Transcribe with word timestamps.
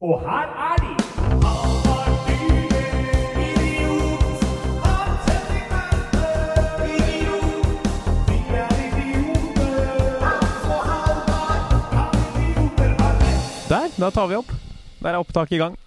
Og 0.00 0.20
her 0.20 0.48
er 0.60 0.76
de! 0.76 0.92
Er. 0.92 1.86
Der, 13.68 13.88
da 13.96 14.10
tar 14.10 14.26
vi 14.28 14.36
opp. 14.36 14.52
Der 15.00 15.08
er 15.08 15.16
opptaket 15.16 15.56
i 15.56 15.58
gang. 15.62 15.78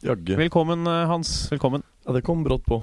Jagge. 0.00 0.36
Velkommen, 0.36 0.86
eh, 0.86 1.04
Hans. 1.06 1.50
Velkommen. 1.52 1.84
Ja, 2.06 2.12
det 2.16 2.24
kom 2.24 2.40
brått 2.44 2.64
på. 2.64 2.80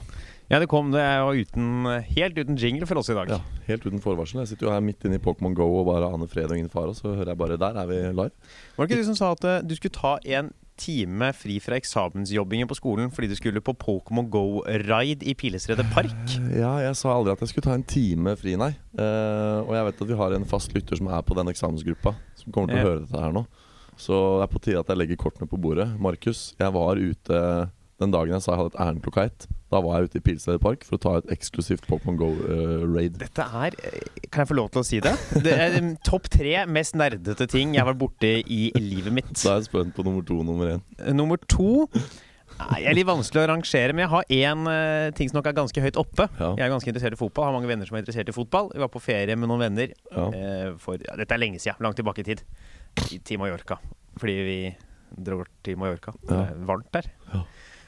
Ja, 0.51 0.59
det 0.59 0.69
kom 0.69 0.91
det 0.93 1.01
var 1.01 1.33
uten, 1.33 1.87
helt 2.13 2.37
uten 2.37 2.55
jingle 2.61 2.85
for 2.85 3.01
oss 3.01 3.09
i 3.09 3.15
dag. 3.17 3.29
Ja, 3.33 3.39
Helt 3.65 3.87
uten 3.87 4.03
forvarsel. 4.03 4.43
Jeg 4.43 4.53
sitter 4.53 4.67
jo 4.67 4.75
her 4.75 4.85
midt 4.85 5.01
inne 5.01 5.17
i 5.17 5.23
Pokémon 5.23 5.57
Go 5.57 5.65
og 5.79 5.87
bare 5.89 6.11
aner 6.13 6.29
fred 6.29 6.45
og 6.51 6.59
ingen 6.59 6.69
fare, 6.69 6.93
og 6.93 6.95
så 6.99 7.15
hører 7.15 7.33
jeg 7.33 7.37
bare 7.41 7.57
Der 7.57 7.81
er 7.81 7.89
vi 7.89 7.95
live. 7.95 8.29
Var 8.77 8.85
det 8.85 8.91
ikke 8.91 9.01
du 9.01 9.09
som 9.09 9.17
sa 9.17 9.31
at 9.33 9.49
eh, 9.49 9.65
du 9.65 9.73
skulle 9.75 9.97
ta 9.97 10.19
en 10.37 10.53
time 10.79 11.31
fri 11.35 11.57
fra 11.63 11.77
eksamensjobbingen 11.79 12.69
på 12.69 12.77
skolen 12.77 13.11
fordi 13.13 13.29
du 13.31 13.35
skulle 13.37 13.63
på 13.63 13.75
Pokémon 13.79 14.27
Go-ride 14.31 15.25
i 15.25 15.35
Pilestredet 15.37 15.87
park? 15.93 16.15
Ja, 16.55 16.75
jeg 16.83 16.97
sa 16.99 17.13
aldri 17.13 17.35
at 17.35 17.43
jeg 17.43 17.53
skulle 17.53 17.67
ta 17.67 17.77
en 17.77 17.87
time 17.87 18.35
fri, 18.39 18.57
nei. 18.59 18.73
Uh, 18.97 19.63
og 19.65 19.71
jeg 19.77 19.87
vet 19.89 20.03
at 20.05 20.11
vi 20.11 20.19
har 20.19 20.35
en 20.35 20.49
fast 20.49 20.75
lytter 20.75 20.99
som 20.99 21.11
er 21.11 21.23
på 21.25 21.37
den 21.39 21.51
eksamensgruppa, 21.51 22.15
som 22.39 22.55
kommer 22.55 22.73
til 22.73 22.81
å 22.81 22.89
høre 22.89 23.05
dette 23.05 23.23
her 23.23 23.35
nå. 23.35 23.45
Så 23.95 24.15
det 24.39 24.45
er 24.45 24.51
på 24.51 24.61
tide 24.63 24.83
at 24.83 24.91
jeg 24.91 24.99
legger 24.99 25.19
kortene 25.19 25.47
på 25.47 25.59
bordet. 25.61 25.87
Markus, 26.03 26.49
jeg 26.59 26.75
var 26.75 26.99
ute 26.99 27.41
den 28.01 28.11
dagen 28.11 28.35
jeg 28.35 28.43
sa 28.43 28.53
jeg 28.53 28.61
hadde 28.63 28.73
et 28.73 28.81
ærend 28.85 29.03
klokka 29.05 29.29
ett. 29.29 29.47
Da 29.75 29.81
var 29.83 29.99
jeg 29.99 30.07
ute 30.09 30.19
i 30.21 30.23
Pilstredet 30.23 30.61
park 30.63 30.85
for 30.87 30.95
å 30.95 31.01
ta 31.03 31.13
et 31.19 31.31
eksklusivt 31.35 31.83
Pokémon 31.89 32.15
Go-raid. 32.19 33.17
Dette 33.19 33.43
er 33.59 33.75
eh, 33.83 34.05
Kan 34.29 34.45
jeg 34.45 34.51
få 34.53 34.55
lov 34.55 34.69
til 34.71 34.81
å 34.81 34.85
si 34.87 35.01
det? 35.03 35.11
Det 35.45 35.51
er 35.51 35.75
um, 35.81 35.89
topp 36.05 36.29
tre 36.31 36.61
mest 36.69 36.95
nerdete 36.95 37.47
ting 37.51 37.73
jeg 37.75 37.83
har 37.83 37.89
vært 37.91 37.99
borti 38.05 38.31
i 38.45 38.61
livet 38.79 39.11
mitt. 39.17 39.33
da 39.41 39.57
er 39.57 39.59
jeg 39.63 39.67
spent 39.67 39.91
på 39.97 40.05
nummer 40.07 40.23
to 40.25 40.39
og 40.39 40.47
nummer 40.47 40.77
én. 40.77 40.85
Nummer 41.15 41.41
to 41.51 41.89
Jeg 42.55 42.85
er 42.87 42.95
litt 42.95 43.07
vanskelig 43.09 43.41
å 43.43 43.49
rangere, 43.51 43.91
men 43.91 44.05
jeg 44.05 44.11
har 44.13 44.29
én 44.37 44.63
uh, 44.69 45.11
ting 45.17 45.27
som 45.27 45.41
nok 45.41 45.49
er 45.51 45.57
ganske 45.57 45.81
høyt 45.83 45.99
oppe. 45.99 46.29
Ja. 46.39 46.53
Jeg 46.55 46.69
er 46.69 46.71
ganske 46.71 46.91
interessert 46.93 47.17
i 47.17 47.19
fotball, 47.19 47.49
har 47.49 47.57
mange 47.57 47.67
venner 47.67 47.89
som 47.89 47.97
er 47.97 48.05
interessert 48.05 48.31
i 48.31 48.35
fotball. 48.37 48.71
Vi 48.71 48.79
var 48.85 48.91
på 48.93 49.03
ferie 49.03 49.35
med 49.35 49.51
noen 49.51 49.65
venner 49.65 49.91
Ja. 50.13 50.29
uh, 50.31 50.69
for 50.79 51.01
ja, 51.03 51.17
Dette 51.19 51.35
er 51.35 51.41
lenge 51.43 51.59
siden, 51.59 51.83
langt 51.83 51.99
tilbake 51.99 52.23
i 52.23 52.29
tid. 52.31 52.45
I, 53.11 53.19
til 53.27 53.41
Mallorca. 53.41 53.75
Fordi 54.21 54.37
vi 54.47 54.57
dro 55.27 55.41
til 55.67 55.75
Mallorca. 55.81 56.15
Det 56.23 56.37
er 56.45 56.55
varmt 56.71 56.87
der. 56.95 57.11
Ja. 57.33 57.43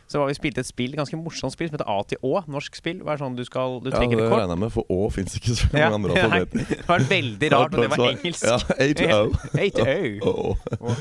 Så 0.08 0.22
var 0.22 0.30
vi 0.30 0.36
spilte 0.38 0.62
et 0.64 0.68
spill, 0.70 0.94
ganske 0.96 1.18
morsomt 1.20 1.52
spill 1.52 1.68
som 1.68 1.76
heter 1.76 1.90
A 1.92 1.98
til 2.08 2.18
Å. 2.24 2.40
Norsk 2.48 2.78
spill. 2.80 3.02
Det 3.04 3.10
er 3.12 3.20
sånn 3.20 3.34
du 3.36 3.42
skal 3.44 3.82
Du 3.84 3.90
Ja, 3.92 3.98
trenger 4.00 4.16
det 4.22 4.24
et 4.24 4.32
kort. 4.32 4.40
regner 4.40 4.56
jeg 4.56 4.62
med, 4.62 4.72
for 4.72 4.88
Å 4.94 5.10
fins 5.12 5.36
ikke 5.36 5.56
så 5.60 5.68
mange 5.74 5.82
Ja, 5.84 5.90
andre 5.98 6.14
alfabeter. 6.24 6.70
det 6.70 6.88
var 6.88 7.04
veldig 7.10 7.50
rart, 7.52 7.74
og 7.76 7.82
det 7.84 7.90
var 7.92 8.06
engelsk. 8.14 8.46
Ja, 8.48 8.56
A 8.56 8.88
til 8.94 9.12
O. 9.12 9.26
A 9.66 9.68
til 9.76 10.22
O. 10.24 10.56
Å. 10.88 10.96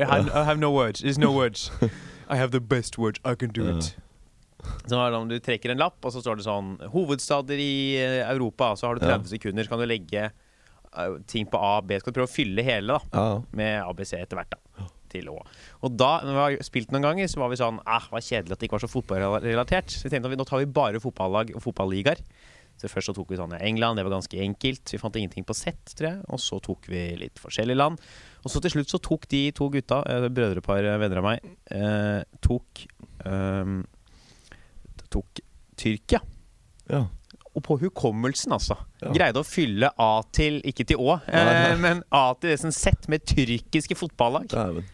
I 0.00 0.44
have, 0.48 0.58
no 0.58 0.70
words. 0.72 1.02
There's 1.02 1.18
no 1.18 1.32
words. 1.32 1.70
I 2.28 2.36
have 2.40 2.50
the 2.50 2.60
best 2.60 2.96
words. 2.98 3.20
I 3.24 3.34
can 3.34 3.50
do 3.50 3.68
it. 3.76 3.94
Så 4.88 4.96
det 4.96 5.16
om 5.18 5.28
Du 5.28 5.36
trekker 5.44 5.70
en 5.74 5.78
lapp, 5.84 5.98
og 6.04 6.12
så 6.14 6.22
står 6.24 6.40
det 6.40 6.46
sånn 6.46 6.78
Hovedstader 6.94 7.60
i 7.60 8.00
eh, 8.00 8.22
Europa. 8.32 8.72
Så 8.80 8.88
har 8.88 8.96
du 8.96 9.04
30 9.04 9.28
sekunder, 9.36 9.66
så 9.66 9.74
kan 9.74 9.82
du 9.82 9.86
legge 9.90 10.30
eh, 10.30 11.18
ting 11.28 11.44
på 11.52 11.60
A, 11.60 11.74
B. 11.84 11.98
Skal 12.00 12.14
du 12.14 12.22
prøve 12.22 12.30
å 12.30 12.32
fylle 12.32 12.64
hele 12.64 12.96
da 12.96 13.00
Ja, 13.12 13.42
med 13.52 13.82
ABC 13.84 14.14
etter 14.16 14.40
hvert. 14.40 14.54
da 14.56 14.63
Til 15.14 15.28
òg. 15.30 15.46
Og 15.86 15.94
da, 15.94 16.08
når 16.26 16.34
vi 16.34 16.42
har 16.42 16.66
spilt 16.66 16.90
noen 16.94 17.04
ganger, 17.06 17.28
så 17.30 17.38
var 17.44 17.52
vi 17.52 17.60
sånn 17.60 17.78
Ah, 17.86 18.08
var 18.10 18.24
kjedelig 18.24 18.56
at 18.56 18.58
det 18.58 18.66
ikke 18.66 18.78
var 18.80 18.82
så 18.82 18.90
fotballrelatert. 18.90 19.94
Så 19.94 20.08
vi 20.08 20.10
tenkte 20.10 20.26
at 20.26 20.34
vi, 20.34 20.40
nå 20.40 20.46
tar 20.48 20.58
vi 20.64 20.66
bare 20.74 20.98
fotballag 21.02 21.52
og 21.54 21.62
fotballigaer. 21.62 22.18
Så 22.74 22.88
Først 22.90 23.06
så 23.06 23.14
tok 23.14 23.28
vi 23.30 23.36
sånn 23.38 23.52
England, 23.60 24.00
det 24.00 24.02
var 24.08 24.16
ganske 24.16 24.40
enkelt. 24.42 24.90
Vi 24.90 24.98
fant 24.98 25.14
ingenting 25.20 25.46
på 25.46 25.54
sett, 25.54 25.92
tror 25.94 26.08
jeg. 26.08 26.22
Og 26.34 26.40
så 26.42 26.58
tok 26.64 26.88
vi 26.90 27.04
litt 27.20 27.38
forskjellige 27.38 27.78
land. 27.78 28.02
Og 28.42 28.50
så 28.50 28.58
til 28.64 28.74
slutt 28.74 28.90
så 28.90 28.98
tok 29.06 29.28
de 29.30 29.44
to 29.54 29.68
gutta, 29.70 30.00
eh, 30.10 30.26
brødrepar 30.34 30.82
eh, 30.82 30.98
venner 31.04 31.20
av 31.22 31.28
meg, 31.28 31.46
eh, 31.70 32.24
tok 32.42 32.82
eh, 33.24 33.74
Tok 35.14 35.44
Tyrkia. 35.78 36.20
ja. 36.90 37.04
Og 37.54 37.62
på 37.62 37.76
hukommelsen, 37.78 38.50
altså. 38.50 38.74
Ja. 38.98 39.12
Greide 39.14 39.38
å 39.38 39.46
fylle 39.46 39.86
A 40.02 40.24
til 40.34 40.56
Ikke 40.66 40.82
til 40.90 40.98
Å, 40.98 41.20
eh, 41.30 41.76
men 41.78 42.00
A 42.10 42.34
til 42.34 42.50
det 42.50 42.56
som 42.58 42.72
sett 42.74 43.06
med 43.06 43.22
tyrkiske 43.30 43.94
fotballag. 43.94 44.48
Dæven. 44.50 44.88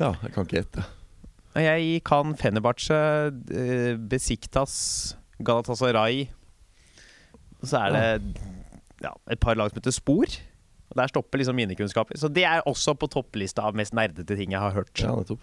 Ja, 0.00 0.12
jeg 0.22 0.32
kan 0.34 0.46
ikke 0.46 0.60
gjette. 0.62 0.84
Jeg 1.54 2.02
kan 2.08 2.34
Fenerbahçe, 2.40 2.96
eh, 3.52 3.96
Besiktas, 3.98 5.16
Galatasaray 5.44 6.28
så 7.62 7.78
er 7.78 7.92
det 7.94 8.36
ja, 9.04 9.12
et 9.30 9.38
par 9.38 9.54
lag 9.54 9.70
som 9.70 9.78
heter 9.78 9.94
Spor. 9.94 10.24
Og 10.90 10.96
Der 10.98 11.06
stopper 11.08 11.38
liksom 11.38 11.54
mine 11.56 11.74
kunnskaper. 11.78 12.18
Så 12.18 12.28
det 12.32 12.44
er 12.44 12.60
også 12.66 12.94
på 12.98 13.06
topplista 13.08 13.62
av 13.68 13.74
mest 13.78 13.94
nerdete 13.94 14.36
ting 14.36 14.50
jeg 14.52 14.60
har 14.60 14.72
hørt. 14.74 14.92
Ja, 14.98 15.14
nettopp. 15.14 15.40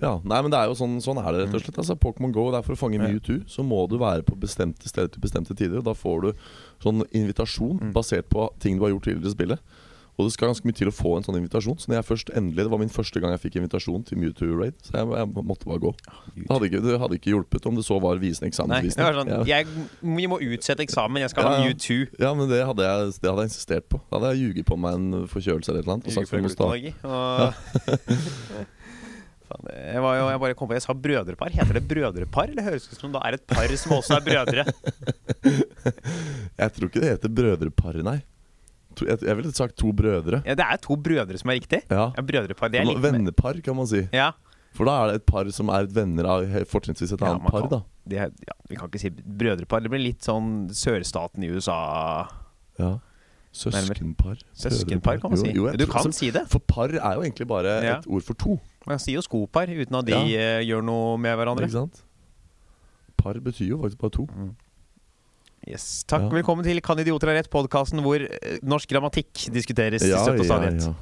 Ja, 0.00 0.12
nei, 0.22 0.38
men 0.42 0.50
det 0.52 0.58
er 0.60 0.68
jo 0.70 0.76
sånn, 0.78 0.96
sånn 1.02 1.18
er 1.18 1.32
det 1.34 1.40
rett 1.46 1.54
og 1.58 1.62
slett. 1.64 1.78
Altså, 1.82 1.96
Pokémon 1.98 2.32
Go, 2.32 2.46
det 2.54 2.60
er 2.60 2.66
for 2.66 2.76
å 2.76 2.78
fange 2.78 3.00
Ja. 3.00 3.08
Mewtwo, 3.08 3.40
så 3.50 3.64
må 3.66 3.88
du 3.90 3.96
være 3.98 4.22
på 4.22 4.36
bestemte 4.38 4.86
steder 4.88 5.08
til 5.10 5.20
bestemte 5.20 5.56
tider. 5.58 5.78
Og 5.78 5.84
da 5.84 5.94
får 5.94 6.20
du 6.22 6.32
sånn 6.80 7.02
invitasjon 7.10 7.80
Mm. 7.80 7.92
basert 7.92 8.28
på 8.30 8.48
ting 8.60 8.78
du 8.78 8.84
har 8.84 8.90
gjort 8.94 9.02
tidligere 9.10 9.26
i 9.26 9.34
spillet. 9.34 9.58
Og 10.18 10.26
det 10.26 10.32
skal 10.34 10.48
ganske 10.50 10.66
mye 10.66 10.74
til 10.74 10.88
å 10.90 10.94
få 10.94 11.12
en 11.14 11.22
sånn 11.22 11.36
invitasjon. 11.38 11.76
Så 11.78 11.86
når 11.92 12.00
jeg 12.00 12.06
først 12.08 12.30
endelig 12.34 12.64
Det 12.66 12.70
var 12.72 12.80
min 12.82 12.90
første 12.90 13.20
gang 13.22 13.30
jeg 13.36 13.42
fikk 13.44 13.58
invitasjon 13.60 14.02
til 14.08 14.18
Mewtwo 14.18 14.48
Raid, 14.58 14.74
så 14.82 14.96
jeg, 14.98 15.06
jeg 15.14 15.44
måtte 15.46 15.68
bare 15.70 15.78
gå. 15.84 15.92
Det 16.34 16.48
hadde, 16.50 16.66
ikke, 16.70 16.80
det 16.82 16.96
hadde 17.04 17.18
ikke 17.20 17.30
hjulpet 17.36 17.68
om 17.70 17.78
det 17.78 17.84
så 17.86 18.00
var 18.02 18.18
visende 18.18 18.48
Nei, 18.48 18.50
det 18.50 18.90
eksamensvisning. 18.90 19.04
var 19.06 19.18
sånn, 19.20 19.30
Ja. 19.30 19.42
jeg, 19.46 19.66
Vi 20.18 20.26
må 20.26 20.40
utsette 20.42 20.82
eksamen, 20.82 21.22
jeg 21.22 21.30
skal 21.30 21.46
ha 21.46 21.52
Ja, 21.52 21.60
ja. 21.62 21.68
Mewtwo. 21.70 21.98
Ja, 22.18 22.32
men 22.34 22.50
det 22.50 22.58
hadde, 22.66 22.82
jeg, 22.88 23.14
det 23.22 23.30
hadde 23.30 23.44
jeg 23.46 23.50
insistert 23.52 23.86
på. 23.94 24.00
Da 24.10 24.18
hadde 24.18 24.32
jeg 24.34 24.42
ljuget 24.48 24.66
på 24.72 24.78
meg 24.82 24.98
en 24.98 25.28
forkjølelse 25.30 25.70
eller 25.70 25.80
et 25.80 25.86
eller 25.86 25.94
annet. 25.98 26.10
Og 26.10 26.18
sagt 26.18 26.34
Glutenallergi, 26.34 26.92
Og... 27.06 28.66
Faen, 29.48 29.68
jeg, 29.72 30.00
var 30.04 30.16
jo, 30.18 30.24
jeg 30.28 30.40
bare 30.42 30.56
kom 30.58 30.68
på 30.68 30.76
Jeg 30.76 30.84
sa 30.84 30.92
brødrepar. 30.92 31.54
Heter 31.54 31.78
det 31.78 31.84
brødrepar, 31.88 32.50
eller 32.52 32.66
høres 32.66 32.84
det 32.84 32.98
ut 32.98 33.00
som 33.06 33.14
det 33.14 33.22
er 33.24 33.38
et 33.38 33.46
par 33.48 33.70
som 33.80 33.94
også 33.96 34.18
er 34.18 34.26
brødre? 34.26 34.64
Jeg 36.58 36.74
tror 36.74 36.90
ikke 36.90 37.00
det 37.04 37.12
heter 37.14 37.32
brødrepar, 37.32 38.02
nei. 38.04 38.18
To- 38.98 39.06
Jeg, 39.06 39.22
jeg 39.22 39.36
ville 39.38 39.52
sagt 39.54 39.76
to 39.78 39.92
brødre. 39.94 40.42
Ja, 40.44 40.54
det 40.58 40.64
er 40.66 40.76
to 40.82 40.96
brødre 40.98 41.38
som 41.38 41.50
er 41.50 41.58
riktig. 41.60 41.82
Ja. 41.90 42.08
Ja, 42.16 42.22
brødrepar. 42.22 42.70
Det 42.72 42.80
er 42.82 42.84
litt 42.90 43.00
Vennepar, 43.04 43.60
kan 43.62 43.76
man 43.78 43.86
si. 43.86 44.04
Ja, 44.12 44.32
For 44.74 44.84
da 44.84 44.96
er 45.04 45.12
det 45.12 45.14
et 45.22 45.26
par 45.26 45.48
som 45.54 45.70
er 45.72 45.86
venner 45.90 46.26
av 46.28 46.44
he- 46.46 46.64
fortrinnsvis 46.68 47.12
et 47.14 47.22
annet 47.22 47.42
man 47.42 47.50
par, 47.50 47.62
kan- 47.62 47.70
da. 47.70 47.80
det 48.06 48.18
er, 48.18 48.30
ja, 48.46 48.54
vi 48.68 48.76
kan 48.76 48.88
ikke 48.90 49.00
si 49.00 49.10
brødrepar. 49.10 49.80
Det 49.82 49.90
blir 49.90 50.02
litt 50.04 50.20
sånn 50.22 50.68
sørstaten 50.70 51.42
i 51.44 51.48
USA. 51.50 52.28
Ja. 52.78 52.98
Søskenpar. 53.52 54.36
Søskenpar, 54.54 55.18
kan 55.20 55.30
man 55.32 55.38
si. 55.40 55.46
jeg 55.48 55.54
du 55.56 55.86
tror- 55.86 55.92
kan 55.92 56.02
altså, 56.06 56.12
si 56.18 56.30
det. 56.30 56.44
For 56.48 56.58
par 56.60 56.88
er 56.92 57.14
jo 57.16 57.22
egentlig 57.24 57.46
bare 57.48 57.82
Ja. 57.82 57.98
et 57.98 58.06
ord 58.06 58.22
for 58.22 58.34
to. 58.34 58.60
Man 58.86 58.98
sier 58.98 59.14
jo 59.14 59.20
skopar 59.22 59.66
uten 59.66 59.94
at 59.98 60.04
de 60.04 60.12
Ja. 60.12 60.20
eh, 60.60 60.64
gjør 60.64 60.84
noe 60.84 61.16
med 61.18 61.36
hverandre. 61.36 61.64
Ikke 61.64 61.72
sant? 61.72 62.02
Par 63.16 63.34
betyr 63.34 63.68
jo 63.68 63.78
faktisk 63.78 63.98
bare 63.98 64.10
to. 64.10 64.28
Yes, 65.68 66.02
Takk. 66.08 66.30
Ja. 66.30 66.32
Velkommen 66.38 66.64
til 66.64 66.80
Kan 66.80 67.00
idioter 67.02 67.28
ha 67.28 67.36
rett? 67.36 67.50
Podkasten 67.52 68.00
hvor 68.00 68.22
eh, 68.24 68.58
norsk 68.64 68.88
grammatikk 68.88 69.48
diskuteres 69.52 70.06
og 70.06 70.40
ja. 70.40 70.92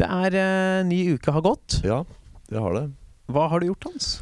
Det 0.00 0.06
er 0.08 0.36
uh, 0.40 0.84
ny 0.88 1.00
uke 1.12 1.32
har 1.34 1.44
gått. 1.44 1.82
ja, 1.84 1.98
det 2.48 2.60
har 2.64 2.78
det. 2.78 2.86
Hva 3.32 3.50
har 3.52 3.60
du 3.60 3.68
gjort, 3.68 3.90
Hans? 3.90 4.14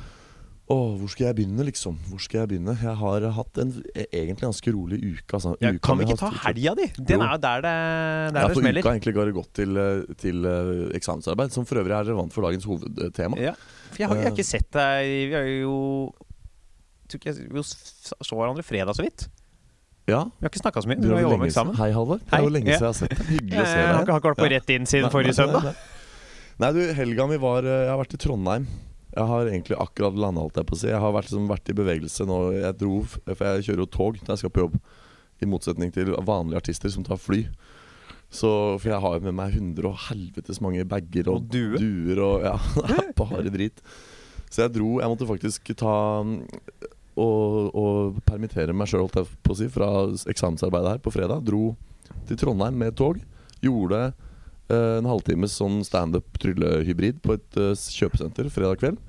Åh, 0.71 0.97
hvor 0.99 1.11
skal 1.11 1.29
jeg 1.29 1.37
begynne, 1.39 1.63
liksom? 1.67 1.97
Hvor 2.11 2.23
skal 2.23 2.41
jeg 2.43 2.51
begynne? 2.51 2.75
Jeg 2.83 2.97
har 2.99 3.27
hatt 3.37 3.61
en 3.63 3.71
e- 3.95 4.07
egentlig 4.07 4.43
ganske 4.49 4.75
rolig 4.75 4.99
uke. 5.03 5.39
Altså. 5.39 5.55
Ja, 5.63 5.73
kan 5.83 5.99
vi 5.99 6.07
ikke 6.09 6.19
ta 6.19 6.31
helga 6.49 6.75
di? 6.79 6.89
Den 6.99 7.23
er 7.27 7.35
jo 7.37 7.41
der 7.47 7.65
det, 7.67 7.75
der 7.75 8.27
Ja, 8.27 8.35
det 8.35 8.45
for 8.57 8.65
smeller. 8.65 8.83
uka 8.83 8.95
egentlig 8.97 9.15
det 9.15 9.35
godt 9.39 9.53
til, 9.55 9.81
eh, 9.83 10.15
til 10.19 10.51
eksamensarbeid, 10.99 11.55
som 11.55 11.67
for 11.67 11.83
øvrig 11.83 11.95
er 11.95 12.11
relevant 12.11 12.35
for 12.35 12.47
dagens 12.47 12.67
hovedtema. 12.67 13.39
Ja, 13.39 13.55
for 13.91 14.03
jeg 14.03 14.11
har, 14.11 14.19
jeg 14.19 14.31
har 14.31 14.35
ikke 14.35 14.51
sett 14.51 14.71
deg 14.75 15.15
Vi 15.31 15.35
har 15.39 15.47
jo 15.47 15.77
tror 17.11 17.23
ikke 17.23 17.35
Vi 17.51 17.63
så 17.67 18.39
hverandre 18.39 18.67
fredag 18.67 18.95
så 18.99 19.07
vidt. 19.07 19.29
Ja, 20.11 20.25
Vi 20.41 20.45
har 20.47 20.51
ikke 20.53 20.61
snakka 20.65 20.83
så 20.85 20.91
mye. 20.91 20.99
Du 21.01 21.09
har 21.15 21.23
jobba 21.23 21.39
med 21.41 21.49
eksamen. 21.53 21.77
Hei, 21.79 21.89
Halvor. 21.95 22.19
Det 22.25 22.35
er 22.39 22.43
jo 22.45 22.53
lenge 22.53 22.71
Ja. 22.75 22.79
siden 22.79 22.87
jeg 22.87 22.93
har 22.93 22.99
sett 23.01 23.15
deg. 23.17 23.27
Hyggelig 23.31 23.63
å 23.63 23.67
se 23.71 23.75
deg. 23.81 23.87
Jeg 23.87 23.95
har 23.95 24.21
ikke 24.21 24.31
vært 24.31 24.41
på 24.43 24.51
rett 24.53 24.71
inn 24.77 24.87
siden 24.91 25.07
Nei, 25.07 25.15
forrige 25.15 25.35
søndag. 25.39 25.75
nei, 26.61 26.73
du, 26.77 26.81
helga 26.99 27.27
mi 27.31 27.37
var 27.41 27.65
eh, 27.65 27.85
Jeg 27.87 27.91
har 27.95 27.99
vært 28.05 28.15
i 28.15 28.23
Trondheim. 28.27 28.67
Jeg 29.11 29.27
har 29.27 29.47
egentlig 29.51 29.77
akkurat 29.83 30.15
landa, 30.15 30.41
holdt 30.45 30.55
jeg 30.61 30.67
på 30.71 30.75
å 30.77 30.79
si. 30.79 30.87
Jeg 30.93 31.01
har 31.03 31.13
vært, 31.17 31.31
liksom, 31.31 31.49
vært 31.51 31.69
i 31.73 31.79
bevegelse 31.81 32.27
nå. 32.31 32.39
Jeg 32.61 32.77
dro, 32.79 33.01
For 33.35 33.45
jeg 33.55 33.65
kjører 33.71 33.83
jo 33.85 33.87
tog 33.91 34.21
når 34.23 34.35
jeg 34.35 34.39
skal 34.45 34.51
på 34.55 34.65
jobb. 34.67 34.77
I 35.43 35.47
motsetning 35.49 35.91
til 35.95 36.13
vanlige 36.27 36.61
artister 36.61 36.93
som 36.93 37.03
tar 37.07 37.17
fly. 37.19 37.47
Så, 38.31 38.79
For 38.79 38.87
jeg 38.93 39.01
har 39.03 39.17
jo 39.19 39.25
med 39.27 39.35
meg 39.35 39.55
hundre 39.57 39.91
og 39.91 39.99
helvetes 40.11 40.61
mange 40.63 40.85
bager 40.87 41.27
og, 41.33 41.41
Og 41.41 41.49
due. 41.51 41.79
duer 41.81 42.21
og 42.23 42.45
Ja, 42.47 42.57
bare 43.19 43.51
drit. 43.51 43.81
Så 44.51 44.63
jeg 44.67 44.73
dro 44.75 44.99
Jeg 45.01 45.09
måtte 45.11 45.27
faktisk 45.27 45.75
ta 45.79 45.95
og, 47.19 47.71
og 47.75 48.19
permittere 48.29 48.75
meg 48.77 48.91
sjøl, 48.91 49.07
å 49.09 49.13
fra 49.73 49.91
eksamensarbeidet 50.31 50.97
her 50.97 51.03
på 51.05 51.13
fredag. 51.15 51.45
Dro 51.47 51.75
til 52.29 52.39
Trondheim 52.41 52.79
med 52.81 52.97
tog. 52.99 53.21
Gjorde 53.65 54.03
eh, 54.71 54.99
en 54.99 55.09
halvtimes 55.11 55.57
sånn 55.59 55.81
standup-tryllehybrid 55.87 57.21
på 57.25 57.37
et 57.39 57.61
eh, 57.61 57.75
kjøpesenter 57.99 58.51
fredag 58.53 58.81
kveld. 58.83 59.01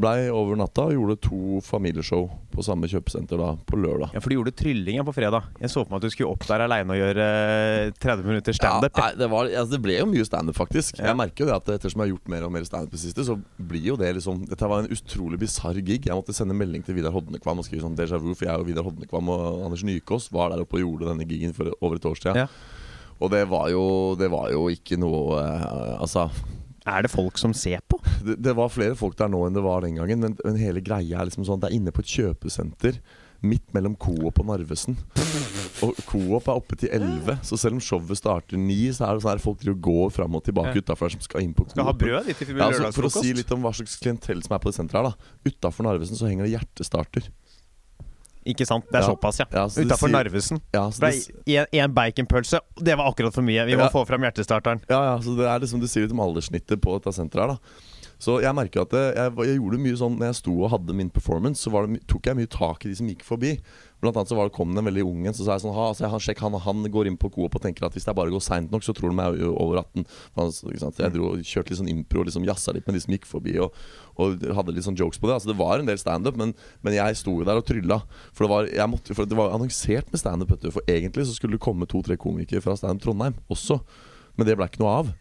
Blei 0.00 0.30
over 0.32 0.56
natta 0.56 0.86
og 0.88 0.94
gjorde 0.96 1.16
to 1.26 1.60
familieshow 1.64 2.28
på 2.50 2.64
samme 2.64 2.88
kjøpesenter 2.90 3.40
da 3.40 3.50
på 3.68 3.78
lørdag. 3.78 4.14
Ja, 4.16 4.22
For 4.22 4.32
du 4.32 4.38
gjorde 4.38 4.54
trylling 4.56 5.00
på 5.06 5.14
fredag. 5.14 5.50
Jeg 5.60 5.72
så 5.72 5.84
på 5.84 5.92
meg 5.92 6.00
at 6.00 6.06
du 6.06 6.14
skulle 6.14 6.32
opp 6.32 6.46
der 6.48 6.64
aleine 6.64 6.94
og 6.94 7.00
gjøre 7.00 7.26
eh, 7.26 7.92
30 8.00 8.26
minutter 8.30 8.56
standup. 8.56 8.96
Ja, 8.96 9.10
nei, 9.10 9.18
det, 9.20 9.28
var, 9.32 9.50
altså, 9.50 9.74
det 9.74 9.82
ble 9.84 9.98
jo 9.98 10.08
mye 10.10 10.26
standup, 10.26 10.56
faktisk. 10.58 10.98
Ja. 10.98 11.10
Jeg 11.10 11.20
merker 11.20 11.44
jo 11.44 11.50
det 11.50 11.56
at 11.58 11.72
ettersom 11.76 12.02
jeg 12.02 12.08
har 12.08 12.12
gjort 12.14 12.32
mer 12.34 12.48
og 12.48 12.54
mer 12.56 12.66
standup 12.68 12.96
det 12.96 13.02
siste, 13.04 13.26
så 13.28 13.36
blir 13.70 13.90
jo 13.92 13.98
det 14.00 14.14
liksom 14.18 14.44
Dette 14.50 14.70
var 14.72 14.84
en 14.84 14.92
utrolig 14.96 15.40
bisarr 15.42 15.80
gig. 15.84 16.08
Jeg 16.08 16.16
måtte 16.16 16.34
sende 16.36 16.56
melding 16.56 16.84
til 16.86 16.96
Vidar 16.96 17.14
Hodnekvam 17.14 17.60
og 17.60 17.68
skrive 17.68 17.84
sånn 17.84 17.98
déjà 17.98 18.20
vu, 18.20 18.32
for 18.32 18.48
jeg 18.48 18.62
og 18.62 18.68
Vidar 18.70 18.86
Hodnekvam 18.88 19.32
og 19.34 19.64
Anders 19.68 19.84
Nykås 19.86 20.30
var 20.34 20.54
der 20.54 20.64
oppe 20.64 20.80
og 20.80 20.86
gjorde 20.86 21.12
denne 21.12 21.28
gigen 21.28 21.52
for 21.56 21.72
over 21.80 22.00
et 22.00 22.08
års 22.08 22.24
siden. 22.24 22.46
Ja. 22.46 22.48
Og 23.20 23.28
det 23.34 23.44
var 23.50 23.68
jo, 23.68 23.84
det 24.16 24.30
var 24.32 24.48
jo 24.48 24.64
ikke 24.72 24.96
noe 24.96 25.42
eh, 25.42 26.00
Altså 26.00 26.30
Er 26.88 27.02
det 27.04 27.10
folk 27.12 27.36
som 27.40 27.52
ser 27.56 27.82
på? 27.88 27.98
det, 28.26 28.38
det 28.40 28.54
var 28.56 28.70
flere 28.72 28.96
folk 28.98 29.16
der 29.18 29.28
nå 29.32 29.42
enn 29.46 29.56
det 29.56 29.64
var 29.64 29.82
den 29.84 29.98
gangen, 30.00 30.20
men, 30.24 30.36
men 30.44 30.56
hele 30.60 30.80
greia 30.84 31.20
er 31.20 31.28
liksom 31.28 31.44
sånn 31.48 31.60
Det 31.60 31.68
er 31.70 31.76
inne 31.76 31.92
på 31.92 32.00
et 32.04 32.14
kjøpesenter 32.14 33.00
midt 33.40 33.70
mellom 33.72 33.94
Coop 33.96 34.36
og 34.42 34.44
Narvesen. 34.50 34.98
Og 35.80 35.96
Coop 36.04 36.44
er 36.44 36.58
oppe 36.58 36.76
til 36.76 36.90
11, 36.92 37.38
så 37.48 37.56
selv 37.56 37.78
om 37.78 37.80
showet 37.80 38.18
starter 38.20 38.60
9, 38.60 38.74
så 38.98 39.06
er 39.06 39.16
det 39.16 39.22
sånn 39.24 39.32
her 39.32 39.40
folk 39.40 39.62
driver 39.62 39.78
og 39.78 39.86
går 39.86 40.10
fram 40.12 40.36
og 40.36 40.42
tilbake 40.44 40.74
Ja. 40.76 40.82
utenfor 40.82 41.08
der 41.08 41.14
som 41.14 41.22
skal 41.24 41.46
inn 41.46 41.54
på 41.56 41.64
Coop. 41.64 41.72
Skal 41.72 41.88
ha 41.88 41.94
brød 41.96 42.28
litt 42.28 42.42
i 42.44 42.48
Ja, 42.52 42.66
altså, 42.68 42.90
for 42.92 43.08
å 43.08 43.12
si 43.14 43.32
litt 43.32 43.52
om 43.56 43.64
hva 43.64 43.72
slags 43.72 43.96
klientell 44.02 44.42
som 44.44 44.56
er 44.56 44.60
på 44.60 44.68
det 44.68 44.76
senteret 44.76 45.00
her, 45.00 45.14
da. 45.14 45.48
Utafor 45.48 45.88
Narvesen 45.88 46.20
så 46.20 46.28
henger 46.28 46.44
det 46.44 46.52
hjertestarter. 46.52 47.30
Ikke 48.46 48.64
sant? 48.66 48.84
Det 48.90 48.96
er 48.96 49.02
Ja. 49.04 49.08
såpass, 49.14 49.38
ja. 49.38 49.44
Ja, 49.52 49.66
så 49.68 49.84
Utafor 49.84 50.08
sier- 50.08 50.12
Narvesen. 50.12 50.60
Ja, 50.72 50.88
det, 50.88 51.30
en, 51.46 51.66
en 51.72 51.92
baconpølse. 51.94 52.60
Det 52.82 52.96
var 52.96 53.10
akkurat 53.12 53.34
for 53.34 53.42
mye. 53.42 53.66
Vi 53.66 53.74
må 53.76 53.80
Ja. 53.84 53.88
få 53.90 54.06
fram 54.06 54.22
hjertestarteren. 54.22 54.80
ja, 54.88 55.02
ja, 55.14 55.18
så 55.18 55.36
det 55.36 55.46
er 55.46 55.58
liksom, 55.60 55.80
du 55.80 55.86
sier 55.86 56.02
litt 56.06 56.12
om 56.12 56.20
alderssnittet 56.20 56.80
på 56.80 56.98
dette 56.98 57.12
senteret 57.12 57.40
her, 57.40 57.48
da. 57.48 57.58
Så 58.20 58.36
jeg 58.44 58.52
merka 58.56 58.84
at 58.84 58.92
det, 58.92 59.04
jeg, 59.16 59.32
jeg 59.48 59.56
gjorde 59.56 59.78
mye 59.80 59.96
sånn 59.96 60.16
Når 60.20 60.28
jeg 60.28 60.38
sto 60.42 60.52
og 60.58 60.72
hadde 60.74 60.96
min 60.96 61.12
performance, 61.12 61.62
så 61.64 61.84
det, 61.86 62.02
tok 62.10 62.28
jeg 62.28 62.36
mye 62.36 62.50
tak 62.52 62.84
i 62.84 62.90
de 62.90 62.96
som 62.98 63.08
gikk 63.08 63.24
forbi. 63.24 63.54
Blant 64.00 64.16
annet 64.16 64.30
så 64.32 64.36
det, 64.36 64.52
kom 64.56 64.74
det 64.74 64.82
en 64.82 64.88
veldig 64.88 65.04
ung 65.08 65.26
en, 65.28 65.36
så 65.36 65.46
sa 65.46 65.56
jeg 65.56 65.64
sånn 65.64 65.74
ha, 65.76 65.86
altså, 65.92 66.08
han, 66.12 66.22
Sjekk, 66.24 66.42
han, 66.44 66.56
han 66.64 66.84
går 66.92 67.08
inn 67.10 67.18
på 67.20 67.30
Coop 67.32 67.56
og 67.56 67.64
tenker 67.64 67.86
at 67.88 67.96
hvis 67.96 68.08
jeg 68.08 68.16
bare 68.16 68.32
går 68.32 68.44
seint 68.44 68.72
nok, 68.72 68.84
så 68.84 68.94
tror 68.96 69.12
de 69.12 69.18
meg 69.18 69.40
over 69.50 69.80
18. 69.82 70.06
Han. 70.38 70.52
Jeg 71.00 71.14
dro, 71.16 71.32
kjørte 71.36 71.72
litt 71.72 71.80
sånn 71.80 71.92
impro 71.92 72.22
og 72.22 72.28
liksom 72.30 72.46
jazza 72.48 72.74
litt 72.76 72.88
med 72.88 72.96
de 72.96 73.02
som 73.04 73.16
gikk 73.16 73.28
forbi, 73.28 73.56
og, 73.64 73.76
og 74.20 74.44
hadde 74.56 74.76
litt 74.76 74.88
sånn 74.88 74.98
jokes 75.00 75.20
på 75.20 75.28
det. 75.28 75.38
Altså 75.38 75.52
Det 75.52 75.58
var 75.60 75.80
en 75.80 75.88
del 75.88 76.00
standup, 76.00 76.36
men, 76.40 76.54
men 76.84 76.96
jeg 76.96 77.20
sto 77.20 77.38
jo 77.40 77.48
der 77.48 77.60
og 77.60 77.66
trylla. 77.68 78.02
For 78.32 78.46
det 78.46 78.52
var, 78.52 78.70
måtte, 78.92 79.16
for 79.16 79.28
det 79.28 79.40
var 79.40 79.56
annonsert 79.56 80.12
med 80.12 80.22
standup. 80.22 80.52
For 80.68 80.84
egentlig 80.88 81.28
så 81.28 81.36
skulle 81.36 81.56
det 81.56 81.64
komme 81.64 81.88
to-tre 81.88 82.16
komikere 82.20 82.64
fra 82.64 82.76
Standup 82.80 83.04
Trondheim 83.04 83.36
også. 83.52 83.80
Men 84.36 84.48
det 84.48 84.56
ble 84.56 84.68
ikke 84.68 84.84
noe 84.84 84.96
av. 85.02 85.12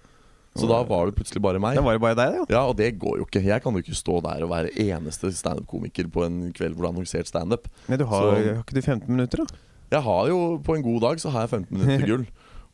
Så 0.57 0.67
da 0.67 0.79
var 0.83 1.05
det 1.05 1.15
plutselig 1.15 1.41
bare 1.45 1.59
meg. 1.61 1.75
Da 1.77 1.81
var 1.85 1.93
det 1.93 2.01
bare 2.01 2.17
deg, 2.17 2.33
ja. 2.39 2.45
Ja, 2.49 2.61
og 2.67 2.75
det 2.79 2.89
går 2.99 3.19
jo 3.21 3.25
ikke. 3.27 3.43
Jeg 3.45 3.61
kan 3.63 3.73
jo 3.77 3.79
ikke 3.83 3.95
stå 3.95 4.15
der 4.25 4.43
og 4.43 4.49
være 4.49 4.71
eneste 4.81 5.29
standup-komiker 5.37 6.09
på 6.11 6.25
en 6.25 6.39
kveld 6.57 6.73
hvor 6.75 6.87
det 6.87 6.89
er 6.89 6.93
annonsert 6.95 7.29
standup. 7.29 7.67
Men 7.87 7.99
du 8.01 8.05
har, 8.09 8.21
Så- 8.21 8.31
har 8.55 8.63
ikke 8.63 8.75
du 8.75 8.81
15 8.81 9.07
minutter, 9.15 9.43
da? 9.45 9.45
Jeg 9.91 10.01
har 10.03 10.27
jo, 10.27 10.57
på 10.63 10.75
en 10.75 10.83
god 10.83 11.01
dag, 11.01 11.17
så 11.21 11.29
har 11.29 11.41
jeg 11.47 11.49
15 11.49 11.77
minutter 11.77 12.07
gull. 12.11 12.25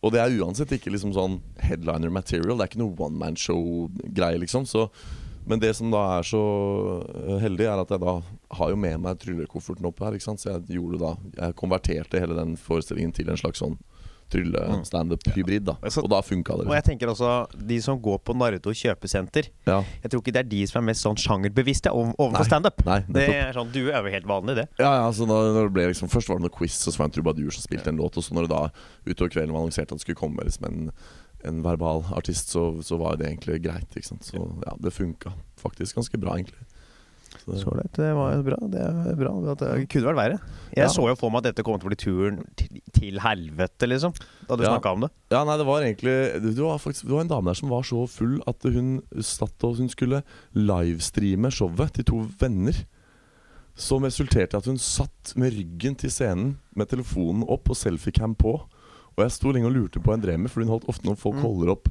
Og 0.03 0.11
det 0.11 0.19
er 0.21 0.33
uansett 0.43 0.71
ikke 0.75 0.91
liksom 0.91 1.13
sånn 1.15 1.39
headliner 1.59 2.11
material. 2.11 2.57
Det 2.57 2.63
er 2.65 2.71
ikke 2.71 2.81
noe 2.83 2.95
one 3.07 3.17
man 3.17 3.35
show-greie, 3.35 4.37
liksom. 4.39 4.65
Så, 4.69 4.89
men 5.47 5.59
det 5.59 5.75
som 5.75 5.91
da 5.91 6.01
er 6.19 6.23
så 6.27 6.41
eh, 7.15 7.39
heldig, 7.43 7.65
er 7.69 7.81
at 7.81 7.89
jeg 7.93 7.99
da 8.03 8.15
har 8.59 8.69
jo 8.69 8.75
med 8.79 8.99
meg 9.01 9.19
tryllekofferten 9.19 9.85
opp 9.89 9.99
her. 10.05 10.13
Ikke 10.17 10.27
sant? 10.27 10.39
Så 10.43 10.51
jeg 10.53 10.77
gjorde 10.79 10.99
da 11.01 11.13
Jeg 11.41 11.55
konverterte 11.59 12.19
hele 12.21 12.35
den 12.37 12.55
forestillingen 12.57 13.13
til 13.13 13.29
en 13.29 13.37
slags 13.39 13.59
sånn 13.63 13.77
trylle-standup-hybrid. 14.33 15.65
da 15.65 15.75
Og 16.01 16.09
da 16.09 16.21
funka 16.25 16.57
det. 16.59 16.67
Og 16.67 16.73
jeg 16.75 16.83
tenker 16.87 17.11
også 17.11 17.31
de 17.67 17.77
som 17.83 17.99
går 18.01 18.19
på 18.25 18.35
Nardo 18.37 18.73
kjøpesenter. 18.75 19.49
Ja. 19.67 19.81
Jeg 20.03 20.11
tror 20.11 20.21
ikke 20.23 20.33
det 20.35 20.43
er 20.45 20.49
de 20.49 20.61
som 20.67 20.81
er 20.81 20.87
mest 20.91 21.05
sånn 21.05 21.19
sjangerbevisste 21.19 21.91
ov- 21.93 22.15
overfor 22.17 22.45
standup. 22.45 22.83
Det 22.85 23.27
er 23.29 23.53
sånn, 23.53 23.71
Du 23.75 23.89
er 23.91 24.01
jo 24.01 24.11
helt 24.13 24.25
vanlig, 24.29 24.55
det. 24.55 24.67
Ja, 24.79 24.93
ja, 25.03 25.11
så 25.11 25.27
da, 25.27 25.33
når 25.51 25.69
det 25.69 25.73
ble 25.73 25.87
liksom 25.91 26.09
Først 26.09 26.29
var 26.29 26.37
det 26.39 26.47
noe 26.47 26.55
quiz, 26.57 26.77
det 26.85 26.95
en 26.99 27.11
trubadur 27.11 27.51
som 27.51 27.61
spilte 27.65 27.89
en 27.89 27.97
låt. 27.97 28.17
Og 28.17 28.23
så 28.23 28.33
når 28.33 28.47
det 28.47 28.53
da 28.55 28.69
utover 29.05 29.29
kvelden 29.33 29.51
var 29.53 29.61
annonsert 29.65 29.91
at 29.91 29.97
det 29.99 30.01
skulle 30.05 30.19
komme 30.19 30.43
liksom 30.45 30.65
en, 30.69 30.91
en 31.43 31.61
verbal 31.65 32.03
artist, 32.15 32.49
så, 32.49 32.81
så 32.81 32.97
var 32.97 33.17
det 33.17 33.27
egentlig 33.27 33.61
greit. 33.63 33.91
Så 34.21 34.35
ja, 34.65 34.73
det 34.79 34.93
funka 34.93 35.33
faktisk 35.61 35.95
ganske 35.95 36.17
bra, 36.17 36.35
egentlig. 36.37 36.61
Så 37.43 37.51
det, 37.75 37.91
det, 37.97 38.09
var 38.15 38.41
bra. 38.43 38.57
Det 38.71 38.81
er 38.81 39.15
bra. 39.19 39.31
at 39.51 39.59
Det 39.59 39.89
kunne 39.89 40.07
vært 40.07 40.19
verre. 40.21 40.39
Jeg 40.75 40.85
Ja. 40.85 40.87
så 40.87 41.07
jo 41.09 41.15
for 41.15 41.29
meg 41.29 41.43
at 41.45 41.49
dette 41.55 41.63
kom 41.65 41.77
til 41.79 41.87
å 41.87 41.91
bli 41.93 41.99
turen 41.99 42.39
til, 42.55 42.81
til 42.93 43.19
helvete, 43.19 43.87
liksom. 43.87 44.13
Da 44.47 44.55
du 44.55 44.63
Ja. 44.63 44.71
snakka 44.77 44.93
om 44.93 45.01
det. 45.01 45.09
ja, 45.31 45.43
nei, 45.43 45.57
det 45.57 45.65
var 45.65 45.81
egentlig 45.81 46.41
det 46.41 46.57
var 46.57 46.77
faktisk 46.79 47.03
Det 47.05 47.11
var 47.11 47.21
en 47.21 47.27
dame 47.27 47.45
der 47.51 47.53
som 47.59 47.69
var 47.69 47.81
så 47.83 48.07
full 48.09 48.41
at 48.47 48.61
hun 48.63 49.01
satt 49.21 49.63
og 49.63 49.77
hun 49.77 49.89
skulle 49.89 50.23
livestreame 50.53 51.51
showet 51.51 51.93
til 51.93 52.03
to 52.05 52.21
venner. 52.39 52.73
Som 53.75 54.03
resulterte 54.07 54.55
i 54.55 54.57
at 54.61 54.65
hun 54.69 54.77
satt 54.79 55.33
med 55.35 55.51
ryggen 55.53 55.97
til 55.99 56.09
scenen 56.09 56.57
med 56.75 56.87
telefonen 56.87 57.43
opp 57.51 57.69
og 57.69 57.75
selfiecam 57.75 58.35
på. 58.39 58.55
Og 59.17 59.23
jeg 59.23 59.31
sto 59.31 59.51
lenge 59.51 59.67
og 59.67 59.75
lurte 59.75 59.99
på 59.99 60.07
hva 60.11 60.15
hun 60.17 60.23
drev 60.23 60.39
med, 60.39 60.51
for 60.51 60.63
hun 60.63 60.71
holdt 60.71 60.87
ofte 60.91 61.03
når 61.07 61.17
folk 61.19 61.35
Mm. 61.35 61.41
holder 61.43 61.71
opp 61.71 61.89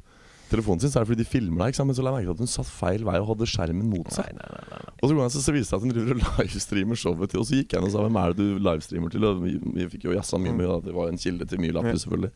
telefonen 0.50 0.82
sin, 0.82 0.93
så 0.93 1.00
er 1.00 1.05
det 1.05 1.11
fordi 1.12 1.25
de 1.25 1.29
filmer 1.29 1.64
deg. 1.64 1.79
Men 1.85 1.96
så 1.96 2.05
la 2.05 2.12
jeg 2.12 2.17
merke 2.19 2.29
til 2.29 2.35
at 2.35 2.43
hun 2.44 2.50
satt 2.50 2.70
feil 2.70 3.05
vei 3.06 3.17
og 3.20 3.29
hadde 3.32 3.49
skjermen 3.50 3.88
mot 3.91 4.11
seg. 4.14 4.31
Nei, 4.37 4.49
nei, 4.52 4.64
nei. 4.70 4.81
Og 4.99 5.11
så, 5.11 5.17
jeg, 5.19 5.32
så 5.35 5.55
viste 5.55 5.64
det 5.64 5.69
seg 5.70 5.76
at 5.79 5.85
hun 5.85 5.94
driver 5.94 6.14
og 6.14 6.41
livestreamer 6.41 7.00
showet 7.00 7.32
til 7.32 7.43
Og 7.43 7.49
så 7.49 7.58
gikk 7.58 7.75
jeg 7.75 7.82
inn 7.82 7.88
og 7.88 7.94
sa 7.94 8.05
hvem 8.05 8.19
er 8.20 8.35
det 8.35 8.38
du 8.41 8.62
livestreamer 8.69 9.14
til? 9.14 9.26
Og 9.29 9.43
vi, 9.44 9.55
vi 9.79 9.88
fikk 9.94 10.06
jo 10.08 10.17
jazza 10.17 10.41
mye 10.41 10.56
med 10.56 10.73
at 10.79 10.88
det 10.88 10.96
var 10.96 11.12
en 11.12 11.20
kilde 11.20 11.49
til 11.50 11.62
mye 11.64 11.76
latter, 11.76 12.00
selvfølgelig. 12.05 12.32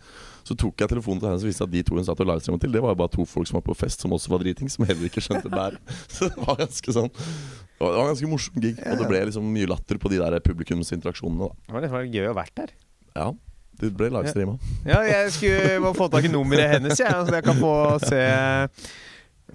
Så 0.49 0.57
tok 0.65 0.85
jeg 0.85 0.93
telefonen 0.95 1.23
til 1.23 1.31
henne 1.31 1.43
og 1.43 1.49
viste 1.51 1.69
at 1.69 1.75
de 1.75 1.85
to 1.87 1.99
hun 1.99 2.09
satt 2.09 2.23
og 2.25 2.31
livestreama 2.33 2.63
til, 2.63 2.75
det 2.75 2.85
var 2.85 2.95
jo 2.95 3.01
bare 3.03 3.15
to 3.19 3.27
folk 3.29 3.51
som 3.51 3.61
var 3.61 3.67
på 3.67 3.77
fest, 3.79 4.05
som 4.05 4.15
også 4.17 4.33
var 4.35 4.45
driting, 4.45 4.71
som 4.73 4.87
heller 4.89 5.11
ikke 5.11 5.25
skjønte 5.25 5.53
bæret. 5.53 5.81
Så 6.15 6.31
det 6.31 6.39
var 6.41 6.59
ganske 6.63 6.95
sånn 6.95 7.11
Det 7.13 7.83
var 7.83 7.93
det 7.93 7.99
var 7.99 8.07
en 8.07 8.13
ganske 8.15 8.31
morsom 8.31 8.63
gig. 8.63 8.79
Og 8.83 9.03
det 9.03 9.11
ble 9.11 9.25
liksom 9.31 9.53
mye 9.55 9.69
latter 9.71 10.01
på 10.01 10.13
de 10.13 10.23
der 10.23 10.39
publikumsinteraksjonene, 10.45 11.49
da. 11.49 11.69
Det 11.69 11.77
var 11.77 11.87
liksom 11.87 12.17
gøy 12.17 12.27
å 12.27 12.33
ha 12.33 12.39
vært 12.41 12.57
der. 12.59 12.75
Ja. 13.19 13.29
Det 13.79 13.93
ble 13.97 14.09
livestreama. 14.11 14.57
Ja, 14.87 15.01
jeg 15.07 15.33
skulle 15.33 15.81
må 15.85 15.93
få 15.95 16.09
tak 16.11 16.25
i 16.25 16.31
nummeret 16.33 16.71
hennes, 16.77 16.99
jeg, 16.99 17.11
så 17.29 17.35
jeg 17.35 17.45
kan 17.47 17.61
få 17.61 17.75
se 18.03 18.23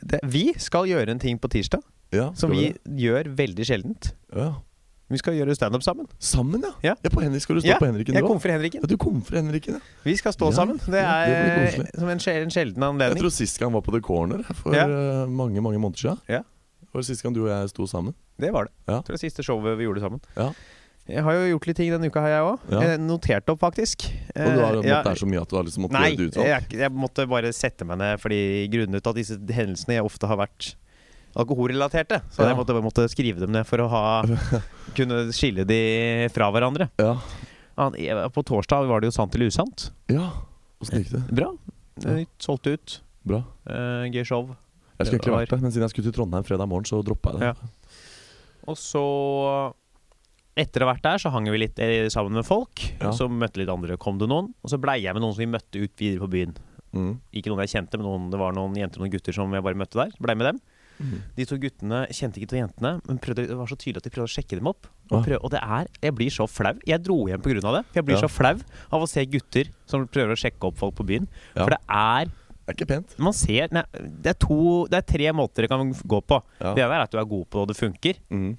det. 0.04 0.20
Vi 0.24 0.46
skal 0.58 0.88
gjøre 0.90 1.12
en 1.16 1.20
ting 1.22 1.40
på 1.40 1.50
tirsdag 1.52 1.82
Ja, 2.14 2.30
som 2.38 2.52
vi 2.54 2.70
det? 2.74 2.80
gjør 3.04 3.30
veldig 3.36 3.66
sjeldent. 3.72 4.14
ja. 4.36 4.54
Vi 5.12 5.18
skal 5.20 5.36
gjøre 5.36 5.54
standup 5.54 5.84
sammen. 5.86 6.08
Sammen, 6.18 6.64
ja. 6.82 6.94
Ja. 7.04 7.10
På 7.12 7.22
Henrik 7.22 7.44
skal 7.44 7.56
du 7.60 7.62
stå 7.62 7.68
Ja, 7.70 7.76
på 7.78 7.86
Henriken, 7.86 8.16
Jeg 8.16 8.24
komfer 8.26 8.50
Henriken. 8.50 8.82
Ja, 8.82 8.88
du 8.90 8.96
komfer 8.98 9.36
Henriken, 9.38 9.76
ja. 9.76 9.80
Vi 10.08 10.16
skal 10.18 10.34
stå 10.34 10.48
Ja, 10.50 10.56
sammen. 10.58 10.80
Det 10.80 11.02
ja, 11.04 11.12
det 11.28 11.36
er 11.84 12.00
som 12.00 12.10
en, 12.10 12.18
sjel- 12.24 12.42
en 12.42 12.50
sjelden 12.50 13.00
Jeg 13.04 13.18
tror 13.20 13.30
sist 13.30 13.60
gang 13.60 13.72
var 13.76 13.82
på 13.86 13.92
The 13.94 14.02
Corner 14.02 14.42
for 14.58 14.74
Ja. 14.74 14.88
eh, 14.88 15.28
mange 15.30 15.62
mange 15.62 15.78
måneder 15.78 16.00
siden. 16.00 16.18
Ja. 16.30 16.40
Det 16.82 16.90
var 16.96 17.02
sist 17.06 17.22
gang 17.22 17.36
du 17.36 17.44
og 17.44 17.50
jeg 17.52 17.70
sto 17.70 17.86
sammen. 17.86 18.16
Det 18.40 18.50
var 18.54 18.64
det. 18.64 18.72
Ja. 18.88 18.94
Jeg 18.96 19.04
tror 19.06 19.14
det 19.14 19.22
er 19.24 19.30
siste 19.30 19.44
showet 19.44 19.78
vi 19.78 19.84
gjorde 19.86 20.02
sammen. 20.02 20.22
Ja. 20.36 20.50
Jeg 21.10 21.24
har 21.26 21.34
jo 21.36 21.48
gjort 21.58 21.66
litt 21.68 21.76
ting 21.82 21.90
denne 21.92 22.08
uka, 22.08 22.22
har 22.24 22.32
jeg 22.32 22.44
òg. 22.48 22.60
Ja. 22.72 22.94
Notert 23.04 23.50
opp, 23.52 23.60
faktisk. 23.60 24.06
Og 24.38 24.54
du 24.56 24.60
har 24.64 24.72
Eh, 24.72 24.78
måttet 24.78 24.88
ja, 24.88 25.02
der 25.04 25.16
så 25.20 25.28
mye 25.28 25.42
at 25.42 25.50
du 25.52 25.56
har 25.58 25.66
liksom 25.68 25.84
måttet 25.84 26.00
Nei, 26.00 26.12
gjøre 26.16 26.30
et 26.32 26.38
Nei, 26.40 26.46
jeg, 26.48 26.68
jeg 26.80 26.92
måtte 26.96 27.26
bare 27.28 27.52
sette 27.54 27.84
meg 27.90 27.98
ned 28.00 28.22
fordi 28.24 28.40
grunnet 28.72 29.10
at 29.12 29.16
disse 29.20 29.36
hendelsene 29.36 29.98
jeg 29.98 30.06
ofte 30.08 30.30
har 30.32 30.40
vært 30.40 30.70
alkoholrelaterte. 31.36 32.22
Så 32.32 32.44
Ja. 32.44 32.48
jeg 32.54 32.58
måtte, 32.58 32.78
måtte 32.86 33.08
skrive 33.12 33.40
dem 33.44 33.52
ned 33.52 33.66
for 33.68 33.84
å 33.84 33.90
ha 33.92 34.04
kunne 34.98 35.26
skille 35.36 35.66
de 35.68 36.30
fra 36.32 36.48
hverandre. 36.56 36.88
Ja. 37.02 37.18
På 38.30 38.44
torsdag 38.46 38.88
var 38.88 39.02
det 39.02 39.10
jo 39.12 39.18
sant 39.20 39.36
eller 39.36 39.48
usant. 39.52 39.92
ja. 40.08 40.30
Åssen 40.84 41.00
gikk 41.00 41.12
det? 41.14 41.22
Bra. 41.32 41.52
Ja. 42.04 42.18
Eh, 42.20 42.26
Solgt 42.44 42.68
ut. 42.68 42.98
Bra. 43.24 43.44
uh, 43.70 44.04
gøy 44.12 44.24
show. 44.28 44.50
Jeg 45.00 45.08
skulle 45.08 45.20
Det 45.20 45.28
egentlig 45.28 45.36
vært 45.38 45.50
der, 45.54 45.62
men 45.64 45.72
siden 45.72 45.84
jeg 45.86 45.92
skulle 45.94 46.08
til 46.12 46.16
Trondheim 46.18 46.44
fredag 46.44 46.68
morgen, 46.68 46.84
så 46.86 47.00
droppa 47.04 47.32
jeg 47.32 47.40
det. 47.40 47.52
Ja. 47.54 47.54
Og 48.68 48.76
så 48.78 49.04
etter 50.58 50.84
å 50.84 50.88
ha 50.88 50.94
vært 50.94 51.04
der, 51.08 51.18
så 51.24 51.32
hang 51.34 51.48
vi 51.50 51.58
litt 51.64 51.80
eh, 51.82 52.08
sammen 52.14 52.34
med 52.38 52.46
folk. 52.46 52.84
Ja. 53.02 53.12
Så 53.16 53.28
møtte 53.32 53.62
litt 53.62 53.72
andre, 53.74 53.98
kom 53.98 54.20
det 54.22 54.30
noen. 54.30 54.52
Og 54.64 54.70
så 54.74 54.78
blei 54.82 55.00
jeg 55.04 55.14
med 55.18 55.24
noen 55.26 55.34
som 55.34 55.42
vi 55.46 55.50
møtte 55.50 55.82
ut 55.82 55.94
videre 55.98 56.22
på 56.22 56.30
byen. 56.36 56.54
Mm. 56.94 57.16
Ikke 57.34 57.50
noen 57.50 57.64
jeg 57.66 57.74
kjente, 57.74 57.98
men 57.98 58.06
noen, 58.06 58.30
det 58.30 58.38
var 58.38 58.54
noen 58.54 58.76
jenter 58.78 59.02
og 59.02 59.08
noen 59.08 59.16
gutter 59.16 59.34
som 59.34 59.54
jeg 59.58 59.66
bare 59.66 59.80
møtte 59.82 59.98
der. 59.98 60.14
Blei 60.22 60.36
med 60.38 60.52
dem. 60.52 60.60
Mm. 61.02 61.16
De 61.36 61.46
to 61.50 61.58
guttene 61.58 62.04
kjente 62.14 62.38
ikke 62.38 62.52
to 62.52 62.60
jentene, 62.60 62.92
men 63.10 63.18
prøvde, 63.18 63.48
det 63.50 63.56
var 63.58 63.66
så 63.72 63.76
tydelig 63.82 64.04
at 64.04 64.06
de 64.06 64.12
prøvde 64.14 64.30
å 64.30 64.34
sjekke 64.36 64.60
dem 64.60 64.70
opp. 64.70 64.86
Og, 65.10 65.24
prøv, 65.26 65.40
og 65.42 65.50
det 65.52 65.60
er 65.66 65.90
Jeg 66.06 66.14
blir 66.16 66.30
så 66.32 66.46
flau. 66.48 66.76
Jeg 66.88 67.02
dro 67.04 67.18
hjem 67.28 67.42
pga. 67.42 67.56
det. 67.60 67.82
For 67.90 67.98
jeg 67.98 68.06
blir 68.06 68.16
Ja. 68.16 68.22
så 68.22 68.30
flau 68.30 68.54
av 68.94 69.02
å 69.02 69.10
se 69.10 69.26
gutter 69.26 69.72
som 69.90 70.06
prøver 70.08 70.38
å 70.38 70.40
sjekke 70.40 70.70
opp 70.70 70.78
folk 70.78 70.94
på 70.96 71.06
byen. 71.10 71.28
Ja. 71.56 71.64
For 71.66 71.70
det 71.74 71.82
er 71.90 72.26
Det 72.64 72.70
er 72.72 72.78
ikke 72.78 72.88
pent. 72.94 73.16
Man 73.20 73.34
ser 73.34 73.68
nei, 73.76 73.84
det, 73.92 74.38
er 74.38 74.38
to, 74.40 74.86
det 74.88 75.02
er 75.02 75.02
tre 75.18 75.32
måter 75.36 75.66
det 75.66 75.70
kan 75.74 75.82
gå 75.92 76.22
på. 76.24 76.38
Ja. 76.62 76.74
Det 76.78 76.84
ene 76.86 76.94
er 76.96 77.02
at 77.04 77.12
du 77.12 77.18
er 77.20 77.26
god 77.26 77.50
på 77.50 77.58
det, 77.58 77.62
og 77.66 77.68
det 77.68 77.76
funker. 77.76 78.22
Mm. 78.32 78.54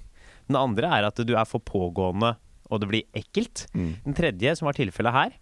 Den 0.48 0.56
andre 0.60 0.90
er 0.98 1.06
at 1.08 1.16
du 1.26 1.34
er 1.36 1.44
for 1.48 1.60
pågående, 1.60 2.36
og 2.70 2.80
det 2.80 2.88
blir 2.90 3.04
ekkelt. 3.14 3.66
Mm. 3.74 3.94
Den 4.04 4.14
tredje, 4.18 4.56
som 4.58 4.66
var 4.66 4.76
tilfellet 4.76 5.12
her, 5.12 5.32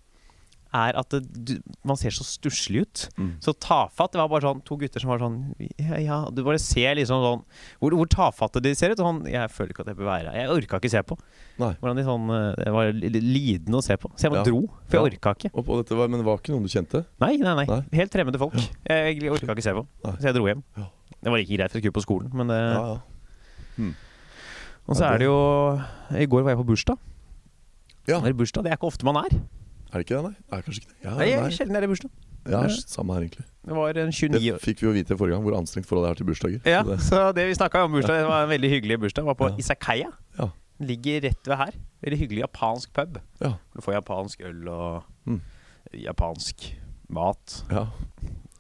er 0.73 0.97
at 0.97 1.11
det, 1.12 1.18
du, 1.44 1.50
man 1.85 1.99
ser 2.00 2.14
så 2.16 2.25
stusslig 2.25 2.80
ut. 2.87 3.00
Mm. 3.21 3.32
Så 3.44 3.52
tafatt. 3.61 4.14
Det 4.14 4.21
var 4.23 4.30
bare 4.32 4.40
sånn 4.47 4.62
to 4.64 4.78
gutter 4.80 5.02
som 5.04 5.11
var 5.12 5.18
sånn 5.21 5.35
Ja, 5.76 5.99
ja 6.00 6.16
Du 6.32 6.40
bare 6.47 6.56
ser 6.59 6.94
liksom 6.97 7.21
sånn 7.21 7.42
Hvor, 7.76 7.92
hvor 7.99 8.09
tafatte 8.09 8.62
de 8.64 8.73
ser 8.75 8.94
ut. 8.94 9.02
Og 9.02 9.04
sånn 9.04 9.18
Jeg 9.28 9.50
føler 9.52 9.75
ikke 9.75 9.85
at 9.85 9.90
jeg 9.92 9.99
bør 9.99 10.09
være 10.09 10.32
her. 10.32 10.38
Jeg 10.40 10.54
orka 10.54 10.80
ikke 10.80 10.90
se 10.94 11.02
på. 11.04 11.18
Nei. 11.61 11.75
Hvordan 11.76 12.00
de 12.00 12.06
sånn 12.06 12.25
eh, 12.32 12.56
Det 12.64 12.73
var 12.73 12.88
li- 12.97 13.11
li- 13.12 13.21
lidende 13.35 13.82
å 13.82 13.85
se 13.85 13.99
på. 14.00 14.09
Så 14.16 14.25
jeg 14.25 14.32
bare 14.32 14.47
Ja. 14.47 14.49
dro. 14.49 14.62
For 14.88 14.97
jeg 14.97 15.02
Ja. 15.04 15.11
orka 15.12 15.35
ikke. 15.37 15.50
Og, 15.52 15.68
og 15.68 15.82
dette 15.85 15.99
var, 16.00 16.09
men 16.09 16.21
det 16.25 16.26
var 16.30 16.40
ikke 16.40 16.54
noen 16.56 16.64
du 16.64 16.73
kjente? 16.73 17.04
Nei, 17.21 17.37
nei, 17.37 17.54
nei. 17.61 17.66
Nei. 17.68 17.80
Helt 18.00 18.16
fremmede 18.16 18.40
folk. 18.40 18.56
Jeg, 18.88 19.21
jeg 19.21 19.30
orka 19.37 19.52
ikke 19.52 19.62
se 19.68 19.76
på. 19.76 19.85
Nei. 20.09 20.14
Så 20.16 20.30
jeg 20.30 20.35
dro 20.40 20.49
hjem. 20.49 20.64
Ja. 20.80 20.88
Det 21.21 21.35
var 21.37 21.44
ikke 21.44 21.59
greit, 21.61 21.71
for 21.71 21.78
å 21.78 21.82
skulle 21.85 21.99
på 22.00 22.06
skolen, 22.09 22.32
men 22.32 22.49
det 22.49 22.56
Ja, 22.62 22.97
ja. 22.97 23.92
Og 24.89 24.97
så 24.99 25.05
er 25.12 25.19
det 25.23 25.27
jo 25.29 25.37
I 26.19 26.27
går 26.27 26.43
var 26.43 26.51
jeg 26.57 26.59
på 26.59 26.67
bursdag. 26.73 26.99
Ja. 28.09 28.19
Det 28.21 28.33
er 28.33 28.33
bursdag, 28.35 28.65
det 28.65 28.73
er 28.73 28.77
ikke 28.77 28.89
ofte 28.91 29.05
man 29.07 29.17
er. 29.17 29.31
Er 29.93 30.01
det 30.01 30.07
ikke 30.07 30.17
det, 30.19 30.23
nei? 30.25 30.35
Er 30.59 30.62
kanskje 30.67 30.81
ikke 30.83 30.91
det? 30.91 30.99
Ja, 31.05 31.15
Nei, 31.21 31.29
nei. 31.39 31.51
sjelden 31.55 31.77
er 31.77 31.81
det 31.85 31.89
bursdag. 31.93 32.11
ja 32.51 32.62
samme 32.91 33.15
her, 33.15 33.21
egentlig. 33.29 33.45
Det 33.65 33.77
var 33.77 33.89
en 34.03 34.11
29 34.11 34.35
år 34.35 34.57
Det 34.59 34.62
fikk 34.65 34.81
vi 34.83 34.87
jo 34.89 34.93
vite 34.97 35.17
forrige 35.17 35.37
gang, 35.37 35.45
hvor 35.45 35.55
anstrengt 35.61 35.87
forhold 35.87 36.07
det 36.09 36.11
er 36.11 36.15
til 36.19 36.27
bursdager. 36.27 36.61
Ja, 36.67 36.83
Så 36.83 36.89
det- 36.91 37.01
så 37.07 37.33
det 37.35 37.47
vi 37.47 37.55
snakka 37.55 37.85
om 37.85 37.93
bursdag, 37.93 38.19
det 38.19 38.27
var 38.27 38.43
en 38.43 38.49
veldig 38.51 38.71
hyggelig 38.71 38.99
bursdag. 39.01 39.25
Var 39.25 39.35
på 39.35 39.49
Ja. 39.51 39.57
Isakaya. 39.57 40.11
Ja. 40.39 40.49
Den 40.79 40.87
ligger 40.89 41.21
rett 41.23 41.47
ved 41.47 41.57
her. 41.57 41.71
Veldig 42.03 42.19
hyggelig 42.19 42.41
japansk 42.43 42.93
pub. 42.93 43.21
Ja. 43.41 43.53
Du 43.75 43.81
får 43.81 43.95
japansk 44.03 44.41
øl 44.45 44.69
og 44.69 45.03
Mm. 45.27 45.41
japansk 45.95 46.75
mat. 47.09 47.65
ja. 47.71 47.87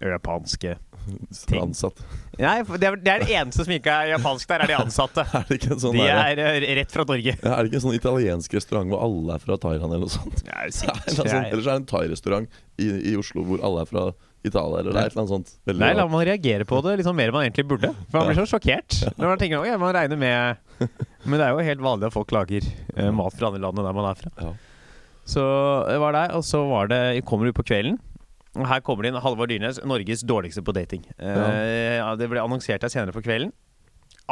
Japanske 0.00 0.76
Ting. 1.48 1.62
Ansatt. 1.62 2.04
Nei, 2.40 2.62
det 2.64 2.86
er, 2.88 2.96
det 2.96 3.10
er 3.12 3.22
det 3.26 3.30
eneste 3.36 3.64
som 3.66 3.72
ikke 3.74 3.92
er 3.92 4.10
japansk 4.14 4.48
der, 4.48 4.62
er 4.64 4.70
de 4.72 4.76
ansatte. 4.80 5.24
Er 5.36 5.44
det 5.50 5.58
ikke 5.60 5.74
en 5.74 5.80
sånn 5.82 5.96
De 5.98 6.06
er 6.08 6.40
eh, 6.40 6.66
rett 6.78 6.92
fra 6.94 7.04
Norge. 7.08 7.34
ja, 7.36 7.52
Er 7.52 7.58
det 7.62 7.70
ikke 7.72 7.80
en 7.82 7.84
sånn 7.84 7.96
italiensk 7.98 8.54
restaurant 8.56 8.88
hvor 8.92 9.02
alle 9.04 9.36
er 9.36 9.42
fra 9.44 9.58
Thailand 9.60 9.92
eller 9.92 10.06
noe 10.06 10.14
sånt? 10.14 10.40
Ja, 10.48 10.64
sikkert. 10.72 11.02
eller, 11.06 11.16
sånn, 11.18 11.28
Jeg- 11.32 11.52
eller 11.52 11.62
så 11.66 11.68
er 11.68 11.72
det 11.76 11.82
en 11.82 11.88
thai-restaurant 11.92 12.60
i, 12.80 12.88
i 13.12 13.16
Oslo 13.20 13.44
hvor 13.48 13.60
alle 13.68 13.84
er 13.84 13.90
fra 13.92 14.04
Italia, 14.42 14.80
eller 14.80 14.90
det 14.90 14.98
er 14.98 15.06
et 15.06 15.12
eller 15.14 15.22
annet 15.22 15.34
sånt. 15.36 15.50
Veldig 15.70 15.82
Nei, 15.84 15.92
la 15.94 16.06
man 16.10 16.24
reagere 16.26 16.64
på 16.66 16.80
det 16.82 16.96
liksom 16.98 17.14
mer 17.14 17.30
enn 17.30 17.36
man 17.36 17.44
egentlig 17.46 17.66
burde. 17.70 17.92
For 18.10 18.18
man 18.18 18.32
blir 18.32 18.40
så 18.40 18.48
sjokkert 18.56 18.96
når 19.14 19.28
man 19.28 19.38
tenker 19.38 19.60
ok, 19.60 19.68
man 19.78 19.92
regner 19.94 20.18
med 20.18 20.88
Men 21.28 21.36
det 21.38 21.44
er 21.46 21.52
jo 21.54 21.66
helt 21.68 21.84
vanlig 21.84 22.08
at 22.08 22.16
folk 22.16 22.32
lager 22.34 22.66
eh, 22.96 23.10
mat 23.14 23.36
fra 23.38 23.52
andre 23.52 23.62
land 23.62 23.78
enn 23.78 23.86
der 23.86 23.94
man 24.00 24.08
er 24.10 24.18
fra. 24.18 24.32
Ja. 24.42 24.50
Så 25.30 25.44
det 25.86 26.00
var 26.02 26.16
der, 26.16 26.32
og 26.34 26.42
så 26.42 26.64
var 26.66 26.88
det, 26.90 26.98
kommer 27.28 27.46
du 27.46 27.54
på 27.54 27.62
kvelden. 27.68 28.00
Her 28.54 28.80
kommer 28.84 29.06
det 29.06 29.12
inn 29.14 29.20
Halvor 29.24 29.48
Dyrnes, 29.48 29.78
Norges 29.88 30.22
dårligste 30.28 30.60
på 30.66 30.74
dating. 30.76 31.06
Eh, 31.18 31.98
ja, 31.98 32.10
det 32.20 32.28
ble 32.28 32.42
annonsert 32.44 32.82
her 32.84 32.92
senere 32.92 33.14
på 33.16 33.22
kvelden. 33.24 33.52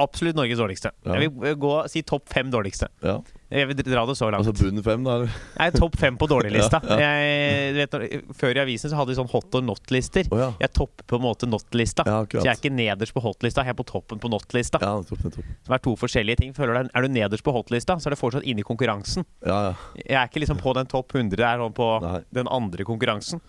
Absolutt 0.00 0.36
Norges 0.38 0.56
dårligste. 0.60 0.92
Ja. 1.04 1.16
Jeg 1.18 1.32
vil 1.34 1.56
gå 1.60 1.70
si 1.90 2.00
topp 2.06 2.28
fem 2.30 2.48
dårligste. 2.52 2.86
Ja. 3.02 3.16
Jeg 3.50 3.66
vil 3.66 3.80
dra 3.82 4.04
det 4.06 4.14
så 4.16 4.28
langt. 4.30 4.46
Altså 4.46 4.54
bunn 4.70 4.78
fem, 4.86 5.02
da? 5.04 5.16
Nei, 5.58 5.66
topp 5.74 5.96
fem 5.98 6.14
på 6.20 6.28
dårlig-lista. 6.30 6.78
Jeg- 7.02 7.74
vet, 7.74 7.96
Før 8.38 8.54
i 8.56 8.60
avisen 8.62 8.92
så 8.92 8.96
hadde 9.00 9.10
vi 9.10 9.16
sånn 9.18 9.28
hot 9.32 9.56
or 9.58 9.64
not-lister. 9.66 10.28
Oh, 10.30 10.38
ja. 10.38 10.50
Jeg 10.62 10.72
topper 10.78 11.04
på 11.10 11.18
en 11.18 11.24
måte 11.24 11.48
not-lista. 11.50 12.06
Ja, 12.06 12.20
så 12.22 12.44
jeg 12.44 12.52
er 12.52 12.60
ikke 12.60 12.72
nederst 12.72 13.16
på 13.16 13.24
hot-lista, 13.24 13.64
jeg 13.66 13.74
er 13.74 13.78
på 13.82 13.88
toppen 13.90 14.22
på 14.22 14.30
not-lista. 14.30 14.78
Ja, 14.84 14.94
topp, 15.10 15.26
topp. 15.26 15.50
Som 15.66 15.74
er 15.76 15.82
to 15.88 15.96
forskjellige 15.98 16.38
ting. 16.44 16.54
Føler 16.56 16.84
du, 16.86 16.92
er 16.94 17.02
du 17.08 17.12
nederst 17.16 17.44
på 17.44 17.52
hot-lista, 17.58 17.98
så 18.00 18.08
er 18.08 18.14
du 18.14 18.20
fortsatt 18.22 18.46
inne 18.46 18.62
i 18.62 18.68
konkurransen. 18.70 19.26
Ja, 19.42 19.58
ja. 19.72 19.74
Jeg 20.04 20.16
er 20.22 20.30
ikke 20.30 20.44
liksom 20.46 20.62
på 20.62 20.76
den 20.78 20.88
topp 20.92 21.16
100, 21.18 21.34
jeg 21.42 21.50
er 21.50 21.64
sånn 21.66 21.76
på 21.76 21.90
Nei. 22.06 22.16
den 22.40 22.48
andre 22.60 22.86
konkurransen. 22.88 23.42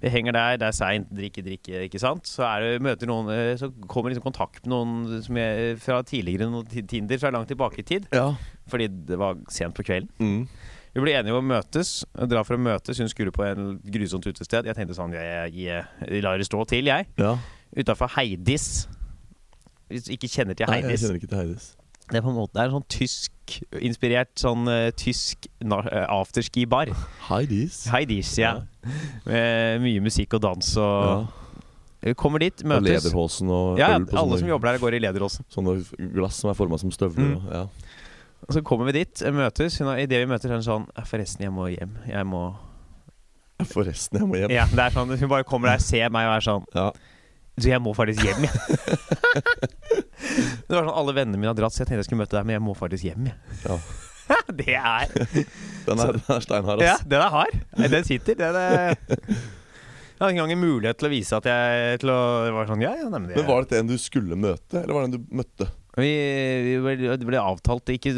Vi 0.00 0.08
henger 0.08 0.32
der, 0.32 0.56
det 0.56 0.66
er 0.70 0.76
seint, 0.76 1.10
drikke, 1.12 1.42
drikke, 1.44 1.82
ikke 1.86 2.00
sant. 2.00 2.28
Så 2.28 2.44
er 2.46 2.64
det, 2.64 2.82
møter 2.84 3.08
noen 3.10 3.28
eh, 3.34 3.52
Så 3.60 3.68
kommer 3.90 4.08
liksom 4.12 4.24
kontakt 4.24 4.64
med 4.64 4.72
noen 4.72 5.22
som 5.24 5.36
jeg, 5.36 5.74
fra 5.84 6.00
tidligere 6.08 6.48
noen 6.48 6.68
ti- 6.70 6.86
Tinder 6.88 7.20
fra 7.20 7.32
langt 7.34 7.50
tilbake 7.52 7.82
i 7.82 7.86
tid. 7.86 8.08
ja. 8.16 8.30
Fordi 8.70 8.86
det 8.86 9.16
var 9.18 9.34
sent 9.50 9.74
på 9.74 9.82
kvelden. 9.82 10.08
Mm. 10.22 10.44
Vi 10.94 11.02
ble 11.02 11.12
enige 11.18 11.34
om 11.34 11.42
å 11.42 11.48
møtes. 11.56 12.04
Dra 12.30 12.44
for 12.46 12.54
å 12.54 12.62
møtes. 12.62 12.98
Hun 13.02 13.10
skulle 13.10 13.32
på 13.34 13.42
en 13.42 13.80
grusomt 13.82 14.26
utested. 14.26 14.66
Jeg 14.66 14.78
tenkte 14.78 14.94
sånn 14.94 15.12
Jeg, 15.16 15.52
jeg, 15.58 15.84
jeg 16.06 16.22
lar 16.22 16.38
det 16.38 16.46
stå 16.46 16.62
til, 16.70 16.86
jeg. 16.86 17.08
ja. 17.18 17.36
Utafor 17.76 18.10
Heidis. 18.16 18.86
Hvis 19.90 20.06
du 20.06 20.14
ikke 20.14 20.30
kjenner 20.30 20.54
til 20.58 20.70
Heidis. 20.70 20.86
Nei, 20.86 20.94
jeg 20.94 21.02
kjenner 21.02 21.18
ikke 21.20 21.30
til 21.30 21.38
Heidis. 21.42 21.68
Det 22.10 22.18
er 22.18 22.24
på 22.26 22.30
en 22.32 22.38
måte 22.40 22.56
det 22.56 22.62
er 22.62 22.70
en 22.70 22.76
sånn 22.78 22.88
tysk-inspirert 22.90 24.32
sånn 24.42 24.66
uh, 24.70 24.88
tysk 24.98 25.46
uh, 25.62 25.76
eh, 25.78 26.06
afterski-bar. 26.10 26.90
Heidis? 27.28 27.84
Heidis, 27.92 28.32
ja. 28.38 28.56
Med 29.28 29.82
mye 29.84 30.00
musikk 30.04 30.34
og 30.38 30.42
dans 30.42 30.70
og 30.80 31.28
Ja. 32.00 32.14
Kommer 32.16 32.38
dit, 32.40 32.62
Og 32.64 32.68
møtes. 32.70 32.88
lederhosen 33.04 33.50
og 33.52 33.76
Ja, 33.78 33.90
øl 33.98 34.06
på 34.08 34.16
alle 34.16 34.32
sånne, 34.32 34.38
som 34.40 34.48
jobber 34.48 34.70
der, 34.72 34.78
går 34.80 34.94
i 34.96 35.00
lederhåsen 35.04 35.44
sånne 35.52 35.74
glass 36.14 36.36
som 36.40 36.48
er 36.50 36.54
forma 36.56 36.78
som 36.80 36.90
støvler. 36.90 37.26
Mm. 37.26 37.36
Og, 37.36 37.52
ja. 37.52 37.66
Og 38.48 38.54
så 38.56 38.62
kommer 38.64 38.86
vi 38.88 38.92
dit, 39.04 39.20
eh, 39.22 39.30
møtes. 39.36 39.76
Hun 39.78 39.86
har- 39.88 39.98
I 40.00 40.06
det 40.06 40.16
vi 40.26 40.30
møter, 40.32 40.48
er 40.48 40.52
hun 40.56 40.62
sånn 40.64 40.86
Forresten, 41.04 41.42
jeg 41.44 41.52
må 41.52 41.68
hjem. 41.68 41.92
Jeg 42.08 42.24
må 42.26 42.54
Forresten, 43.68 44.16
jeg 44.18 44.26
må 44.30 44.36
hjem. 44.40 44.50
Ja, 44.56 44.64
det 44.64 44.78
er 44.78 44.90
sånn 44.96 45.12
Hun 45.18 45.28
bare 45.28 45.44
kommer 45.44 45.68
der, 45.68 45.78
ser 45.84 46.08
meg 46.08 46.24
og 46.26 46.36
er 46.38 46.40
sånn 46.40 46.64
Ja. 46.74 46.90
Du, 47.60 47.68
jeg 47.68 47.80
må 47.84 47.92
faktisk 47.94 48.24
hjem, 48.24 48.42
jeg. 48.48 48.50
det 50.68 50.72
var 50.72 50.84
sånn 50.86 50.96
Alle 50.96 51.12
vennene 51.12 51.36
mine 51.36 51.48
har 51.52 51.58
dratt, 51.58 51.72
så 51.74 51.78
jeg 51.82 51.88
tenkte 51.90 52.00
jeg 52.00 52.04
skulle 52.08 52.22
møte 52.24 52.32
deg, 52.38 52.46
men 52.48 52.54
jeg 52.56 52.62
må 52.64 52.72
faktisk 52.78 53.04
hjem, 53.10 53.26
jeg. 53.28 53.36
Ja. 53.66 53.76
det 54.60 54.74
er 54.76 55.10
Den 55.86 55.98
er, 56.04 56.12
den 56.18 56.34
er 56.36 56.44
steinhard, 56.44 56.82
Ja, 56.84 56.94
ass. 56.98 57.04
den 57.08 57.20
er 57.24 57.32
hard. 57.34 57.56
Nei, 57.78 57.88
Den 57.92 58.04
sitter. 58.06 58.36
Den 58.38 58.56
er 58.60 58.94
Jeg 58.94 60.20
hadde 60.20 60.34
ikke 60.34 60.36
engang 60.36 60.52
en 60.52 60.60
mulighet 60.60 60.98
til 61.00 61.08
å 61.08 61.12
vise 61.12 61.38
at 61.38 61.46
jeg 61.48 62.00
til 62.02 62.10
å, 62.12 62.18
Det 62.44 62.52
var 62.54 62.68
sånn 62.68 62.82
Ja, 62.84 62.90
ja, 63.00 63.06
nei, 63.08 63.20
men 63.22 63.30
det 63.30 63.38
Men 63.40 63.48
Var 63.48 63.64
det 63.70 63.78
en 63.80 63.88
du 63.88 63.96
skulle 64.00 64.36
møte, 64.36 64.82
eller 64.82 64.92
var 64.94 65.06
det 65.06 65.08
en 65.10 65.16
du 65.16 65.36
møtte? 65.40 65.70
vi, 66.00 66.10
vi 66.68 66.74
ble, 66.84 67.16
Det 67.18 67.26
ble 67.26 67.40
avtalt 67.42 67.90
ikke 67.92 68.12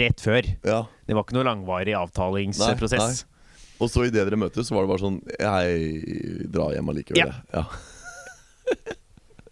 rett 0.00 0.20
før. 0.24 0.48
Ja. 0.66 0.80
Det 1.06 1.14
var 1.14 1.22
ikke 1.26 1.36
noe 1.38 1.46
langvarig 1.46 1.94
avtalingsprosess. 1.94 3.22
Og 3.82 3.90
så 3.90 4.04
idet 4.08 4.24
dere 4.26 4.38
møtes, 4.38 4.68
så 4.68 4.74
var 4.76 4.84
det 4.86 4.90
bare 4.92 5.02
sånn 5.04 5.20
Jeg 5.38 6.48
drar 6.54 6.74
hjem 6.76 6.90
allikevel, 6.92 7.22
Ja. 7.22 7.32
Ja. 7.54 7.64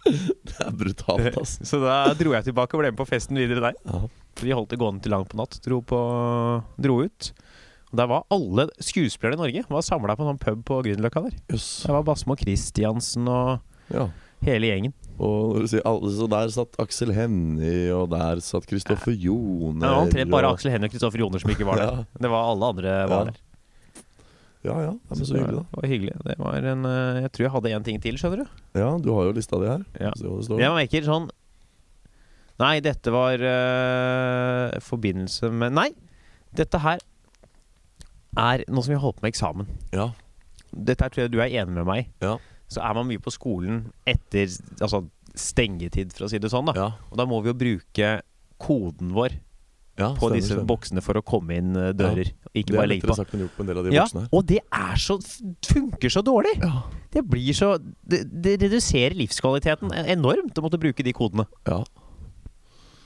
Det 0.04 0.56
er 0.64 0.72
brutalt, 0.72 1.36
ass. 1.40 1.58
Så 1.66 1.80
da 1.82 1.98
dro 2.18 2.32
jeg 2.36 2.46
tilbake 2.48 2.74
og 2.76 2.82
ble 2.82 2.90
med 2.92 2.98
på 3.00 3.06
festen 3.08 3.36
videre 3.40 3.70
der. 3.70 3.78
Ja. 3.84 4.00
Vi 4.40 4.52
holdt 4.56 4.70
det 4.72 4.78
gående 4.80 5.02
til 5.04 5.12
langt 5.12 5.28
på 5.32 5.36
natt. 5.40 5.58
Dro, 5.64 5.80
på, 5.84 6.00
dro 6.80 7.00
ut. 7.04 7.32
Og 7.90 7.98
Der 7.98 8.06
var 8.06 8.22
alle 8.30 8.68
skuespillere 8.78 9.34
i 9.34 9.40
Norge 9.40 9.64
Var 9.66 9.82
samla 9.82 10.14
på 10.14 10.22
en 10.22 10.28
sånn 10.30 10.38
pub 10.44 10.60
på 10.68 10.76
Grünerløkka 10.86 11.24
der. 11.26 11.34
Yes. 11.52 11.82
Der 11.84 11.96
var 11.98 12.04
Basmo 12.06 12.36
Christiansen 12.38 13.26
og 13.28 13.58
Ja. 13.90 14.06
hele 14.46 14.70
gjengen. 14.70 14.92
Og 15.18 15.66
så 15.68 16.28
der 16.30 16.48
satt 16.54 16.78
Aksel 16.80 17.10
Hennie, 17.12 17.90
og 17.92 18.08
der 18.14 18.40
satt 18.40 18.64
Kristoffer 18.70 19.12
Joner 19.12 19.84
Ja, 19.90 19.98
omtrent 20.06 20.30
bare 20.32 20.48
Aksel 20.54 20.70
Hennie 20.72 20.88
og 20.88 20.94
Kristoffer 20.94 21.18
Joner 21.20 21.42
som 21.42 21.50
ikke 21.52 21.66
var 21.66 21.76
der. 21.82 21.92
Ja. 21.98 22.04
Det 22.24 22.30
var 22.30 22.46
alle 22.54 22.70
andre 22.72 22.94
var 23.10 23.24
der. 23.28 23.40
Ja 24.60 24.74
ja, 24.76 24.90
ja 24.90 24.92
men 24.92 25.16
så 25.16 25.36
hyggelig, 25.38 25.56
da. 25.56 25.64
Det 25.70 25.78
var 25.80 25.88
hyggelig. 25.88 26.14
Det 26.24 26.34
var 26.38 26.66
en, 26.72 26.84
eh, 26.84 27.20
jeg 27.24 27.32
tror 27.32 27.44
jeg 27.46 27.52
hadde 27.54 27.70
en 27.76 27.86
ting 27.86 28.00
til, 28.04 28.18
skjønner 28.20 28.42
du. 28.42 28.58
Ja, 28.76 28.90
du 29.00 29.12
har 29.16 29.28
jo 29.28 29.36
lista 29.36 29.60
di 29.60 29.70
her. 29.70 29.84
Ja. 29.96 30.10
Det. 30.12 30.58
Jeg 30.60 30.74
merker 30.76 31.06
sånn 31.06 31.30
Nei, 32.60 32.74
dette 32.84 33.08
var 33.08 33.40
uh, 33.40 34.74
forbindelse 34.84 35.48
med 35.48 35.72
Nei! 35.72 35.86
Dette 36.52 36.76
her 36.82 37.00
er 38.36 38.64
nå 38.68 38.82
som 38.82 38.92
vi 38.92 38.98
har 38.98 39.04
holdt 39.06 39.16
på 39.20 39.24
med 39.24 39.32
eksamen. 39.32 39.70
Ja. 39.96 40.10
Dette 40.68 41.06
her 41.06 41.14
tror 41.14 41.24
jeg 41.24 41.32
du 41.32 41.38
er 41.40 41.54
enig 41.62 41.72
med 41.78 41.88
meg 41.88 42.02
i. 42.02 42.08
Ja. 42.26 42.34
Så 42.70 42.82
er 42.84 42.98
man 42.98 43.08
mye 43.08 43.22
på 43.22 43.32
skolen 43.32 43.86
etter 44.04 44.50
altså, 44.76 45.06
stengetid, 45.32 46.12
for 46.14 46.26
å 46.26 46.30
si 46.30 46.42
det 46.42 46.52
sånn. 46.52 46.68
da 46.68 46.76
Ja. 46.76 46.90
Og 47.08 47.16
da 47.18 47.26
må 47.30 47.40
vi 47.40 47.50
jo 47.50 47.56
bruke 47.64 48.12
koden 48.60 49.14
vår 49.16 49.40
ja 50.00 50.08
på 50.16 50.26
stemmer, 50.26 50.36
disse 50.40 50.52
stemmer. 50.54 50.66
boksene 50.72 51.04
for 51.04 51.20
å 51.20 51.22
komme 51.22 51.56
inn 51.60 51.72
dører. 51.76 51.94
dører. 52.00 52.32
Ikke 52.54 52.72
Det 52.72 52.76
bare 52.76 52.86
er 52.88 52.92
legge 52.94 53.06
på. 53.12 53.16
sagt 53.20 53.34
enn 53.36 53.44
gjort 53.46 53.56
på 53.56 53.64
en 53.66 53.70
del 53.70 53.78
av 53.82 53.84
de 53.86 53.94
Ja, 53.94 54.04
boksene 54.08 54.26
og 54.32 54.46
det 54.50 54.60
er 54.72 54.96
så 54.96 55.18
funker 55.70 56.10
så 56.16 56.22
dårlig! 56.26 56.56
Ja. 56.62 56.82
Det 57.10 57.24
blir 57.26 57.52
så 57.54 57.74
Det, 57.78 58.24
det 58.42 58.56
reduserer 58.62 59.14
livskvaliteten 59.18 59.90
enormt 60.06 60.54
å 60.58 60.62
måtte 60.66 60.78
bruke 60.80 61.02
de 61.06 61.12
kodene. 61.12 61.46
ja. 61.68 61.84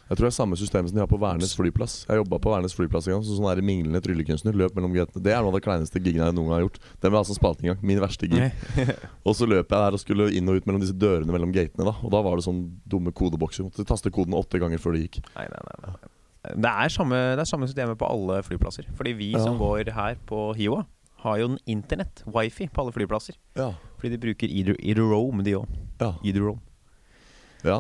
Jeg 0.04 0.18
tror 0.18 0.26
det 0.28 0.34
er 0.34 0.36
samme 0.36 0.56
system 0.60 0.84
som 0.86 0.94
de 0.94 1.00
har 1.00 1.08
på 1.08 1.16
Værnes 1.18 1.54
flyplass. 1.56 1.94
Jeg 2.06 2.18
jobba 2.20 2.36
på 2.38 2.50
Værnes 2.52 2.74
flyplass 2.76 3.06
en 3.08 3.14
gang. 3.14 3.22
Så 3.24 3.38
sånn 3.38 3.46
der 3.48 3.62
minglende 3.64 4.02
tryllekunstner 4.04 4.52
løp 4.52 4.74
mellom 4.76 4.92
gatene. 4.92 5.22
Det 5.24 5.32
er 5.32 5.40
noe 5.40 5.48
av 5.48 5.56
det 5.56 5.62
kleineste 5.64 5.96
gigene 5.96 6.26
jeg 6.28 6.36
noen 6.36 6.50
gang 6.50 6.58
har 6.58 6.64
gjort. 6.66 6.76
Den 7.00 7.14
var 7.14 7.22
altså 7.24 7.34
spalt 7.38 7.62
engang. 7.64 7.80
Min 7.80 7.98
verste 8.04 8.28
gig. 8.28 8.52
Og 9.24 9.32
så 9.34 9.48
løp 9.48 9.64
jeg 9.72 9.80
der 9.80 9.96
og 9.96 10.02
skulle 10.04 10.28
inn 10.36 10.46
og 10.52 10.60
ut 10.60 10.68
mellom 10.68 10.84
disse 10.84 10.92
dørene 10.92 11.32
mellom 11.32 11.54
gatene. 11.56 11.88
da 11.88 11.96
Og 12.04 12.12
da 12.12 12.20
var 12.20 12.36
det 12.36 12.44
sånn 12.44 12.60
dumme 12.84 13.14
kodebokser. 13.16 13.64
Måtte 13.64 13.88
taste 13.88 14.12
koden 14.12 14.36
åtte 14.36 14.60
ganger 14.60 14.76
før 14.84 14.92
det 14.98 15.06
gikk. 15.08 15.22
Nei, 15.38 15.48
nei, 15.48 15.62
nei, 15.72 15.78
nei. 15.88 15.96
Det 16.52 16.70
er 16.70 16.88
samme, 16.92 17.16
det 17.36 17.40
er 17.44 17.48
samme 17.48 17.66
systemet 17.70 17.96
på 17.98 18.08
alle 18.10 18.42
flyplasser. 18.44 18.84
Fordi 18.98 19.12
vi 19.16 19.30
Ja. 19.32 19.38
som 19.44 19.56
går 19.58 19.90
her 19.94 20.16
på 20.26 20.54
Hiwa, 20.56 20.84
har 21.24 21.38
jo 21.40 21.46
en 21.52 21.58
internett, 21.66 22.22
wifi, 22.26 22.66
på 22.68 22.82
alle 22.82 22.92
flyplasser. 22.92 23.34
Ja. 23.56 23.70
Fordi 23.98 24.10
de 24.12 24.18
bruker 24.18 24.48
either 24.48 24.76
de 25.44 25.52
òg. 25.56 25.66
Ja. 26.00 26.12
Ja. 27.64 27.78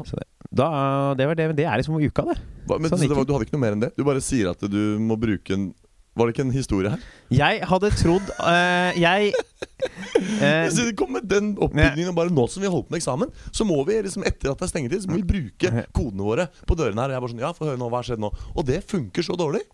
Da, 0.54 1.14
det, 1.14 1.26
var 1.28 1.34
det, 1.34 1.56
det 1.56 1.66
er 1.66 1.76
liksom 1.76 1.98
uka, 2.00 2.22
det. 2.24 2.38
Hva- 2.66 2.78
Men 2.80 2.88
Sånn 2.90 2.98
så 3.02 3.08
det 3.08 3.16
var, 3.18 3.24
du 3.28 3.32
hadde 3.34 3.44
ikke 3.44 3.52
noe 3.58 3.60
mer 3.60 3.72
enn 3.76 3.80
det? 3.84 3.92
Du 3.98 4.04
bare 4.04 4.20
sier 4.24 4.48
at 4.50 4.60
du 4.60 4.98
må 4.98 5.18
bruke 5.20 5.50
en 5.52 5.74
Var 6.14 6.28
det 6.28 6.34
ikke 6.34 6.44
en 6.46 6.54
historie 6.54 6.90
her? 6.92 7.00
Jeg 7.34 7.62
hadde 7.66 7.90
trodd 7.98 8.28
uh, 8.38 8.90
Jeg 8.94 9.32
Hvis 9.34 10.76
Så 10.78 10.86
Kom 10.98 11.14
med 11.16 11.26
den 11.30 11.54
oppbyggingen. 11.58 12.12
og 12.12 12.18
Bare 12.20 12.34
nå 12.34 12.46
som 12.50 12.62
vi 12.62 12.70
holdt 12.70 12.86
på 12.88 12.94
med 12.94 13.02
eksamen, 13.02 13.32
så 13.50 13.66
må 13.66 13.80
vi 13.88 13.98
liksom 14.06 14.26
etter 14.26 14.52
at 14.52 14.60
det 14.60 14.68
er 14.68 14.72
stengetid, 14.72 15.02
Så 15.02 15.10
må 15.10 15.18
vi 15.18 15.26
bruke 15.34 15.86
kodene 15.96 16.28
våre 16.28 16.48
på 16.68 16.78
dørene 16.78 17.02
her. 17.02 17.10
Og 17.10 17.16
jeg 17.16 17.24
bare 17.26 17.34
sånn 17.34 17.44
Ja, 17.44 17.54
få 17.56 17.70
høre 17.70 17.80
nå. 17.80 17.90
Hva 17.90 18.02
har 18.02 18.10
skjedd 18.10 18.22
nå? 18.22 18.30
Og 18.54 18.68
det 18.68 18.84
funker 18.86 19.26
så 19.26 19.38
dårlig. 19.38 19.64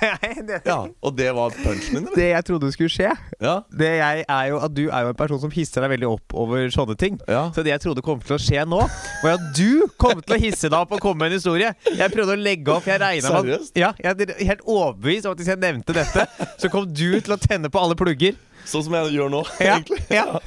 Det, 0.00 0.60
Ja, 0.66 0.78
Og 1.02 1.14
det 1.16 1.28
var 1.36 1.50
punchen 1.50 1.94
din, 1.94 2.06
eller? 2.06 2.16
det 2.16 2.28
jeg 2.30 2.44
trodde 2.48 2.70
skulle 2.72 2.92
skje, 2.92 3.10
Ja. 3.40 3.54
det 3.70 3.90
jeg 4.00 4.24
er 4.28 4.44
jo 4.50 4.58
at 4.64 4.74
du 4.74 4.82
er 4.88 5.02
jo 5.06 5.12
en 5.12 5.18
person 5.18 5.40
som 5.42 5.50
hisser 5.54 5.84
deg 5.84 5.90
veldig 5.94 6.08
opp 6.10 6.34
over 6.34 6.68
sånne 6.74 6.96
ting. 7.00 7.18
ja. 7.28 7.50
Så 7.54 7.64
det 7.66 7.72
jeg 7.74 7.80
trodde 7.84 8.02
kom 8.06 8.20
til 8.24 8.36
å 8.36 8.40
skje 8.40 8.64
nå, 8.68 8.80
var 9.22 9.36
at 9.36 9.46
du 9.56 9.86
kom 10.00 10.20
til 10.22 10.36
å 10.36 10.40
hisse 10.40 10.68
deg 10.70 10.78
opp 10.78 10.92
og 10.96 11.00
komme 11.04 11.24
med 11.24 11.32
en 11.32 11.38
historie. 11.38 11.74
Jeg 11.90 12.12
prøvde 12.14 12.36
å 12.36 12.40
legge 12.40 12.72
opp. 12.74 12.86
Jeg 12.88 13.00
regnet 13.00 13.44
med? 13.44 13.70
Ja, 13.76 13.92
jeg 14.00 14.28
er 14.30 14.34
helt 14.52 14.64
overbevist 14.66 15.26
om 15.28 15.32
at 15.36 15.42
hvis 15.42 15.52
jeg 15.52 15.60
nevnte 15.60 15.96
dette, 15.96 16.26
så 16.60 16.70
kom 16.72 16.88
du 16.88 17.20
til 17.20 17.36
å 17.36 17.40
tenne 17.40 17.68
på 17.72 17.80
alle 17.82 17.96
plugger. 17.98 18.38
Sånn 18.68 18.84
som 18.86 18.92
jeg 18.94 19.14
gjør 19.16 19.30
nå, 19.32 19.44
Ja, 19.60 19.78
egentlig. 19.78 20.02
ja. 20.12 20.40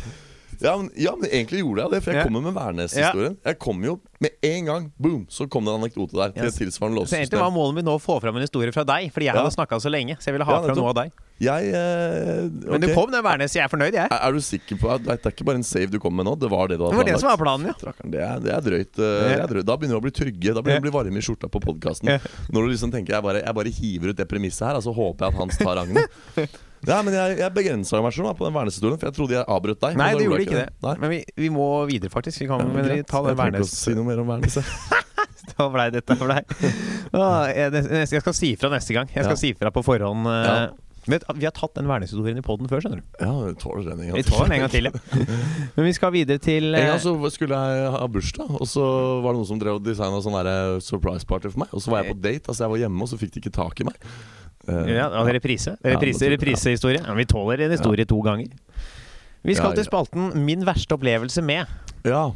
Ja 0.64 0.78
men, 0.80 0.90
ja, 0.96 1.12
men 1.20 1.28
egentlig 1.30 1.60
gjorde 1.60 1.82
jeg 1.84 1.92
det, 1.92 2.00
for 2.04 2.12
jeg 2.14 2.20
Ja. 2.22 2.24
kommer 2.30 2.42
med 2.46 2.54
Værnes-historien. 2.56 3.38
Jeg 3.44 3.60
kom 3.60 3.84
jo 3.84 4.00
med 4.24 4.32
en 4.48 4.66
gang, 4.66 4.92
boom, 4.98 5.26
så 5.30 5.50
kom 5.50 5.66
det 5.66 5.74
en 5.74 5.82
anekdote 5.84 6.14
der. 6.16 6.30
Til 6.32 6.46
Yes. 6.46 6.56
et 6.56 6.68
tilsvarende 6.68 7.04
Så 7.08 7.18
egentlig 7.20 7.40
var 7.40 7.52
målet 7.52 7.76
mitt 7.76 7.86
nå 7.86 7.98
å 7.98 8.02
få 8.02 8.22
fram 8.22 8.36
en 8.38 8.42
historie 8.48 8.72
fra 8.72 8.84
deg, 8.88 9.12
fordi 9.12 9.26
jeg 9.28 9.36
hadde 9.36 9.52
snakka 9.52 9.76
så 9.84 9.92
lenge. 9.92 10.16
Så 10.20 10.32
jeg 10.32 10.34
ville 10.40 10.46
ha 10.46 10.62
fram 10.64 10.78
noe 10.78 10.90
av 10.90 10.96
deg. 10.96 11.12
Jeg 11.42 11.72
eh, 11.74 12.46
Men 12.70 12.80
du 12.84 12.88
ok. 12.88 12.94
kom, 12.96 13.10
den 13.12 13.24
Værnes. 13.26 13.56
Jeg 13.58 13.64
er 13.66 13.72
fornøyd, 13.72 13.96
jeg. 13.98 14.06
Er, 14.06 14.20
er 14.28 14.32
du 14.36 14.40
sikker 14.46 14.78
på 14.80 14.92
at 14.94 15.02
Det 15.04 15.16
er 15.18 15.32
ikke 15.34 15.48
bare 15.48 15.60
en 15.60 15.66
save 15.68 15.90
du 15.92 15.98
kom 16.00 16.14
med 16.16 16.28
nå? 16.30 16.36
Det 16.40 16.50
var 16.52 16.70
det 16.72 16.78
du 16.78 16.84
Det 16.86 16.92
hadde 16.94 17.02
var 17.02 17.10
det 17.10 17.20
som 17.24 17.30
var 17.32 17.40
planen, 17.42 17.68
ja. 17.72 17.74
Det 18.04 18.22
er, 18.22 18.44
det 18.44 18.52
er, 18.54 18.62
drøyt, 18.68 19.00
eh, 19.02 19.24
det 19.28 19.40
er 19.42 19.48
drøyt. 19.52 19.66
Da 19.68 19.76
begynner 19.80 19.98
du 19.98 20.02
å 20.04 20.06
bli 20.06 20.14
trygge. 20.16 20.54
Da 20.54 20.62
begynner 20.64 20.80
du 20.80 20.86
å 20.86 20.88
bli 20.90 20.96
varme 21.00 21.20
i 21.20 21.26
skjorta 21.26 21.50
på 21.52 21.64
podkasten. 21.66 22.14
Ja. 22.14 22.20
Når 22.54 22.68
du 22.70 22.74
liksom 22.76 22.94
tenker 22.94 23.18
jeg 23.18 23.26
bare, 23.26 23.42
jeg 23.44 23.58
bare 23.60 23.74
hiver 23.80 24.14
ut 24.14 24.22
det 24.22 24.30
premisset 24.32 24.68
her, 24.70 24.80
og 24.80 24.86
så 24.86 24.94
håper 24.96 25.26
jeg 25.26 25.34
at 25.36 25.42
Hans 25.42 25.60
tar 25.64 25.84
agnet. 25.84 26.22
Ja, 26.84 26.98
men 27.00 27.14
jeg, 27.16 27.38
jeg 27.40 27.48
begrensa 27.56 28.02
meg 28.04 28.12
sånn 28.12 28.26
da, 28.28 28.34
på 28.36 28.44
den 28.44 28.52
Værnes-historien, 28.58 28.98
for 29.00 29.08
jeg 29.08 29.16
trodde 29.16 29.38
jeg 29.38 29.46
avbrøt 29.48 29.80
deg. 29.80 29.94
Nei, 29.96 30.08
men 30.10 30.18
da 30.18 30.20
det 30.20 30.26
gjorde 30.26 30.40
jeg 30.42 30.48
ikke 30.50 30.58
det. 30.58 30.74
Nei. 30.84 30.96
Men 31.00 31.12
vi, 31.14 31.20
vi 31.40 31.50
må 31.56 31.68
videre, 31.88 32.12
faktisk. 32.12 32.42
Vi 32.44 32.48
kan 32.50 32.60
men 32.60 32.90
vi 32.92 32.98
ta 33.08 33.22
den 33.24 33.30
jeg 33.32 33.38
trenger 33.40 33.56
ikke 33.56 33.64
å 33.64 33.64
Værnes. 33.64 33.72
si 33.72 33.94
noe 33.96 34.04
mer 34.10 34.20
om 34.20 34.28
Værnes. 34.34 34.58
jeg. 34.60 35.54
Da 35.54 35.68
blei 35.72 35.86
dette 35.96 36.18
for 36.20 36.34
deg. 36.36 36.52
Ah, 37.14 37.46
jeg, 37.54 37.70
neste- 37.76 38.02
jeg 38.18 38.24
skal 38.26 38.36
si 38.36 38.50
fra 38.60 38.72
neste 38.74 38.96
gang. 38.98 39.08
Jeg 39.16 39.24
skal 39.30 39.36
Ja. 39.38 39.40
si 39.46 39.54
fra 39.56 39.72
på 39.72 39.84
forhånd. 39.86 40.28
eh. 40.28 40.44
Ja. 40.44 40.58
Vet, 41.10 41.26
vi 41.36 41.44
har 41.44 41.52
tatt 41.52 41.74
den 41.76 41.90
Værnes-historien 41.90 42.38
i 42.40 42.44
poden 42.46 42.70
før, 42.72 42.80
skjønner 42.84 43.02
du. 43.02 43.18
Ja, 43.20 43.32
vi 43.44 43.56
tåler 43.60 43.90
den 43.90 44.04
en 44.04 44.12
gang 44.12 44.18
Vi 44.18 44.24
tar 44.28 44.46
den 44.46 44.56
en 44.56 44.62
gang 44.64 44.72
til, 44.72 44.88
ja. 44.88 45.26
Men 45.76 45.88
vi 45.90 45.94
skal 45.98 46.14
videre 46.16 46.40
til 46.44 46.70
En 46.72 46.80
eh, 46.80 46.92
gang 46.94 47.02
så 47.04 47.16
skulle 47.34 47.60
jeg 47.60 47.90
ha 47.98 48.08
bursdag, 48.08 48.54
og 48.56 48.70
så 48.72 48.86
var 49.24 49.34
det 49.34 49.42
noen 49.42 49.50
som 49.50 49.60
drev 49.60 49.82
og 49.82 49.84
designa 49.84 50.22
sånn 50.24 50.40
surprise 50.86 51.28
party 51.28 51.52
for 51.52 51.66
meg. 51.66 51.76
Og 51.76 51.84
så 51.84 51.92
var 51.92 52.04
jeg 52.04 52.16
på 52.16 52.22
date, 52.24 52.48
altså 52.48 52.66
jeg 52.66 52.76
var 52.76 52.84
hjemme, 52.86 53.04
og 53.04 53.12
så 53.12 53.20
fikk 53.20 53.36
de 53.36 53.44
ikke 53.44 53.54
tak 53.60 53.84
i 53.84 53.90
meg. 53.90 54.00
Eh, 54.68 54.94
ja, 54.96 55.10
altså 55.10 55.36
reprise. 55.36 55.76
Reprise, 55.84 56.24
det. 56.24 56.32
Reprisehistorie. 56.38 57.04
Ja, 57.04 57.18
vi 57.20 57.28
tåler 57.28 57.66
en 57.66 57.76
historie 57.76 58.08
to 58.08 58.22
ganger. 58.24 58.56
Vi 59.44 59.56
skal 59.60 59.76
til 59.76 59.84
spalten 59.84 60.32
'Min 60.40 60.64
verste 60.66 60.96
opplevelse 60.96 61.42
med'. 61.44 61.68
ja. 62.08 62.32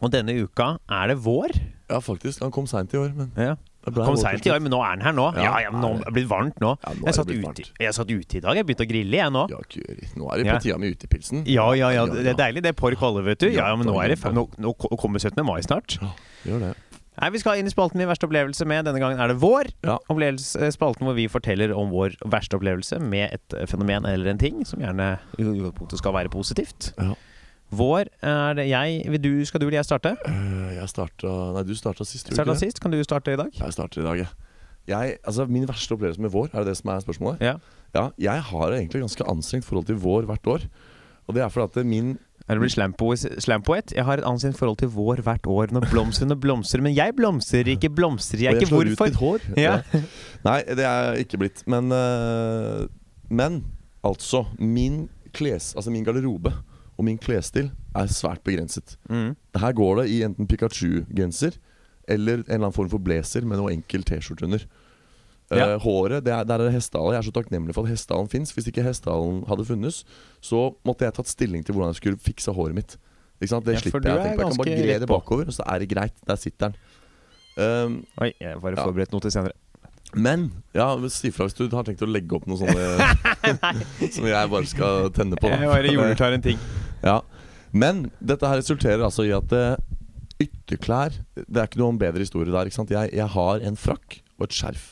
Og 0.00 0.12
denne 0.12 0.32
uka 0.32 0.78
er 0.88 1.08
det 1.08 1.18
vår. 1.24 1.50
ja, 1.90 1.98
faktisk. 1.98 2.40
Han 2.40 2.50
kom 2.50 2.66
seint 2.66 2.92
i 2.94 2.96
år, 2.96 3.12
men 3.14 3.32
Ja. 3.36 3.56
Kom 3.88 4.16
seint 4.20 4.44
i 4.44 4.50
år, 4.52 4.60
men 4.60 4.72
nå 4.74 4.80
er 4.84 4.98
den 4.98 5.06
her 5.06 5.14
nå. 5.16 5.26
Ja, 5.40 5.54
Ja, 5.64 5.70
men 5.72 5.80
nå 5.80 5.90
er 5.94 6.04
det. 6.04 6.12
blitt 6.18 6.28
varmt 6.28 6.58
nå. 6.60 6.74
Ja, 6.84 6.92
nå 6.98 7.06
Jeg 7.08 7.14
satt, 7.16 7.30
ute, 7.32 7.64
jeg 7.80 7.94
satt 7.96 8.10
ute 8.12 8.36
i 8.36 8.40
dag. 8.44 8.56
Jeg 8.60 8.66
begynte 8.68 8.84
å 8.84 8.90
grille, 8.90 9.16
jeg 9.16 9.32
nå. 9.32 9.46
Ja. 9.48 9.62
Nå 10.20 10.28
er 10.34 10.42
det 10.42 10.52
på 10.52 10.60
tida 10.66 10.76
med 10.78 10.96
utepilsen. 10.96 11.46
Ja, 11.48 11.70
ja, 11.72 11.88
ja. 11.96 12.04
Det 12.06 12.26
er 12.34 12.38
deilig. 12.38 12.62
Det 12.66 12.74
er 12.74 12.76
pork 12.76 13.00
holde, 13.00 13.24
vet 13.24 13.40
du. 13.40 13.48
Ja, 13.54 13.74
men 13.76 13.88
nå, 13.88 13.96
er 14.04 14.12
det, 14.12 14.20
nå, 14.36 14.46
nå 14.60 14.74
kommer 15.00 15.18
17. 15.18 15.40
mai 15.46 15.60
snart. 15.64 15.96
Ja, 16.02 16.12
gjør 16.44 16.60
det. 16.68 16.74
Nei, 17.20 17.28
Vi 17.34 17.40
skal 17.42 17.58
inn 17.60 17.66
i 17.68 17.72
spalten 17.72 17.98
Min 18.00 18.08
verste 18.08 18.24
opplevelse 18.28 18.64
med. 18.68 18.84
Denne 18.88 19.00
gangen 19.02 19.20
er 19.20 19.28
det 19.32 19.38
vår. 19.42 19.68
Ja. 19.84 19.98
Spalten 20.72 21.04
hvor 21.08 21.16
vi 21.16 21.26
forteller 21.28 21.72
om 21.76 21.90
vår 21.92 22.14
verste 22.32 22.56
opplevelse 22.56 23.00
med 23.00 23.34
et 23.36 23.56
fenomen 23.68 24.06
eller 24.08 24.30
en 24.30 24.38
ting, 24.40 24.62
som 24.64 24.80
gjerne 24.80 25.18
i 25.36 25.42
utgangspunktet 25.44 26.00
skal 26.00 26.14
være 26.16 26.32
positivt. 26.32 26.92
Ja. 26.96 27.12
Vår 27.70 28.08
er 28.26 28.54
det 28.58 28.66
jeg 28.68 29.20
du, 29.22 29.44
Skal 29.46 29.60
du 29.62 29.66
eller 29.68 29.78
jeg 29.78 29.86
starte? 29.86 30.16
Eh, 30.26 30.70
jeg 30.74 30.88
starta 30.90 31.34
Nei, 31.54 31.62
du 31.68 31.74
starta 31.78 32.04
sist. 32.04 32.26
du 32.30 32.34
Starta 32.34 32.54
sist. 32.58 32.80
Kan 32.82 32.90
du 32.90 32.98
starte 33.06 33.32
i 33.34 33.36
dag? 33.38 33.50
Jeg 33.54 33.72
starter 33.76 34.00
i 34.02 34.04
dag, 34.04 34.22
jeg. 34.24 34.28
jeg. 34.90 35.18
Altså, 35.24 35.46
min 35.46 35.68
verste 35.68 35.94
opplevelse 35.94 36.20
med 36.20 36.30
vår, 36.34 36.50
er 36.52 36.64
det 36.64 36.72
det 36.72 36.76
som 36.80 36.90
er 36.90 37.04
spørsmålet? 37.04 37.40
Ja. 37.44 37.54
Ja, 37.94 38.08
jeg 38.18 38.42
har 38.50 38.72
egentlig 38.74 39.02
ganske 39.02 39.26
anstrengt 39.30 39.64
forhold 39.66 39.86
til 39.86 39.96
vår 40.02 40.26
hvert 40.30 40.46
år. 40.46 40.66
Og 41.28 41.34
det 41.34 41.42
er 41.44 41.48
fordi 41.48 41.80
at 41.80 41.86
min 41.86 42.18
Er 42.48 42.54
det 42.58 42.62
blitt 42.64 42.74
slampoet? 43.42 43.92
Jeg 43.94 44.04
har 44.04 44.18
et 44.18 44.24
annet 44.26 44.56
forhold 44.58 44.78
til 44.78 44.88
vår 44.90 45.20
hvert 45.22 45.46
år 45.46 45.70
når 45.70 45.86
blomstene 45.92 46.34
blomstrer. 46.34 46.82
Men 46.82 46.94
jeg 46.96 47.14
blomstrer 47.14 47.68
ikke, 47.70 47.90
blomstrer 47.94 48.40
jeg 48.48 48.56
Og 48.56 48.62
ikke. 48.62 48.70
slår 48.72 48.80
ut 48.80 48.88
ditt 48.90 49.00
mitt 49.00 49.20
hår. 49.20 49.38
Ja. 49.56 49.76
Nei, 50.44 50.62
det 50.66 50.82
er 50.86 51.12
jeg 51.14 51.26
ikke 51.28 51.38
blitt. 51.44 51.62
Men, 51.70 51.92
eh, 51.94 52.88
men 53.30 53.60
altså 54.02 54.46
Min 54.58 55.08
kles, 55.32 55.74
altså 55.76 55.90
min 55.94 56.02
garderobe 56.04 56.50
og 57.00 57.06
min 57.08 57.16
klesstil 57.20 57.70
er 57.96 58.10
svært 58.12 58.42
begrenset. 58.46 58.98
Mm. 59.08 59.32
Her 59.58 59.72
går 59.78 60.02
det 60.02 60.06
i 60.12 60.20
enten 60.26 60.46
Pikachu-genser 60.50 61.56
eller 62.10 62.42
en 62.42 62.46
eller 62.46 62.66
annen 62.66 62.76
form 62.76 62.90
for 62.92 63.00
blazer 63.02 63.46
med 63.48 63.58
noe 63.60 63.72
enkel 63.72 64.04
T-skjorte 64.06 64.44
under. 64.46 64.64
Ja. 65.50 65.72
Uh, 65.74 65.80
håret, 65.82 66.22
det 66.26 66.30
er, 66.30 66.44
der 66.46 66.60
er 66.60 66.68
det 66.68 66.74
hestehale. 66.76 67.16
Jeg 67.16 67.24
er 67.24 67.26
så 67.26 67.32
takknemlig 67.34 67.74
for 67.74 67.82
at 67.88 67.90
hestehalen 67.96 68.28
fins. 68.30 68.52
Hvis 68.54 68.68
ikke 68.70 68.84
hestehalen 68.86 69.40
hadde 69.50 69.64
funnes, 69.66 70.02
så 70.44 70.60
måtte 70.86 71.08
jeg 71.08 71.16
tatt 71.16 71.30
stilling 71.32 71.64
til 71.66 71.74
hvordan 71.74 71.90
jeg 71.94 71.98
skulle 72.02 72.20
fikse 72.22 72.54
håret 72.54 72.76
mitt. 72.76 72.94
Det 73.40 73.48
Ja, 73.50 73.58
slipper 73.80 74.04
jeg 74.04 74.20
å 74.20 74.22
tenke 74.22 74.36
på. 74.36 74.44
Jeg 74.44 74.52
kan 74.52 74.60
bare 74.60 74.76
gre 74.84 74.98
det 75.02 75.08
bakover, 75.10 75.48
og 75.50 75.56
så 75.56 75.64
er 75.66 75.80
det 75.82 75.88
greit. 75.90 76.14
Der 76.28 76.36
sitter 76.38 76.70
den. 76.70 76.76
Um, 77.58 77.96
Oi, 78.22 78.30
jeg 78.38 78.60
bare 78.62 78.76
Ja. 78.78 78.84
forberedt 78.84 79.12
noe 79.16 79.24
til 79.24 79.32
senere. 79.34 79.56
men 80.14 80.50
ja, 80.74 80.86
si 81.08 81.30
fra 81.30 81.46
hvis 81.46 81.54
du 81.54 81.68
har 81.74 81.84
tenkt 81.86 82.02
å 82.02 82.08
legge 82.10 82.34
opp 82.34 82.46
noe 82.50 82.58
sånne 82.58 82.82
som 84.14 84.26
jeg 84.26 84.50
bare 84.50 84.66
skal 84.66 85.10
tenne 85.14 85.38
på. 85.40 85.48
da. 85.50 85.58
Jeg 85.64 85.70
bare 85.70 85.92
gjorde 85.96 86.16
klar 86.20 86.32
en 86.36 86.42
ting. 86.46 86.58
Ja. 87.04 87.20
Men 87.72 88.08
dette 88.20 88.48
her 88.50 88.58
resulterer 88.60 89.02
altså 89.06 89.24
i 89.28 89.32
at 89.36 89.52
uh, 89.54 89.76
ytterklær 90.40 91.14
Det 91.36 91.58
er 91.60 91.68
ikke 91.68 91.80
noen 91.82 91.98
bedre 92.00 92.22
historie 92.24 92.50
der. 92.50 92.66
ikke 92.68 92.78
sant? 92.80 92.90
Jeg, 92.94 93.12
jeg 93.14 93.28
har 93.34 93.60
en 93.66 93.76
frakk 93.78 94.20
og 94.38 94.48
et 94.48 94.56
skjerf 94.56 94.88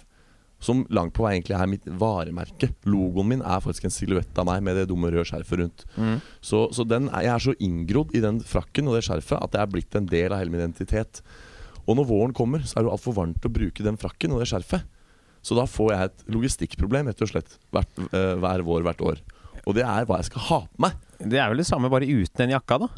som 0.58 0.80
langt 0.90 1.12
på 1.14 1.22
vei 1.22 1.36
egentlig 1.36 1.54
er 1.54 1.68
mitt 1.70 1.84
varemerke. 2.00 2.72
Logoen 2.90 3.28
min 3.30 3.42
er 3.46 3.60
faktisk 3.62 3.84
en 3.86 3.92
silhuett 3.94 4.40
av 4.42 4.48
meg 4.48 4.64
med 4.66 4.74
det 4.74 4.88
dumme 4.90 5.06
røde 5.14 5.22
skjerfet 5.28 5.60
rundt. 5.60 5.84
Mm. 5.94 6.16
Så, 6.42 6.64
så 6.74 6.82
den, 6.82 7.06
er- 7.14 7.28
jeg 7.28 7.30
er 7.36 7.44
så 7.44 7.54
inngrodd 7.62 8.10
i 8.18 8.22
den 8.24 8.40
frakken 8.42 8.90
og 8.90 8.96
det 8.98 9.04
skjerfet 9.06 9.38
at 9.38 9.52
det 9.54 9.60
er 9.62 9.70
blitt 9.70 9.94
en 9.94 10.08
del 10.10 10.34
av 10.34 10.40
hele 10.42 10.50
min 10.50 10.64
identitet. 10.64 11.20
Og 11.86 11.94
når 12.00 12.08
våren 12.10 12.34
kommer, 12.34 12.66
så 12.66 12.80
er 12.80 12.88
det 12.88 12.90
altfor 12.96 13.14
varmt 13.20 13.46
å 13.46 13.52
bruke 13.54 13.86
den 13.86 14.00
frakken 14.02 14.34
og 14.34 14.42
det 14.42 14.50
skjerfet. 14.50 14.82
Så 15.46 15.54
da 15.54 15.62
får 15.70 15.92
jeg 15.94 16.10
et 16.10 16.26
logistikkproblem 16.34 17.06
rett 17.12 17.22
og 17.22 17.30
slett 17.30 17.54
hvert, 17.70 18.02
eh, 18.10 18.34
hver 18.42 18.66
vår 18.66 18.82
hvert 18.88 19.06
år. 19.12 19.22
Og 19.66 19.74
det 19.78 19.84
er 19.86 20.06
hva 20.08 20.20
jeg 20.20 20.30
skal 20.30 20.44
ha 20.48 20.60
på 20.66 20.84
meg. 20.86 20.96
Det 21.18 21.38
er 21.40 21.50
vel 21.50 21.62
det 21.62 21.66
samme, 21.68 21.90
bare 21.90 22.06
uten 22.06 22.38
den 22.42 22.54
jakka, 22.54 22.78
da. 22.84 22.88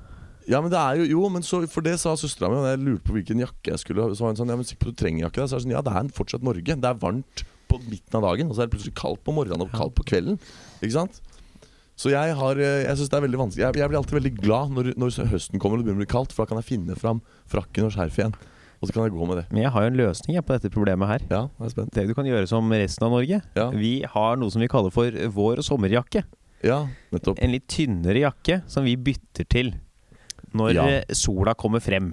Ja, 0.51 0.59
men 0.61 0.73
det 0.73 0.81
er 0.81 0.99
jo, 1.01 1.07
jo 1.13 1.29
men 1.31 1.45
så, 1.47 1.61
For 1.71 1.85
det 1.85 1.99
sa 2.03 2.17
søstera 2.19 2.51
mi, 2.51 2.59
og 2.59 2.67
jeg 2.67 2.83
lurte 2.83 3.07
på 3.07 3.15
hvilken 3.17 3.43
jakke 3.45 3.73
jeg 3.75 3.83
skulle 3.83 4.03
ha. 4.03 4.13
Så 4.17 4.25
var 4.25 4.33
hun 4.35 4.41
sånn, 4.41 4.51
ja, 4.51 4.59
men 4.59 4.67
sikkert 4.67 4.93
du 4.93 5.01
trenger 5.05 5.27
jakke? 5.29 5.43
da?" 5.43 5.47
Så 5.47 5.57
er 5.57 5.61
det 5.61 5.67
sånn, 5.69 5.77
ja, 5.77 5.83
det 5.87 5.97
er 5.97 6.13
fortsatt 6.17 6.47
Norge. 6.47 6.77
Det 6.81 6.91
er 6.91 7.01
varmt 7.01 7.45
på 7.71 7.79
midten 7.87 8.19
av 8.19 8.25
dagen, 8.27 8.51
og 8.51 8.57
så 8.57 8.65
er 8.65 8.71
det 8.71 8.75
plutselig 8.75 8.97
kaldt 8.99 9.23
på 9.25 9.35
morgenen 9.37 9.63
og 9.63 9.71
kaldt 9.71 9.95
på 9.95 10.07
kvelden. 10.11 10.41
Ikke 10.81 10.97
sant? 10.97 11.21
Så 12.01 12.09
jeg 12.09 12.33
har 12.35 12.57
eh, 12.57 12.87
Jeg 12.89 12.97
synes 12.97 13.11
det 13.13 13.19
er 13.19 13.25
veldig 13.27 13.41
vanskelig 13.43 13.61
jeg, 13.61 13.77
jeg 13.77 13.91
blir 13.93 13.99
alltid 13.99 14.17
veldig 14.17 14.31
glad 14.41 14.71
når, 14.73 14.87
når 14.97 15.19
høsten 15.35 15.61
kommer 15.61 15.77
og 15.77 15.83
det 15.83 15.91
begynner 15.91 16.01
å 16.01 16.07
bli 16.07 16.15
kaldt, 16.15 16.33
for 16.33 16.43
da 16.43 16.49
kan 16.49 16.61
jeg 16.63 16.69
finne 16.71 16.97
fram 16.97 17.21
frakken 17.53 17.87
og 17.87 17.93
skjerfet 17.93 18.23
igjen. 18.25 18.37
Og 18.81 18.89
så 18.89 18.95
kan 18.97 19.05
jeg 19.05 19.13
gå 19.13 19.27
med 19.29 19.37
det. 19.37 19.45
Men 19.53 19.67
jeg 19.67 19.73
har 19.75 19.85
jo 19.85 19.91
en 19.93 19.99
løsning 20.01 20.39
på 20.41 20.55
dette 20.57 20.71
problemet 20.73 21.11
her. 21.11 21.25
Ja, 21.29 21.43
jeg 21.61 21.67
er 21.69 21.73
spent. 21.75 21.91
Det 21.93 22.07
du 22.09 22.15
kan 22.17 22.25
gjøre 22.25 22.49
som 22.49 22.73
resten 22.73 23.05
av 23.05 23.13
Norge. 23.13 23.43
Ja, 23.59 23.67
Vi 23.77 23.93
har 24.09 24.41
noe 24.41 24.51
som 24.55 24.65
vi 24.65 24.71
kaller 24.73 24.95
for 24.95 25.13
vår- 25.37 25.61
og 25.61 25.67
sommerjakke. 25.67 26.25
Ja 26.67 26.83
nettopp. 27.13 27.39
En 27.43 27.53
litt 27.55 27.69
tynnere 27.71 28.25
jakke 28.27 28.63
som 28.71 28.85
vi 28.85 28.97
bytter 28.97 29.49
til 29.49 29.75
når 30.57 30.75
Ja. 30.75 30.89
eh, 30.89 31.15
sola 31.15 31.55
kommer 31.55 31.81
frem. 31.81 32.13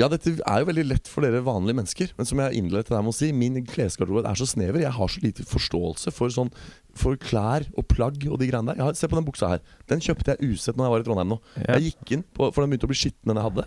Ja, 0.00 0.06
dette 0.08 0.32
er 0.32 0.60
jo 0.62 0.66
veldig 0.70 0.86
lett 0.88 1.08
for 1.10 1.20
dere 1.20 1.42
vanlige 1.44 1.76
mennesker. 1.76 2.12
Men 2.16 2.24
som 2.24 2.38
jeg 2.40 2.56
innledet 2.56 2.88
med 2.90 3.10
å 3.10 3.14
si, 3.14 3.32
min 3.36 3.58
klesgarderobe 3.66 4.24
er 4.24 4.38
så 4.38 4.46
snever. 4.48 4.80
Jeg 4.80 4.94
har 4.96 5.08
så 5.12 5.20
lite 5.20 5.44
forståelse 5.44 6.12
for, 6.16 6.32
sånn, 6.32 6.48
for 6.96 7.18
klær 7.20 7.66
og 7.76 7.86
plagg 7.90 8.24
og 8.30 8.38
de 8.40 8.48
greiene 8.48 8.72
der. 8.72 8.80
Har, 8.80 8.94
se 8.96 9.06
på 9.10 9.18
den 9.18 9.26
buksa 9.26 9.50
her. 9.52 9.60
Den 9.92 10.00
kjøpte 10.00 10.32
jeg 10.38 10.54
usett 10.54 10.78
når 10.78 10.86
jeg 10.86 10.94
var 10.94 11.00
i 11.00 11.08
Trondheim 11.10 11.28
nå. 11.34 11.40
Ja. 11.58 11.76
Jeg 11.76 11.90
gikk 11.90 12.14
inn 12.16 12.24
på, 12.24 12.48
For 12.54 12.62
den 12.64 12.72
begynte 12.72 12.88
å 12.88 12.92
bli 12.94 13.00
skitten, 13.02 13.28
den 13.28 13.36
jeg 13.42 13.48
hadde. 13.50 13.66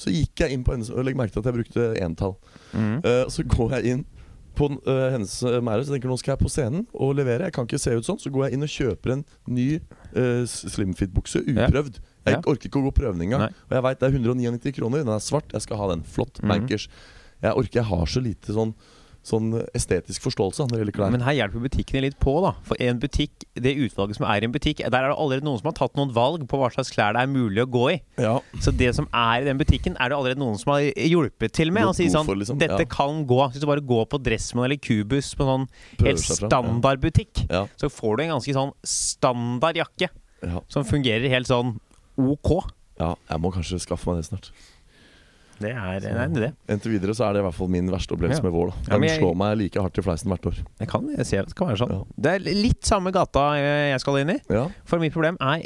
Så 0.00 0.10
gikk 0.14 0.40
jeg 0.46 0.56
inn 0.56 0.64
på 0.64 0.72
en, 0.72 0.86
Og 0.88 1.04
legg 1.04 1.16
merke 1.20 1.36
til 1.36 1.44
at 1.44 1.50
jeg 1.52 1.58
brukte 1.60 1.84
entall. 2.00 2.36
Mm. 2.72 2.96
Uh, 3.04 3.24
så 3.28 3.44
går 3.44 3.76
jeg 3.76 3.92
inn 3.92 4.06
på 4.54 4.68
uh, 4.72 5.10
hennes 5.12 5.34
uh, 5.42 5.58
mære, 5.64 5.84
så 5.86 5.94
tenker 5.94 6.08
nå 6.10 6.16
skal 6.20 6.34
jeg 6.34 6.42
på 6.44 6.50
scenen 6.52 6.86
og 6.94 7.14
levere. 7.18 7.48
Jeg 7.48 7.52
kan 7.56 7.66
ikke 7.68 7.80
se 7.82 7.94
ut 7.96 8.06
sånn. 8.06 8.20
Så 8.22 8.30
går 8.34 8.46
jeg 8.48 8.56
inn 8.58 8.66
og 8.66 8.72
kjøper 8.72 9.12
en 9.16 9.24
ny 9.46 9.68
uh, 10.16 10.44
slimfit-bukse, 10.46 11.42
Ja. 11.48 11.66
uprøvd. 11.68 12.00
Jeg 12.24 12.34
Ja. 12.38 12.40
orker 12.46 12.68
ikke 12.70 12.80
å 12.80 12.86
gå 12.88 12.94
prøven 12.96 13.20
engang. 13.20 13.40
Nei. 13.44 13.52
Og 13.68 13.72
jeg 13.76 13.82
veit 13.84 13.98
det 14.00 14.06
er 14.08 14.16
199 14.18 14.72
kroner. 14.78 15.04
Den 15.04 15.12
er 15.12 15.20
svart, 15.20 15.50
jeg 15.52 15.60
skal 15.62 15.76
ha 15.76 15.88
den. 15.92 16.02
Flott. 16.02 16.40
Mhm. 16.40 16.48
Bankers. 16.48 16.88
Jeg 17.42 17.52
orker, 17.52 17.80
jeg 17.82 17.84
har 17.84 18.06
så 18.06 18.22
lite 18.22 18.54
sånn, 18.54 18.74
sånn 19.24 19.54
estetisk 19.74 20.20
forståelse 20.20 20.66
når 20.66 20.70
det 20.74 20.78
gjelder 20.82 20.96
klær. 20.98 21.12
Men 21.14 21.22
her 21.24 21.32
hjelper 21.38 21.62
butikkene 21.64 22.02
litt 22.04 22.18
på, 22.20 22.34
da. 22.44 22.50
For 22.68 22.76
en 22.84 22.98
butikk, 23.00 23.46
det 23.56 23.72
utvalget 23.80 24.18
som 24.18 24.26
er 24.28 24.44
i 24.44 24.44
en 24.44 24.52
butikk, 24.52 24.82
der 24.84 24.98
er 25.00 25.08
det 25.08 25.16
allerede 25.16 25.46
noen 25.46 25.58
som 25.62 25.70
har 25.70 25.76
tatt 25.78 25.96
noen 25.96 26.12
valg 26.12 26.44
på 26.50 26.58
hva 26.60 26.68
slags 26.74 26.92
klær 26.92 27.16
det 27.16 27.22
er 27.24 27.30
mulig 27.32 27.62
å 27.64 27.70
gå 27.72 27.84
i. 27.94 28.02
ja, 28.20 28.34
Så 28.60 28.70
det 28.76 28.90
som 28.94 29.08
er 29.12 29.40
i 29.40 29.44
den 29.48 29.56
butikken, 29.58 29.96
er 29.98 30.12
det 30.12 30.18
allerede 30.18 30.38
noen 30.44 30.58
som 30.60 30.74
har 30.74 30.80
hjulpet 30.92 31.52
til 31.56 31.72
med. 31.72 31.84
Og 31.88 31.94
sier 31.96 32.12
sånn 32.12 32.28
liksom. 32.28 32.58
Dette 32.60 32.84
Ja. 32.84 32.84
kan 32.84 33.24
gå. 33.26 33.40
Hvis 33.52 33.60
du 33.60 33.66
bare 33.66 33.80
går 33.80 34.06
på 34.12 34.22
Dressmann 34.22 34.66
eller 34.66 34.76
Cubus 34.76 35.34
på 35.34 35.44
sånn 35.48 35.66
prøver 35.96 36.12
helt 36.12 36.20
standardbutikk, 36.20 37.46
Ja. 37.50 37.66
så 37.80 37.88
får 37.88 38.16
du 38.18 38.22
en 38.24 38.30
ganske 38.36 38.52
sånn 38.54 38.72
standard 38.84 39.76
jakke 39.76 40.08
Ja. 40.42 40.60
som 40.68 40.84
fungerer 40.84 41.28
helt 41.30 41.46
sånn 41.46 41.78
OK. 42.18 42.62
ja, 43.00 43.14
jeg 43.30 43.40
må 43.40 43.50
kanskje 43.52 43.80
skaffe 43.80 44.06
meg 44.06 44.22
det 44.22 44.26
snart. 44.30 44.50
Det 45.60 45.70
er 45.70 46.04
nei, 46.16 46.26
det. 46.34 46.48
Inntil 46.68 46.92
videre 46.96 47.14
så 47.14 47.28
er 47.28 47.36
det 47.36 47.42
i 47.42 47.46
hvert 47.46 47.54
fall 47.54 47.68
min 47.70 47.86
verste 47.92 48.16
opplevelse 48.16 48.42
Ja. 48.42 48.46
med 48.48 48.52
vår. 48.56 48.72
Da. 48.72 48.74
Den 48.88 49.02
ja, 49.04 49.08
jeg- 49.12 49.20
slår 49.22 49.36
meg 49.38 49.58
like 49.60 49.80
hardt 49.80 49.98
i 49.98 50.02
fleisen 50.02 50.32
hvert 50.32 50.46
år. 50.50 50.56
Jeg 50.80 50.88
kan 50.90 51.06
jeg 51.16 51.26
ser 51.26 51.40
at 51.44 51.48
det 51.52 51.54
kan 51.56 51.68
være 51.68 51.78
sånn. 51.78 51.92
Ja. 51.94 52.00
Det 52.26 52.32
er 52.34 52.38
litt 52.62 52.82
samme 52.84 53.12
gata 53.14 53.44
eh, 53.56 53.90
jeg 53.92 54.00
skal 54.00 54.18
inn 54.22 54.30
i. 54.34 54.38
For 54.84 54.98
mitt 54.98 55.12
problem 55.14 55.36
er 55.40 55.62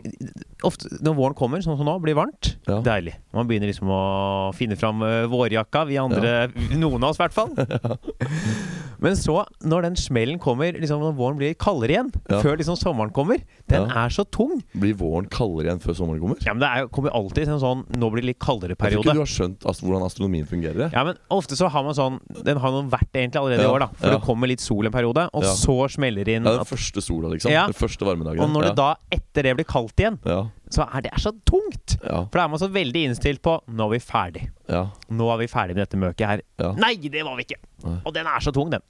ofte 0.64 0.90
når 1.00 1.14
våren 1.16 1.34
kommer, 1.38 1.58
sånn 1.64 1.78
som 1.78 1.86
nå, 1.86 1.96
blir 2.02 2.14
varmt. 2.18 2.56
Deilig. 2.66 3.14
Man 3.32 3.46
begynner 3.48 3.68
liksom 3.72 3.88
å 3.88 4.52
finne 4.54 4.76
fram 4.76 5.02
eh, 5.02 5.24
vårjakka. 5.30 5.86
Vi 5.88 5.96
andre, 5.98 6.48
noen 6.76 7.02
av 7.02 7.10
oss 7.10 7.18
i 7.18 7.24
hvert 7.24 7.32
fall. 7.36 7.54
Men 9.00 9.16
så, 9.16 9.44
når 9.62 9.82
den 9.88 9.96
smellen 9.96 10.38
kommer, 10.42 10.72
liksom 10.78 11.00
når 11.00 11.16
våren 11.16 11.38
blir 11.38 11.54
kaldere 11.54 11.94
igjen, 11.96 12.12
Ja. 12.28 12.42
før 12.42 12.58
liksom 12.58 12.76
sommeren 12.76 13.12
kommer, 13.12 13.40
den 13.68 13.88
Ja. 13.88 14.04
er 14.04 14.08
så 14.10 14.24
tung. 14.28 14.62
Blir 14.76 14.94
våren 14.94 15.28
kaldere 15.30 15.70
igjen 15.70 15.80
før 15.80 15.94
sommeren 15.94 16.20
kommer? 16.20 16.36
Ja, 16.44 16.52
men 16.52 16.60
det 16.60 16.68
er, 16.68 16.88
kommer 16.88 17.10
alltid 17.14 17.38
alltid 17.38 17.48
en 17.52 17.60
sånn 17.62 17.84
Nå 17.98 18.10
blir 18.12 18.22
det 18.22 18.30
litt 18.32 18.40
kaldere'-periode. 18.42 18.78
Jeg 18.78 18.98
tror 18.98 19.04
ikke 19.06 19.16
du 19.18 19.22
har 19.22 19.32
skjønt 19.32 19.66
ast 19.70 19.84
hvordan 19.84 20.04
astronomien 20.06 20.48
fungerer. 20.48 20.90
Ja, 20.92 21.04
men 21.04 21.18
ofte 21.34 21.56
så 21.58 21.68
har 21.70 21.84
man 21.84 21.94
sånn 21.96 22.18
Den 22.44 22.58
har 22.58 22.74
noen 22.74 22.90
vært 22.90 23.12
egentlig 23.14 23.40
allerede 23.40 23.64
i 23.64 23.70
år, 23.70 23.80
da. 23.84 23.88
For 23.98 24.08
ja. 24.08 24.16
det 24.16 24.24
kommer 24.26 24.50
litt 24.50 24.60
sol 24.64 24.86
en 24.86 24.92
periode, 24.94 25.28
og 25.32 25.44
Ja. 25.44 25.54
så 25.54 25.76
smeller 25.90 26.24
det 26.24 26.36
inn 26.38 26.44
Ja, 26.44 26.56
den 26.58 26.68
første 26.68 27.02
sola, 27.02 27.28
liksom. 27.32 27.50
Ja. 27.52 27.66
Den 27.66 27.74
første 27.74 28.04
varmedagen. 28.06 28.40
Og 28.40 28.50
når 28.50 28.62
ja. 28.62 28.68
det 28.68 28.76
da, 28.76 28.94
etter 29.12 29.42
det, 29.42 29.56
blir 29.56 29.68
kaldt 29.68 29.96
igjen, 29.96 30.18
ja. 30.24 30.46
Så 30.74 30.84
er 30.86 31.04
det 31.06 31.10
er 31.14 31.22
så 31.22 31.32
tungt! 31.48 31.96
Ja. 32.02 32.22
For 32.28 32.38
da 32.38 32.44
er 32.44 32.52
man 32.52 32.60
så 32.62 32.68
veldig 32.72 33.02
innstilt 33.08 33.40
på 33.44 33.56
Nå 33.68 33.86
er 33.88 33.94
vi 33.96 34.00
ferdig. 34.04 34.44
ja. 34.68 34.84
Nå 35.10 35.28
er 35.34 35.38
vi 35.42 35.48
ferdig 35.50 35.76
med 35.76 35.84
dette 35.86 36.00
møket 36.00 36.26
her. 36.28 36.42
Ja. 36.60 36.72
Nei, 36.78 36.94
det 37.08 37.24
var 37.26 37.36
vi 37.38 37.46
ikke! 37.48 37.60
Nei. 37.84 37.96
Og 38.04 38.14
den 38.16 38.26
er 38.30 38.44
så 38.44 38.52
tung, 38.54 38.70
den. 38.74 38.84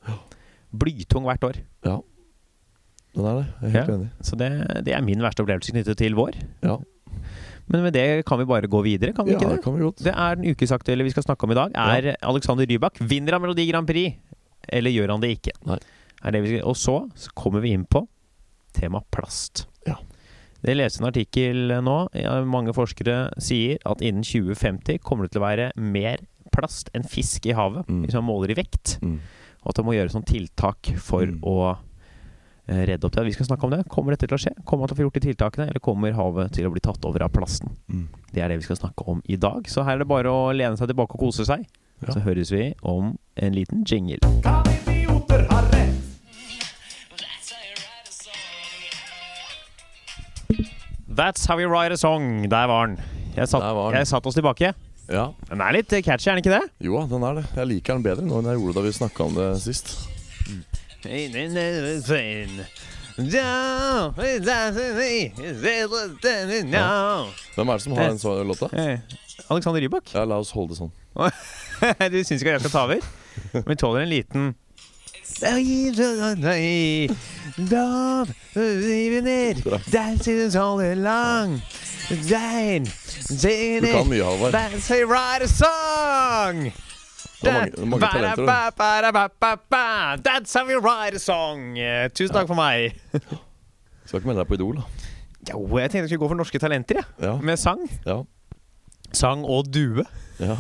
Blytung 0.75 1.25
hvert 1.29 1.45
år. 1.49 1.61
ja. 1.87 1.99
Den 3.17 3.25
er 3.27 3.39
det. 3.41 3.47
Jeg 3.63 3.69
er 3.69 3.75
helt 3.81 3.91
enig. 3.95 4.09
Så 4.23 4.37
det, 4.39 4.49
det 4.87 4.93
er 4.95 5.01
min 5.03 5.23
verste 5.25 5.43
opplevelse 5.43 5.73
knyttet 5.73 5.97
til 5.99 6.15
vår. 6.15 6.37
Ja. 6.63 6.77
Men 7.69 7.83
med 7.83 7.93
det 7.97 8.25
kan 8.29 8.39
vi 8.39 8.45
bare 8.47 8.69
gå 8.71 8.83
videre, 8.85 9.15
kan 9.17 9.27
vi 9.27 9.33
ja, 9.33 9.39
ikke 9.41 9.49
det 9.49 9.57
det? 9.57 9.65
kan 9.65 9.75
vi 9.75 9.83
godt. 9.83 10.03
Det 10.05 10.13
er 10.13 10.37
den 10.39 10.53
ukesaktuelle 10.53 11.05
vi 11.07 11.11
skal 11.15 11.25
snakke 11.25 11.49
om 11.49 11.55
i 11.55 11.57
dag. 11.59 11.73
Er 11.75 12.11
Alexander 12.23 12.69
Rybak 12.69 13.01
vinner 13.01 13.35
av 13.37 13.43
Melodi 13.43 13.65
Grand 13.73 13.89
Prix, 13.89 14.15
eller 14.69 14.93
gjør 14.95 15.15
han 15.17 15.25
det 15.25 15.33
ikke? 15.39 15.57
Nei. 15.67 15.79
Det 16.29 16.43
vi 16.45 16.53
skal, 16.53 16.63
og 16.69 16.77
så 16.79 16.95
så 17.19 17.33
kommer 17.39 17.65
vi 17.65 17.73
inn 17.75 17.85
på 17.91 18.05
tema 18.77 19.01
plast. 19.15 19.67
Ja. 19.89 19.97
Jeg 20.67 20.77
leste 20.77 21.01
en 21.03 21.09
artikkel 21.09 21.69
nå. 21.87 21.97
Mange 22.51 22.73
forskere 22.75 23.29
sier 23.39 23.79
at 23.87 24.01
innen 24.03 24.25
2050 24.27 24.99
kommer 25.07 25.25
det 25.29 25.33
til 25.37 25.43
å 25.43 25.47
være 25.47 25.69
mer 25.79 26.19
plast 26.55 26.89
enn 26.97 27.05
fisk 27.07 27.47
i 27.47 27.53
havet, 27.55 27.87
Mm. 27.87 28.05
hvis 28.07 28.15
man 28.15 28.25
måler 28.27 28.51
i 28.51 28.55
vekt. 28.59 28.99
Mm. 29.03 29.19
Og 29.63 29.69
at 29.71 29.77
det 29.77 29.85
må 29.85 29.93
gjøres 29.95 30.15
noen 30.17 30.25
tiltak 30.27 30.91
for 30.99 31.27
Mm. 31.27 31.41
å 31.43 31.79
eh, 32.69 32.85
redde 32.87 33.05
opp 33.05 33.13
det. 33.13 33.25
Vi 33.25 33.33
skal 33.33 33.47
snakke 33.47 33.65
om 33.65 33.71
det. 33.71 33.89
Kommer 33.89 34.13
dette 34.17 34.27
til 34.29 34.37
å 34.37 34.41
skje? 34.41 34.53
Kommer 34.65 34.81
man 34.85 34.89
til 34.89 34.97
å 34.97 34.99
få 34.99 35.05
gjort 35.11 35.21
de 35.21 35.33
tiltakene, 35.33 35.69
eller 35.71 35.81
kommer 35.81 36.13
havet 36.13 36.53
til 36.53 36.67
å 36.67 36.73
bli 36.73 36.81
tatt 36.81 37.03
over 37.05 37.23
av 37.23 37.31
plasten? 37.33 37.71
Mm. 37.89 38.09
Det 38.33 38.43
er 38.43 38.49
det 38.49 38.59
vi 38.59 38.65
skal 38.65 38.77
snakke 38.77 39.07
om 39.09 39.23
i 39.27 39.37
dag. 39.37 39.63
Så 39.65 39.85
her 39.85 39.95
er 39.95 39.99
det 40.01 40.09
bare 40.09 40.27
å 40.29 40.53
lene 40.55 40.77
seg 40.77 40.89
tilbake 40.89 41.15
og 41.15 41.21
kose 41.21 41.47
seg. 41.47 41.65
Ja. 42.03 42.13
Så 42.13 42.21
høres 42.23 42.51
vi 42.53 42.75
om 42.83 43.17
en 43.37 43.53
liten 43.55 43.85
jingle. 43.85 44.19
That's 51.19 51.47
how 51.47 51.59
you 51.59 51.67
write 51.69 51.91
a 51.91 51.97
song. 51.97 52.49
Der 52.49 52.67
var 52.71 52.87
den. 52.87 52.99
Jeg 53.37 53.49
satt, 53.49 53.61
Der 53.63 53.73
var 53.75 53.91
den. 53.91 53.99
jeg 53.99 54.07
satt 54.07 54.27
oss 54.27 54.35
tilbake. 54.35 54.73
Ja. 55.11 55.25
Den 55.49 55.61
er 55.61 55.73
litt 55.75 55.91
catchy, 55.91 56.29
er 56.31 56.37
den 56.37 56.45
ikke 56.45 56.53
det? 56.53 56.69
Jo, 56.87 57.01
den 57.11 57.25
er 57.27 57.41
det. 57.41 57.45
Jeg 57.57 57.67
liker 57.67 57.99
den 57.99 58.05
bedre 58.05 58.23
nå 58.23 58.39
enn 58.39 58.47
jeg 58.53 58.61
gjorde 58.61 58.75
da 58.77 58.85
vi 58.85 58.93
snakka 58.95 59.25
om 59.27 59.35
det 59.35 59.49
sist. 59.65 59.97
Hvem 61.03 61.35
er 67.69 67.73
det 67.73 67.83
som 67.83 67.93
har 67.99 68.09
den 68.13 68.19
så 68.23 68.37
låta? 68.47 68.71
Eh, 68.73 68.99
Alexander 69.49 69.81
Rybak. 69.81 70.15
Ja, 70.15 70.23
la 70.25 70.39
oss 70.39 70.55
holde 70.55 70.77
det 70.77 70.79
sånn. 70.85 70.93
du 72.15 72.19
syns 72.23 72.39
ikke 72.39 72.55
at 72.55 72.61
jeg 72.61 72.69
skal 72.69 72.75
ta 72.77 72.85
over? 72.87 73.03
Men 73.57 73.67
vi 73.73 73.81
tåler 73.83 74.07
en 74.07 74.15
liten 74.15 74.55
Du 83.83 83.87
kan 83.93 84.09
mye, 84.09 84.25
Halvard. 84.25 84.53
That's 84.53 84.89
how 84.89 84.97
you 84.97 85.07
write 85.07 85.43
a 85.43 85.49
song! 85.49 86.73
Det 87.43 87.51
er 87.53 87.61
mange, 87.61 87.87
mange 87.89 88.07
talenter. 88.13 88.35
du. 88.37 88.47
Ba-da-ba-ba-da-ba-ba. 88.47 90.17
That's 90.17 90.55
how 90.55 90.67
you 90.71 90.81
write 90.81 91.15
a 91.15 91.19
song! 91.19 91.77
Tusen 92.15 92.35
takk 92.35 92.47
for 92.49 92.55
meg. 92.59 92.97
Skal 94.07 94.19
ikke 94.21 94.27
melde 94.31 94.41
deg 94.43 94.49
på 94.49 94.55
Idol, 94.59 94.81
da. 94.81 94.83
Jo, 95.53 95.61
jeg 95.79 95.91
tenkte 95.91 95.99
jeg 95.99 96.09
skulle 96.09 96.25
gå 96.25 96.29
for 96.33 96.41
Norske 96.41 96.59
Talenter, 96.59 96.95
jeg. 97.03 97.05
Ja. 97.23 97.37
Med 97.41 97.57
sang. 97.57 97.85
Ja. 98.07 98.23
Sang 99.13 99.45
og 99.45 99.69
due. 99.75 100.05
ja. 100.41 100.57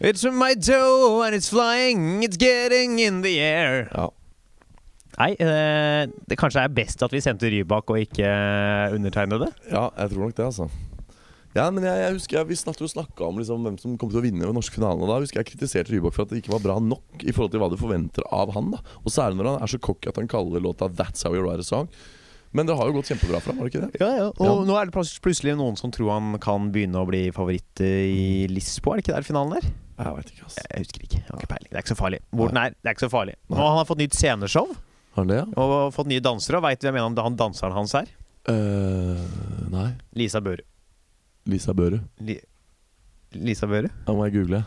It's 0.00 0.24
my 0.32 0.54
toe 0.56 1.26
and 1.26 1.34
it's 1.36 1.50
flying, 1.50 2.24
it's 2.24 2.38
getting 2.38 2.98
in 3.00 3.22
the 3.22 3.38
air. 3.40 3.88
ja. 3.94 4.06
Nei, 5.20 5.34
eh, 5.36 6.06
det 6.30 6.38
kanskje 6.40 6.62
er 6.64 6.72
best 6.72 7.02
at 7.04 7.12
vi 7.12 7.20
sendte 7.20 7.50
Rybak 7.52 7.90
og 7.92 7.98
ikke 8.00 8.24
eh, 8.24 8.94
undertegnede? 8.96 9.50
Ja, 9.68 9.90
jeg 9.98 10.14
tror 10.14 10.24
nok 10.24 10.38
det, 10.38 10.46
altså. 10.46 10.70
Ja, 11.50 11.64
men 11.74 11.82
jeg, 11.82 11.98
jeg 11.98 12.14
husker 12.14 12.36
jeg, 12.38 12.48
Vi 12.52 12.56
snakka 12.88 13.26
om 13.26 13.40
liksom, 13.40 13.64
hvem 13.66 13.76
som 13.82 13.96
kom 13.98 14.10
til 14.12 14.20
å 14.20 14.24
vinne 14.24 14.46
den 14.46 14.54
norske 14.54 14.76
finalen. 14.78 15.02
Og 15.02 15.10
da 15.10 15.18
husker 15.18 15.42
jeg 15.42 15.50
kritiserte 15.50 15.92
Rybak 15.92 16.14
for 16.14 16.24
at 16.24 16.32
det 16.32 16.40
ikke 16.44 16.54
var 16.54 16.62
bra 16.64 16.78
nok 16.80 17.24
i 17.26 17.34
forhold 17.34 17.52
til 17.52 17.60
hva 17.60 17.68
du 17.72 17.76
forventer 17.80 18.24
av 18.32 18.54
han. 18.54 18.70
da 18.76 18.80
Og 19.02 19.12
særlig 19.12 19.40
når 19.40 19.50
han 19.50 19.66
er 19.66 19.72
så 19.74 19.82
cocky 19.82 20.08
at 20.12 20.20
han 20.22 20.30
kaller 20.30 20.62
låta 20.62 20.88
'That's 20.88 21.26
How 21.26 21.34
You 21.34 21.44
Write 21.44 21.66
a 21.66 21.68
Song'. 21.68 21.90
Men 22.52 22.66
det 22.66 22.74
har 22.78 22.88
jo 22.88 22.96
gått 22.96 23.10
kjempebra 23.12 23.38
for 23.42 23.52
ham, 23.52 23.58
har 23.60 23.68
det 23.68 23.74
ikke 23.74 23.86
det? 23.86 24.00
Ja, 24.00 24.10
ja. 24.16 24.26
Og 24.30 24.46
Ja. 24.46 24.54
nå 24.66 24.74
er 24.80 24.86
det 24.88 24.94
plutselig 25.22 25.54
noen 25.54 25.76
som 25.78 25.90
tror 25.94 26.10
han 26.10 26.38
kan 26.42 26.72
begynne 26.72 26.98
å 26.98 27.06
bli 27.06 27.30
favoritt 27.30 27.78
eh, 27.78 28.10
i 28.10 28.46
Lisboa. 28.50 28.94
Er 28.94 28.96
det 28.98 29.04
ikke 29.06 29.14
der 29.20 29.28
finalen 29.28 29.58
er? 29.60 29.68
Jeg 30.00 30.14
veit 30.16 30.30
ikke, 30.32 30.46
ass. 30.46 30.56
Jeg 30.58 30.82
husker 30.82 31.02
ikke. 31.04 31.20
Jeg 31.22 31.30
har 31.30 31.38
ikke 31.38 31.52
peiling. 31.52 31.70
Det 31.70 31.76
er 31.76 31.82
ikke 31.84 31.94
så 31.94 32.00
farlig. 32.00 32.20
Hvor 32.34 32.48
den 32.48 32.56
er, 32.56 32.70
det 32.74 32.88
er 32.88 32.96
ikke 32.96 33.06
så 33.06 33.12
farlig. 33.12 33.34
Nå 33.50 33.56
han 33.60 33.76
har 33.78 33.84
fått 33.86 34.02
nytt 34.02 34.14
sceneshow 34.18 34.66
Har 35.14 35.22
han 35.24 35.30
det, 35.32 35.38
ja? 35.40 35.46
og 35.58 35.92
fått 35.94 36.10
nye 36.10 36.22
dansere. 36.22 36.60
Og 36.60 36.64
veit 36.68 36.80
du 36.82 36.86
hvem 36.88 36.98
en 37.00 37.16
av 37.18 37.26
han 37.26 37.38
danseren 37.38 37.74
hans 37.76 37.94
er? 37.98 38.10
Uh, 38.48 39.18
nei. 39.72 39.88
Lisa 40.16 40.40
Børu 40.40 40.62
Lisa 41.50 41.74
Børu 41.76 41.98
Li 42.24 42.38
Lisa 43.36 43.66
Børu? 43.68 43.90
Da 44.06 44.14
må 44.16 44.24
jeg 44.26 44.38
google. 44.38 44.62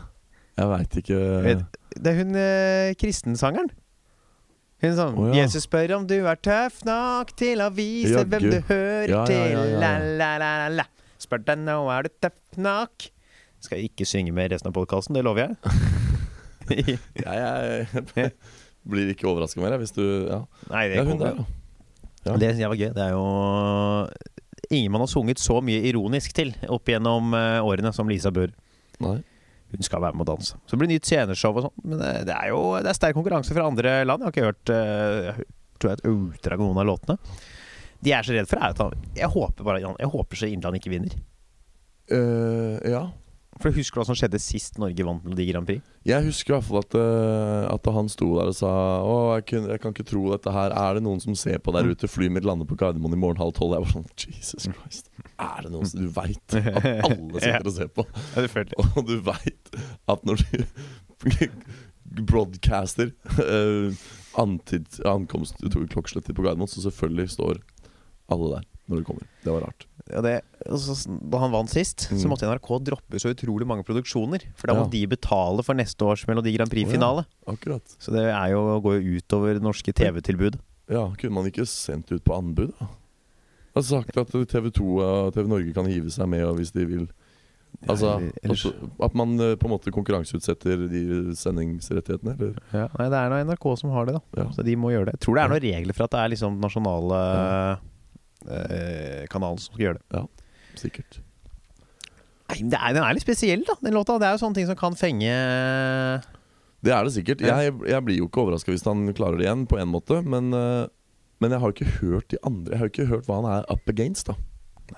Jeg 0.54 0.70
veit 0.70 0.94
ikke 1.00 1.16
Det 1.96 2.12
er 2.12 2.20
hun 2.20 2.36
eh, 2.38 2.92
kristensangeren. 3.00 3.72
Hun 4.84 4.94
sånn 4.98 5.16
oh, 5.18 5.26
ja. 5.32 5.42
Jesus 5.42 5.66
spør 5.66 5.96
om 5.98 6.06
du 6.08 6.16
er 6.28 6.38
tøff 6.44 6.82
nok 6.86 7.32
til 7.38 7.62
å 7.64 7.68
vise 7.74 8.14
Jaggu. 8.14 8.30
hvem 8.34 8.46
du 8.52 8.58
hører 8.68 9.10
Ja, 9.10 9.18
ja, 9.22 9.26
til. 9.30 9.42
ja, 9.42 9.50
ja, 9.58 9.66
ja. 9.74 9.80
La, 9.82 9.92
la, 10.20 10.30
la, 10.42 10.52
la, 10.64 10.70
la. 10.82 10.86
Spør 11.22 11.42
deg 11.46 11.62
nå, 11.64 11.76
er 11.94 12.06
du 12.06 12.14
tøff 12.24 12.58
nok? 12.60 13.08
Skal 13.64 13.80
jeg 13.80 13.90
ikke 13.94 14.06
synge 14.08 14.34
med 14.36 14.52
resten 14.52 14.68
av 14.70 14.76
podkasten, 14.76 15.16
det 15.16 15.24
lover 15.24 15.48
jeg. 15.48 15.56
Jeg, 16.74 16.96
jeg 17.26 18.30
blir 18.88 19.10
ikke 19.12 19.28
overraska 19.30 19.62
mer, 19.62 19.76
hvis 19.80 19.94
du 19.96 20.04
Ja, 20.04 20.44
Nei, 20.70 20.86
det 20.90 21.00
ja 21.00 21.04
hun 21.08 21.20
der. 21.20 21.44
Ja. 22.24 22.36
Det 22.40 22.50
syns 22.52 22.62
jeg 22.62 22.72
var 22.72 22.80
gøy. 22.80 22.90
Det 22.96 23.04
er 23.04 23.12
jo 23.12 23.24
ingen 24.72 24.92
man 24.94 25.04
har 25.04 25.10
sunget 25.12 25.40
så 25.42 25.58
mye 25.64 25.82
ironisk 25.90 26.32
til 26.36 26.54
opp 26.72 26.88
gjennom 26.88 27.34
eh, 27.36 27.60
årene 27.64 27.92
som 27.96 28.08
Lisa 28.08 28.32
Bør. 28.34 28.52
Nei. 29.04 29.18
Hun 29.74 29.84
skal 29.84 30.02
være 30.04 30.16
med 30.16 30.24
å 30.24 30.34
danse. 30.34 30.56
Så 30.64 30.76
det 30.76 30.80
blir 30.84 30.92
nytt 30.92 31.08
sceneshow 31.08 31.56
og 31.58 31.66
sånn. 31.66 31.76
Men 31.82 32.00
det, 32.00 32.12
det 32.30 32.36
er 32.36 32.52
jo 32.52 32.62
det 32.78 32.92
er 32.92 32.96
sterk 32.96 33.18
konkurranse 33.18 33.56
fra 33.56 33.66
andre 33.66 33.98
land. 34.06 34.22
Jeg 34.22 34.30
har 34.30 34.36
ikke 34.36 34.48
hørt 34.48 34.72
eh, 34.72 35.28
Jeg 35.28 35.80
tror 35.82 35.90
jeg 35.90 36.00
et 36.00 36.08
utdrag 36.12 36.60
av 36.60 36.64
noen 36.68 36.82
av 36.84 36.88
låtene. 36.92 37.18
De 38.04 38.12
er 38.12 38.26
så 38.26 38.34
redd 38.36 38.48
for, 38.50 38.60
er 38.60 38.74
at 38.74 38.82
han 38.82 39.06
Jeg 39.16 39.32
håper 39.32 39.66
bare 39.66 39.80
Jeg 39.80 40.12
håper 40.12 40.38
så 40.38 40.48
Innland 40.50 40.78
ikke 40.78 40.92
vinner. 40.92 41.14
Uh, 42.12 42.76
ja. 42.84 43.06
For 43.62 43.74
Husker 43.74 43.96
du 43.96 44.00
hva 44.00 44.06
som 44.08 44.16
skjedde 44.18 44.40
sist 44.42 44.78
Norge 44.82 45.06
vant 45.06 45.24
Melodi 45.24 45.46
Grand 45.50 45.68
Prix? 45.68 45.82
Jeg 46.08 46.26
husker 46.26 46.52
i 46.52 46.56
hvert 46.56 46.66
fall 46.66 46.80
at, 46.80 46.96
eh, 46.98 47.66
at 47.70 47.90
han 47.96 48.10
sto 48.12 48.28
der 48.36 48.50
og 48.50 48.56
sa 48.58 48.72
Å, 49.04 49.14
jeg, 49.36 49.46
kunne, 49.50 49.70
jeg 49.74 49.82
kan 49.82 49.94
ikke 49.94 50.06
tro 50.08 50.24
dette 50.32 50.54
her. 50.54 50.74
Er 50.74 50.98
det 50.98 51.04
noen 51.06 51.22
som 51.22 51.36
ser 51.38 51.62
på 51.62 51.74
der 51.76 51.88
ute? 51.90 52.10
Flyet 52.10 52.34
mitt 52.34 52.48
lander 52.48 52.68
på 52.68 52.78
Gardermoen 52.80 53.16
i 53.16 53.20
morgen 53.20 53.40
halv 53.40 53.54
tolv. 53.56 53.76
Jeg 53.76 53.86
var 53.86 53.94
sånn 53.94 54.08
Jesus 54.24 54.68
Christ. 54.68 55.10
Er 55.38 55.66
det 55.66 55.72
noen 55.74 55.90
som 55.90 56.02
du 56.02 56.10
veit 56.14 56.58
at 56.58 56.90
alle 57.08 57.42
sitter 57.44 57.70
og 57.70 57.76
ser 57.78 57.94
på? 57.94 58.06
Ja. 58.34 58.46
Og 58.94 59.08
du 59.08 59.16
veit 59.24 59.78
at 60.10 60.28
når 60.28 60.44
du 60.44 60.64
broadcaster 62.28 63.14
uh, 63.40 63.94
antid, 64.40 64.86
ankomst 65.08 65.62
klokkeslettet 65.62 66.36
på 66.36 66.44
Gardermoen, 66.44 66.70
så 66.70 66.84
selvfølgelig 66.84 67.32
står 67.38 67.62
alle 68.32 68.56
der 68.58 68.70
når 68.90 69.00
du 69.00 69.08
kommer. 69.08 69.28
Det 69.44 69.52
var 69.52 69.68
rart. 69.68 69.86
Ja, 70.12 70.20
det, 70.20 70.32
altså, 70.68 70.94
da 71.30 71.38
han 71.40 71.50
vant 71.54 71.70
sist, 71.72 72.08
så 72.10 72.26
Mm. 72.26 72.30
måtte 72.34 72.44
NRK 72.44 72.68
droppe 72.84 73.16
så 73.22 73.32
utrolig 73.32 73.64
mange 73.66 73.84
produksjoner. 73.88 74.42
For 74.54 74.66
da 74.68 74.74
Ja. 74.74 74.84
må 74.84 74.90
de 74.90 75.06
betale 75.06 75.64
for 75.64 75.74
neste 75.74 76.02
års 76.04 76.26
Melodi 76.28 76.52
Grand 76.56 76.68
Prix-finale. 76.70 77.24
Akkurat. 77.48 77.80
Så 77.98 78.12
det 78.12 78.26
er 78.28 78.50
jo, 78.52 78.80
går 78.84 79.00
jo 79.00 79.16
utover 79.20 79.54
det 79.54 79.62
norske 79.62 79.94
TV-tilbud. 79.94 80.58
Ja, 80.90 81.08
kunne 81.16 81.32
man 81.32 81.46
ikke 81.48 81.64
sendt 81.66 82.12
ut 82.12 82.22
på 82.22 82.36
anbud, 82.36 82.74
da? 82.78 82.86
Altså 83.74 84.02
sagt 84.04 84.16
at 84.16 84.28
TV2 84.30 85.00
og 85.00 85.32
TV 85.34 85.48
Norge 85.48 85.72
kan 85.74 85.86
hive 85.86 86.10
seg 86.12 86.28
med 86.28 86.44
hvis 86.54 86.70
de 86.72 86.84
vil. 86.86 87.08
Altså, 87.88 88.30
altså 88.44 88.72
At 89.02 89.14
man 89.16 89.32
eh, 89.40 89.56
på 89.56 89.64
en 89.66 89.72
måte 89.72 89.90
konkurranseutsetter 89.90 90.86
de 90.88 91.34
sendingsrettighetene, 91.34 92.36
eller? 92.38 92.54
Ja, 92.72 92.86
nei, 92.98 93.08
det 93.08 93.18
er 93.18 93.30
nå 93.32 93.40
NRK 93.50 93.66
som 93.80 93.90
har 93.90 94.06
det, 94.06 94.14
da. 94.14 94.20
Ja. 94.44 94.48
Så 94.54 94.62
de 94.62 94.76
må 94.76 94.92
gjøre 94.92 95.06
det. 95.06 95.16
Jeg 95.18 95.20
tror 95.26 95.34
det 95.34 95.42
er 95.42 95.48
noen 95.48 95.64
regler 95.64 95.92
for 95.96 96.04
at 96.04 96.10
det 96.14 96.20
er 96.20 96.28
liksom 96.36 96.60
nasjonale 96.62 97.18
eh, 97.74 97.76
kanalen 99.32 99.58
som 99.62 99.72
skal 99.74 99.84
gjøre 99.88 99.98
det. 100.00 100.06
Ja, 100.18 100.24
Sikkert. 100.78 101.20
Nei, 102.50 102.56
men 102.60 102.70
det 102.74 102.78
er, 102.80 102.92
Den 102.96 103.04
er 103.06 103.14
litt 103.16 103.24
spesiell, 103.24 103.62
da, 103.64 103.76
den 103.80 103.94
låta. 103.96 104.18
Det 104.20 104.26
er 104.28 104.34
jo 104.36 104.42
sånne 104.42 104.58
ting 104.58 104.66
som 104.68 104.76
kan 104.76 104.96
fenge 104.98 105.30
Det 106.84 106.92
er 106.92 107.06
det 107.06 107.14
sikkert. 107.14 107.40
Jeg, 107.46 107.72
jeg 107.88 108.04
blir 108.04 108.18
jo 108.20 108.26
ikke 108.28 108.42
overraska 108.44 108.74
hvis 108.74 108.84
han 108.84 109.06
klarer 109.16 109.40
det 109.40 109.46
igjen, 109.46 109.62
på 109.70 109.78
en 109.80 109.88
måte. 109.92 110.18
Men, 110.28 110.50
eh, 110.52 110.84
men 111.40 111.54
jeg 111.56 111.62
har 111.62 111.72
ikke 111.72 111.88
hørt 112.02 112.28
de 112.34 112.38
andre 112.44 112.74
Jeg 112.76 112.82
har 112.82 112.90
ikke 112.92 113.06
hørt 113.08 113.26
hva 113.30 113.38
han 113.40 113.48
er 113.54 113.66
up 113.72 113.88
against, 113.88 114.28
da. 114.28 114.36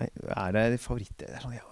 Nei, 0.01 0.09
er 0.35 0.57
det 0.57 0.81
favoritter? 0.83 1.29
Det 1.31 1.37
er 1.39 1.45
sånn, 1.45 1.55
jeg, 1.55 1.63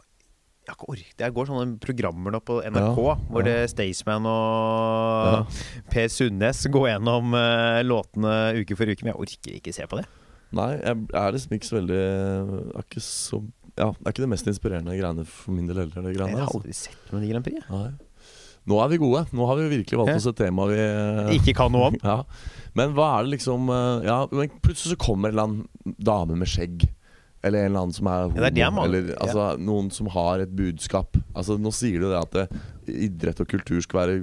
jeg 0.70 0.76
ork- 0.86 1.18
jeg 1.24 1.34
går 1.34 1.48
sånne 1.50 1.80
programmer 1.82 2.32
nå 2.36 2.38
på 2.46 2.60
NRK 2.62 3.00
Ja, 3.02 3.16
hvor 3.26 3.42
ja. 3.42 3.48
det 3.50 3.56
Staysman 3.74 4.28
og 4.30 5.50
Per 5.90 6.06
Sundnes 6.14 6.62
går 6.72 6.86
gjennom 6.92 7.34
eh, 7.36 7.80
låtene 7.84 8.36
uke 8.62 8.78
for 8.78 8.86
uke, 8.94 9.02
men 9.04 9.10
jeg 9.16 9.20
orker 9.26 9.58
ikke 9.58 9.74
se 9.74 9.88
på 9.90 9.98
det. 9.98 10.06
Nei, 10.54 10.70
jeg 10.78 11.04
er 11.20 11.34
liksom 11.36 11.54
ikke 11.56 11.68
så 11.68 11.76
veldig 11.80 12.00
er 12.00 12.82
ikke 12.84 13.02
så, 13.04 13.40
Ja, 13.74 13.88
det 13.90 14.06
er 14.06 14.14
ikke 14.14 14.24
det 14.24 14.30
mest 14.30 14.50
inspirerende 14.50 14.96
greiene 14.98 15.24
for 15.26 15.54
min 15.56 15.66
del 15.70 15.80
heller. 15.82 16.02
Det 16.06 16.14
Jeg 16.14 16.30
har 16.30 16.44
altså. 16.46 16.60
aldri 16.60 16.74
sett 16.78 17.12
Melodi 17.12 17.30
Grand 17.32 17.46
Prix. 17.48 17.70
Nei. 17.70 17.88
Nå 18.64 18.78
er 18.80 18.88
vi 18.94 18.96
gode. 19.02 19.24
Nå 19.36 19.46
har 19.50 19.58
vi 19.60 19.64
virkelig 19.74 19.98
valgt 20.00 20.14
oss 20.16 20.26
et 20.30 20.38
tema 20.40 20.64
vi 20.70 20.78
Ikke 21.36 21.52
kan 21.58 21.72
noe 21.74 21.90
om. 21.90 21.96
Ja, 22.06 22.22
Men 22.78 22.94
hva 22.96 23.10
er 23.18 23.26
det 23.26 23.34
liksom 23.36 23.68
eh, 23.68 24.06
Ja, 24.06 24.22
men 24.32 24.52
plutselig 24.64 24.94
så 24.94 25.00
kommer 25.04 25.28
en 25.28 25.34
eller 25.34 25.48
annen 25.48 25.96
dame 26.00 26.38
med 26.40 26.48
skjegg. 26.48 26.86
Eller 27.44 27.66
en 27.66 27.70
eller 27.70 27.82
annen 27.82 27.92
som 27.92 28.08
er 28.08 28.22
homo. 28.22 28.38
Ja, 28.38 28.48
det 28.48 28.62
er 28.64 28.70
det 28.72 28.84
eller 28.84 29.08
altså, 29.20 29.48
noen 29.60 29.90
som 29.92 30.08
har 30.14 30.40
et 30.40 30.52
budskap. 30.56 31.18
Altså 31.36 31.58
Nå 31.60 31.72
sier 31.76 32.00
du 32.00 32.06
det 32.08 32.16
at 32.16 32.36
det, 32.38 32.62
idrett 32.88 33.40
og 33.40 33.48
kultur 33.48 33.80
skal 33.84 34.00
være 34.00 34.14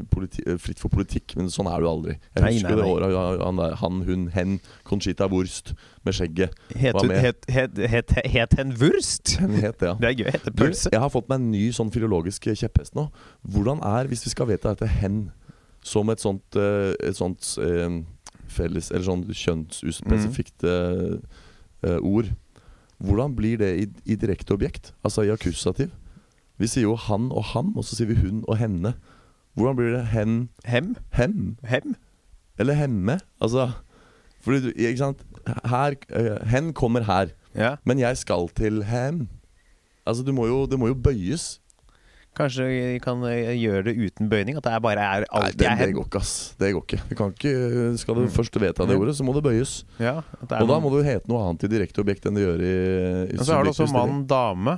eh, 0.46 0.58
fritt 0.62 0.82
for 0.82 0.94
politikk, 0.94 1.36
men 1.38 1.52
sånn 1.54 1.70
er 1.70 1.84
du 1.84 1.90
aldri. 1.90 2.16
Jeg 2.18 2.44
Nei, 2.44 2.54
husker 2.56 2.74
nei, 2.74 2.80
det 2.80 2.88
året 2.90 3.44
han, 3.44 3.62
han, 3.82 4.00
hun, 4.08 4.28
hen, 4.34 4.58
Conchita 4.88 5.28
Wurst 5.32 5.74
med 6.06 6.18
skjegget. 6.18 6.58
Het, 6.74 6.98
var 6.98 7.10
med? 7.12 7.22
het, 7.28 7.46
het, 7.54 7.84
het, 7.94 8.16
het 8.34 8.58
hen 8.58 8.74
Wurst? 8.82 9.36
Hen 9.42 9.58
het 9.60 9.78
det, 9.82 9.92
ja. 9.92 9.96
Det 10.02 10.12
er 10.12 10.18
gøy. 10.18 10.32
Heter 10.38 10.58
pølse. 10.58 10.90
jeg 10.94 11.04
har 11.06 11.14
fått 11.14 11.30
meg 11.30 11.42
en 11.42 11.50
ny 11.54 11.68
sånn 11.78 11.94
filologisk 11.94 12.50
kjepphest 12.50 12.98
nå. 12.98 13.08
Hvordan 13.54 13.84
er, 13.86 14.10
hvis 14.10 14.26
vi 14.26 14.34
skal 14.34 14.50
vedta 14.50 14.74
dette 14.74 14.90
hen 15.02 15.28
som 15.86 16.10
et 16.14 16.22
sånt, 16.22 16.58
eh, 16.58 16.94
et 17.02 17.18
sånt 17.18 17.56
eh, 17.62 18.02
felles 18.52 18.92
Eller 18.92 19.08
sånn 19.08 19.26
kjønnsuspesifikt 19.30 20.66
eh, 20.68 21.18
eh, 21.88 22.00
ord 22.02 22.30
Hvordan 23.02 23.34
blir 23.36 23.58
det 23.58 23.72
i, 23.82 23.86
i 24.14 24.16
direkte 24.16 24.54
objekt? 24.54 24.92
Altså 25.04 25.24
i 25.26 25.32
akkusativ? 25.34 25.90
Vi 26.62 26.68
sier 26.70 26.86
jo 26.86 26.96
han 26.96 27.32
og 27.34 27.44
ham, 27.56 27.72
og 27.78 27.86
så 27.88 27.96
sier 27.98 28.12
vi 28.12 28.20
hun 28.22 28.44
og 28.48 28.58
henne. 28.62 28.94
Hvordan 29.58 29.76
blir 29.80 29.96
det 29.96 30.04
hen, 30.14 30.50
Hem? 30.66 30.96
hem? 31.18 31.58
Hem? 31.66 31.96
Eller 32.60 32.78
hemme? 32.78 33.18
Altså 33.42 33.72
Fordi 34.42 34.60
du, 34.62 34.70
ikke 34.76 34.98
sant 34.98 35.24
her, 35.66 35.96
Hen 36.46 36.74
kommer 36.74 37.04
her, 37.04 37.34
Ja. 37.56 37.76
men 37.86 38.00
jeg 38.00 38.18
skal 38.18 38.48
til 38.56 38.84
hem. 38.84 39.28
Altså 40.06 40.24
du 40.24 40.32
må 40.34 40.46
jo, 40.48 40.66
det 40.66 40.80
må 40.80 40.88
jo 40.88 40.94
bøyes. 40.96 41.60
Kanskje 42.38 42.63
vi 42.70 43.00
kan 43.04 43.20
eh, 43.28 43.50
gjøre 43.60 43.84
det 43.89 43.94
uten 44.00 44.30
bøyning? 44.32 44.56
At 44.56 44.63
det 44.63 44.72
er 44.72 44.80
bare 44.80 45.04
er 45.04 45.26
Nei, 45.28 45.50
det, 45.52 45.67
det 45.82 45.89
går 45.98 46.06
ikke, 46.08 46.22
ass. 46.24 46.56
Det 46.58 46.70
går 46.74 46.86
ikke. 46.88 47.00
Du 47.10 47.15
kan 47.20 47.34
ikke 47.36 47.98
Skal 48.00 48.15
du 48.15 48.22
Mm. 48.22 48.32
først 48.32 48.56
vedta 48.63 48.88
det 48.88 48.96
ordet, 48.96 49.15
så 49.17 49.26
må 49.28 49.34
det 49.36 49.44
bøyes. 49.44 49.74
Ja, 50.00 50.22
det 50.39 50.62
Og 50.62 50.67
da 50.72 50.78
må 50.80 50.89
du 50.94 51.02
hete 51.04 51.28
noe 51.28 51.41
annet 51.50 51.65
i 51.67 51.72
direkte 51.74 52.00
objekt 52.02 52.26
enn 52.26 52.36
du 52.39 52.41
gjør 52.46 52.63
i, 52.63 52.72
i 53.34 53.38
Og 53.38 53.44
så 53.46 53.58
har 53.58 53.63
du 53.67 53.74
også 53.74 53.89
mann, 53.91 54.24
dame. 54.32 54.78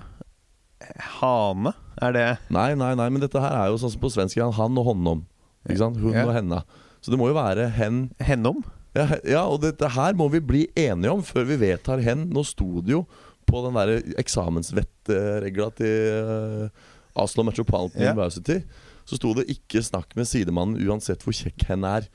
Hane. 1.21 1.73
Er 2.01 2.11
det. 2.15 2.25
Nei, 2.51 2.73
nei, 2.75 2.93
nei, 2.97 3.09
men 3.13 3.21
dette 3.21 3.39
her 3.39 3.53
er 3.53 3.69
jo 3.71 3.77
sånn 3.79 3.93
som 3.93 4.01
på 4.01 4.09
svensk. 4.11 4.41
Han 4.57 4.77
og 4.81 4.87
honnom. 4.89 5.21
Ikke 5.69 5.77
sant? 5.79 5.97
Hun 6.01 6.11
Ja. 6.17 6.25
og 6.25 6.33
henna. 6.35 6.63
Så 7.01 7.11
det 7.13 7.19
må 7.19 7.27
jo 7.29 7.35
være 7.37 7.69
hen 7.77 8.09
hennom? 8.19 8.63
ja, 8.95 9.07
ja, 9.25 9.43
og 9.49 9.61
dette 9.61 9.87
her 9.89 10.13
må 10.13 10.27
vi 10.31 10.39
bli 10.39 10.67
enige 10.77 11.11
om 11.13 11.21
før 11.21 11.45
vi 11.47 11.55
vedtar 11.57 12.01
hen. 12.03 12.27
Nå 12.33 12.43
sto 12.45 12.81
det 12.81 12.91
jo 12.97 13.05
på 13.45 13.61
den 13.65 13.73
der 13.77 14.01
eksamensvettregla 14.21 15.69
til 15.75 15.87
eh, 16.13 16.69
Oslo 17.15 17.45
Metropolitan 17.45 18.01
yeah. 18.01 18.13
University, 18.13 18.61
så 19.05 19.19
sto 19.19 19.33
det 19.37 19.47
'ikke 19.51 19.83
snakk 19.83 20.15
med 20.15 20.27
sidemannen 20.29 20.79
uansett 20.87 21.23
hvor 21.23 21.35
kjekk 21.35 21.67
hen 21.69 21.83
er'. 21.83 22.07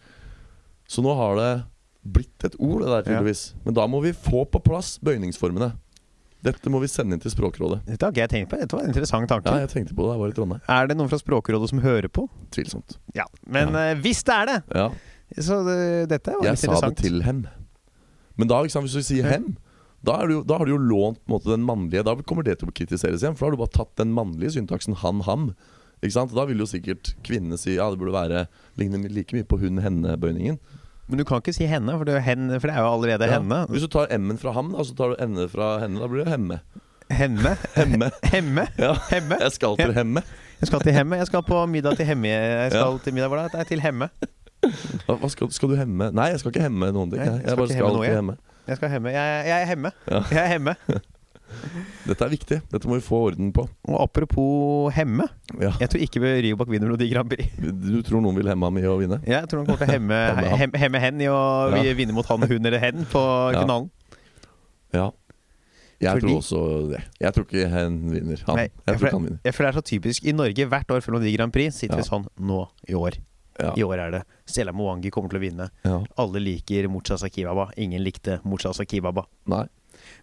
Så 0.89 1.03
nå 1.05 1.15
har 1.15 1.37
det 1.37 1.53
blitt 2.03 2.45
et 2.45 2.57
ord, 2.59 2.81
det 2.83 2.89
der, 2.89 3.03
tydeligvis. 3.03 3.53
Yeah. 3.53 3.65
Men 3.65 3.75
da 3.75 3.87
må 3.87 4.01
vi 4.01 4.13
få 4.13 4.45
på 4.49 4.63
plass 4.65 4.99
bøyningsformene. 5.05 5.73
Dette 6.45 6.71
må 6.71 6.79
vi 6.79 6.87
sende 6.87 7.17
inn 7.17 7.23
til 7.23 7.33
Språkrådet. 7.35 7.81
Dette 7.87 8.07
har 8.07 8.15
ikke 8.15 8.23
jeg 8.23 8.31
tenkt 8.31 8.51
på. 8.53 8.59
Dette 8.61 8.77
var 8.77 8.85
en 8.87 8.93
interessant 8.93 9.29
tanke. 9.29 9.51
Ja, 9.51 9.67
jeg 9.67 9.73
tenkte 9.73 9.95
på 9.99 10.07
det. 10.07 10.15
Jeg 10.15 10.23
var 10.23 10.29
i 10.31 10.37
Trondheim. 10.37 10.61
Er 10.71 10.87
det 10.87 10.97
noen 10.97 11.11
fra 11.11 11.19
Språkrådet 11.19 11.71
som 11.73 11.81
hører 11.83 12.09
på? 12.09 12.29
Tvilsomt. 12.55 12.99
Ja. 13.17 13.27
Men 13.45 13.75
Ja. 13.75 13.93
Uh, 13.93 14.03
hvis 14.05 14.23
det 14.23 14.35
er 14.35 14.45
det, 14.47 14.59
Ja, 14.75 14.89
så 15.43 15.59
uh, 15.67 16.07
dette 16.09 16.37
var 16.37 16.47
jeg 16.47 16.55
litt 16.55 16.63
sa 16.63 16.81
det 16.87 16.97
til 17.03 17.23
hen. 17.27 17.49
Men 18.39 18.49
da, 18.49 18.63
liksom, 18.63 18.87
hvis 18.87 18.95
du 18.95 19.03
sier 19.03 19.27
Ja. 19.27 19.41
Da, 20.07 20.19
du, 20.31 20.43
da 20.47 20.59
har 20.61 20.69
du 20.69 20.73
jo 20.77 20.79
lånt 20.79 21.19
måte, 21.31 21.51
den 21.51 21.65
mannlige 21.67 22.05
Da 22.07 22.15
kommer 22.23 22.47
det 22.47 22.59
til 22.61 22.71
å 22.71 22.75
kritiseres 22.75 23.25
igjen, 23.25 23.35
for 23.35 23.47
da 23.47 23.51
har 23.51 23.57
du 23.57 23.63
bare 23.65 23.75
tatt 23.75 23.97
den 23.99 24.13
mannlige 24.15 24.55
syntaksen 24.55 24.95
han-ham. 25.03 25.49
Ikke 25.99 26.15
sant? 26.15 26.35
Da 26.37 26.45
vil 26.47 26.61
jo 26.63 26.69
sikkert 26.71 27.15
kvinnene 27.27 27.59
si 27.59 27.75
ja, 27.75 27.89
det 27.91 27.99
burde 27.99 28.15
være 28.15 28.45
ligne 28.79 29.01
like 29.11 29.35
mye 29.35 29.47
på 29.49 29.59
hun-henne-bøyningen. 29.59 30.61
Men 31.09 31.19
du 31.19 31.25
kan 31.27 31.41
ikke 31.43 31.55
si 31.57 31.67
henne, 31.67 31.95
for 31.97 32.05
det 32.07 32.15
er, 32.15 32.21
jo 32.21 32.27
hen, 32.29 32.51
for 32.61 32.69
det 32.71 32.75
er 32.77 32.85
jo 32.85 32.93
allerede 32.93 33.27
Ja. 33.27 33.39
henne. 33.39 33.63
Hvis 33.73 33.87
du 33.87 33.89
tar 33.91 34.11
m-en 34.13 34.39
fra 34.39 34.53
ham, 34.53 34.71
da, 34.77 34.85
så 34.85 34.95
tar 34.95 35.15
du 35.15 35.23
N-en 35.25 35.49
fra 35.51 35.79
henne. 35.83 35.99
Da 35.99 36.07
blir 36.13 36.23
det 36.27 36.35
hemme. 36.35 36.61
Hemme? 37.09 37.55
Hemme. 37.75 38.11
Hemme? 38.35 38.67
Ja. 38.77 38.93
Hemme? 39.09 39.39
Jeg 39.41 39.53
skal 39.57 39.79
til 39.81 39.95
hemme. 39.97 40.23
Jeg 40.61 40.69
skal 40.69 40.83
til 40.85 40.93
Hemme. 40.93 41.17
Jeg 41.17 41.27
skal 41.31 41.43
på 41.47 41.63
middag 41.73 41.97
til 41.97 42.07
Hemme. 42.11 42.29
Jeg 42.29 42.75
skal 42.75 42.99
til 43.01 43.15
middag, 43.17 43.33
Hvor 43.33 43.41
da? 43.41 43.49
Det 43.55 43.61
er 43.65 43.71
til 43.73 43.81
Hemme. 43.81 44.11
Hva, 45.07 45.29
skal, 45.33 45.51
skal 45.55 45.71
du 45.73 45.77
hemme? 45.79 46.11
Nei, 46.13 46.29
jeg 46.35 46.43
skal 46.43 46.53
ikke 46.53 46.65
hemme 46.67 46.91
noen 46.93 47.13
ting. 47.13 47.23
Jeg, 47.23 47.41
jeg 47.41 47.47
jeg 47.47 47.59
bare 47.61 47.73
skal 47.73 47.93
noe, 47.95 48.05
til 48.05 48.17
hemme. 48.19 48.37
Jeg 48.69 48.77
skal 48.77 48.91
hemme. 48.93 49.11
Jeg, 49.15 49.47
jeg 49.49 49.63
er 49.63 49.67
Hemme. 49.73 49.91
Ja. 50.11 50.21
Jeg 50.31 50.43
er 50.45 50.51
Hemme. 50.57 50.75
Dette 52.09 52.25
er 52.27 52.29
viktig. 52.29 52.59
Dette 52.69 52.89
må 52.91 52.99
vi 52.99 53.05
få 53.07 53.19
orden 53.31 53.53
på. 53.57 53.63
Og 53.89 54.01
apropos 54.03 54.93
Hemme. 54.97 55.25
Ja. 55.61 55.71
Jeg 55.81 55.89
tror 55.95 56.03
ikke 56.05 56.21
Ryobak 56.45 56.69
vinner 56.69 56.91
Melodi 56.91 57.09
Grand 57.13 57.31
Prix. 57.33 57.49
Du 57.59 58.03
tror 58.05 58.21
noen 58.25 58.37
vil 58.37 58.51
hemme 58.53 58.69
ham 58.69 58.81
i 58.81 58.85
å 58.85 58.99
vinne? 59.01 59.21
Jeg 59.27 59.49
tror 59.49 59.63
han 59.65 59.71
kommer 59.71 59.87
til 59.87 59.89
å 59.89 59.97
hemme, 59.97 60.19
Hemme 60.63 60.83
hemme, 60.85 61.01
hen 61.07 61.25
i 61.25 61.31
å 61.33 61.39
Ja. 61.73 61.95
vinne 61.97 62.13
mot 62.17 62.29
han, 62.29 62.45
hun 62.45 62.69
eller 62.69 62.79
hen 62.85 63.07
på 63.09 63.23
Ja. 63.55 63.63
finalen. 63.65 63.89
Ja. 64.93 65.09
Jeg 65.99 66.13
Fordi- 66.15 66.29
tror 66.29 66.37
også 66.39 66.91
det. 66.93 67.01
Jeg 67.19 67.35
tror 67.35 67.45
ikke 67.49 67.69
hen 67.73 67.97
vinner. 68.13 68.43
Han. 68.47 68.57
Nei, 68.61 68.69
jeg 68.69 68.85
tror 68.85 68.99
for 69.01 69.07
ikke 69.09 69.17
han 69.17 69.25
vinner. 69.27 69.41
Jeg 69.49 69.55
føler 69.57 69.67
det 69.67 69.75
er 69.75 69.81
så 69.81 69.89
typisk. 69.89 70.29
I 70.31 70.35
Norge 70.37 70.69
hvert 70.71 70.93
år 70.95 71.01
før 71.03 71.17
Melodi 71.17 71.33
Grand 71.35 71.53
Prix 71.57 71.75
sitter 71.81 71.97
Ja. 71.99 72.03
vi 72.05 72.07
sånn 72.13 72.29
nå 72.39 72.61
i 72.87 72.95
år. 72.95 73.17
Ja. 73.59 73.73
I 73.77 73.83
år 73.83 73.99
er 73.99 74.13
det 74.15 74.23
Stella 74.47 74.73
Mwangi 74.77 75.11
kommer 75.15 75.33
til 75.33 75.41
å 75.41 75.43
vinne. 75.43 75.71
Ja. 75.85 75.99
Alle 76.23 76.43
liker 76.43 76.87
Muchas 76.93 77.25
Akibaba. 77.27 77.69
Ingen 77.77 78.05
likte 78.05 78.39
Muchas 78.47 78.81
Akibaba. 78.83 79.27
Nei. 79.51 79.67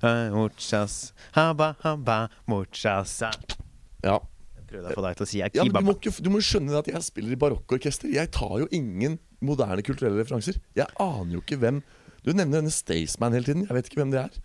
Uh, 0.04 0.32
muchas 0.32 1.14
haba 1.36 1.76
haba 1.84 2.30
muchas 2.48 3.22
Ja. 4.04 4.20
Jeg 4.56 4.68
prøvde 4.70 4.92
å 4.92 4.96
få 4.98 5.04
deg 5.06 5.18
til 5.18 5.26
å 5.26 5.30
si 5.30 5.40
ja, 5.42 5.50
du 5.52 5.78
må, 5.84 5.94
ikke, 5.94 6.14
du 6.24 6.30
må 6.34 6.40
skjønne 6.44 6.80
at 6.80 6.88
jeg 6.90 7.04
spiller 7.06 7.36
i 7.36 7.40
barokkorkester. 7.40 8.10
Jeg 8.12 8.32
tar 8.34 8.56
jo 8.64 8.70
ingen 8.74 9.20
moderne 9.46 9.84
kulturelle 9.86 10.18
referanser. 10.24 10.58
Jeg 10.78 10.88
aner 11.02 11.38
jo 11.38 11.44
ikke 11.44 11.60
hvem 11.62 11.84
Du 12.26 12.32
nevner 12.34 12.64
denne 12.64 12.74
Staysman 12.74 13.36
hele 13.38 13.46
tiden. 13.46 13.68
Jeg 13.68 13.76
vet 13.78 13.90
ikke 13.92 14.00
hvem 14.02 14.14
det 14.16 14.24
er. 14.24 14.38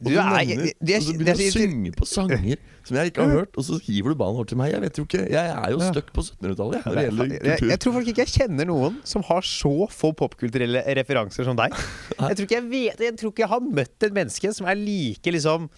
Og 0.00 0.06
Du 0.08 0.14
du, 0.14 0.16
er- 0.16 0.24
nevner, 0.24 0.64
jeg- 0.64 0.74
det- 0.80 0.96
og 0.96 1.02
så 1.02 1.12
begynner 1.12 1.36
du 1.36 1.44
å 1.44 1.52
synge 1.52 1.90
på 1.96 2.06
sanger 2.08 2.56
som 2.88 2.96
jeg 2.96 3.10
ikke 3.12 3.20
har 3.20 3.30
hørt, 3.36 3.50
og 3.60 3.64
så 3.66 3.76
hiver 3.84 4.08
du 4.08 4.14
ballen 4.16 4.34
over 4.40 4.44
til 4.48 4.56
meg. 4.56 4.70
Jeg 4.72 4.80
vet 4.80 4.96
jo 4.96 5.04
ikke 5.04 5.20
Jeg 5.30 5.50
er 5.52 5.70
jo 5.74 5.78
stuck 5.84 6.08
på 6.16 6.22
1700-tallet 6.24 6.72
jeg, 6.72 6.84
når 6.86 6.94
det 6.96 7.04
gjelder 7.04 7.50
kultur. 7.60 7.68
jeg 7.68 7.78
tror 7.84 7.92
folk 7.92 8.06
ikke 8.08 8.24
jeg 8.24 8.32
kjenner 8.38 8.64
noen 8.70 8.96
som 9.04 9.22
har 9.28 9.42
så 9.42 9.74
få 9.92 10.12
popkulturelle 10.16 10.82
referanser 10.96 11.44
som 11.44 11.56
deg. 11.60 11.70
Jeg 12.20 12.36
tror 12.36 12.46
ikke 12.48 12.56
jeg 12.60 12.68
vet 12.70 12.98
Jeg 13.04 13.16
tror 13.20 13.30
ikke 13.34 13.44
jeg 13.44 13.48
har 13.52 13.60
møtt 13.60 14.02
et 14.08 14.12
menneske 14.16 14.54
som 14.56 14.66
er 14.66 14.74
like 14.80 15.24
liksom 15.36 15.68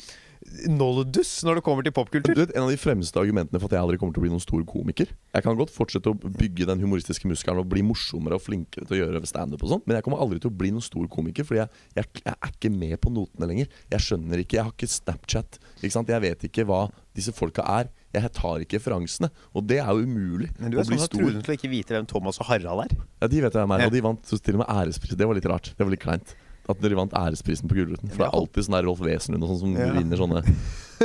noldus 0.71 1.31
når 1.47 1.59
det 1.59 1.65
kommer 1.67 1.87
til 1.87 1.95
popkultur. 1.95 2.35
Du 2.35 2.43
vet, 2.43 2.55
En 2.57 2.67
av 2.67 2.73
de 2.73 2.79
fremste 2.81 3.19
argumentene 3.21 3.61
for 3.61 3.71
at 3.71 3.77
jeg 3.77 3.85
aldri 3.85 3.99
kommer 4.01 4.17
til 4.17 4.23
å 4.23 4.25
bli 4.27 4.33
noen 4.33 4.43
stor 4.43 4.63
komiker 4.69 5.11
Jeg 5.11 5.45
kan 5.47 5.59
godt 5.59 5.73
fortsette 5.75 6.11
å 6.11 6.17
bygge 6.19 6.67
den 6.69 6.83
humoristiske 6.83 7.29
muskelen 7.31 7.63
og 7.63 7.71
bli 7.71 7.85
morsommere 7.87 8.39
og 8.39 8.45
flinkere 8.45 8.89
til 8.89 8.99
å 8.99 9.01
gjøre 9.05 9.23
standup, 9.29 9.63
og 9.63 9.73
sånt, 9.73 9.87
men 9.87 9.99
jeg 9.99 10.07
kommer 10.07 10.23
aldri 10.23 10.41
til 10.43 10.51
å 10.51 10.57
bli 10.63 10.73
noen 10.75 10.85
stor 10.85 11.07
komiker, 11.13 11.47
fordi 11.49 11.63
jeg, 11.63 11.71
jeg, 11.99 12.11
jeg 12.27 12.35
er 12.35 12.53
ikke 12.53 12.73
med 12.75 12.97
på 13.03 13.13
notene 13.15 13.49
lenger. 13.51 13.73
Jeg 13.93 14.07
skjønner 14.09 14.43
ikke, 14.43 14.59
jeg 14.59 14.67
har 14.67 14.75
ikke 14.75 14.91
Snapchat. 14.93 15.59
Ikke 15.81 15.95
sant? 15.95 16.13
Jeg 16.13 16.25
vet 16.27 16.47
ikke 16.49 16.67
hva 16.69 16.85
disse 17.17 17.33
folka 17.37 17.65
er. 17.69 17.91
Jeg 18.13 18.33
tar 18.37 18.63
ikke 18.65 18.79
referansene. 18.81 19.31
Og 19.57 19.65
det 19.69 19.79
er 19.81 19.89
jo 19.89 20.05
umulig 20.05 20.51
Men 20.59 20.73
du 20.73 20.79
er 20.81 20.87
sånn 20.89 21.01
at 21.01 21.09
stor. 21.09 21.23
Trude 21.23 21.43
til 21.45 21.55
å 21.55 21.57
ikke 21.57 21.73
vite 21.73 21.97
hvem 21.97 22.09
Thomas 22.09 22.41
og 22.43 22.49
Harald 22.51 22.87
er. 22.87 22.97
Ja, 23.23 23.29
De 23.29 23.41
vet 23.45 23.53
jeg 23.53 23.61
hvem 23.63 23.77
er, 23.77 23.87
og 23.89 23.95
de 23.95 24.03
vant 24.05 24.33
til 24.33 24.59
og 24.59 24.65
med 24.65 24.73
ærespris. 24.73 25.17
Det 25.17 25.29
var 25.29 25.39
litt 25.39 25.49
rart. 25.49 25.73
Det 25.77 25.87
var 25.87 25.93
litt 25.95 26.03
kleint. 26.05 26.35
At 26.71 26.79
dere 26.83 26.95
vant 26.95 27.13
æresprisen 27.19 27.67
på 27.71 27.75
Gullruten. 27.75 28.09
For 28.13 28.23
det 28.23 28.29
er 28.29 28.37
alltid 28.39 28.67
sånn 28.69 28.79
Rolf 28.87 29.01
Wesenlund 29.03 29.43
og 29.43 29.51
sånn 29.51 29.61
som 29.65 29.73
Ja. 29.77 29.89
vinner 29.97 30.17
sånne. 30.21 30.43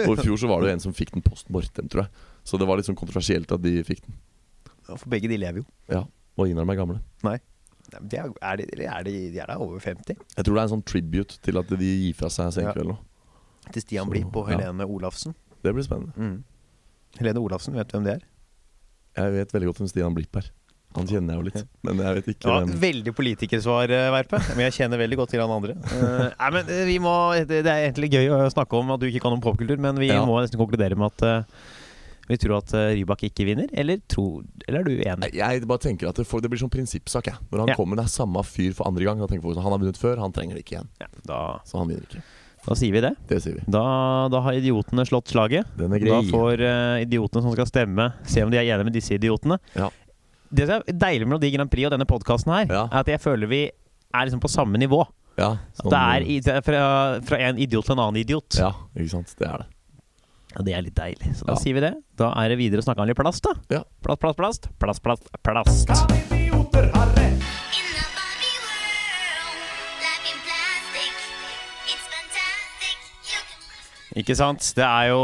Og 0.05 0.11
i 0.13 0.21
fjor 0.21 0.37
så 0.37 0.47
var 0.51 0.61
det 0.61 0.69
jo 0.69 0.73
en 0.75 0.83
som 0.83 0.93
fikk 0.93 1.11
den 1.15 1.23
post 1.25 1.49
mortem, 1.49 1.89
tror 1.89 2.03
jeg. 2.05 2.11
Så 2.45 2.59
det 2.61 2.67
var 2.69 2.77
litt 2.77 2.85
sånn 2.85 2.97
kontroversielt 2.99 3.51
at 3.51 3.61
de 3.63 3.81
fikk 3.83 4.03
den. 4.05 4.17
For 4.87 5.09
begge 5.09 5.27
de 5.27 5.37
lever 5.41 5.63
jo. 5.63 5.65
Ja, 5.89 6.03
Og 6.37 6.45
ingen 6.45 6.59
av 6.59 6.67
dem 6.67 6.73
er 6.75 6.77
gamle. 6.77 6.99
Nei. 7.25 7.39
Det 7.87 8.19
er, 8.19 8.29
er, 8.43 8.57
de, 8.59 8.85
er 8.85 9.03
de, 9.07 9.11
de 9.31 9.39
er 9.39 9.47
da 9.47 9.55
over 9.63 9.79
50? 9.79 10.13
Jeg 10.35 10.45
tror 10.45 10.53
det 10.53 10.59
er 10.59 10.65
en 10.67 10.73
sånn 10.75 10.83
tribute 10.85 11.37
til 11.41 11.57
at 11.57 11.67
de 11.71 11.77
gir 11.87 12.13
fra 12.19 12.27
seg 12.29 12.51
Senkveld 12.53 12.91
nå. 12.91 12.97
Til 13.71 13.81
Stian 13.81 14.09
Blipp 14.11 14.35
og 14.35 14.49
ja. 14.51 14.57
Helene 14.57 14.85
Olafsen. 14.85 15.33
Det 15.63 15.73
blir 15.73 15.83
spennende. 15.87 16.13
Mm. 16.15 16.43
Helene 17.17 17.39
Olafsen, 17.41 17.73
vet 17.79 17.87
du 17.89 17.97
hvem 17.97 18.05
det 18.05 18.13
er? 18.19 18.25
Jeg 19.17 19.33
vet 19.33 19.55
veldig 19.55 19.69
godt 19.71 19.79
hvem 19.81 19.89
Stian 19.89 20.13
Blipp 20.13 20.35
er. 20.37 20.51
Han 20.97 21.07
kjenner 21.09 21.35
jeg 21.35 21.39
jo 21.39 21.47
litt, 21.47 21.67
men 21.87 22.01
jeg 22.03 22.17
vet 22.17 22.29
ikke 22.33 22.49
Ja, 22.49 22.59
hvem 22.63 22.75
veldig 22.81 23.13
politikersvar, 23.17 23.93
eh, 23.93 24.09
Verpe. 24.15 24.39
Men 24.55 24.63
jeg 24.67 24.75
kjenner 24.79 25.01
veldig 25.01 25.19
godt 25.21 25.33
til 25.35 25.43
han 25.43 25.53
andre. 25.53 25.75
Uh, 25.93 26.27
nei, 26.33 26.51
men 26.57 26.71
eh, 26.73 26.83
vi 26.89 26.99
må, 27.03 27.15
det, 27.49 27.61
er 27.63 27.87
egentlig 27.87 28.09
gøy 28.15 28.31
å 28.33 28.39
snakke 28.53 28.79
om 28.79 28.95
at 28.95 29.01
du 29.03 29.07
ikke 29.09 29.21
kan 29.23 29.35
om 29.35 29.43
popkultur, 29.43 29.77
men 29.83 29.99
vi 30.01 30.09
Ja. 30.11 30.23
må 30.25 30.39
nesten 30.41 30.59
konkludere 30.59 30.97
med 30.97 31.13
at 31.13 31.27
uh, 31.45 31.67
vi 32.27 32.35
tror 32.41 32.57
at 32.57 32.73
Rybak 32.75 33.21
ikke 33.29 33.45
vinner. 33.47 33.69
Eller, 33.71 34.01
tror, 34.11 34.41
eller 34.67 34.81
er 34.81 34.87
du 34.89 34.97
enig? 34.99 35.29
Jeg 35.37 35.61
bare 35.69 35.79
tenker 35.85 36.09
at 36.09 36.17
det, 36.19 36.25
får, 36.27 36.41
det 36.43 36.49
blir 36.51 36.59
sånn 36.59 36.73
prinsippsak. 36.73 37.29
Jeg. 37.31 37.39
Når 37.53 37.63
han 37.63 37.71
Ja. 37.71 37.77
kommer, 37.79 37.95
det 37.95 38.03
er 38.03 38.11
samme 38.11 38.43
fyr 38.43 38.73
for 38.75 38.89
andre 38.89 39.07
gang. 39.07 39.21
Da 39.21 39.29
tenker 39.31 39.47
folk 39.47 39.55
at 39.55 39.63
Han 39.63 39.71
har 39.71 39.79
vunnet 39.79 40.01
før, 40.01 40.19
han 40.19 40.35
trenger 40.35 40.59
det 40.59 40.65
ikke 40.65 40.75
igjen. 40.75 40.89
Ja, 40.99 41.07
da 41.23 41.39
Så 41.63 41.79
han 41.79 41.87
vinner 41.87 42.03
ikke. 42.03 42.25
Da 42.67 42.75
sier 42.75 42.91
vi 42.91 42.99
det. 43.05 43.13
Det 43.29 43.37
sier 43.43 43.55
vi. 43.55 43.63
Da, 43.71 43.81
da 44.31 44.41
har 44.43 44.57
idiotene 44.57 45.05
slått 45.07 45.31
slaget. 45.31 45.69
Den 45.79 45.93
Da 46.03 46.19
får 46.27 46.59
uh, 46.59 46.97
idiotene 46.99 47.45
som 47.45 47.53
skal 47.55 47.69
stemme, 47.69 48.09
se 48.27 48.43
om 48.43 48.51
de 48.51 48.59
er 48.59 48.67
enige 48.67 48.89
med 48.89 48.97
disse 48.97 49.15
idiotene. 49.15 49.55
Ja. 49.77 49.87
Det 50.53 50.67
som 50.67 50.81
er 50.87 50.93
deilig 50.93 51.25
med 51.27 51.33
Melodi 51.35 51.51
Grand 51.55 51.69
Prix 51.71 51.85
og 51.89 51.91
denne 51.95 52.05
podkasten 52.07 52.53
her, 52.53 52.65
Ja. 52.71 52.83
er 52.91 52.99
at 52.99 53.07
jeg 53.07 53.19
føler 53.19 53.47
vi 53.47 53.61
er 54.13 54.25
liksom 54.25 54.39
på 54.39 54.49
samme 54.49 54.77
nivå. 54.77 55.05
Ja, 55.37 55.57
sånn, 55.77 55.91
det 55.91 55.99
er 56.01 56.21
i, 56.25 56.41
fra, 56.65 57.19
fra 57.21 57.37
en 57.37 57.57
idiot 57.61 57.85
til 57.85 57.93
en 57.93 57.99
annen 57.99 58.17
idiot. 58.23 58.55
Ja, 58.57 58.71
ikke 58.97 59.09
sant. 59.11 59.35
Det 59.37 59.47
er 59.47 59.57
det. 59.57 59.67
Ja, 60.55 60.63
det 60.63 60.73
er 60.73 60.81
litt 60.81 60.95
deilig. 60.95 61.35
Så 61.37 61.45
da 61.45 61.53
Ja. 61.53 61.59
sier 61.61 61.73
vi 61.75 61.79
det. 61.81 61.93
Da 62.17 62.31
er 62.33 62.49
det 62.49 62.57
videre 62.57 62.79
å 62.81 62.83
snakke 62.83 62.99
om 63.01 63.07
litt 63.07 63.17
plast, 63.17 63.43
da. 63.43 63.53
Ja. 63.69 63.83
Plast, 64.01 64.19
plast, 64.21 64.37
plast. 64.37 64.69
Plast, 64.79 65.03
plast, 65.03 65.29
plast. 65.43 66.11
Idioter 66.31 66.89
Ikke 74.17 74.33
sant? 74.39 74.63
Det 74.77 74.85
er 74.85 75.11
jo 75.11 75.19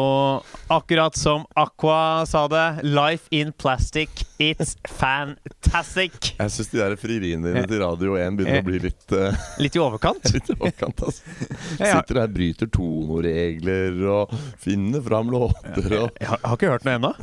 akkurat 0.73 1.15
som 1.17 1.45
Aqua 1.57 2.25
sa 2.29 2.43
det. 2.51 2.83
Life 2.85 3.31
in 3.33 3.53
plastic, 3.57 4.22
it's 4.51 4.75
fantastic. 4.89 6.33
Jeg 6.39 6.53
syns 6.53 6.71
de 6.71 6.81
der 6.81 6.95
frieriene 6.99 7.53
dine 7.53 7.63
til 7.69 7.81
Radio 7.83 8.17
1 8.19 8.37
begynner 8.39 8.63
å 8.63 8.67
bli 8.67 8.81
litt, 8.83 9.05
uh, 9.15 9.37
Litt 9.61 9.77
i 9.77 9.81
overkant. 9.83 10.27
litt 10.35 10.51
i 10.51 10.57
overkant. 10.57 11.05
Altså. 11.07 11.37
Sitter 11.77 12.19
der, 12.19 12.33
bryter 12.33 12.71
tonoregler 12.73 14.03
og 14.17 14.35
finner 14.63 15.03
fram 15.05 15.31
låter 15.33 15.87
og 16.01 16.19
Jeg 16.19 16.29
har, 16.29 16.41
jeg 16.41 16.49
har 16.49 16.59
ikke 16.59 16.73
hørt 16.73 16.87
noe 16.87 16.99
ennå. 16.99 17.13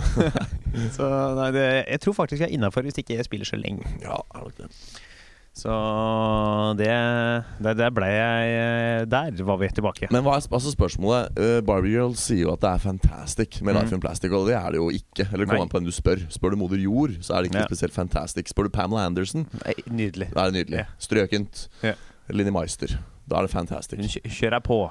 Så 0.96 1.06
nei, 1.36 1.50
det, 1.56 1.68
jeg 1.84 2.04
tror 2.04 2.18
faktisk 2.22 2.44
jeg 2.44 2.48
er 2.50 2.56
innafor 2.56 2.86
hvis 2.86 3.00
ikke 3.02 3.18
jeg 3.18 3.26
spiller 3.26 3.48
så 3.48 3.58
lenge. 3.58 3.86
Ja, 4.04 4.20
er 4.38 4.50
nok 5.64 6.78
det. 6.78 6.88
Så 6.90 7.62
det, 7.64 7.74
det 7.78 7.88
ble 7.96 8.08
jeg 8.10 9.08
Der 9.10 9.42
var 9.44 9.58
vi 9.60 9.68
tilbake. 9.68 10.08
Men 10.10 10.24
hva 10.24 10.36
er 10.38 10.46
altså 10.46 10.72
spørsmålet? 10.72 11.36
Uh, 11.38 11.60
Barbie 11.66 11.92
Girl 11.96 12.14
sier 12.18 12.46
jo 12.46 12.54
at 12.54 12.60
det 12.64 12.70
er 12.70 12.78
fantastic 12.78 13.60
med 13.62 13.74
Life 13.76 13.94
in 13.94 14.00
Plastic, 14.00 14.32
og 14.32 14.48
det 14.48 14.56
er 14.56 14.70
det 14.72 14.80
jo 14.80 14.90
ikke. 14.90 15.28
Eller 15.32 15.46
kom 15.46 15.56
Nei. 15.56 15.62
an 15.66 15.68
på 15.72 15.78
hvem 15.80 15.88
du 15.88 15.94
spør. 15.94 16.24
Spør 16.32 16.50
du 16.54 16.60
moder 16.62 16.80
jord, 16.80 17.16
så 17.20 17.36
er 17.36 17.42
det 17.42 17.52
ikke 17.52 17.64
Ja. 17.64 17.68
spesielt 17.70 17.94
fantastic. 17.94 18.48
Spør 18.52 18.68
du 18.70 18.70
Pamela 18.70 19.06
Anderson, 19.06 19.46
Nei, 19.64 19.74
Nydelig. 19.86 20.32
da 20.34 20.46
er 20.46 20.50
det 20.50 20.60
nydelig. 20.60 20.78
Ja. 20.78 20.84
Strøkent. 20.98 21.68
Ja. 21.82 21.94
Linni 22.30 22.50
Meister. 22.54 22.98
Da 23.28 23.38
er 23.38 23.42
det 23.42 23.50
fantastic. 23.50 23.98
Hun 23.98 24.08
kjør 24.08 24.30
kjører 24.30 24.58
jeg 24.60 24.62
på. 24.62 24.90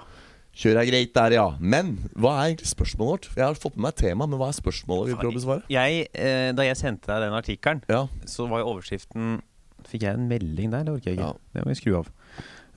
Kjør 0.60 0.80
er 0.82 0.86
greit 0.90 1.14
der, 1.14 1.32
ja. 1.38 1.46
Men 1.62 2.10
hva 2.18 2.32
er 2.40 2.50
egentlig 2.50 2.68
spørsmålet 2.68 3.12
vårt? 3.30 3.36
Jeg 3.38 3.46
har 3.46 3.54
fått 3.56 3.78
med 3.78 3.86
meg 3.86 3.96
tema, 3.96 4.26
men 4.28 4.40
hva 4.40 4.50
er 4.50 4.58
spørsmålet 4.58 5.08
vi 5.12 5.16
prøver 5.16 5.32
å 5.32 5.38
besvare? 5.38 5.64
Jeg, 5.70 6.08
eh, 6.14 6.52
da 6.58 6.64
jeg 6.64 6.76
sendte 6.76 7.08
deg 7.08 7.22
den 7.22 7.38
artikkelen, 7.38 7.84
Ja, 7.88 8.08
så 8.26 8.48
var 8.50 8.60
jo 8.60 8.74
overskriften 8.74 9.42
Fikk 9.90 10.06
jeg 10.06 10.14
en 10.20 10.28
melding 10.30 10.72
der? 10.74 10.84
Det 10.88 10.94
orker 10.94 11.12
jeg 11.12 11.18
ikke. 11.20 11.28
Ja. 11.34 11.34
Det 11.58 11.66
må 11.66 11.74
vi 11.74 11.80
skru 11.80 11.98
av. 12.00 12.10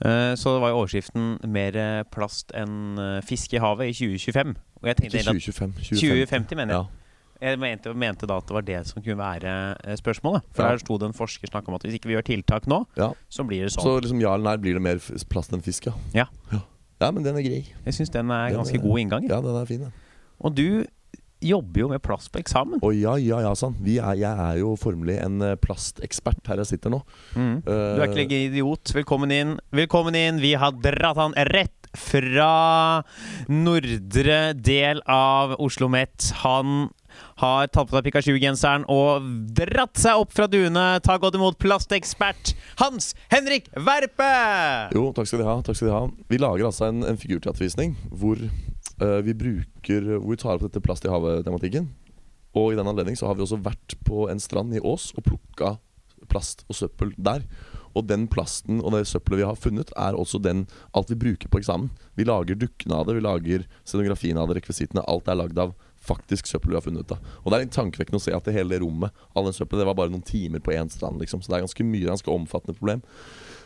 Uh, 0.03 0.33
så 0.35 0.57
var 0.59 0.73
jo 0.73 0.81
overskriften 0.81 1.37
'Mer 1.47 1.75
eh, 1.79 2.03
plast 2.11 2.51
enn 2.57 2.97
eh, 2.99 3.21
fisk 3.23 3.53
i 3.53 3.61
havet' 3.61 3.93
i 3.93 3.93
2025. 3.93 4.55
Og 4.81 4.89
jeg 4.89 4.97
tenkte 4.97 5.21
ikke 5.21 5.35
2025. 5.39 5.73
2050, 6.01 6.55
mener 6.59 6.73
jeg. 6.73 6.81
Ja. 6.83 6.99
Jeg 7.43 7.59
mente, 7.59 7.93
mente 7.93 8.27
da 8.27 8.37
at 8.39 8.47
det 8.47 8.55
var 8.55 8.63
det 8.63 8.79
som 8.87 9.03
kunne 9.03 9.17
være 9.19 9.53
spørsmålet. 9.99 10.41
For 10.55 10.63
Ja. 10.63 10.71
der 10.71 10.77
sto 10.79 10.97
det 10.97 11.07
en 11.09 11.13
forsker 11.13 11.47
snakk 11.51 11.67
om 11.67 11.75
at 11.75 11.83
hvis 11.83 11.93
ikke 11.99 12.07
vi 12.07 12.15
gjør 12.15 12.25
tiltak 12.29 12.67
nå, 12.67 12.85
ja. 12.97 13.11
så 13.29 13.43
blir 13.43 13.63
det 13.67 13.73
sånn. 13.73 13.83
Så 13.83 13.99
liksom 14.01 14.21
ja 14.21 14.33
eller 14.33 14.43
nei, 14.43 14.57
blir 14.57 14.73
det 14.73 14.81
mer 14.81 14.99
plast 15.29 15.51
enn 15.53 15.61
fisk, 15.61 15.87
ja. 15.87 15.93
Ja. 16.13 16.25
ja. 16.51 16.61
Ja, 17.01 17.11
men 17.11 17.23
den 17.23 17.35
er 17.35 17.43
grei. 17.43 17.65
Jeg 17.85 17.93
syns 17.93 18.11
den 18.13 18.31
er 18.31 18.49
Den 18.49 18.57
ganske 18.61 18.77
er- 18.77 18.81
god 18.81 18.99
inngang. 18.99 19.27
Ja, 19.29 19.41
den 19.41 19.55
er 19.55 19.65
fin, 19.65 19.79
den. 19.81 19.93
Og 20.39 20.55
du 20.55 20.85
jobber 21.43 21.83
jo 21.83 21.89
med 21.91 22.01
plast 22.05 22.31
på 22.33 22.41
eksamen. 22.41 22.81
Å 22.83 22.91
ja, 22.95 23.15
ja, 23.21 23.41
ja, 23.45 23.53
sann. 23.57 23.75
Er, 23.83 24.15
jeg 24.19 24.31
er 24.31 24.59
jo 24.61 24.73
formelig 24.79 25.19
en 25.23 25.41
eh, 25.43 25.55
plastekspert 25.61 26.47
her 26.49 26.61
jeg 26.63 26.73
sitter 26.75 26.93
nå. 26.93 27.03
Mm. 27.35 27.55
Du 27.65 27.71
er 27.73 28.07
ikke 28.07 28.13
Eh, 28.13 28.19
lenger 28.23 28.43
idiot. 28.49 28.93
Velkommen 28.95 29.31
inn. 29.33 29.55
Velkommen 29.75 30.15
inn. 30.17 30.41
Vi 30.43 30.53
har 30.59 30.75
dratt 30.83 31.19
han 31.19 31.35
rett 31.51 31.89
fra 31.93 33.03
nordre 33.49 34.53
del 34.57 35.01
av 35.09 35.55
Oslo 35.61 35.89
Met. 35.91 36.31
Han 36.41 36.89
har 37.41 37.67
tatt 37.69 37.89
på 37.89 37.95
seg 37.97 38.07
Pikachu-genseren 38.07 38.85
og 38.91 39.25
dratt 39.57 39.99
seg 40.01 40.21
opp 40.21 40.33
fra 40.33 40.47
duene. 40.49 40.85
Ta 41.05 41.19
godt 41.21 41.37
imot 41.37 41.59
plastekspert 41.61 42.55
Hans 42.81 43.13
Henrik 43.33 43.69
Verpe! 43.77 44.29
Jo, 44.95 45.11
takk 45.13 45.29
skal 45.29 45.43
de 45.43 45.49
ha. 45.49 45.59
takk 45.65 45.77
skal 45.77 45.91
de 45.91 45.93
ha 45.95 46.03
Vi 46.33 46.41
lager 46.41 46.69
altså 46.69 46.89
en, 46.89 47.03
en 47.05 47.19
figurteatervisning 47.19 47.93
hvor 48.09 48.41
vi 48.97 49.33
bruker 49.33 50.05
Hvor 50.19 50.29
vi 50.29 50.37
tar 50.37 50.55
opp 50.55 50.65
dette 50.67 50.81
plast 50.83 51.05
i 51.05 51.11
havet-tematikken. 51.11 51.87
Og 52.53 52.73
i 52.73 52.77
den 52.77 52.87
anledning 52.87 53.17
så 53.17 53.27
har 53.27 53.37
vi 53.37 53.45
også 53.45 53.61
vært 53.65 53.95
på 54.05 54.27
en 54.29 54.41
strand 54.41 54.75
i 54.77 54.81
Ås 54.83 55.09
og 55.17 55.25
plukka 55.25 55.77
plast 56.29 56.63
og 56.69 56.77
søppel 56.77 57.13
der. 57.17 57.45
Og 57.93 58.07
den 58.09 58.25
plasten 58.31 58.81
og 58.81 58.95
det 58.95 59.05
søppelet 59.09 59.43
vi 59.43 59.47
har 59.47 59.57
funnet, 59.59 59.91
er 59.97 60.17
også 60.17 60.41
den 60.41 60.65
alt 60.97 61.11
vi 61.13 61.19
bruker 61.19 61.49
på 61.49 61.61
eksamen. 61.61 61.91
Vi 62.17 62.25
lager 62.25 62.57
dukkene 62.57 62.97
av 62.97 63.07
det, 63.07 63.17
vi 63.19 63.25
lager 63.25 63.65
scenografien 63.85 64.39
av 64.41 64.49
det, 64.49 64.57
rekvisittene. 64.59 65.05
Alt 65.09 65.29
er 65.29 65.37
lagd 65.37 65.61
av 65.61 65.75
faktisk 66.03 66.49
søppel 66.49 66.73
vi 66.73 66.79
har 66.79 66.85
funnet. 66.85 67.07
da 67.07 67.19
Og 67.43 67.51
det 67.51 67.57
er 67.57 67.65
litt 67.65 67.75
tankevekkende 67.75 68.19
å 68.19 68.25
se 68.25 68.33
at 68.35 68.45
det 68.49 68.55
hele 68.57 68.81
rommet, 68.81 69.13
all 69.33 69.47
den 69.47 69.55
søppelet, 69.55 69.83
det 69.83 69.89
var 69.91 69.99
bare 70.01 70.13
noen 70.13 70.25
timer 70.25 70.63
på 70.63 70.73
én 70.73 70.89
strand. 70.91 71.21
liksom 71.21 71.41
Så 71.41 71.51
det 71.51 71.59
er 71.59 71.67
ganske 71.67 71.85
mye, 71.85 72.09
ganske 72.09 72.33
omfattende 72.33 72.77
problem. 72.77 73.05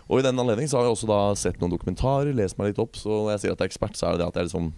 Og 0.08 0.20
i 0.20 0.28
den 0.28 0.40
anledning 0.40 0.70
så 0.70 0.80
har 0.80 0.88
jeg 0.88 0.96
også 0.96 1.10
da 1.10 1.22
sett 1.36 1.60
noen 1.60 1.74
dokumentarer, 1.74 2.36
lest 2.36 2.60
meg 2.60 2.72
litt 2.72 2.84
opp. 2.84 2.96
Så 3.00 3.10
når 3.10 3.36
jeg 3.36 3.44
sier 3.44 3.56
at 3.56 3.64
jeg 3.64 3.68
er 3.68 3.74
ekspert, 3.74 3.98
så 4.00 4.08
er 4.08 4.16
det 4.16 4.24
det 4.24 4.28
at 4.28 4.40
jeg 4.40 4.52
liksom 4.52 4.72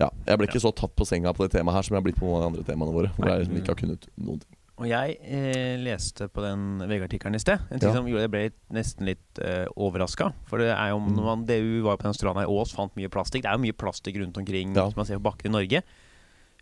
Ja, 0.00 0.08
jeg 0.26 0.38
ble 0.40 0.46
ikke 0.48 0.60
så 0.62 0.72
tatt 0.74 0.94
på 0.98 1.06
senga 1.06 1.32
på 1.32 1.44
det 1.46 1.52
temaet 1.54 1.76
her 1.76 1.82
som 1.86 1.94
jeg 1.94 2.00
har 2.02 2.06
blitt 2.08 2.18
på 2.18 2.26
de 2.40 2.46
andre 2.48 2.64
temaene 2.66 2.92
våre. 2.94 3.12
Hvor 3.14 3.28
jeg 3.30 3.44
liksom 3.44 3.56
ikke 3.60 3.72
har 3.74 3.80
kunnet 3.84 4.08
noen 4.18 4.40
ting. 4.42 4.56
Og 4.74 4.88
jeg 4.90 5.18
eh, 5.22 5.76
leste 5.78 6.26
på 6.34 6.42
den 6.42 6.80
VG-artikkelen 6.90 7.36
i 7.38 7.38
sted. 7.38 7.60
En 7.70 7.78
ting 7.78 7.90
Ja. 7.92 7.94
som 7.94 8.08
gjorde 8.10 8.24
jeg 8.26 8.30
ble 8.32 8.50
nesten 8.74 9.06
litt 9.06 9.38
eh, 9.38 9.68
overraska. 9.78 10.32
For 10.50 10.58
det 10.58 10.72
er 10.74 10.88
jo 10.90 10.98
Mm. 10.98 11.14
når 11.14 11.24
man, 11.28 11.44
DU 11.46 11.82
var 11.84 11.96
på 11.96 12.08
den 12.08 12.14
stranda 12.18 12.42
i 12.42 12.50
Ås, 12.50 12.72
fant 12.74 12.90
mye 12.96 13.08
plastikk. 13.08 13.42
Det 13.42 13.50
er 13.52 13.54
jo 13.54 13.62
mye 13.62 13.72
plastikk 13.78 14.18
rundt 14.18 14.36
omkring 14.36 14.74
Ja. 14.74 14.88
som 14.90 14.94
man 14.96 15.06
ser 15.06 15.18
på 15.20 15.30
bakken 15.30 15.46
i 15.46 15.54
Norge. 15.54 15.82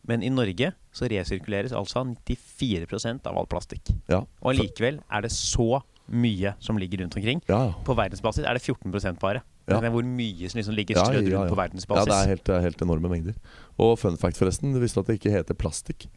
Men 0.04 0.22
i 0.22 0.28
Norge 0.28 0.74
så 0.92 1.08
resirkuleres 1.08 1.72
altså 1.72 2.04
94 2.26 3.24
av 3.26 3.38
all 3.38 3.46
plastikk. 3.46 3.94
Ja, 4.10 4.26
Og 4.42 4.52
allikevel 4.54 5.00
er 5.10 5.22
det 5.22 5.30
så 5.30 5.80
mye 6.10 6.54
som 6.60 6.76
ligger 6.76 6.98
rundt 7.00 7.16
omkring. 7.16 7.40
På 7.46 7.94
verdensbasis 7.96 8.44
er 8.44 8.52
det 8.58 8.62
14% 8.62 9.18
bare. 9.20 9.40
Ja. 9.68 9.78
Det 9.80 9.86
er 9.88 9.94
hvor 9.94 10.02
mye 10.04 10.48
som 10.50 10.58
liksom 10.58 10.74
ligger 10.74 10.96
Ja, 10.98 11.04
strødd 11.06 11.28
ja, 11.28 11.36
rundt 11.38 11.46
ja. 11.48 11.54
på 11.54 11.56
ja, 11.56 11.62
verdensbasis. 11.62 12.08
det 12.10 12.16
er 12.18 12.28
helt, 12.32 12.44
det 12.48 12.54
er 12.56 12.60
helt 12.66 12.82
enorme 12.82 13.08
mengder. 13.12 13.34
Og 13.78 13.98
fun 13.98 14.16
fact, 14.18 14.36
forresten. 14.36 14.72
Du 14.74 14.80
visste 14.82 14.98
at 15.00 15.06
det 15.06 15.20
ikke 15.20 15.30
heter 15.30 15.54
plastikk? 15.54 16.08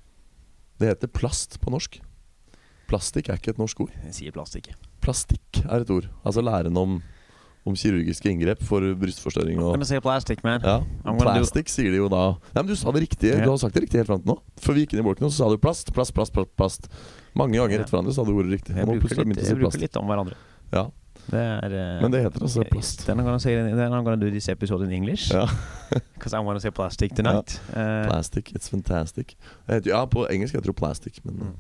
Det 0.81 0.88
heter 0.89 1.08
plast 1.08 1.60
på 1.62 1.69
norsk. 1.71 1.99
Plastikk 2.89 3.29
er 3.29 3.38
ikke 3.39 3.53
et 3.55 3.60
norsk 3.62 3.79
ord. 3.86 3.91
Jeg 4.05 4.13
sier 4.17 4.34
plastikk. 4.36 4.71
Plastikk 5.01 5.62
er 5.65 5.81
et 5.86 5.89
ord. 5.93 6.08
Altså 6.25 6.41
læren 6.45 6.75
om, 6.77 6.97
om 7.65 7.73
kirurgiske 7.77 8.29
inngrep 8.29 8.62
for 8.65 8.81
brystforstørring 9.01 9.58
og 9.62 9.71
gonna 9.73 9.86
say 9.89 10.01
plastic, 10.03 10.41
man. 10.45 10.62
ja. 10.62 10.79
Plastikk 11.17 11.69
sier 11.73 11.89
de 11.93 11.97
jo 12.01 12.10
da 12.10 12.36
Nei, 12.53 12.62
men 12.62 12.67
Du 12.67 12.75
sa 12.77 12.91
det 12.93 13.01
riktige. 13.08 13.31
yeah. 13.38 13.45
Du 13.45 13.49
har 13.53 13.58
sagt 13.62 13.73
det 13.77 13.86
riktig 13.88 14.01
helt 14.03 14.10
fram 14.12 14.21
til 14.21 14.34
nå. 14.34 14.38
Før 14.62 14.73
vi 14.77 14.86
gikk 14.86 14.93
inn 14.97 15.01
i 15.01 15.08
bolken, 15.08 15.29
så 15.29 15.38
sa 15.45 15.49
du 15.49 15.58
plast, 15.62 15.93
plast, 15.93 16.13
plast. 16.17 16.34
plast, 16.34 16.51
plast. 16.58 16.89
Mange 17.36 17.58
ganger 17.58 17.77
Ja. 17.77 17.81
etter 17.86 17.93
hverandre 17.97 18.13
sa 18.13 18.23
du 18.25 18.34
ordet 18.36 18.51
riktig. 18.60 18.75
Jeg 18.75 18.86
bruker, 18.86 19.25
litt, 19.25 19.41
jeg 19.49 19.58
bruker 19.58 19.79
litt 19.81 19.97
om 19.97 20.05
hverandre. 20.05 20.36
Ja. 20.73 20.89
Det 21.32 21.40
er 21.42 21.74
uh, 21.74 22.02
Men 22.04 22.12
det 22.14 22.22
heter 22.22 22.42
altså 22.46 22.64
plast. 22.72 23.06
Then 23.08 23.18
I'm 23.20 23.24
gonna 23.26 23.40
say 23.40 23.56
then 23.56 23.80
I'm 23.94 24.04
gonna 24.06 24.16
do 24.22 24.30
this 24.30 24.48
episode 24.50 24.84
in 24.86 24.92
English. 24.92 25.32
Ja. 25.34 25.48
Because 26.14 26.34
I 26.38 26.40
want 26.46 26.58
to 26.58 26.62
say 26.62 26.70
plastic 26.72 27.16
tonight. 27.16 27.60
Eh, 27.76 28.08
Plastic, 28.08 28.52
it's 28.54 28.70
fantastic. 28.70 29.36
Heter, 29.68 29.90
ja, 29.90 30.06
på 30.06 30.28
engelsk 30.30 30.54
heter 30.56 30.72
det 30.72 30.76
plastic, 30.76 31.20
men 31.26 31.36
Mm. 31.36 31.56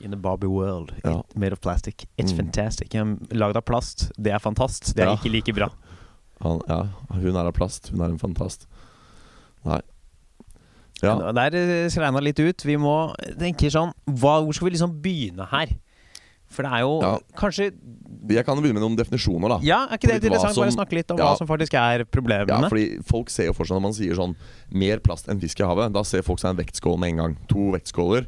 in 0.00 0.10
the 0.10 0.16
Barbie 0.16 0.48
world, 0.48 0.92
Ja. 1.04 1.22
made 1.36 1.52
of 1.52 1.60
plastic. 1.60 2.06
It's 2.18 2.32
Mm. 2.32 2.36
fantastic. 2.36 2.94
Lagd 3.30 3.56
av 3.56 3.62
plast, 3.62 4.10
det 4.16 4.32
er 4.32 4.38
fantast. 4.38 4.94
Det 4.96 5.02
er 5.04 5.08
Ja. 5.10 5.16
ikke 5.16 5.28
like 5.32 5.52
bra. 5.52 5.68
han, 6.42 6.60
ja, 6.68 6.82
hun 7.10 7.36
er 7.36 7.44
av 7.46 7.52
plast. 7.52 7.90
Hun 7.90 8.00
er 8.00 8.04
en 8.08 8.18
fantast. 8.18 8.66
Nei. 9.64 9.80
Ja. 11.02 11.32
Der 11.32 11.54
eh, 11.56 11.88
skreina 11.88 12.20
litt 12.20 12.38
ut. 12.40 12.64
Vi 12.64 12.76
må 12.76 13.14
tenke 13.38 13.70
sånn 13.72 13.92
hva, 14.06 14.40
Hvor 14.44 14.52
skal 14.54 14.68
vi 14.68 14.74
liksom 14.76 15.00
begynne 15.02 15.46
her? 15.50 15.68
For 16.50 16.66
det 16.66 16.72
er 16.72 16.80
jo 16.82 17.00
Ja. 17.00 17.18
kanskje 17.38 17.72
Jeg 18.30 18.44
kan 18.44 18.54
jo 18.56 18.62
begynne 18.62 18.74
med 18.78 18.82
noen 18.82 18.96
definisjoner, 18.98 19.48
da. 19.48 19.58
Ja, 19.62 19.86
er 19.88 19.96
ikke 19.96 20.08
det 20.10 20.22
interessant? 20.22 20.54
Som? 20.54 20.62
Bare 20.64 20.74
snakke 20.74 20.92
litt 20.98 21.10
om 21.10 21.18
Ja. 21.18 21.30
hva 21.32 21.38
som 21.38 21.46
faktisk 21.48 21.74
er 21.74 22.04
problemene. 22.04 22.48
Ja, 22.62 22.68
fordi 22.68 23.02
folk 23.04 23.30
ser 23.30 23.46
jo 23.46 23.52
for 23.54 23.64
seg 23.64 23.76
Når 23.78 23.82
man 23.82 23.92
sier 23.96 24.14
sånn 24.14 24.36
mer 24.70 24.98
plast 24.98 25.26
enn 25.28 25.40
fisk 25.40 25.60
i 25.60 25.64
havet, 25.64 25.92
da 25.92 26.02
ser 26.02 26.22
folk 26.22 26.38
seg 26.38 26.50
en 26.50 26.56
vektskål 26.64 26.98
med 26.98 27.08
en 27.10 27.16
gang. 27.16 27.36
To 27.48 27.70
vektskåler. 27.72 28.26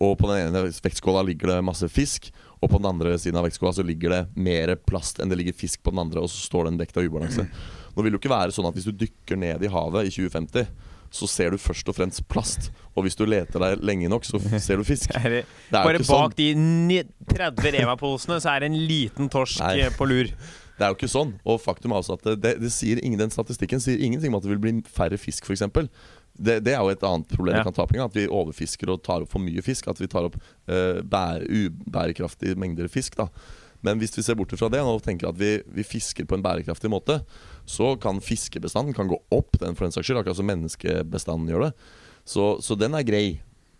Og 0.00 0.16
på 0.18 0.26
den 0.28 0.48
ene 0.54 0.62
vektskåla 0.70 1.24
ligger 1.24 1.48
det 1.48 1.64
masse 1.64 1.88
fisk, 1.90 2.30
og 2.62 2.70
på 2.70 2.78
den 2.80 2.86
andre 2.86 3.14
siden 3.18 3.36
av 3.36 3.44
vektskåla 3.44 3.72
så 3.74 3.84
ligger 3.84 4.10
det 4.10 4.28
mer 4.36 4.74
plast 4.76 5.18
enn 5.20 5.28
det 5.28 5.38
ligger 5.38 5.52
fisk 5.54 5.82
på 5.82 5.90
den 5.90 5.98
andre, 6.00 6.20
og 6.22 6.28
så 6.28 6.48
står 6.50 6.64
det 6.64 6.72
en 6.72 6.78
vekt 6.78 6.96
av 6.96 7.04
ubalanse. 7.04 7.48
Nå 7.96 8.02
vil 8.02 8.10
det 8.12 8.20
jo 8.20 8.28
ikke 8.28 8.36
være 8.36 8.52
sånn 8.52 8.66
at 8.68 8.74
hvis 8.74 8.84
du 8.84 8.92
dykker 8.92 9.36
ned 9.38 9.62
i 9.62 9.68
havet 9.68 10.06
i 10.06 10.10
2050, 10.10 10.66
så 11.12 11.28
ser 11.28 11.52
du 11.52 11.60
først 11.60 11.88
og 11.92 11.96
fremst 11.98 12.24
plast. 12.32 12.70
Og 12.96 13.04
hvis 13.06 13.16
du 13.18 13.26
leter 13.28 13.60
deg 13.62 13.84
lenge 13.84 14.08
nok, 14.12 14.24
så 14.24 14.40
ser 14.64 14.80
du 14.80 14.84
fisk. 14.88 15.12
Det 15.12 15.44
Bare 15.72 16.00
ikke 16.00 16.08
bak 16.08 16.32
sånn. 16.32 16.88
de 16.88 17.02
30 17.34 17.76
Rema-posene 17.76 18.40
så 18.42 18.54
er 18.54 18.64
det 18.64 18.72
en 18.72 18.80
liten 18.88 19.30
torsk 19.32 19.60
Nei. 19.64 19.76
eh, 19.84 19.94
på 19.96 20.08
lur. 20.08 20.32
Det 20.72 20.86
er 20.86 20.90
jo 20.90 20.96
ikke 20.96 21.12
sånn. 21.12 21.34
Og 21.46 21.60
faktum 21.62 21.92
er 21.92 22.00
også 22.00 22.16
at 22.16 22.24
det, 22.42 22.54
det, 22.58 22.70
sier 22.74 22.98
ingen, 23.04 23.20
den 23.20 23.30
statistikken 23.30 23.78
sier 23.78 24.00
ingenting 24.02 24.32
om 24.32 24.38
at 24.40 24.46
det 24.46 24.50
vil 24.54 24.62
bli 24.62 24.72
færre 24.90 25.18
fisk, 25.20 25.44
f.eks. 25.46 25.62
Det, 26.32 26.56
det 26.64 26.72
er 26.72 26.80
jo 26.80 26.90
et 26.90 27.04
annet 27.06 27.28
problem 27.30 27.54
Ja. 27.54 27.60
vi 27.60 27.68
kan 27.68 27.76
ta 27.76 27.84
opp. 27.84 27.92
At 28.02 28.16
vi 28.16 28.24
overfisker 28.26 28.90
og 28.90 29.02
tar 29.04 29.22
opp 29.22 29.30
for 29.30 29.44
mye 29.44 29.62
fisk. 29.62 29.86
At 29.92 30.00
vi 30.00 30.08
tar 30.10 30.26
opp 30.26 30.40
uh, 30.40 31.02
bære, 31.04 31.44
ubærekraftige 31.68 32.56
mengder 32.58 32.88
fisk. 32.90 33.14
da 33.20 33.28
Men 33.84 34.00
hvis 34.00 34.16
vi 34.16 34.24
ser 34.26 34.34
bort 34.40 34.56
fra 34.58 34.72
det 34.72 34.80
og 34.80 35.04
tenker 35.04 35.28
at 35.28 35.38
vi, 35.38 35.58
vi 35.76 35.84
fisker 35.86 36.26
på 36.26 36.40
en 36.40 36.42
bærekraftig 36.42 36.90
måte, 36.90 37.20
så 37.68 37.94
kan 38.00 38.20
fiskebestanden 38.22 38.94
kan 38.96 39.10
gå 39.10 39.18
opp, 39.34 39.58
den 39.60 39.76
for 39.78 39.86
den 39.86 39.94
saks 39.94 40.08
skyld, 40.08 40.20
akkurat 40.22 40.38
som 40.38 40.48
menneskebestanden 40.50 41.52
gjør 41.52 41.68
det. 41.68 41.72
Så, 42.24 42.46
så 42.62 42.76
den 42.78 42.94
er 42.98 43.06
grei. 43.06 43.26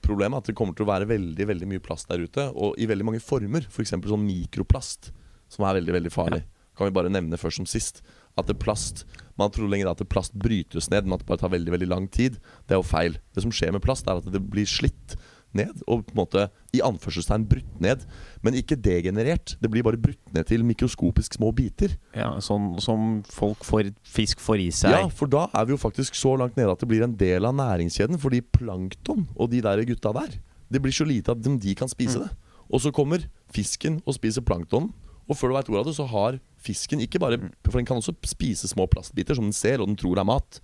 Problemet 0.03 0.39
er 0.39 0.43
at 0.43 0.51
det 0.51 0.57
kommer 0.59 0.75
til 0.75 0.87
å 0.87 0.91
være 0.91 1.11
veldig 1.11 1.47
veldig 1.47 1.69
mye 1.71 1.83
plast 1.83 2.11
der 2.11 2.25
ute, 2.25 2.49
og 2.55 2.79
i 2.79 2.89
veldig 2.91 3.07
mange 3.07 3.23
former. 3.23 3.67
F.eks. 3.69 3.95
For 3.95 4.15
sånn 4.15 4.27
mikroplast, 4.27 5.13
som 5.53 5.67
er 5.69 5.79
veldig 5.79 5.97
veldig 5.99 6.15
farlig. 6.15 6.43
Kan 6.79 6.89
vi 6.89 6.97
bare 6.97 7.13
nevne 7.13 7.39
først 7.39 7.61
som 7.61 7.69
sist. 7.69 8.01
At 8.39 8.49
det 8.49 8.57
plast 8.63 9.05
Man 9.37 9.51
tror 9.53 9.69
lenger 9.69 9.91
at 9.91 10.01
det 10.01 10.09
plast 10.13 10.35
brytes 10.37 10.91
ned, 10.93 11.05
men 11.05 11.17
at 11.17 11.23
det 11.23 11.29
bare 11.29 11.41
tar 11.41 11.53
veldig 11.53 11.73
veldig 11.73 11.89
lang 11.89 12.07
tid. 12.13 12.39
Det 12.69 12.77
er 12.77 12.81
jo 12.81 12.87
feil. 12.87 13.17
Det 13.33 13.45
som 13.45 13.53
skjer 13.53 13.73
med 13.73 13.85
plast, 13.85 14.09
er 14.09 14.21
at 14.21 14.29
det 14.29 14.43
blir 14.45 14.69
slitt 14.69 15.17
ned, 15.59 15.83
og 15.87 16.05
på 16.07 16.15
en 16.15 16.21
måte 16.21 16.47
i 16.73 16.81
anførselstegn 16.85 17.45
brutt 17.51 17.81
ned. 17.83 18.05
Men 18.45 18.57
ikke 18.59 18.79
degenerert. 18.81 19.55
Det 19.61 19.71
blir 19.73 19.85
bare 19.87 20.01
brutt 20.01 20.35
ned 20.35 20.49
til 20.49 20.65
mikroskopisk 20.67 21.39
små 21.39 21.53
biter. 21.57 21.97
Ja, 22.17 22.31
sånn 22.45 22.75
som 22.83 23.21
folk 23.29 23.67
får, 23.69 23.93
fisk 24.07 24.43
får 24.43 24.65
i 24.65 24.71
seg. 24.75 24.97
Ja, 24.97 25.11
for 25.13 25.31
da 25.31 25.49
er 25.53 25.69
vi 25.69 25.77
jo 25.77 25.81
faktisk 25.81 26.17
så 26.19 26.35
langt 26.41 26.59
nede 26.59 26.73
at 26.73 26.83
det 26.83 26.91
blir 26.91 27.05
en 27.07 27.17
del 27.19 27.49
av 27.49 27.57
næringskjeden. 27.59 28.21
Fordi 28.23 28.43
plankton 28.55 29.29
og 29.37 29.53
de 29.53 29.63
der 29.65 29.85
gutta 29.89 30.15
der, 30.17 30.39
det 30.73 30.81
blir 30.83 30.95
så 30.97 31.07
lite 31.09 31.35
at 31.35 31.43
de, 31.45 31.57
de 31.61 31.77
kan 31.79 31.91
spise 31.91 32.23
det. 32.25 32.31
Og 32.73 32.81
så 32.81 32.93
kommer 32.95 33.27
fisken 33.53 34.01
og 34.07 34.17
spiser 34.17 34.45
plankton. 34.47 34.91
Og 35.29 35.39
før 35.39 35.53
du 35.53 35.57
veit 35.59 35.69
ordet 35.71 35.83
av 35.83 35.91
det, 35.91 35.99
så 35.99 36.07
har 36.11 36.39
fisken 36.63 37.03
ikke 37.03 37.21
bare 37.23 37.39
For 37.67 37.79
den 37.79 37.87
kan 37.89 37.99
også 38.01 38.15
spise 38.27 38.69
små 38.71 38.89
plastbiter 38.91 39.39
som 39.39 39.47
den 39.49 39.57
ser 39.57 39.83
og 39.83 39.91
den 39.91 39.99
tror 39.99 40.19
er 40.19 40.29
mat. 40.29 40.61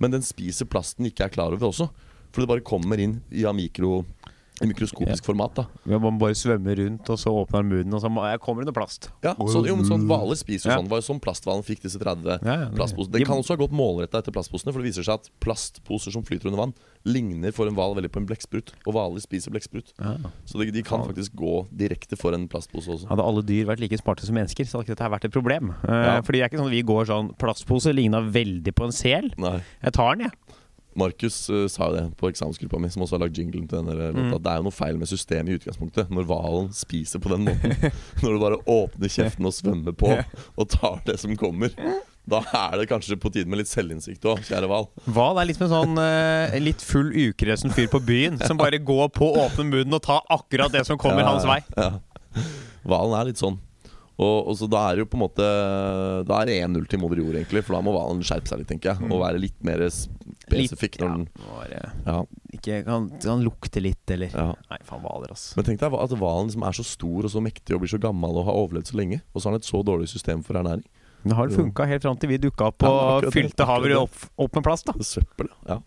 Men 0.00 0.14
den 0.14 0.24
spiser 0.24 0.66
plasten 0.66 1.06
ikke 1.06 1.26
er 1.26 1.34
klar 1.34 1.54
over 1.54 1.68
også. 1.70 1.90
For 2.32 2.42
det 2.42 2.48
bare 2.48 2.64
kommer 2.64 3.00
inn 3.00 3.20
i 3.30 3.44
mikro, 3.52 4.04
i 4.62 4.66
mikroskopisk 4.70 5.26
format. 5.26 5.54
da 5.56 5.64
Ja, 5.90 5.98
Man 5.98 6.18
bare 6.20 6.36
svømmer 6.38 6.76
rundt, 6.78 7.08
og 7.10 7.18
så 7.18 7.32
åpner 7.34 7.64
munnen, 7.66 7.94
og 7.96 8.00
så 8.00 8.08
jeg 8.08 8.40
kommer 8.40 8.62
det 8.62 8.70
noe 8.70 8.76
plast. 8.76 9.08
Ja, 9.24 9.34
så, 9.34 9.62
jo, 9.66 9.74
men 9.76 9.84
sånn 9.88 10.06
Hvaler 10.06 10.38
spiser 10.38 10.70
jo 10.70 10.76
sånn. 10.78 10.86
Det 10.86 10.92
var 10.94 11.02
jo 11.02 11.06
sånn 11.08 11.20
plasthvalen 11.20 11.64
fikk 11.66 11.82
disse 11.82 11.98
30 11.98 12.24
Ja, 12.30 12.38
ja, 12.44 12.56
det- 12.68 12.78
plastposene. 12.78 13.12
Det 13.12 13.26
kan 13.26 13.36
også 13.42 13.56
ha 13.56 13.60
gått 13.64 13.74
målretta 13.74 14.22
etter 14.22 14.32
plastposene, 14.32 14.72
for 14.72 14.80
det 14.80 14.92
viser 14.92 15.02
seg 15.04 15.14
at 15.18 15.28
plastposer 15.40 16.12
som 16.14 16.22
flyter 16.22 16.46
under 16.46 16.60
vann, 16.62 16.74
ligner 17.04 17.52
for 17.52 17.66
en 17.66 17.74
hval 17.74 17.96
veldig 17.98 18.12
på 18.12 18.22
en 18.22 18.26
blekksprut. 18.26 18.72
Og 18.86 18.94
hvaler 18.94 19.20
spiser 19.20 19.50
blekksprut. 19.50 19.92
Så 20.46 20.58
de, 20.60 20.70
de 20.70 20.82
kan 20.86 21.02
faktisk 21.04 21.34
gå 21.34 21.66
direkte 21.74 22.16
for 22.16 22.32
en 22.32 22.46
plastpose 22.48 22.86
også. 22.86 23.08
Hadde 23.10 23.26
alle 23.26 23.42
dyr 23.42 23.66
vært 23.66 23.80
like 23.82 23.98
smarte 23.98 24.22
som 24.24 24.36
mennesker, 24.38 24.64
så 24.64 24.78
hadde 24.78 24.92
ikke 24.92 24.96
dette 24.96 25.10
vært 25.10 25.24
et 25.24 25.32
problem. 25.34 25.74
Uh. 25.82 26.22
Fordi 26.22 26.38
det 26.38 26.44
er 26.46 26.48
ikke 26.52 26.62
sånn 26.62 26.70
at 26.70 26.76
vi 26.78 26.82
går 26.86 27.10
sånn 27.10 27.32
Plastpose 27.42 27.92
ligna 27.92 28.20
veldig 28.22 28.72
på 28.78 28.84
en 28.86 28.92
sel. 28.94 29.32
Nei. 29.36 29.58
Jeg 29.82 29.92
tar 29.98 30.14
den, 30.14 30.30
jeg. 30.30 30.51
Markus 30.98 31.36
uh, 31.50 31.64
sa 31.70 31.88
jo 31.88 31.96
det 31.96 32.04
på 32.20 32.30
eksamensgruppa 32.32 32.80
mi, 32.82 32.90
som 32.92 33.04
også 33.04 33.16
har 33.16 33.24
lagd 33.24 33.38
jinglen 33.40 33.66
til 33.70 33.80
denne 33.80 33.96
låta. 33.96 34.12
Mm. 34.12 34.36
Det 34.36 34.52
er 34.52 34.60
jo 34.60 34.66
noe 34.68 34.76
feil 34.76 35.00
med 35.00 35.10
systemet 35.10 35.52
i 35.52 35.58
utgangspunktet, 35.60 36.12
når 36.12 36.28
hvalen 36.28 36.70
spiser 36.76 37.22
på 37.22 37.32
den 37.32 37.46
måten. 37.48 37.76
når 38.22 38.28
du 38.28 38.40
bare 38.42 38.60
åpner 38.70 39.12
kjeften 39.12 39.48
og 39.48 39.56
svømmer 39.56 39.96
på, 39.96 40.14
og 40.56 40.72
tar 40.72 41.00
det 41.08 41.18
som 41.22 41.34
kommer. 41.40 41.74
Da 42.28 42.38
er 42.54 42.76
det 42.78 42.86
kanskje 42.86 43.18
på 43.18 43.32
tide 43.34 43.50
med 43.50 43.58
litt 43.58 43.70
selvinnsikt 43.70 44.22
òg, 44.30 44.44
kjære 44.46 44.68
hval. 44.70 44.86
Hval 45.10 45.40
er 45.42 45.48
litt 45.48 45.58
som 45.58 45.66
en 45.66 45.74
sånn 45.74 45.98
uh, 45.98 46.54
litt 46.62 46.84
full 46.86 47.10
ukresen 47.10 47.74
fyr 47.74 47.90
på 47.90 48.02
byen, 48.06 48.38
som 48.44 48.60
bare 48.60 48.78
går 48.78 49.10
på, 49.16 49.32
åpner 49.42 49.66
munnen 49.66 49.98
og 49.98 50.04
tar 50.06 50.22
akkurat 50.30 50.72
det 50.74 50.84
som 50.86 51.00
kommer 51.00 51.26
hans 51.26 51.48
vei. 51.48 51.58
Ja. 51.74 51.96
Hvalen 52.86 53.18
er 53.18 53.30
litt 53.32 53.42
sånn. 53.42 53.58
Og, 54.20 54.48
og 54.50 54.56
så 54.58 54.68
Da 54.70 54.82
er 54.86 54.96
det 54.96 55.04
jo 55.04 55.08
på 55.08 55.16
en 55.16 55.24
måte 55.24 55.46
Da 56.28 56.40
er 56.42 56.48
det 56.48 56.58
1-0 56.60 56.84
til 56.90 57.00
moder 57.00 57.22
jord, 57.22 57.36
egentlig. 57.38 57.64
For 57.64 57.76
da 57.76 57.82
må 57.84 57.94
hvalen 57.96 58.22
skjerpe 58.26 58.50
seg 58.50 58.60
litt, 58.60 58.70
tenker 58.70 58.92
jeg. 58.92 59.08
Og 59.08 59.22
være 59.22 59.40
litt 59.42 59.56
mer 59.66 59.84
spesifikk. 60.42 60.98
Når 61.02 61.12
den 61.14 61.26
ja, 61.26 61.50
var, 61.56 61.74
ja. 62.06 62.16
ikke 62.58 62.80
kan, 62.86 63.08
kan 63.22 63.44
lukte 63.44 63.82
litt, 63.84 64.02
eller 64.12 64.32
Ja. 64.32 64.48
Nei, 64.72 64.80
faen, 64.88 65.04
hvaler, 65.04 65.32
ass. 65.34 65.52
Men 65.58 65.68
tenk 65.68 65.82
deg 65.82 65.96
at 65.98 66.16
hvalen 66.18 66.50
liksom 66.50 66.66
er 66.68 66.78
så 66.78 66.86
stor 66.86 67.28
og 67.28 67.32
så 67.32 67.44
mektig 67.44 67.76
og 67.76 67.84
blir 67.84 67.92
så 67.92 68.00
gammel 68.02 68.42
og 68.42 68.48
har 68.50 68.58
overlevd 68.64 68.92
så 68.92 68.98
lenge, 69.00 69.22
og 69.32 69.40
så 69.42 69.48
har 69.48 69.56
den 69.56 69.64
et 69.64 69.70
så 69.70 69.82
dårlig 69.86 70.10
system 70.12 70.44
for 70.46 70.58
ernæring. 70.60 70.84
Men 71.22 71.38
har 71.38 71.52
funka 71.54 71.86
helt 71.86 72.02
fram 72.02 72.18
til 72.18 72.32
vi 72.32 72.40
dukka 72.42 72.72
opp 72.72 72.84
og 72.88 73.28
fylte 73.34 73.66
havet 73.68 73.94
opp, 73.94 74.24
opp 74.42 74.56
med 74.58 74.64
plast. 74.66 74.88
da 74.88 74.96
Det 74.98 75.06
søppel, 75.06 75.50
ja. 75.68 75.78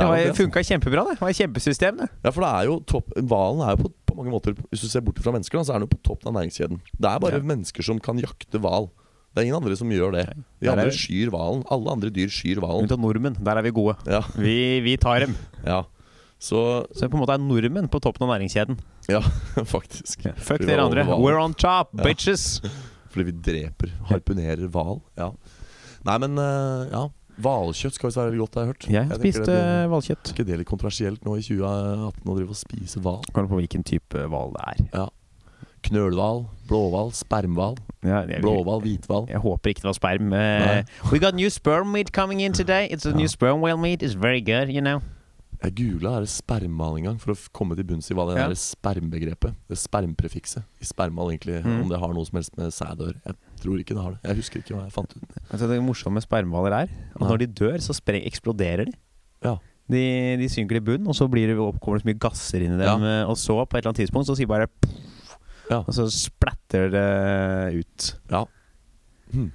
Det 0.00 0.06
det, 0.06 0.28
altså. 0.30 0.44
funka 0.44 0.62
kjempebra, 0.64 1.02
det. 1.04 1.16
Det 1.18 1.24
var 1.24 1.32
et 1.32 1.40
kjempesystem, 1.40 1.98
det. 2.00 2.06
Ja, 2.24 2.30
for 2.30 2.44
det 2.44 2.50
er 2.50 2.68
jo 2.70 2.76
topp 2.88 3.10
Hvalen 3.18 3.64
er 3.66 3.74
jo 3.74 3.82
på, 3.82 3.90
på 4.08 4.16
mange 4.16 4.32
måter 4.32 4.54
Hvis 4.70 4.84
du 4.84 4.88
ser 4.88 5.02
bort 5.04 5.18
fra 5.20 5.34
mennesker, 5.34 5.58
da, 5.58 5.66
så 5.66 5.74
er 5.74 5.80
den 5.80 5.88
jo 5.88 5.92
på 5.96 6.00
toppen 6.06 6.30
av 6.30 6.38
næringskjeden. 6.38 6.80
Det 6.96 7.10
er 7.10 7.22
bare 7.24 7.42
mennesker 7.44 7.84
som 7.84 8.00
kan 8.02 8.20
jakte 8.22 8.62
hval. 8.62 8.88
Det 9.30 9.40
er 9.42 9.46
ingen 9.46 9.60
andre 9.62 9.76
som 9.78 9.88
gjør 9.94 10.12
det. 10.16 10.24
De 10.34 10.66
Der 10.66 10.72
er 10.72 10.72
andre 10.76 10.90
det- 10.90 10.98
skyr 10.98 11.30
hvalen. 11.30 11.62
Alle 11.70 11.90
andre 11.92 12.10
dyr 12.10 12.28
skyr 12.28 12.58
hvalen. 12.58 12.82
Unntatt 12.88 12.98
nordmenn. 13.00 13.36
Der 13.44 13.56
er 13.56 13.62
vi 13.62 13.70
gode. 13.70 13.96
Ja, 14.06 14.20
Vi, 14.36 14.80
vi 14.80 14.96
tar 14.96 15.20
dem. 15.20 15.36
ja. 15.64 15.84
Så 16.40 16.86
Så 16.96 17.06
på 17.08 17.14
en 17.14 17.20
måte 17.20 17.34
er 17.34 17.38
nordmenn 17.38 17.88
på 17.88 18.00
toppen 18.00 18.24
av 18.26 18.32
næringskjeden. 18.40 18.78
Ja, 19.08 19.20
faktisk. 19.76 20.22
Fuck 20.36 20.62
Fordi 20.62 20.66
dere 20.66 20.80
andre. 20.88 21.04
We're 21.04 21.38
on 21.38 21.54
top, 21.54 21.90
Ja. 21.98 22.02
bitches! 22.04 22.60
Fordi 23.12 23.24
vi 23.30 23.32
dreper, 23.32 23.90
harpunerer 24.08 24.68
hval. 24.70 25.00
Ja. 25.18 25.32
Nei, 26.04 26.18
men 26.18 26.38
eh, 26.38 26.88
ja. 26.90 27.08
Hvalkjøtt 27.40 27.94
skal 27.96 28.08
visst 28.10 28.18
være 28.20 28.30
veldig 28.32 28.40
godt, 28.40 28.54
har 28.54 28.62
jeg 28.64 28.70
hørt. 28.72 28.86
Jeg 28.90 29.04
har 29.04 29.16
tenker 29.16 29.20
spist 29.20 29.46
det 29.46 29.56
blir- 29.60 29.88
hvalkjøtt. 29.92 30.24
Er 30.28 30.34
ikke 30.34 30.46
det 30.46 30.58
litt 30.60 30.68
kontroversielt 30.68 31.24
nå 31.24 31.36
i 31.38 31.42
2018 31.42 32.24
å 32.28 32.36
drive 32.36 32.50
og 32.50 32.56
spise 32.60 33.00
hval? 33.00 33.22
Kommer 33.32 33.48
på 33.48 33.60
hvilken 33.62 33.84
type 33.84 34.26
hval 34.28 34.52
det 34.56 34.64
er. 34.72 34.82
Ja. 34.94 35.06
Knølhval, 35.82 36.44
blåhval, 36.68 37.12
spermhval. 37.16 37.76
Ja, 38.04 38.22
Blåhval, 38.40 38.80
hvithval. 38.84 39.26
jeg 39.28 39.40
håper 39.42 39.70
ikke 39.74 39.82
det 39.82 39.90
var 39.90 39.96
sperm. 39.98 40.32
Uh, 40.32 40.82
we 41.12 41.18
got 41.18 41.34
new 41.34 41.48
sperm 41.52 41.92
meat 41.92 42.12
coming 42.12 42.40
in 42.40 42.52
today. 42.52 42.88
It's 42.90 43.04
a 43.06 43.10
Ja. 43.10 43.16
new 43.16 43.26
sperm 43.28 43.60
whale 43.60 43.76
meat. 43.78 44.02
It's 44.02 44.14
very 44.16 44.40
good, 44.40 44.68
you 44.72 44.80
know. 44.80 45.00
Jeg 45.62 45.74
googla 45.76 46.24
spermhval 46.24 46.96
en 46.96 47.04
gang 47.04 47.18
for 47.20 47.34
å 47.34 47.48
komme 47.52 47.76
til 47.76 47.84
bunns 47.84 48.10
i 48.10 48.14
hva 48.14 48.24
det 48.30 48.38
Ja. 48.40 48.48
spermbegrepet 48.56 49.52
Det 49.68 49.76
spermprefikset 49.76 50.62
i 50.80 50.84
spermhval 50.84 51.28
egentlig 51.36 51.62
Mm. 51.62 51.82
Om 51.82 51.88
det 51.90 51.98
har 52.00 52.14
noe 52.14 52.24
som 52.24 52.36
helst 52.36 52.56
med 52.56 52.72
sæd 52.72 52.96
å 52.98 53.12
gjøre. 53.12 53.20
Jeg 53.26 53.34
tror 53.60 53.78
ikke 53.78 53.94
det 53.94 54.02
har 54.02 54.10
det. 54.12 54.20
Jeg 54.24 54.36
husker 54.36 54.60
ikke 54.62 54.74
hva 54.76 54.82
jeg 54.84 54.92
fant 54.92 55.12
ut. 55.16 55.22
Altså, 55.52 55.68
det 55.68 55.82
morsomme 55.82 56.14
med 56.14 56.22
spermhvaler 56.22 56.72
er 56.72 56.88
at 56.88 57.20
når 57.20 57.38
de 57.38 57.46
dør, 57.46 57.76
så 57.76 57.92
eksploderer 57.92 58.86
de. 58.86 58.92
Ja. 59.44 59.56
De, 59.90 60.36
de 60.38 60.48
synker 60.48 60.76
i 60.76 60.80
bunn, 60.80 61.06
og 61.06 61.14
så 61.14 61.28
blir 61.28 61.48
det, 61.48 61.56
kommer 61.80 61.98
det 61.98 62.04
så 62.04 62.08
mye 62.14 62.18
gasser 62.18 62.62
inn 62.62 62.80
i 62.80 62.82
dem. 62.84 63.02
Ja. 63.02 63.26
Og 63.26 63.36
så, 63.36 63.52
på 63.68 63.76
et 63.76 63.84
eller 63.84 63.92
annet 63.92 64.08
tidspunkt, 64.08 64.26
så 64.28 64.36
sier 64.36 64.46
bare 64.46 64.66
poff, 64.68 64.94
Ja. 65.70 65.82
Og 65.84 65.94
så 65.94 66.08
splatter 66.12 66.90
det 66.92 67.08
ut. 67.80 68.14
ja. 68.32 68.46
Hm. 69.30 69.52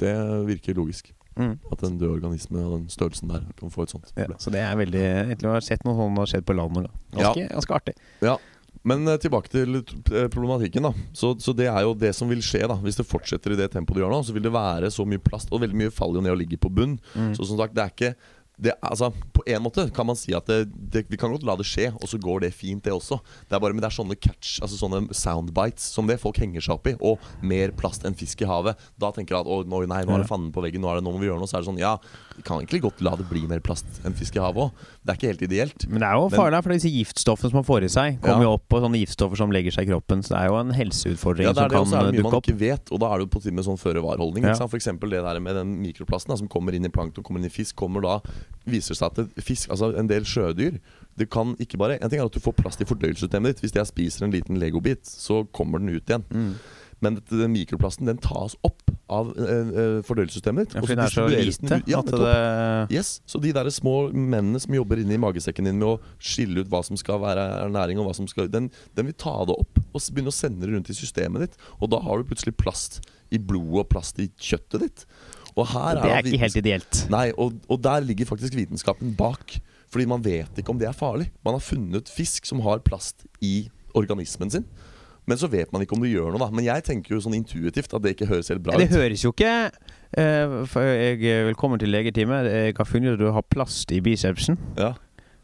Det 0.00 0.12
virker 0.48 0.76
logisk. 0.76 1.10
Mm. 1.36 1.58
At 1.72 1.82
en 1.86 1.98
død 2.00 2.10
organisme 2.18 2.60
av 2.60 2.72
den 2.74 2.88
størrelsen 2.92 3.30
der 3.30 3.44
kan 3.56 3.70
få 3.72 3.84
et 3.86 3.92
sånt 3.94 4.10
Ja, 4.18 4.26
så 4.42 4.50
det 4.52 4.60
er 4.60 4.74
veldig 4.76 5.04
Etter 5.30 5.46
har 5.46 5.60
ha 5.60 5.62
sett 5.64 5.84
noe 5.86 5.94
sånt 5.96 6.18
har 6.18 6.28
skjedd 6.28 6.46
på 6.48 6.56
land 6.58 6.74
Ganske, 7.14 7.44
ja. 7.44 7.46
Ganske, 7.54 7.76
artig. 7.78 7.94
Ja. 8.24 8.34
Men 8.82 9.06
eh, 9.08 9.18
tilbake 9.20 9.52
til 9.52 9.78
eh, 9.78 10.26
problematikken. 10.32 10.88
da 10.88 10.92
så, 11.16 11.32
så 11.40 11.54
det 11.56 11.68
er 11.70 11.84
jo 11.86 11.94
det 11.94 12.12
som 12.16 12.28
vil 12.28 12.42
skje 12.44 12.66
da 12.68 12.76
hvis 12.82 12.98
det 12.98 13.08
fortsetter 13.08 13.54
i 13.54 13.60
det 13.60 13.70
tempoet 13.72 14.00
det 14.00 14.04
gjør 14.04 14.14
nå. 14.14 14.20
Så 14.26 14.36
vil 14.36 14.44
det 14.44 14.52
være 14.52 14.90
så 14.92 15.06
mye 15.08 15.22
plast, 15.22 15.52
og 15.52 15.62
veldig 15.64 15.80
mye 15.84 15.94
faller 15.94 16.20
jo 16.20 16.26
ned 16.26 16.34
og 16.34 16.42
ligger 16.42 16.60
på 16.60 16.72
bunn. 16.76 16.98
Mm. 17.14 17.32
Så 17.38 17.48
som 17.48 17.60
sagt, 17.60 17.76
det 17.76 17.84
er 17.86 17.94
ikke 17.94 18.12
det, 18.60 18.74
altså, 18.84 19.10
På 19.32 19.44
en 19.48 19.62
måte 19.64 19.86
kan 19.94 20.06
man 20.08 20.18
si 20.18 20.34
at 20.36 20.48
det, 20.50 20.68
det, 20.92 21.04
vi 21.10 21.18
kan 21.20 21.32
godt 21.32 21.46
la 21.48 21.56
det 21.58 21.66
skje, 21.68 21.90
og 21.96 22.06
så 22.10 22.20
går 22.20 22.44
det 22.44 22.52
fint, 22.56 22.82
det 22.84 22.92
også. 22.92 23.20
Det 23.48 23.56
er 23.56 23.62
bare, 23.62 23.76
Men 23.76 23.84
det 23.84 23.90
er 23.90 23.96
sånne 23.96 24.18
catch, 24.20 24.58
altså 24.60 24.78
sånne 24.80 25.02
soundbites 25.16 25.86
som 25.94 26.08
det 26.10 26.20
folk 26.20 26.40
henger 26.40 26.64
seg 26.64 26.76
opp 26.76 26.90
i. 26.90 26.96
Og 27.00 27.22
mer 27.42 27.74
plast 27.76 28.04
enn 28.08 28.16
fisk 28.18 28.44
i 28.44 28.50
havet. 28.50 28.80
Da 29.00 29.12
tenker 29.16 29.36
jeg 29.36 29.46
at 29.46 29.50
å, 29.50 29.62
nå, 29.64 29.84
nei, 29.90 30.02
nå 30.04 30.16
er 30.16 30.24
det 30.24 30.30
fanden 30.30 30.52
på 30.54 30.64
veggen, 30.64 30.84
nå, 30.84 30.90
er 30.92 31.00
det, 31.00 31.06
nå 31.06 31.14
må 31.14 31.22
vi 31.22 31.30
gjøre 31.30 31.40
noe. 31.40 31.50
Så 31.50 31.58
er 31.58 31.64
det 31.64 31.70
sånn, 31.70 31.80
ja, 31.80 31.96
kan 32.44 32.58
egentlig 32.60 32.80
godt 32.82 33.00
la 33.04 33.14
det 33.16 33.26
bli 33.28 33.42
mer 33.46 33.60
plast 33.60 33.86
enn 34.04 34.14
fisk 34.16 34.36
i 34.36 34.40
havet 34.40 34.68
òg. 34.70 34.84
Det 35.04 35.12
er 35.12 35.18
ikke 35.18 35.30
helt 35.30 35.42
ideelt. 35.46 35.88
Men 35.88 36.00
det 36.00 36.08
er 36.08 36.14
jo 36.16 36.28
Men- 36.30 36.38
farlig, 36.40 36.62
for 36.62 36.72
disse 36.72 36.90
giftstoffene 36.92 37.50
som 37.50 37.58
man 37.60 37.64
får 37.68 37.84
i 37.84 37.88
seg, 37.88 38.20
kommer 38.20 38.44
Ja. 38.44 38.48
jo 38.48 38.52
opp, 38.56 38.68
på 38.68 38.80
sånne 38.80 39.00
giftstoffer 39.00 39.36
som 39.36 39.50
legger 39.50 39.72
seg 39.72 39.88
i 39.88 39.90
kroppen. 39.92 40.22
Så 40.22 40.28
det 40.30 40.38
er 40.40 40.46
jo 40.48 40.56
en 40.60 40.70
helseutfordring 40.72 41.46
Ja, 41.46 41.52
det 41.52 41.64
er 41.64 41.68
det, 41.68 41.76
som 41.76 41.84
kan 41.84 41.90
dukke 41.90 42.00
er 42.00 42.04
Ja, 42.04 42.10
det 42.10 42.22
mye 42.24 42.30
man 42.30 42.40
ikke 42.40 42.58
vet, 42.58 42.92
og 42.92 43.00
da 43.00 43.06
er 43.12 43.18
det 43.18 43.24
jo 43.30 43.38
på 43.38 43.42
tide 43.42 43.54
med 43.54 43.64
sånn 43.64 43.78
føre-var-holdning. 43.80 44.42
Ja. 44.44 44.52
F.eks. 44.54 44.70
For 44.70 44.76
eksempel 44.78 45.10
det 45.10 45.22
der 45.24 45.40
med 45.40 45.54
den 45.54 45.76
mikroplasten 45.82 46.28
da, 46.28 46.36
som 46.36 46.48
kommer 46.48 46.72
inn 46.74 46.84
i 46.84 46.88
plankton, 46.88 47.22
kommer 47.24 47.40
inn 47.40 47.46
i 47.46 47.52
fisk, 47.52 47.74
kommer 47.76 48.00
da 48.02 48.20
viser 48.66 48.94
seg 48.94 49.06
at 49.10 49.14
det, 49.16 49.42
fisk, 49.44 49.68
altså 49.70 49.96
en 49.98 50.06
del 50.06 50.22
sjødyr 50.22 50.78
det 51.18 51.28
kan 51.28 51.54
ikke 51.56 51.76
bare, 51.76 51.98
En 52.00 52.08
ting 52.08 52.18
er 52.20 52.24
at 52.24 52.32
du 52.32 52.40
får 52.40 52.54
plast 52.56 52.80
i 52.80 52.84
fordøyelsessystemet 52.84 53.44
ditt. 53.56 53.60
Hvis 53.60 53.72
jeg 53.74 53.86
spiser 53.86 54.24
en 54.24 54.32
liten 54.32 54.56
legobit, 54.58 55.04
så 55.04 55.46
kommer 55.52 55.78
den 55.78 55.90
ut 55.90 56.06
igjen. 56.06 56.24
Mm. 56.32 56.54
Men 57.04 57.16
dette, 57.18 57.36
den 57.40 57.52
mikroplasten 57.54 58.08
den 58.08 58.20
tas 58.20 58.56
opp 58.66 58.90
av 59.10 59.30
eh, 59.34 60.00
fordøyelsessystemet 60.06 60.68
ditt. 60.68 60.76
Ja, 60.76 60.82
for 60.84 60.92
den 60.92 61.02
er 61.02 61.14
så 61.14 61.24
lite 61.30 61.80
Ja, 61.90 62.02
at 62.02 62.12
det 62.12 62.34
Yes, 62.94 63.12
Så 63.26 63.40
de 63.42 63.52
der 63.54 63.70
små 63.74 63.94
mennene 64.12 64.60
som 64.62 64.74
jobber 64.76 65.00
inni 65.02 65.18
magesekken 65.20 65.66
din 65.66 65.80
med 65.80 65.88
å 65.88 65.96
skille 66.22 66.62
ut 66.62 66.70
hva 66.70 66.82
som 66.86 66.98
skal 67.00 67.20
være 67.22 67.46
ernæring, 67.64 67.98
og 68.00 68.08
hva 68.08 68.14
som 68.16 68.28
skal 68.30 68.50
den, 68.52 68.70
den 68.98 69.10
vil 69.10 69.16
ta 69.18 69.34
det 69.48 69.56
opp 69.56 69.80
og 69.90 69.98
begynne 69.98 70.30
å 70.30 70.36
sende 70.36 70.62
det 70.66 70.74
rundt 70.74 70.92
i 70.92 70.96
systemet 70.96 71.48
ditt. 71.48 71.58
Og 71.80 71.90
da 71.90 71.98
har 72.04 72.20
du 72.20 72.28
plutselig 72.30 72.54
plast 72.60 73.00
i 73.34 73.40
blodet 73.42 73.84
og 73.84 73.90
plast 73.90 74.20
i 74.22 74.28
kjøttet 74.38 74.84
ditt. 74.84 75.04
Og 75.56 75.66
her 75.72 75.98
Det 75.98 76.06
er 76.06 76.20
er 76.20 76.30
ikke 76.30 76.44
helt 76.44 76.60
ideelt. 76.60 77.02
Nei, 77.10 77.26
og, 77.34 77.58
og 77.66 77.82
der 77.82 78.04
ligger 78.06 78.28
faktisk 78.30 78.54
vitenskapen 78.58 79.16
bak. 79.18 79.58
Fordi 79.90 80.06
man 80.06 80.22
vet 80.22 80.60
ikke 80.60 80.70
om 80.70 80.78
det 80.78 80.86
er 80.86 80.94
farlig. 80.94 81.32
Man 81.42 81.56
har 81.56 81.64
funnet 81.64 82.10
fisk 82.10 82.46
som 82.46 82.62
har 82.62 82.82
plast 82.86 83.26
i 83.42 83.70
organismen 83.98 84.52
sin. 84.52 84.66
Men 85.30 85.38
så 85.38 85.46
vet 85.50 85.70
man 85.70 85.84
ikke 85.84 85.94
om 85.94 86.02
det 86.02 86.10
gjør 86.10 86.32
noe, 86.34 86.40
da. 86.42 86.48
Men 86.50 86.66
jeg 86.66 86.82
tenker 86.88 87.14
jo 87.14 87.20
sånn 87.22 87.36
intuitivt 87.38 87.92
at 87.94 88.02
det 88.02 88.16
ikke 88.16 88.26
høres 88.32 88.50
helt 88.50 88.64
bra 88.66 88.74
ut. 88.74 88.82
Det 88.82 88.90
høres 88.96 89.22
jo 89.22 89.30
ikke 89.30 89.52
uh, 89.70 90.80
jeg, 90.82 91.20
Velkommen 91.52 91.78
til 91.82 91.92
legetime. 91.94 92.42
Jeg 92.48 92.74
har 92.80 92.88
funnet 92.88 93.14
at 93.14 93.22
du 93.22 93.30
har 93.30 93.46
plast 93.46 93.94
i 93.94 94.00
bicepsen. 94.02 94.58
Ja. 94.80 94.96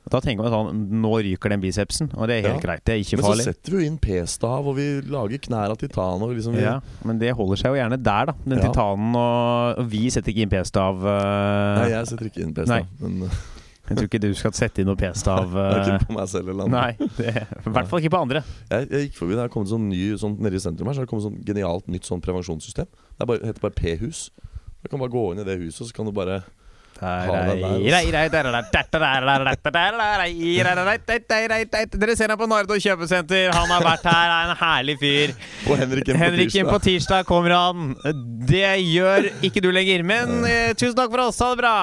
Da 0.06 0.20
tenker 0.22 0.44
man 0.46 0.52
sånn 0.54 0.82
Nå 1.02 1.10
ryker 1.26 1.50
den 1.50 1.62
bicepsen, 1.62 2.12
og 2.14 2.28
det 2.30 2.36
er 2.36 2.44
helt 2.48 2.60
Ja. 2.60 2.62
greit. 2.62 2.84
Det 2.86 2.94
er 2.94 3.00
ikke 3.02 3.18
Men 3.18 3.26
så 3.26 3.46
setter 3.48 3.72
vi 3.74 3.80
jo 3.80 3.86
inn 3.90 3.98
p-stav, 3.98 4.68
og 4.70 4.76
vi 4.78 4.84
lager 5.02 5.40
knær 5.48 5.74
av 5.74 5.80
titan. 5.80 6.22
Og 6.22 6.34
liksom 6.36 6.54
vi, 6.54 6.62
Ja, 6.62 6.76
men 7.04 7.18
det 7.18 7.32
holder 7.34 7.58
seg 7.58 7.74
jo 7.74 7.80
gjerne 7.80 7.98
der, 7.98 8.30
da. 8.30 8.34
Den 8.46 8.58
Ja. 8.58 8.68
titanen 8.68 9.16
og, 9.18 9.78
og 9.82 9.90
Vi 9.90 10.08
setter 10.10 10.30
ikke 10.30 10.46
inn 10.46 10.52
p-stav. 10.54 11.02
Uh, 11.02 11.82
Nei, 11.82 11.90
jeg 11.90 12.06
setter 12.06 12.30
ikke 12.30 12.42
inn 12.46 12.54
p-stav. 12.54 12.86
Men 13.00 13.30
Jeg 13.86 13.98
tror 13.98 14.08
ikke 14.08 14.20
du 14.22 14.30
skal 14.34 14.54
sette 14.58 14.82
inn 14.82 14.88
noe 14.90 14.98
p-stav. 14.98 15.52
ikke 15.52 15.94
eh, 15.94 16.04
på 16.08 16.16
meg 16.16 16.30
selv 16.32 16.50
eller 16.52 16.66
andre. 16.66 16.82
Nei, 16.82 17.10
det, 17.18 17.34
i 17.62 17.74
hvert 17.76 17.90
fall 17.90 18.02
ikke 18.02 18.14
på 18.16 18.22
andre. 18.26 18.42
Jeg, 18.70 18.88
jeg 18.90 19.06
gikk 19.06 19.20
forbi, 19.20 19.36
det 19.36 19.44
har 19.44 19.52
kommet 19.52 19.70
sånn 19.70 19.86
ny 19.92 20.02
sånn, 20.20 20.36
Nede 20.42 20.58
i 20.58 20.62
sentrum 20.62 20.90
her 20.90 20.96
Så 20.96 21.02
har 21.02 21.08
det 21.08 21.12
kommet 21.12 21.28
sånn 21.28 21.40
genialt 21.46 21.86
nytt 21.92 22.08
sånn 22.08 22.22
prevensjonssystem. 22.24 22.88
Det 22.90 23.24
er 23.24 23.30
bare, 23.30 23.50
heter 23.52 23.62
bare 23.62 23.78
P-hus. 23.78 24.26
Du 24.82 24.90
kan 24.90 25.02
bare 25.02 25.14
gå 25.14 25.24
inn 25.32 25.42
i 25.42 25.46
det 25.46 25.58
huset, 25.62 25.84
så 25.88 25.92
kan 25.94 26.08
du 26.08 26.14
bare 26.14 26.42
Dere 26.96 27.20
ser 32.16 32.32
ham 32.32 32.40
på 32.40 32.46
Nardo 32.48 32.78
kjøpesenter. 32.80 33.52
Han 33.52 33.68
har 33.74 33.84
vært 33.84 34.06
her, 34.08 34.28
er 34.32 34.48
en 34.48 34.56
herlig 34.62 34.96
fyr. 35.02 35.34
Og 35.66 35.76
Henrik 35.82 36.08
inn 36.08 36.16
på 36.16 36.22
Henriken 36.24 36.64
på 36.70 36.78
tirsdag. 36.88 37.28
kommer 37.28 37.52
han. 37.52 37.92
Det 38.48 38.80
gjør 38.80 39.28
ikke 39.44 39.60
du 39.64 39.68
lenger. 39.74 40.00
Men 40.08 40.40
eh, 40.48 40.72
tusen 40.72 40.96
takk 40.96 41.12
for 41.12 41.20
oss. 41.28 41.42
Ha 41.44 41.52
det 41.52 41.60
bra. 41.60 41.76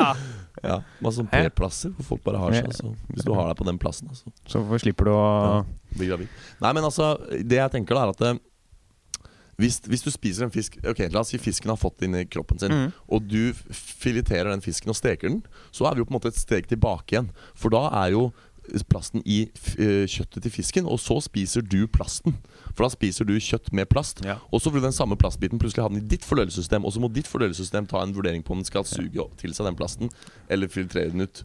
Ja, 0.63 0.79
Masse 1.03 1.19
sånn? 1.19 1.29
P-plasser 1.31 1.91
hvor 1.97 2.13
folk 2.13 2.23
bare 2.23 2.39
har 2.39 2.55
seg. 2.55 2.69
Altså. 2.71 2.93
Hvis 3.11 3.27
du 3.27 3.33
har 3.35 3.49
deg 3.51 3.59
på 3.59 3.67
den 3.67 3.79
plassen, 3.81 4.09
altså. 4.13 4.31
Så 4.47 4.63
slipper 4.81 5.09
du 5.09 5.13
å 5.15 5.27
Bli 5.93 6.07
gravid. 6.09 6.41
Nei, 6.63 6.71
men 6.73 6.87
altså, 6.87 7.13
det 7.29 7.59
jeg 7.59 7.73
tenker 7.75 7.99
da 7.99 8.05
er 8.07 8.13
at 8.15 8.23
eh, 8.29 8.39
hvis, 9.61 9.77
hvis 9.85 10.01
du 10.01 10.09
spiser 10.09 10.47
en 10.47 10.53
fisk 10.53 10.79
Ok, 10.89 11.03
La 11.13 11.21
oss 11.21 11.29
si 11.33 11.37
fisken 11.41 11.69
har 11.69 11.77
fått 11.77 12.01
inn 12.07 12.15
i 12.17 12.23
kroppen 12.25 12.61
sin, 12.61 12.73
mm. 12.73 12.87
og 13.13 13.27
du 13.29 13.53
fileterer 13.75 14.49
den 14.49 14.63
fisken 14.65 14.93
og 14.93 14.97
steker 14.97 15.29
den, 15.29 15.43
så 15.75 15.85
er 15.89 15.93
vi 15.93 16.01
jo 16.03 16.07
på 16.09 16.15
en 16.15 16.17
måte 16.17 16.33
et 16.33 16.39
steg 16.39 16.71
tilbake 16.71 17.13
igjen. 17.13 17.29
For 17.53 17.73
da 17.73 17.85
er 18.05 18.15
jo 18.15 18.31
plasten 18.89 19.21
i 19.27 19.43
eh, 19.77 20.05
kjøttet 20.09 20.45
til 20.45 20.53
fisken, 20.53 20.87
og 20.89 21.01
så 21.03 21.19
spiser 21.23 21.65
du 21.65 21.83
plasten. 21.91 22.37
For 22.73 22.85
da 22.85 22.89
spiser 22.93 23.27
du 23.27 23.33
kjøtt 23.37 23.71
med 23.75 23.89
plast. 23.91 24.23
Ja. 24.25 24.37
Og 24.51 24.61
så 24.63 24.71
vil 24.73 24.81
den 24.85 24.95
samme 24.95 25.17
plastbiten 25.19 25.59
plutselig 25.61 25.83
ha 25.83 25.89
den 25.91 26.01
i 26.01 26.07
ditt 26.15 26.23
fordøyelsessystem, 26.25 26.85
og 26.87 26.93
så 26.95 27.01
må 27.03 27.11
ditt 27.13 27.27
fordøyelsessystem 27.29 27.87
ta 27.91 28.01
en 28.03 28.13
vurdering 28.15 28.43
på 28.45 28.55
om 28.55 28.61
den 28.63 28.65
skal 28.69 28.83
suge 28.87 29.27
til 29.41 29.53
seg 29.53 29.67
den 29.69 29.77
plasten, 29.79 30.09
eller 30.49 30.71
filtrere 30.71 31.11
den 31.13 31.25
ut. 31.27 31.43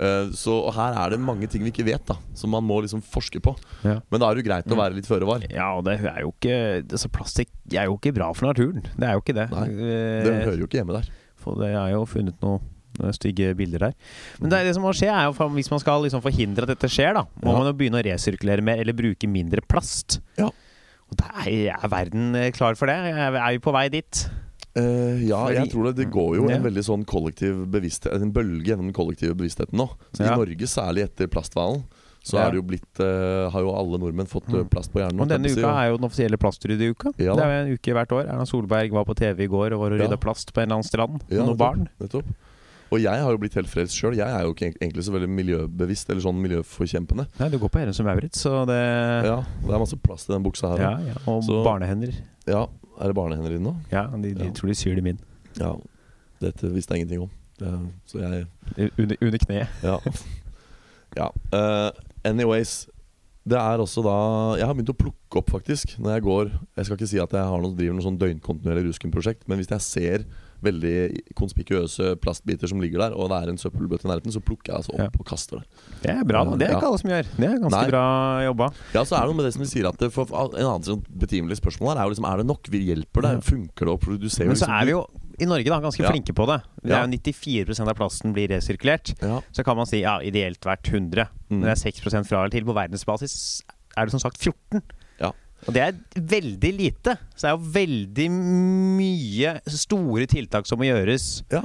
Eh, 0.00 0.30
så 0.36 0.56
her 0.76 0.96
er 1.00 1.10
det 1.14 1.20
mange 1.20 1.48
ting 1.50 1.64
vi 1.66 1.72
ikke 1.74 1.86
vet, 1.88 2.04
da 2.08 2.16
som 2.34 2.50
man 2.54 2.64
må 2.64 2.80
liksom 2.84 3.02
forske 3.04 3.40
på. 3.44 3.52
Ja. 3.84 3.98
Men 4.10 4.20
da 4.22 4.30
er 4.30 4.36
det 4.38 4.44
jo 4.44 4.48
greit 4.50 4.70
å 4.72 4.78
være 4.78 4.96
litt 4.96 5.08
føre 5.10 5.26
var. 5.28 5.42
Ja, 5.50 5.72
og 5.76 5.84
det 5.88 5.98
er 6.00 6.22
jo 6.24 6.30
ikke 6.32 6.56
altså 6.86 7.10
Plastikk 7.12 7.50
er 7.74 7.88
jo 7.90 7.98
ikke 7.98 8.14
bra 8.16 8.30
for 8.36 8.48
naturen. 8.50 8.84
Det 8.96 9.06
er 9.08 9.16
jo 9.18 9.24
ikke 9.24 9.36
det. 9.36 9.48
Nei, 9.52 9.66
Eh, 9.70 10.24
Det 10.24 10.34
hører 10.46 10.58
jo 10.62 10.66
ikke 10.68 10.80
hjemme 10.80 10.96
der. 10.96 11.08
For 11.40 11.56
det 11.60 11.70
er 11.74 11.92
jo 11.94 12.04
funnet 12.08 12.40
noen 12.44 12.60
stygge 13.16 13.54
bilder 13.56 13.78
der. 13.88 13.94
Men 14.40 14.50
det, 14.50 14.64
det 14.68 14.74
som 14.76 14.82
må 14.86 14.92
skje, 14.96 15.08
er 15.12 15.28
jo 15.30 15.48
hvis 15.56 15.70
man 15.72 15.80
skal 15.82 16.02
liksom 16.06 16.22
forhindre 16.24 16.62
at 16.68 16.74
dette 16.74 16.88
skjer, 16.92 17.14
da, 17.14 17.24
må 17.42 17.52
Ja. 17.52 17.58
man 17.58 17.66
jo 17.70 17.76
begynne 17.80 18.00
å 18.02 18.04
resirkulere 18.06 18.62
mer 18.62 18.78
eller 18.82 18.92
bruke 18.96 19.26
mindre 19.28 19.60
plast. 19.66 20.20
Ja. 20.38 20.50
Og 21.10 21.16
der 21.18 21.48
er, 21.50 21.74
er 21.82 21.88
verden 21.90 22.34
eh, 22.36 22.50
klar 22.52 22.76
for 22.78 22.86
det? 22.86 22.94
Er, 22.94 23.32
vi 23.34 23.58
på 23.58 23.72
vei 23.74 23.88
dit? 23.90 24.24
Uh, 24.78 25.18
ja, 25.26 25.40
Fordi- 25.48 25.56
jeg 25.56 25.70
tror 25.72 25.84
det, 25.88 25.96
det 25.96 26.10
går 26.14 26.36
jo 26.36 26.48
Ja. 26.48 26.56
en 26.56 26.62
veldig 26.62 26.84
sånn 26.86 27.04
kollektiv 27.04 27.66
bevissthet 27.66 28.22
En 28.22 28.30
bølge 28.30 28.68
gjennom 28.70 28.86
den 28.86 28.92
kollektive 28.94 29.34
bevisstheten 29.34 29.74
nå. 29.74 29.88
Så 30.14 30.22
Ja. 30.22 30.34
I 30.34 30.36
Norge, 30.38 30.66
særlig 30.70 31.02
etter 31.08 31.26
plasthvalen, 31.26 31.82
så 32.22 32.38
Ja. 32.38 32.50
det 32.50 32.54
jo 32.54 32.62
blitt 32.62 33.00
uh, 33.00 33.50
har 33.50 33.60
jo 33.62 33.74
alle 33.74 33.98
nordmenn 33.98 34.28
fått 34.30 34.46
eh, 34.48 34.62
Mm. 34.62 34.68
plast 34.70 34.92
på 34.92 35.00
hjernen. 35.02 35.20
Og 35.20 35.26
denne 35.28 35.50
uka 35.50 35.66
er 35.74 35.88
jo 35.90 35.96
den 35.96 36.06
offisielle 36.06 36.38
plastrydde-uka. 36.38 37.12
Ja 37.18 37.34
det 37.34 37.42
er 37.42 37.50
jo 37.50 37.66
en 37.66 37.74
uke 37.74 37.90
hvert 37.98 38.12
år. 38.14 38.28
Erna 38.30 38.46
Solberg 38.46 38.92
var 38.92 39.04
på 39.04 39.16
TV 39.16 39.42
i 39.42 39.48
går 39.48 39.72
og 39.74 39.80
var 39.80 39.90
og 39.90 39.98
rydda 39.98 40.20
plast 40.20 40.52
på 40.54 40.62
en 40.62 40.68
eller 40.70 40.76
annen 40.78 40.86
strand 40.86 41.18
med 41.28 41.38
noen 41.38 41.46
nettopp, 41.48 41.58
barn. 41.58 41.88
Nettopp. 42.00 42.24
Og 42.90 42.98
jeg 42.98 43.22
har 43.22 43.30
jo 43.30 43.38
blitt 43.38 43.54
helt 43.54 43.70
frelst 43.70 43.94
sjøl. 43.94 44.16
Jeg 44.18 44.26
er 44.26 44.42
jo 44.42 44.52
ikke 44.54 44.72
egentlig 44.80 45.04
så 45.06 45.12
veldig 45.14 45.28
miljøbevisst 45.30 46.10
eller 46.10 46.24
sånn 46.24 46.40
miljøforkjempende. 46.42 47.26
Nei, 47.38 47.48
du 47.52 47.58
går 47.62 47.70
på 47.70 47.84
som 47.94 48.06
Maurits, 48.06 48.40
så 48.42 48.66
det 48.66 48.80
Ja, 49.26 49.36
Det 49.62 49.70
er 49.74 49.78
masse 49.78 49.96
plast 50.02 50.28
i 50.28 50.32
den 50.32 50.42
buksa 50.42 50.72
her. 50.76 50.78
ja, 50.78 50.98
ja. 51.06 51.14
Og 51.26 51.44
Så- 51.44 51.62
barnehender. 51.64 52.12
Ja, 52.46 52.66
Er 53.00 53.06
det 53.06 53.14
barnehender 53.14 53.54
inne 53.56 53.64
nå? 53.70 53.76
Ja, 53.92 54.06
de, 54.08 54.34
de 54.34 54.44
Ja. 54.44 54.50
tror 54.50 54.68
de 54.68 54.74
syr 54.74 54.94
dem 54.96 55.06
inn. 55.06 55.18
Ja. 55.58 55.74
Dette 56.40 56.68
visste 56.72 56.94
jeg 56.94 57.06
ingenting 57.06 57.22
om. 57.22 57.30
Det, 57.58 57.92
så 58.06 58.18
jeg 58.18 58.90
Under, 58.98 59.16
under 59.22 59.38
kneet. 59.38 59.68
Ja. 59.82 59.98
ja. 61.16 61.28
Uh, 61.52 61.90
anyways. 62.24 62.88
Det 63.48 63.56
er 63.56 63.78
også 63.80 64.02
da 64.04 64.58
Jeg 64.60 64.66
har 64.68 64.74
begynt 64.74 64.92
å 64.92 64.98
plukke 65.00 65.38
opp, 65.40 65.48
faktisk, 65.50 65.96
når 65.98 66.12
jeg 66.18 66.22
går 66.26 66.50
Jeg 66.76 66.84
skal 66.84 66.96
ikke 66.98 67.08
si 67.08 67.18
at 67.18 67.30
jeg 67.32 67.40
har 67.42 67.58
noe, 67.62 67.74
driver 67.74 67.94
noe 67.96 68.04
sånn 68.04 68.18
døgnkontinuerlig 68.20 68.84
ruskenprosjekt, 68.90 69.48
men 69.48 69.58
hvis 69.58 69.70
jeg 69.72 69.80
ser 69.80 70.24
veldig 70.62 70.94
konspikuøse 71.38 72.16
plastbiter 72.22 72.68
som 72.70 72.80
ligger 72.82 72.98
der, 73.04 73.14
og 73.16 73.30
det 73.32 73.38
er 73.42 73.52
en 73.52 73.58
søppelbøtte 73.60 74.06
i 74.06 74.10
nærheten, 74.10 74.32
så 74.34 74.40
plukker 74.44 74.72
jeg 74.72 74.76
altså 74.80 74.92
opp 74.94 75.00
Ja. 75.00 75.08
og 75.18 75.26
kaster 75.26 75.60
det. 75.60 75.66
Det 76.02 76.10
er 76.14 76.24
bra. 76.24 76.44
da. 76.44 76.56
Det 76.56 76.68
er 76.68 76.74
ikke 76.76 76.82
Ja. 76.82 76.88
alle 76.90 76.98
som 76.98 77.10
gjør. 77.10 77.26
Det 77.36 77.48
er 77.48 77.58
ganske 77.58 77.80
Nei. 77.80 77.90
bra 77.90 78.04
jobba. 78.44 78.72
Ja, 78.94 79.02
så 79.04 79.16
er 79.16 79.20
det 79.20 79.28
noe 79.30 79.34
med 79.40 79.44
det 79.46 79.52
som 79.54 79.62
du 79.62 79.68
sier 79.68 79.88
at 79.88 79.98
det, 79.98 80.12
for, 80.12 80.26
En 80.30 80.64
annen 80.66 80.82
sånn 80.84 81.04
betimelig 81.16 81.60
spørsmål 81.60 81.94
her 81.96 82.00
er 82.04 82.08
jo 82.08 82.14
liksom 82.14 82.30
Er 82.32 82.36
det 82.38 82.46
nok? 82.46 82.68
Vi 82.70 82.78
hjelper 82.94 83.22
det? 83.22 83.44
Funker 83.44 83.84
det 83.86 83.92
å 83.94 83.98
produsere? 84.00 84.46
Men 84.46 84.56
så 84.56 84.68
er 84.68 84.84
vi 84.84 84.90
jo 84.92 85.06
i 85.40 85.44
Norge 85.46 85.64
da 85.64 85.80
ganske 85.80 86.02
Ja. 86.02 86.10
flinke 86.10 86.34
på 86.34 86.46
det. 86.46 86.62
Det 86.82 86.92
er 86.92 87.06
jo 87.06 87.08
94% 87.08 87.88
av 87.88 87.96
plasten 87.96 88.32
blir 88.34 88.48
resirkulert. 88.48 89.14
Så 89.52 89.64
kan 89.64 89.76
man 89.76 89.86
si 89.86 90.00
ja, 90.02 90.18
ideelt 90.20 90.60
hvert 90.60 90.82
100. 90.84 91.28
Mm. 91.50 91.60
Men 91.60 91.62
det 91.62 91.78
er 91.78 91.90
6 91.90 92.00
fra 92.28 92.38
eller 92.44 92.50
til. 92.50 92.64
På 92.64 92.74
verdensbasis 92.74 93.62
er 93.96 94.04
det 94.04 94.10
som 94.12 94.20
sagt 94.20 94.38
14. 94.38 94.82
Og 95.66 95.74
det 95.76 95.82
er 95.84 95.98
veldig 96.34 96.72
lite. 96.76 97.16
Så 97.34 97.44
det 97.44 97.50
er 97.50 97.56
jo 97.56 97.72
veldig 97.76 98.28
mye 99.00 99.54
store 99.68 100.28
tiltak 100.30 100.68
som 100.68 100.80
må 100.80 100.88
gjøres 100.88 101.28
ja. 101.52 101.64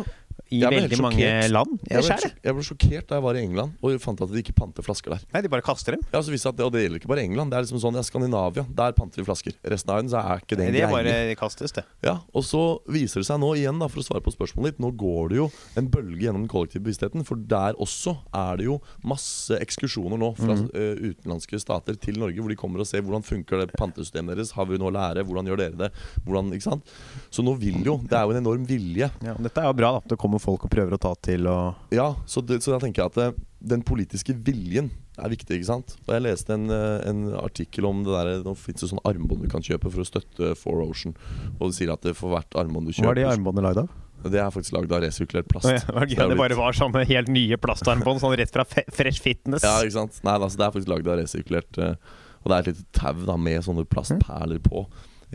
I 0.56 0.62
veldig 0.76 0.99
mange 1.03 1.32
land. 1.51 1.76
Jeg, 1.89 2.06
ble, 2.06 2.18
det. 2.24 2.32
jeg 2.47 2.58
ble 2.58 2.66
sjokkert 2.70 3.10
da 3.10 3.20
jeg 3.20 3.26
var 3.26 3.39
i 3.39 3.43
England 3.45 3.76
og 3.86 3.97
fant 4.03 4.24
at 4.26 4.32
de 4.32 4.41
ikke 4.41 4.56
panter 4.58 4.86
flasker 4.86 5.16
der. 5.16 5.26
Nei, 5.34 5.43
de 5.45 5.51
bare 5.51 5.66
kaster 5.66 5.95
dem. 5.95 6.03
Ja, 6.14 6.22
så 6.24 6.34
visste 6.34 6.49
jeg 6.49 6.56
at 6.56 6.60
det, 6.60 6.68
Og 6.68 6.74
det 6.76 6.84
gjelder 6.86 7.01
ikke 7.01 7.12
bare 7.12 7.26
England. 7.26 7.53
Det 7.53 7.60
er 7.60 7.68
liksom 7.68 7.82
sånn, 7.84 7.97
ja, 7.99 8.03
Skandinavia, 8.06 8.66
der 8.78 8.95
panter 8.97 9.22
vi 9.22 9.28
flasker. 9.28 9.58
Resten 9.76 9.91
av 9.91 9.99
verden 9.99 10.12
så 10.14 10.22
er 10.22 10.43
ikke 10.43 10.60
det 10.60 10.68
en 10.70 10.76
Det 10.76 10.84
greie. 10.84 10.93
bare 10.95 11.36
kastes, 11.39 11.76
det. 11.76 11.86
Ja, 12.06 12.18
Og 12.34 12.45
så 12.47 12.64
viser 12.91 13.22
det 13.22 13.30
seg 13.30 13.41
nå 13.41 13.51
igjen, 13.60 13.80
da 13.82 13.89
for 13.91 14.01
å 14.01 14.06
svare 14.08 14.24
på 14.26 14.34
spørsmålet 14.34 14.76
ditt, 14.76 14.84
nå 14.84 14.91
går 14.97 15.34
det 15.34 15.39
jo 15.41 15.49
en 15.80 15.89
bølge 15.91 16.26
gjennom 16.26 16.45
den 16.45 16.51
kollektive 16.51 16.86
bevisstheten. 16.86 17.26
For 17.28 17.39
der 17.39 17.78
også 17.82 18.16
er 18.36 18.62
det 18.62 18.70
jo 18.70 18.80
masse 19.06 19.58
ekskursjoner 19.62 20.22
nå 20.22 20.32
fra 20.39 20.58
mm. 20.60 20.68
utenlandske 21.12 21.60
stater 21.62 21.97
til 22.01 22.20
Norge, 22.22 22.39
hvor 22.41 22.51
de 22.51 22.60
kommer 22.60 22.84
og 22.84 22.89
ser 22.89 23.03
hvordan 23.06 23.26
funker 23.26 23.64
det 23.64 23.70
pantesystemet 23.76 24.36
deres, 24.36 24.53
har 24.56 24.68
vi 24.70 24.80
noe 24.82 24.91
å 24.91 24.95
lære, 24.95 25.26
hvordan 25.28 25.49
gjør 25.49 25.62
dere 25.64 25.80
det? 25.86 25.91
Hvordan, 26.26 26.51
ikke 26.56 26.70
sant? 26.70 26.95
Så 27.34 27.45
nå 27.45 27.56
vil 27.60 27.82
jo 27.86 27.97
Det 28.06 28.18
er 28.18 28.26
jo 28.26 28.36
en 28.36 28.41
enorm 28.41 28.66
vilje. 28.68 29.10
Ja, 29.26 29.36
dette 29.39 29.62
er 29.62 29.70
jo 29.70 29.78
bra, 29.78 29.91
da. 29.97 30.03
Det 30.14 30.20
kommer 30.22 30.41
folk 30.46 30.68
og 30.68 30.72
prøver 30.72 30.96
å 30.96 31.02
ta 31.02 31.16
til 31.26 31.50
og 31.52 31.96
Ja, 31.96 32.12
så, 32.30 32.43
det, 32.46 32.62
så 32.64 32.76
da 32.76 32.80
tenker 32.84 33.04
jeg 33.04 33.14
at 33.14 33.20
det, 33.20 33.48
den 33.76 33.84
politiske 33.86 34.36
viljen 34.46 34.91
er 35.16 35.32
viktig, 35.32 35.58
ikke 35.58 35.70
sant. 35.70 35.93
Og 36.06 36.12
jeg 36.12 36.26
leste 36.26 36.56
en, 36.56 36.70
eh, 36.74 37.02
en 37.10 37.22
artikkel 37.39 37.88
om 37.88 38.02
det 38.06 38.16
der 38.16 38.41
Nå 38.46 38.56
fins 38.60 38.84
det 38.84 38.89
sånne 38.91 39.06
armbånd 39.08 39.46
du 39.46 39.52
kan 39.52 39.64
kjøpe 39.64 39.91
for 39.91 40.04
å 40.04 40.08
støtte 40.08 40.56
Four 40.60 40.84
Ocean. 40.84 41.16
Og 41.60 41.70
det 41.70 41.78
sier 41.80 41.93
at 41.93 42.04
det 42.06 42.16
for 42.20 42.36
hvert 42.36 42.58
armbånd 42.60 42.89
du 42.89 42.96
kjøper 42.96 43.08
Hva 43.08 43.16
er 43.16 43.22
de 43.22 43.30
armbåndene 43.32 43.70
lagd 43.70 43.86
av? 43.86 44.02
Det 44.26 44.39
er 44.41 44.50
faktisk 44.50 44.74
lagd 44.74 44.93
av 44.96 45.04
resirkulert 45.04 45.50
plast. 45.52 45.70
Ja, 45.70 46.02
det 46.02 46.16
gøy. 46.16 46.24
er 46.24 46.32
Det 46.34 46.39
bare 46.39 46.58
var 46.58 46.76
sånne 46.76 47.04
helt 47.06 47.30
nye 47.30 47.60
plastarmbånd, 47.62 48.24
sånn 48.24 48.34
rett 48.39 48.54
fra 48.54 48.66
Fresh 48.66 49.22
Fitness. 49.22 49.66
Ja, 49.66 49.84
ikke 49.86 50.00
sant? 50.00 50.18
Nei, 50.26 50.38
altså, 50.39 50.58
det 50.58 50.66
er 50.66 50.74
faktisk 50.74 50.93
lagd 50.93 51.10
av 51.12 51.20
resirkulert 51.22 51.82
eh, 51.82 52.16
Og 52.41 52.50
det 52.50 52.56
er 52.56 52.64
et 52.64 52.72
lite 52.74 52.88
tau 52.96 53.38
med 53.38 53.66
sånne 53.66 53.86
plastperler 53.89 54.62
på. 54.66 54.86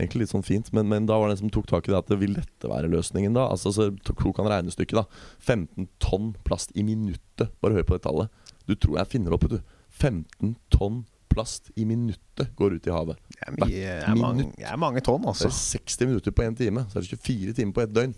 Egentlig 0.01 0.23
litt 0.23 0.33
sånn 0.33 0.45
fint, 0.45 0.71
men, 0.75 0.87
men 0.89 1.05
da 1.09 1.17
var 1.21 1.29
det 1.29 1.37
en 1.37 1.43
som 1.43 1.53
tok 1.53 1.69
tak 1.69 1.87
i 1.87 1.93
det 1.93 1.99
at 1.99 2.09
det 2.09 2.17
vil 2.21 2.33
dette 2.37 2.69
være 2.69 2.89
løsningen 2.91 3.35
da? 3.37 3.45
Altså, 3.53 3.71
så 3.75 3.89
tok 4.07 4.41
han 4.41 4.49
regnestykket, 4.49 4.97
da. 4.97 5.05
15 5.45 5.87
tonn 6.01 6.31
plast 6.47 6.73
i 6.73 6.85
minuttet. 6.87 7.53
Bare 7.61 7.77
hør 7.77 7.87
på 7.87 7.97
det 7.97 8.05
tallet. 8.07 8.27
Du 8.65 8.73
tror 8.75 8.97
jeg 8.99 9.11
finner 9.13 9.35
opp, 9.35 9.45
vet 9.45 9.59
du. 9.59 9.77
15 10.01 10.55
tonn 10.73 11.03
plast 11.31 11.69
i 11.79 11.85
minuttet 11.87 12.51
går 12.59 12.75
ut 12.75 12.89
i 12.89 12.95
havet. 12.95 13.21
Det 13.29 13.45
er, 13.45 13.55
mye, 13.55 13.69
det 13.69 13.93
er, 14.01 14.19
mange, 14.19 14.49
det 14.57 14.67
er 14.67 14.81
mange 14.81 15.05
tonn, 15.05 15.23
altså. 15.23 15.47
altså. 15.51 15.77
er 15.77 15.85
60 15.85 16.09
minutter 16.09 16.35
på 16.35 16.47
én 16.47 16.57
time. 16.57 16.83
Så 16.89 16.99
er 16.99 17.07
det 17.07 17.21
24 17.21 17.55
timer 17.61 17.77
på 17.77 17.85
ett 17.85 17.95
døgn. 17.95 18.17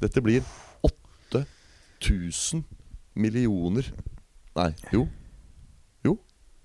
Dette 0.00 0.24
blir 0.24 0.42
8000 0.88 2.64
millioner 3.20 3.84
Nei, 4.56 4.72
jo. 4.90 5.04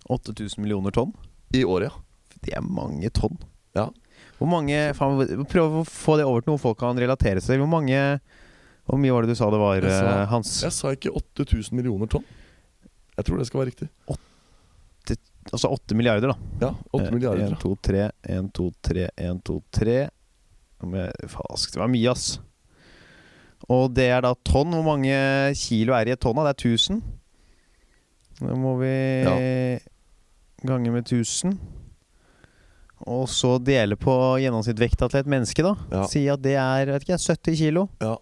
8000 0.05 0.61
millioner 0.61 0.91
tonn. 0.91 1.13
I 1.53 1.63
året, 1.63 1.89
ja. 1.89 2.37
Det 2.41 2.53
er 2.53 2.61
mange 2.61 3.09
tonn. 3.09 3.37
Ja. 3.75 3.89
Hvor 4.39 4.49
mange 4.51 4.93
faen, 4.97 5.45
Prøv 5.47 5.77
å 5.81 5.83
få 5.87 6.17
det 6.19 6.25
over 6.27 6.41
til 6.43 6.51
noe 6.53 6.59
folk 6.61 6.77
kan 6.81 6.97
relatere 6.99 7.39
seg 7.41 7.55
til. 7.55 7.63
Hvor 7.63 7.71
mange 7.71 7.99
Hvor 8.85 8.99
mye 9.01 9.13
var 9.15 9.21
det 9.25 9.31
du 9.33 9.35
sa 9.39 9.47
det 9.49 9.57
var, 9.59 9.75
Jeg 9.81 9.89
sa- 9.91 10.21
eh, 10.21 10.27
Hans? 10.29 10.61
Jeg 10.61 10.71
sa 10.75 10.91
ikke 10.93 11.13
8000 11.15 11.73
millioner 11.73 12.07
tonn. 12.07 12.23
Jeg 13.17 13.25
tror 13.25 13.37
det 13.39 13.47
skal 13.47 13.61
være 13.63 13.71
riktig. 13.73 13.89
Altså 15.53 15.69
8 15.69 15.93
milliarder, 15.95 16.31
da. 16.33 16.35
Ja, 16.59 16.71
8 16.91 17.11
milliarder. 17.13 17.51
1, 17.53 17.59
2, 17.61 17.75
3, 17.85 18.09
1, 18.33 18.47
2, 18.51 18.71
3, 18.81 19.09
1, 19.15 19.43
2, 19.45 19.61
3 19.71 20.09
Falsk, 21.29 21.71
det 21.71 21.79
var 21.79 21.87
mye, 21.87 22.09
ass. 22.11 22.39
Og 23.69 23.93
det 23.93 24.09
er 24.09 24.21
da 24.21 24.33
tonn. 24.45 24.73
Hvor 24.73 24.83
mange 24.83 25.13
kilo 25.55 25.93
er 25.93 26.09
i 26.09 26.11
et 26.13 26.19
tonn? 26.19 26.35
Det 26.35 26.51
er 26.51 26.57
1000. 26.73 27.01
Da 28.41 28.53
må 28.57 28.73
vi 28.81 28.91
gange 30.65 30.91
med 30.91 31.05
1000. 31.05 31.57
Og 33.03 33.27
så 33.29 33.57
dele 33.59 33.95
på 33.99 34.13
gjennomsnittsvekta 34.39 35.09
til 35.11 35.19
et 35.19 35.27
menneske, 35.29 35.61
da. 35.65 35.73
Ja. 35.91 36.05
Si 36.07 36.23
at 36.31 36.41
det 36.45 36.55
er 36.55 36.85
vet 36.93 37.03
ikke, 37.03 37.17
70 37.19 37.57
kilo. 37.59 37.89
Ja. 38.01 38.15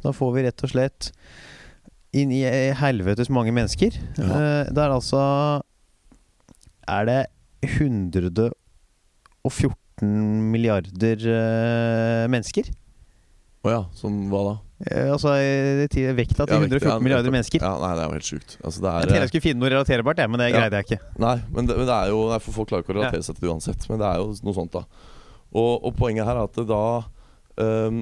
Da 0.00 0.12
får 0.16 0.30
vi 0.32 0.42
rett 0.46 0.64
og 0.64 0.70
slett 0.72 1.10
inn 2.16 2.32
i 2.34 2.40
helvetes 2.80 3.28
mange 3.30 3.52
mennesker. 3.54 3.90
Ja. 4.16 4.24
Eh, 4.24 4.64
Det 4.72 4.80
er 4.80 4.90
altså 4.96 5.20
Er 6.88 7.04
det 7.06 7.26
114 7.62 8.54
milliarder 10.50 11.16
eh, 11.28 12.24
mennesker? 12.32 12.64
Å 13.60 13.72
ja, 13.74 13.80
som 13.92 14.14
hva 14.32 14.40
da? 14.46 14.52
Eh, 14.88 15.10
altså 15.12 15.34
eh, 15.36 15.82
vekta 16.16 16.46
til 16.48 16.54
Ja, 16.56 16.60
vekt- 16.62 16.72
114 16.80 16.88
ja, 16.88 16.98
milliarder 17.04 17.34
mennesker. 17.34 17.60
Ja, 17.60 17.74
nei, 17.82 17.90
det 17.98 18.04
er 18.04 18.08
jo 18.08 18.14
helt 18.16 18.28
sjukt. 18.30 18.54
Altså, 18.64 18.80
det 18.80 18.88
Jeg 18.88 18.96
er, 18.96 19.10
tenkte 19.10 19.20
jeg 19.20 19.32
skulle 19.34 19.44
finne 19.44 19.60
noe 19.60 19.72
relaterbart, 19.74 20.22
men 20.32 20.40
det 20.40 20.46
greide 20.54 20.80
jeg 20.80 20.86
ikke. 20.88 21.00
Nei, 21.20 21.34
men 21.52 21.68
det, 21.68 21.76
men 21.76 21.90
det 21.90 21.96
er 21.98 22.14
jo 22.14 22.22
nei, 22.30 22.38
for 22.40 22.56
Folk 22.56 22.70
klarer 22.72 22.86
ikke 22.86 22.94
å 22.94 22.98
relatere 23.02 23.26
seg 23.26 23.36
til 23.36 23.44
det 23.44 23.52
uansett. 23.52 23.84
Men 23.92 24.00
det 24.00 24.08
er 24.08 24.22
jo 24.22 24.30
noe 24.48 24.56
sånt, 24.56 24.72
da. 24.78 24.84
Og, 25.50 25.70
og 25.84 25.92
poenget 25.98 26.24
her 26.30 26.38
er 26.40 26.46
at 26.48 26.56
det 26.56 26.64
da 26.70 26.80
um, 27.60 28.00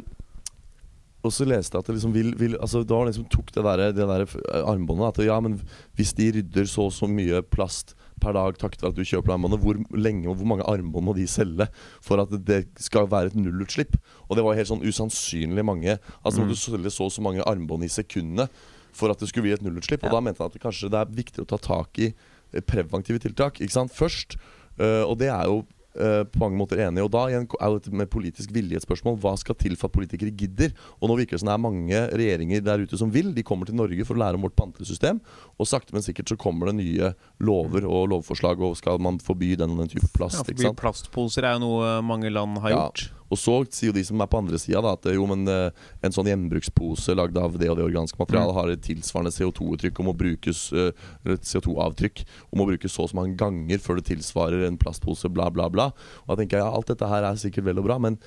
Og 1.25 1.33
så 1.33 1.47
leste 1.49 1.75
jeg 1.75 1.81
at 1.81 1.87
det 1.89 1.95
liksom 1.97 2.13
vil, 2.13 2.35
vil 2.37 2.59
Altså 2.61 2.83
Da 2.85 2.99
liksom 3.09 3.25
tok 3.33 3.49
det 3.57 3.65
der, 3.65 3.83
det 3.97 4.05
der 4.11 4.25
armbåndet 4.69 5.15
At 5.17 5.25
ja, 5.25 5.39
men 5.41 5.57
hvis 5.97 6.13
de 6.19 6.27
rydder 6.37 6.69
så 6.69 6.91
og 6.91 6.93
så 6.93 7.09
mye 7.09 7.41
plast 7.49 7.97
per 8.23 8.35
dag 8.37 8.59
takket 8.61 8.83
være 8.85 8.95
at 8.95 8.99
du 8.99 9.07
kjøper 9.07 9.35
armbåndet, 9.35 9.63
hvor 9.63 9.79
lenge 9.97 10.29
og 10.31 10.39
hvor 10.39 10.51
mange 10.53 10.67
armbånd 10.69 11.09
må 11.09 11.15
de 11.17 11.27
selge 11.31 11.69
for 12.05 12.23
at 12.23 12.33
det 12.49 12.65
skal 12.83 13.09
være 13.11 13.33
et 13.33 13.39
nullutslipp? 13.39 13.97
Og 14.29 14.39
det 14.39 14.45
var 14.47 14.59
helt 14.59 14.71
sånn 14.71 14.85
usannsynlig 14.85 15.65
mange. 15.67 15.99
Altså 16.23 16.45
mm. 16.45 16.51
du 16.51 16.59
selge 16.59 16.93
så 16.95 17.09
og 17.09 17.15
så 17.15 17.25
mange 17.25 17.47
armbånd 17.49 17.87
i 17.87 17.93
sekundet 17.93 18.53
for 18.97 19.13
at 19.13 19.21
det 19.21 19.31
skulle 19.31 19.49
bli 19.49 19.57
et 19.57 19.65
nullutslipp. 19.65 20.05
Og 20.05 20.15
da 20.15 20.23
mente 20.25 20.43
han 20.43 20.51
at 20.51 20.57
det 20.57 20.65
kanskje 20.65 20.91
det 20.93 21.01
er 21.01 21.17
viktig 21.23 21.45
å 21.45 21.49
ta 21.49 21.61
tak 21.63 22.01
i 22.03 22.11
eh, 22.11 22.63
preventive 22.65 23.23
tiltak 23.23 23.63
ikke 23.63 23.75
sant? 23.75 23.95
først. 23.95 24.39
Uh, 24.79 25.03
og 25.09 25.19
det 25.19 25.31
er 25.33 25.49
jo 25.51 25.63
eh, 25.97 26.25
på 26.29 26.41
mange 26.43 26.59
måter 26.59 26.81
enig. 26.85 27.03
Og 27.05 27.11
da 27.15 27.25
igjen 27.31 27.47
er 27.61 27.75
dette 27.77 27.93
med 27.95 28.11
politisk 28.13 28.53
vilje 28.55 28.77
et 28.81 28.85
spørsmål. 28.87 29.19
Hva 29.23 29.37
skal 29.41 29.55
til 29.59 29.77
for 29.77 29.89
at 29.89 29.97
politikere 29.97 30.35
gidder? 30.35 30.75
Og 31.01 31.09
nå 31.11 31.17
virker 31.21 31.37
det 31.37 31.43
som 31.43 31.51
det 31.51 31.57
er 31.57 31.65
mange 31.65 32.03
regjeringer 32.13 32.65
der 32.67 32.85
ute 32.85 32.99
som 33.01 33.13
vil. 33.15 33.33
De 33.35 33.43
kommer 33.47 33.67
til 33.67 33.79
Norge 33.79 34.05
for 34.09 34.19
å 34.19 34.23
lære 34.25 34.39
om 34.41 34.47
vårt 34.47 34.57
pantesystem. 34.59 35.21
Og 35.59 35.67
sakte, 35.71 35.95
men 35.97 36.03
sikkert 36.07 36.29
så 36.33 36.39
kommer 36.41 36.71
det 36.73 36.79
nye 36.81 37.13
lover 37.41 37.87
og 37.89 38.09
lovforslag, 38.15 38.61
og 38.61 38.77
skal 38.81 38.99
man 39.03 39.19
forby 39.23 39.55
den 39.59 39.71
og 39.77 39.85
den 39.85 39.93
type 39.95 40.11
plast. 40.15 40.43
Ja, 40.43 40.59
sant? 40.69 40.79
plastposer 40.81 41.45
er 41.49 41.59
jo 41.59 41.65
noe 41.67 41.99
mange 42.03 42.31
land 42.33 42.59
har 42.65 42.71
Ja. 42.71 42.83
gjort. 42.89 43.11
Og 43.29 43.41
så 43.41 43.57
sier 43.69 43.91
jo 43.91 43.97
de 43.97 44.05
som 44.07 44.21
er 44.23 44.31
på 44.31 44.41
andre 44.41 44.61
sida 44.61 44.81
at 44.93 45.09
jo, 45.13 45.27
men 45.29 45.45
eh, 45.53 45.69
en 46.05 46.15
sånn 46.15 46.31
gjenbrukspose 46.31 47.17
lagd 47.17 47.39
av 47.41 47.59
det 47.61 47.71
og 47.71 47.79
det 47.79 47.87
organiske 47.87 48.21
materialet 48.21 48.57
har 48.57 48.73
et 48.73 48.85
tilsvarende 48.85 49.35
CO2-uttrykk 49.35 50.01
og 50.01 50.09
må 50.09 50.17
brukes 50.17 50.69
eh, 50.73 50.91
eller 51.25 51.39
et 51.39 51.49
CO2-avtrykk 51.49 52.25
og 52.49 52.61
må 52.61 52.69
brukes 52.73 52.95
så 52.95 53.05
og 53.05 53.13
så 53.13 53.21
mange 53.21 53.39
ganger 53.41 53.81
før 53.81 54.01
det 54.01 54.09
tilsvarer 54.11 54.67
en 54.67 54.79
plastpose, 54.81 55.31
bla, 55.33 55.49
bla, 55.55 55.69
bla. 55.73 55.91
Og 56.27 56.33
da 56.33 56.41
tenker 56.41 56.59
jeg 56.59 56.67
ja, 56.67 56.73
alt 56.73 56.91
dette 56.91 57.09
her 57.09 57.25
er 57.25 57.41
sikkert 57.41 57.69
vel 57.69 57.81
og 57.83 57.89
bra, 57.89 57.99
men 58.03 58.19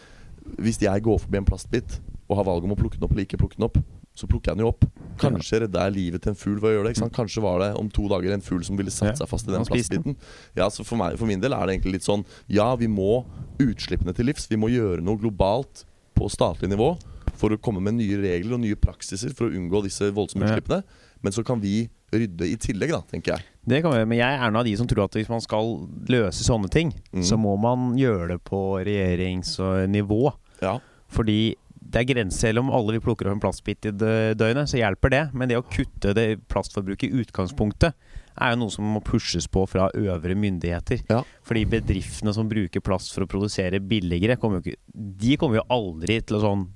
hvis 0.62 0.82
jeg 0.82 1.06
går 1.06 1.20
forbi 1.22 1.42
en 1.42 1.48
plastbit 1.48 2.00
og 2.30 2.40
har 2.40 2.48
valget 2.48 2.70
om 2.70 2.74
å 2.74 2.80
plukke 2.80 2.98
den 2.98 3.06
opp 3.06 3.14
eller 3.14 3.28
ikke 3.28 3.42
plukke 3.42 3.60
den 3.60 3.68
opp, 3.68 3.82
så 4.22 4.30
plukker 4.30 4.52
jeg 4.54 4.60
den 4.60 4.66
jo 4.68 4.72
opp. 4.72 4.86
Kanskje 5.22 5.64
redda 5.66 5.84
jeg 5.88 5.96
livet 5.98 6.24
til 6.24 6.32
en 6.32 6.38
fugl 6.40 6.60
ved 6.62 6.70
å 6.70 6.74
gjøre 6.78 6.88
det. 6.88 6.94
ikke 6.96 7.04
sant? 7.04 7.16
Kanskje 7.18 7.44
var 7.44 7.60
det 7.64 7.72
om 7.82 7.90
to 7.94 8.08
dager 8.12 8.34
en 8.36 8.46
fugl 8.46 8.64
som 8.68 8.78
ville 8.80 8.94
satt 8.94 9.18
seg 9.20 9.30
fast 9.30 9.50
i 9.50 9.54
den 9.54 9.66
plastbiten. 9.68 10.16
Ja, 10.58 10.70
så 10.74 10.86
for, 10.88 10.98
meg, 11.02 11.18
for 11.20 11.30
min 11.30 11.42
del 11.44 11.54
er 11.58 11.66
det 11.68 11.76
egentlig 11.80 11.98
litt 12.00 12.08
sånn 12.08 12.24
Ja, 12.50 12.70
vi 12.80 12.88
må 12.92 13.24
utslippene 13.62 14.14
til 14.18 14.30
livs. 14.30 14.48
Vi 14.52 14.58
må 14.62 14.70
gjøre 14.72 15.02
noe 15.06 15.18
globalt 15.22 15.84
på 16.18 16.30
statlig 16.32 16.70
nivå 16.72 16.94
for 17.42 17.54
å 17.56 17.58
komme 17.58 17.82
med 17.82 17.96
nye 17.98 18.18
regler 18.22 18.54
og 18.58 18.62
nye 18.62 18.78
praksiser 18.78 19.34
for 19.34 19.48
å 19.50 19.56
unngå 19.58 19.82
disse 19.86 20.12
voldsomme 20.14 20.46
utslippene. 20.46 20.84
Men 21.26 21.34
så 21.34 21.44
kan 21.46 21.60
vi 21.62 21.88
rydde 22.12 22.44
i 22.50 22.58
tillegg, 22.60 22.92
da, 22.92 23.00
tenker 23.08 23.38
jeg. 23.38 23.46
Det 23.72 23.80
kan 23.86 23.94
vi, 23.96 24.02
men 24.10 24.18
jeg 24.20 24.36
er 24.36 24.42
en 24.50 24.58
av 24.60 24.66
de 24.68 24.74
som 24.76 24.88
tror 24.90 25.06
at 25.06 25.16
hvis 25.16 25.30
man 25.32 25.40
skal 25.42 25.70
løse 26.12 26.44
sånne 26.44 26.70
ting, 26.74 26.92
Mm. 27.14 27.24
så 27.24 27.38
må 27.40 27.54
man 27.62 27.94
gjøre 27.98 28.34
det 28.34 28.40
på 28.44 28.60
regjeringsnivå. 28.84 30.34
Ja, 30.62 30.80
Fordi 31.12 31.56
det 31.82 32.02
er 32.04 32.14
grenser. 32.14 32.48
Selv 32.52 32.60
om 32.64 32.70
alle 32.72 32.94
vil 32.96 33.02
plukke 33.04 33.26
opp 33.26 33.34
en 33.34 33.42
plastbit 33.44 33.88
i 33.90 33.92
døgnet, 33.92 34.70
så 34.70 34.78
hjelper 34.80 35.10
det. 35.14 35.22
Men 35.34 35.50
det 35.50 35.58
å 35.60 35.66
kutte 35.66 36.14
det 36.18 36.28
plastforbruket 36.52 37.10
i 37.10 37.22
utgangspunktet 37.24 37.94
er 38.42 38.54
jo 38.54 38.60
noe 38.62 38.72
som 38.72 38.86
må 38.88 39.02
pushes 39.04 39.48
på 39.52 39.66
fra 39.68 39.90
øvre 39.98 40.36
myndigheter. 40.40 41.02
Ja. 41.10 41.24
Fordi 41.44 41.66
bedriftene 41.68 42.34
som 42.34 42.48
bruker 42.52 42.80
plast 42.86 43.12
for 43.16 43.26
å 43.26 43.30
produsere 43.30 43.82
billigere, 43.84 44.38
kommer 44.40 44.62
jo 44.62 44.72
ikke, 44.72 44.80
de 44.94 45.36
kommer 45.42 45.60
jo 45.60 45.66
aldri 45.74 46.22
til 46.24 46.38
å 46.40 46.46
sånn 46.46 46.70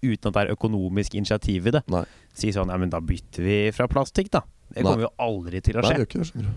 Uten 0.00 0.30
at 0.30 0.32
det 0.32 0.42
er 0.46 0.54
økonomisk 0.54 1.12
initiativ 1.18 1.66
i 1.68 1.72
det. 1.74 1.82
Nei. 1.92 2.06
Si 2.32 2.48
sånn 2.56 2.70
Ja, 2.72 2.78
men 2.80 2.88
da 2.88 3.02
bytter 3.04 3.44
vi 3.44 3.56
fra 3.76 3.84
plastikk, 3.86 4.30
da. 4.32 4.40
Det 4.72 4.80
Nei. 4.80 4.86
kommer 4.86 5.02
jo 5.04 5.10
aldri 5.20 5.60
til 5.60 5.76
å 5.76 5.82
Nei, 5.84 5.90
skje. 5.90 5.98
det 5.98 6.00
gjør 6.00 6.24
ikke 6.30 6.40
det. 6.40 6.54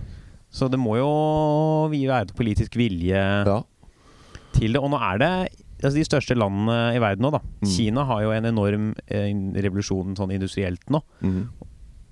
Så 0.50 0.70
det 0.72 0.80
må 0.80 0.94
jo 0.96 1.10
vi 1.92 2.06
være 2.08 2.32
politisk 2.38 2.78
vilje 2.80 3.20
Ja. 3.44 3.58
til 4.54 4.72
det. 4.72 4.80
Og 4.80 4.90
nå 4.92 4.98
er 5.02 5.18
det 5.20 5.34
altså 5.84 6.00
de 6.00 6.06
største 6.08 6.36
landene 6.38 6.78
i 6.96 7.02
verden 7.04 7.26
nå, 7.26 7.32
da. 7.36 7.40
Mm. 7.64 7.70
Kina 7.76 8.04
har 8.10 8.24
jo 8.26 8.32
en 8.36 8.50
enorm 8.50 8.90
eh, 9.08 9.30
revolusjon 9.66 10.16
sånn 10.20 10.34
industrielt 10.36 10.84
nå. 10.94 11.02
Mm. 11.24 11.42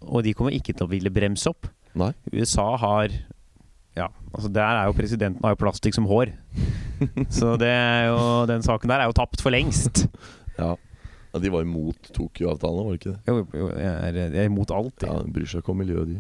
Og 0.09 0.23
de 0.25 0.33
kommer 0.37 0.55
ikke 0.57 0.73
til 0.73 0.87
å 0.87 0.91
ville 0.91 1.11
bremse 1.13 1.49
opp. 1.51 1.67
Nei. 1.99 2.13
USA 2.33 2.69
har 2.79 3.11
Ja, 3.97 4.05
altså 4.31 4.47
der 4.55 4.77
er 4.79 4.85
jo 4.87 4.95
presidenten 4.95 5.43
har 5.43 5.51
jo 5.55 5.59
plastikk 5.59 5.97
som 5.97 6.05
hår. 6.07 6.31
Så 7.37 7.57
det 7.59 7.67
er 7.71 8.05
jo, 8.07 8.21
den 8.47 8.63
saken 8.63 8.87
der 8.91 9.03
er 9.03 9.09
jo 9.11 9.17
tapt 9.17 9.41
for 9.43 9.53
lengst. 9.53 10.05
Ja. 10.59 10.73
ja. 11.31 11.39
De 11.39 11.49
var 11.49 11.63
imot 11.63 12.09
Tokyo-avtalen, 12.13 12.83
var 12.85 12.91
det 12.91 12.99
ikke 12.99 13.13
det? 13.13 13.21
Jo, 13.31 13.35
jo, 13.55 13.67
jeg 13.71 13.87
er, 13.87 14.17
jeg 14.19 14.41
er 14.43 14.49
imot 14.49 14.71
alt. 14.75 15.05
Ja, 15.07 15.15
De 15.23 15.31
bryr 15.31 15.47
seg 15.47 15.61
ikke 15.63 15.71
om 15.71 15.79
miljøet, 15.79 16.09
de. 16.11 16.17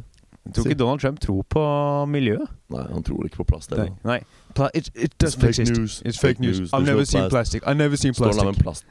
jeg 0.47 0.53
tror 0.55 0.69
ikke 0.69 0.77
Donald 0.79 1.03
Trump 1.03 1.19
tror 1.21 1.41
på 1.51 1.63
miljøet. 2.09 2.53
Nei, 2.71 2.85
han 2.93 3.03
tror 3.05 3.27
ikke 3.27 3.41
på 3.41 3.47
plast. 3.51 3.75
Nei. 3.75 3.89
heller. 3.89 3.97
Nei. 4.07 4.21
Pla 4.55 4.69
it, 4.73 4.89
it 4.95 5.13
It's 5.23 5.35
fake 5.35 5.59
news. 5.59 6.01
It's 6.05 6.17
fake 6.17 6.39
news. 6.39 6.73
I've 6.73 6.85
never 6.85 7.05
seen 7.05 7.29
plastic. 7.29 7.67
I've 7.67 7.77
never 7.77 7.97
seen 7.97 8.13
plastic. 8.13 8.35
Står 8.35 8.43
der 8.43 8.51
med 8.51 8.57
en 8.57 8.63
plast, 8.63 8.85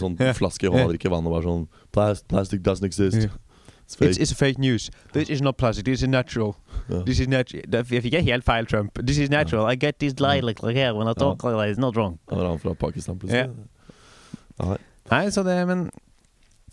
sånn 0.00 0.16
yeah. 0.20 0.34
flaske 0.36 0.68
i 0.68 0.72
hånda, 0.72 0.88
drikker 0.92 1.12
vann 1.12 1.26
og 1.28 1.36
bare 1.36 1.46
sånn 1.46 1.68
Plast, 1.92 2.26
Plastic 2.28 2.62
doesn't 2.66 2.86
exist. 2.86 3.16
Yeah. 3.16 3.36
It's 3.88 3.94
fake. 3.94 4.10
It's, 4.10 4.18
it's 4.18 4.32
fake 4.32 4.58
news. 4.58 4.90
This 5.12 5.30
is 5.30 5.40
not 5.40 5.56
plastic. 5.56 5.86
This 5.86 6.02
is 6.02 6.08
natural. 6.08 6.58
Yeah. 6.90 7.04
This 7.06 7.20
is 7.20 7.28
natural. 7.28 7.62
Jeg 7.72 8.02
fikk 8.04 8.18
helt 8.26 8.44
feil, 8.44 8.66
Trump. 8.68 9.00
This 9.00 9.16
is 9.16 9.30
natural. 9.30 9.64
I 9.64 9.76
get 9.76 9.98
this 9.98 10.20
light 10.20 10.44
like 10.44 10.60
here 10.60 10.92
when 10.94 11.08
I 11.08 11.14
talk 11.14 11.42
like 11.44 11.56
that. 11.56 11.70
It's 11.70 11.80
not 11.80 11.96
wrong. 11.96 12.18
Han 12.28 12.38
var 12.38 12.50
han 12.50 12.60
fra 12.60 12.74
Pakistan 12.74 13.18
plutselig. 13.18 13.48
Nei. 14.60 14.76
Nei, 15.10 15.30
så 15.32 15.42
det, 15.46 15.56
men 15.66 15.90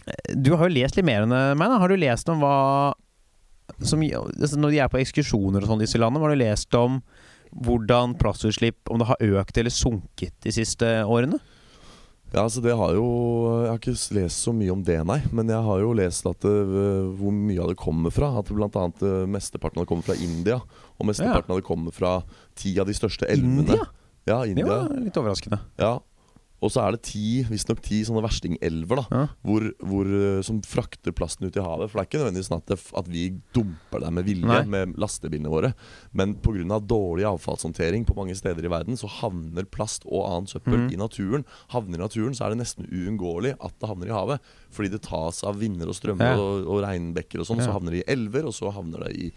eh, 0.08 0.36
Du 0.36 0.56
har 0.56 0.68
jo 0.68 0.76
lest 0.76 0.98
litt 0.98 1.08
mer 1.08 1.24
enn 1.24 1.32
eh, 1.32 1.54
meg, 1.56 1.72
da. 1.72 1.80
Har 1.80 1.92
du 1.94 1.96
lest 1.96 2.30
om 2.30 2.44
hva 2.44 2.58
som, 3.80 4.02
altså 4.02 4.60
Når 4.60 4.76
de 4.76 4.82
er 4.84 4.92
på 4.92 5.00
ekskursjoner 5.00 5.64
og 5.64 5.72
sånn 5.72 5.82
i 5.82 5.88
disse 5.88 6.02
landene, 6.02 6.24
har 6.26 6.36
du 6.36 6.42
lest 6.42 6.76
om 6.80 7.00
hvordan 7.56 8.16
plastutslipp 8.20 8.90
Om 8.92 9.02
det 9.02 9.10
har 9.12 9.28
økt 9.42 9.58
eller 9.58 9.74
sunket 9.74 10.34
de 10.44 10.54
siste 10.56 10.88
årene? 11.08 11.40
Ja, 12.34 12.44
altså 12.44 12.60
det 12.64 12.74
har 12.76 12.96
jo 12.98 13.06
Jeg 13.62 13.70
har 13.70 13.80
ikke 13.80 14.16
lest 14.18 14.42
så 14.44 14.52
mye 14.56 14.74
om 14.74 14.82
det, 14.84 14.98
nei. 15.08 15.22
Men 15.32 15.52
jeg 15.52 15.62
har 15.68 15.84
jo 15.84 15.94
lest 15.96 16.26
at 16.28 16.42
det, 16.44 16.56
hvor 17.16 17.32
mye 17.32 17.62
av 17.64 17.72
det 17.72 17.78
kommer 17.80 18.12
fra. 18.12 18.34
At 18.42 18.52
annet 18.52 19.06
eh, 19.06 19.22
mesteparten 19.30 19.80
av 19.80 19.86
det 19.86 19.92
kommer 19.94 20.08
fra 20.10 20.18
India. 20.20 20.58
Og 21.00 21.08
mesteparten 21.08 21.54
av 21.54 21.62
det 21.62 21.68
kommer 21.68 21.96
fra 21.96 22.18
ti 22.60 22.74
av 22.82 22.90
de 22.90 22.98
største 22.98 23.30
elvene. 23.32 23.64
India? 23.64 23.88
Ja, 24.28 24.42
India. 24.44 24.66
Det 24.66 24.74
var 24.74 25.06
litt 25.06 25.22
overraskende. 25.22 25.62
Ja. 25.80 25.94
Og 26.64 26.72
så 26.72 26.82
er 26.82 26.96
det 26.96 27.02
ti, 27.06 27.44
visstnok 27.50 27.82
ti 27.84 28.00
sånne 28.08 28.24
verstingelver 28.24 29.02
da 29.02 29.06
Ja. 29.12 29.24
hvor, 29.44 29.66
hvor, 29.84 30.06
eh, 30.08 30.42
som 30.42 30.62
frakter 30.62 31.12
plasten 31.12 31.46
ut 31.46 31.58
i 31.58 31.62
havet. 31.62 31.92
For 31.92 32.00
det 32.00 32.06
er 32.06 32.10
ikke 32.10 32.22
nødvendigvis 32.24 32.48
sånn 32.50 32.62
at, 32.64 32.68
det, 32.72 32.80
at 32.96 33.08
vi 33.12 33.26
dumper 33.54 34.00
det 34.06 34.12
med 34.16 34.26
vilje 34.26 34.48
Nei. 34.48 34.64
med 34.66 34.96
lastebilene 34.98 35.52
våre. 35.52 35.74
Men 36.14 36.36
pga. 36.36 36.80
dårlig 36.80 37.26
avfallshåndtering 37.28 38.06
på 38.08 38.16
mange 38.16 38.36
steder 38.36 38.66
i 38.66 38.72
verden, 38.72 38.96
så 38.98 39.08
havner 39.10 39.66
plast 39.66 40.06
og 40.06 40.26
annet 40.32 40.50
søppel 40.56 40.88
mm. 40.88 40.94
i 40.94 40.98
naturen. 40.98 41.46
Havner 41.76 42.00
i 42.00 42.04
naturen, 42.06 42.34
så 42.34 42.46
er 42.46 42.56
det 42.56 42.64
nesten 42.64 42.88
uunngåelig 42.88 43.58
at 43.60 43.76
det 43.80 43.90
havner 43.90 44.08
i 44.08 44.16
havet. 44.16 44.40
Fordi 44.72 44.90
det 44.96 45.04
tas 45.04 45.44
av 45.44 45.60
vinder 45.60 45.88
og 45.92 45.96
strømmer 45.96 46.34
Ja. 46.34 46.40
og, 46.40 46.66
og 46.68 46.82
regnbekker 46.88 47.40
og 47.44 47.46
sånn. 47.46 47.60
Ja. 47.62 47.68
Så 47.68 47.76
havner 47.76 47.92
det 47.92 48.06
i 48.06 48.12
elver, 48.12 48.48
og 48.48 48.54
så 48.56 48.72
havner 48.74 49.06
det 49.06 49.14
i, 49.20 49.32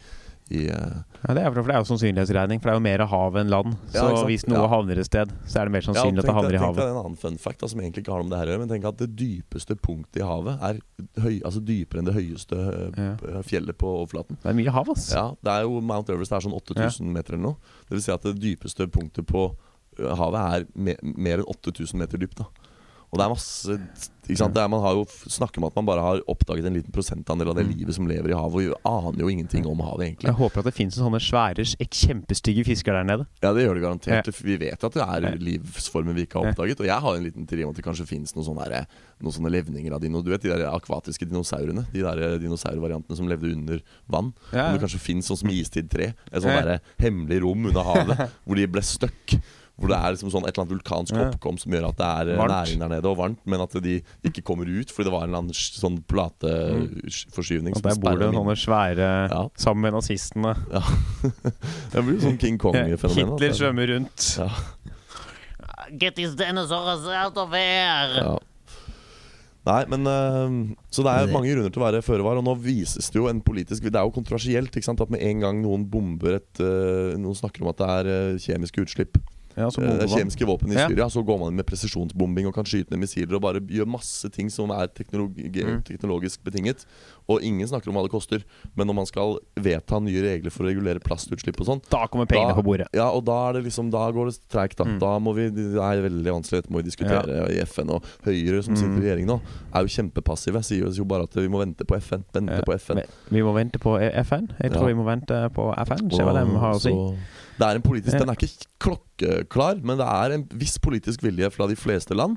i 0.51 0.63
uh, 0.73 1.03
Ja, 1.27 1.35
det 1.37 1.43
er 1.45 1.53
for 1.53 1.67
det 1.69 1.75
er 1.75 1.83
jo 1.83 1.89
sannsynlighetsregning, 1.91 2.61
for 2.63 2.71
det 2.71 2.73
er 2.73 2.79
jo 2.79 2.85
mer 2.87 3.03
hav 3.11 3.37
enn 3.41 3.51
land. 3.53 3.75
Ja, 3.93 4.07
Så 4.09 4.25
hvis 4.29 4.47
noe 4.49 4.63
Ja. 4.63 4.69
havner 4.73 4.99
et 4.99 5.07
sted, 5.09 5.33
så 5.47 5.61
er 5.61 5.69
det 5.69 5.75
mer 5.75 5.85
sannsynlig 5.85 6.23
at 6.23 6.29
det 6.31 6.35
havner 6.39 6.55
i 6.55 6.61
havet. 6.63 6.77
tenk 6.77 6.87
deg 6.87 6.93
en 6.95 7.01
annen 7.05 7.17
fun 7.21 7.39
fact 7.39 7.61
da, 7.61 7.69
som 7.69 7.81
egentlig 7.81 8.05
ikke 8.05 8.13
har 8.15 8.23
noe 8.23 8.29
med 8.29 8.37
det 8.37 8.41
her 8.41 8.47
å 8.49 8.53
gjøre. 8.55 8.63
Men 8.65 8.73
tenk 8.73 8.89
at 8.89 8.97
det 9.03 9.11
dypeste 9.19 9.77
punktet 9.77 10.23
i 10.23 10.27
havet 10.27 10.63
er 10.71 10.81
høy, 11.21 11.35
altså 11.45 11.61
dypere 11.65 11.99
enn 12.03 12.09
det 12.09 12.17
høyeste 12.17 12.59
eh, 12.97 13.43
fjellet 13.43 13.77
på 13.79 13.91
overflaten. 14.03 14.39
Det 14.43 14.49
er 14.53 14.59
mye 14.61 14.71
hav, 14.79 14.89
ass. 14.95 15.11
Ja, 15.13 15.27
det 15.43 15.53
er 15.53 15.63
jo 15.69 15.81
Mount 15.81 16.09
Everest 16.09 16.33
er 16.33 16.41
sånn 16.47 16.57
8000 16.57 17.13
meter 17.13 17.35
eller 17.37 17.45
noe. 17.51 17.57
Det 17.89 17.99
vil 17.99 18.03
si 18.07 18.13
at 18.15 18.23
det 18.23 18.39
dypeste 18.41 18.87
punktet 18.89 19.27
på 19.27 19.51
havet 19.99 20.41
er 20.63 20.67
me 20.79 20.95
mer 21.03 21.43
enn 21.43 21.49
8000 21.51 21.99
meter 21.99 22.19
dypt. 22.23 22.39
da 22.39 22.47
Og 23.11 23.19
det 23.19 23.25
er 23.25 23.33
masse 23.33 23.79
ikke 24.29 24.37
sant? 24.39 24.55
Det 24.55 24.63
er, 24.63 24.69
Man 24.69 24.81
har 24.85 24.93
jo 24.95 25.05
snakker 25.09 25.59
om 25.59 25.65
at 25.65 25.75
man 25.77 25.87
bare 25.87 26.01
har 26.05 26.21
oppdaget 26.29 26.67
en 26.67 26.75
liten 26.75 26.93
prosentandel 26.93 27.49
av 27.49 27.57
det 27.57 27.65
Mm. 27.67 27.75
livet 27.79 27.95
som 27.95 28.07
lever 28.07 28.31
i 28.31 28.35
havet. 28.37 28.71
Og 28.73 28.81
aner 28.85 29.19
jo 29.25 29.29
ingenting 29.29 29.67
om 29.67 29.79
havet, 29.81 30.07
egentlig. 30.07 30.29
Jeg 30.29 30.35
håper 30.39 30.59
at 30.59 30.65
det 30.65 30.75
finnes 30.75 30.95
sånne 30.99 31.21
svære, 31.21 31.65
kjempestygge 31.89 32.65
fisker 32.67 32.93
der 32.93 33.05
nede. 33.05 33.27
Ja, 33.43 33.53
det 33.53 33.65
gjør 33.67 33.75
det 33.75 33.83
garantert. 33.85 34.43
Vi 34.43 34.57
vet 34.57 34.85
at 34.85 34.93
det 34.93 35.01
Ja. 35.03 35.17
er 35.17 35.39
livsformer 35.39 36.15
vi 36.15 36.27
ikke 36.27 36.41
har 36.43 36.53
oppdaget. 36.53 36.81
Og 36.81 36.87
jeg 36.87 37.01
har 37.01 37.15
en 37.17 37.25
liten 37.25 37.47
teori 37.47 37.65
om 37.65 37.71
at 37.71 37.77
det 37.77 37.85
kanskje 37.85 38.07
finnes 38.07 38.35
noen 38.35 38.45
sånne, 38.47 38.69
der, 38.69 38.87
noen 39.23 39.33
sånne 39.33 39.51
levninger 39.51 39.93
av 39.93 40.01
dino. 40.01 40.23
Du 40.23 40.31
vet 40.31 40.43
de 40.43 40.49
der 40.51 40.67
akvatiske 40.71 41.27
dinosaurene? 41.29 41.87
De 41.93 42.01
der 42.03 42.39
dinosaurvariantene 42.39 43.17
som 43.17 43.29
levde 43.29 43.53
under 43.53 43.81
vann. 44.09 44.33
Ja, 44.53 44.69
Om 44.73 44.79
det 44.79 44.83
kanskje 44.89 45.01
finnes 45.01 45.27
sånn 45.29 45.39
som 45.39 45.49
Istid 45.51 45.89
3. 45.91 46.15
Et 46.33 46.43
sånt 46.43 46.53
Ja. 46.53 46.63
der 46.63 46.81
hemmelig 46.99 47.41
rom 47.43 47.67
under 47.67 47.83
havet 47.83 48.31
hvor 48.47 48.57
de 48.57 48.67
ble 48.67 48.83
stuck. 48.83 49.39
Hvor 49.79 49.93
det 49.93 49.99
er 49.99 50.11
liksom 50.17 50.31
sånn 50.35 50.43
et 50.49 50.51
eller 50.57 50.65
annet 50.65 50.75
vulkansk 50.75 51.15
Ja. 51.15 51.29
oppkom 51.31 51.59
som 51.63 51.71
gjør 51.73 51.85
at 51.93 51.97
det 52.01 52.07
er 52.09 52.31
eh, 52.33 52.39
Varmt. 52.41 52.51
næring 52.57 52.81
der 52.83 52.89
nede, 52.91 53.07
og 53.13 53.17
varmt, 53.21 53.39
men 53.47 53.61
at 53.63 53.77
de 53.85 53.93
ikke 54.27 54.43
kommer 54.43 54.67
ut 54.67 54.91
fordi 54.91 55.07
det 55.07 55.13
var 55.15 55.23
en 55.23 55.29
eller 55.31 55.43
annen 55.45 55.55
sånn 55.55 56.01
plateforskyvning. 56.11 57.77
Og 57.77 57.83
der 57.87 58.01
bor 58.03 58.19
det 58.19 58.33
sånne 58.35 58.57
svære 58.59 59.09
Ja. 59.31 59.45
Sammen 59.57 59.83
med 59.87 59.93
nazistene. 59.99 60.57
Det 61.93 62.03
blir 62.05 62.19
jo 62.19 62.25
sånn 62.27 62.39
King 62.43 62.59
Kong-fenomen. 62.63 63.33
Hitler 63.39 63.55
svømmer 63.55 63.87
rundt. 63.95 64.29
Ja. 64.39 64.51
Get 65.99 66.17
these 66.19 66.35
dinosaurs 66.37 67.07
out 67.07 67.37
of 67.39 67.51
here! 67.55 68.19
Ja. 68.21 68.37
Nei, 69.69 69.83
men 69.91 70.07
uh, 70.09 70.75
Så 70.91 71.03
det 71.05 71.13
er 71.13 71.33
mange 71.33 71.51
grunner 71.53 71.71
til 71.73 71.83
å 71.83 71.87
være 71.87 72.03
føre 72.05 72.25
var. 72.25 72.39
Og 72.41 72.45
nå 72.47 72.55
vises 72.63 73.11
det 73.13 73.19
jo 73.21 73.27
en 73.29 73.41
politisk 73.45 73.83
Det 73.85 73.99
er 74.01 74.07
jo 74.07 74.13
kontroversielt 74.15 74.73
ikke 74.73 74.87
sant? 74.87 75.01
at 75.05 75.11
med 75.13 75.21
en 75.21 75.41
gang 75.45 75.59
noen 75.61 75.85
bomber 75.93 76.39
et 76.39 76.61
uh, 76.63 77.13
Noen 77.21 77.37
snakker 77.37 77.63
om 77.65 77.69
at 77.73 77.81
det 77.83 77.89
er 77.99 78.09
uh, 78.09 78.39
kjemiske 78.41 78.81
utslipp. 78.87 79.19
Ja, 79.59 79.69
så 79.75 79.83
eh, 79.83 80.07
kjemiske 80.07 80.47
våpen 80.47 80.71
i. 80.73 80.77
Syria. 80.79 81.09
Så 81.11 81.25
går 81.27 81.39
man 81.43 81.51
inn 81.53 81.57
med 81.61 81.67
presisjonsbombing 81.67 82.47
og 82.47 82.55
kan 82.55 82.65
skyte 82.69 82.91
ned 82.95 83.01
missiler 83.03 83.35
og 83.37 83.43
bare 83.43 83.61
gjør 83.61 83.87
masse 83.91 84.31
ting 84.35 84.49
som 84.51 84.71
er 84.71 84.87
teknologi 84.89 85.49
Mm. 85.59 85.83
teknologisk 85.85 86.43
betinget. 86.45 86.85
Og 87.29 87.43
ingen 87.43 87.67
snakker 87.69 87.89
om 87.91 87.95
hva 87.99 88.03
det 88.07 88.13
koster. 88.13 88.45
Men 88.77 88.87
når 88.89 88.95
man 88.95 89.07
skal 89.07 89.39
vedta 89.57 89.99
nye 90.01 90.23
regler 90.23 90.51
for 90.51 90.65
å 90.65 90.69
regulere 90.71 91.01
plastutslipp 91.03 91.59
og 91.61 91.67
sånn 91.67 91.83
Da 91.91 92.07
kommer 92.07 92.27
pengene 92.27 92.55
da- 92.55 92.61
på 92.61 92.65
bordet. 92.65 92.87
Ja, 92.95 93.11
og 93.11 93.25
da 93.27 93.53
det 93.53 93.65
liksom 93.65 93.91
Da 93.91 94.11
går 94.13 94.31
det 94.31 94.39
treigt, 94.49 94.77
da. 94.77 94.85
Mm. 94.85 94.99
Da 95.01 95.19
må 95.19 95.35
vi 95.35 95.49
Det 95.51 95.75
er 95.77 96.03
veldig 96.09 96.25
vanskelig, 96.33 96.63
dette 96.63 96.71
må 96.73 96.83
vi 96.83 96.89
diskutere 96.91 97.51
i 97.51 97.59
FN. 97.67 97.91
Og 97.91 98.03
Høyre, 98.25 98.63
som 98.65 98.77
sitter 98.77 98.89
Mm. 98.95 98.99
i 98.99 99.07
regjering 99.07 99.27
nå, 99.27 99.41
er 99.75 99.81
jo 99.83 99.89
kjempepassive. 99.89 100.63
Sier 100.65 100.89
jo 100.97 101.05
bare 101.05 101.23
at 101.25 101.35
vi 101.35 101.49
må 101.49 101.59
vente 101.65 101.85
på 101.85 101.97
FN. 102.01 102.25
Vente 102.33 102.63
på 102.65 102.75
FN. 102.79 103.03
Vi 103.31 103.41
må 103.43 103.53
vente 103.55 103.79
på 103.79 103.99
FN. 104.01 104.49
Jeg 104.63 104.71
tror 104.73 104.87
vi 104.87 104.95
må 104.95 105.05
vente 105.05 105.51
på 105.53 105.75
FN. 105.87 106.11
Se 106.11 106.23
hva 106.23 106.33
de 106.33 106.57
har 106.57 106.73
å 106.75 106.81
si. 106.81 106.91
Det 107.59 107.67
er 107.67 107.75
en 107.79 107.83
politisk 107.83 108.19
Den 108.19 108.29
er 108.31 108.37
ikke 108.39 108.67
klokkeklar, 108.85 109.81
men 109.83 109.99
det 109.99 110.07
er 110.07 110.35
en 110.37 110.45
viss 110.61 110.77
politisk 110.79 111.23
vilje 111.27 111.51
fra 111.51 111.67
de 111.71 111.77
fleste 111.79 112.15
land. 112.15 112.37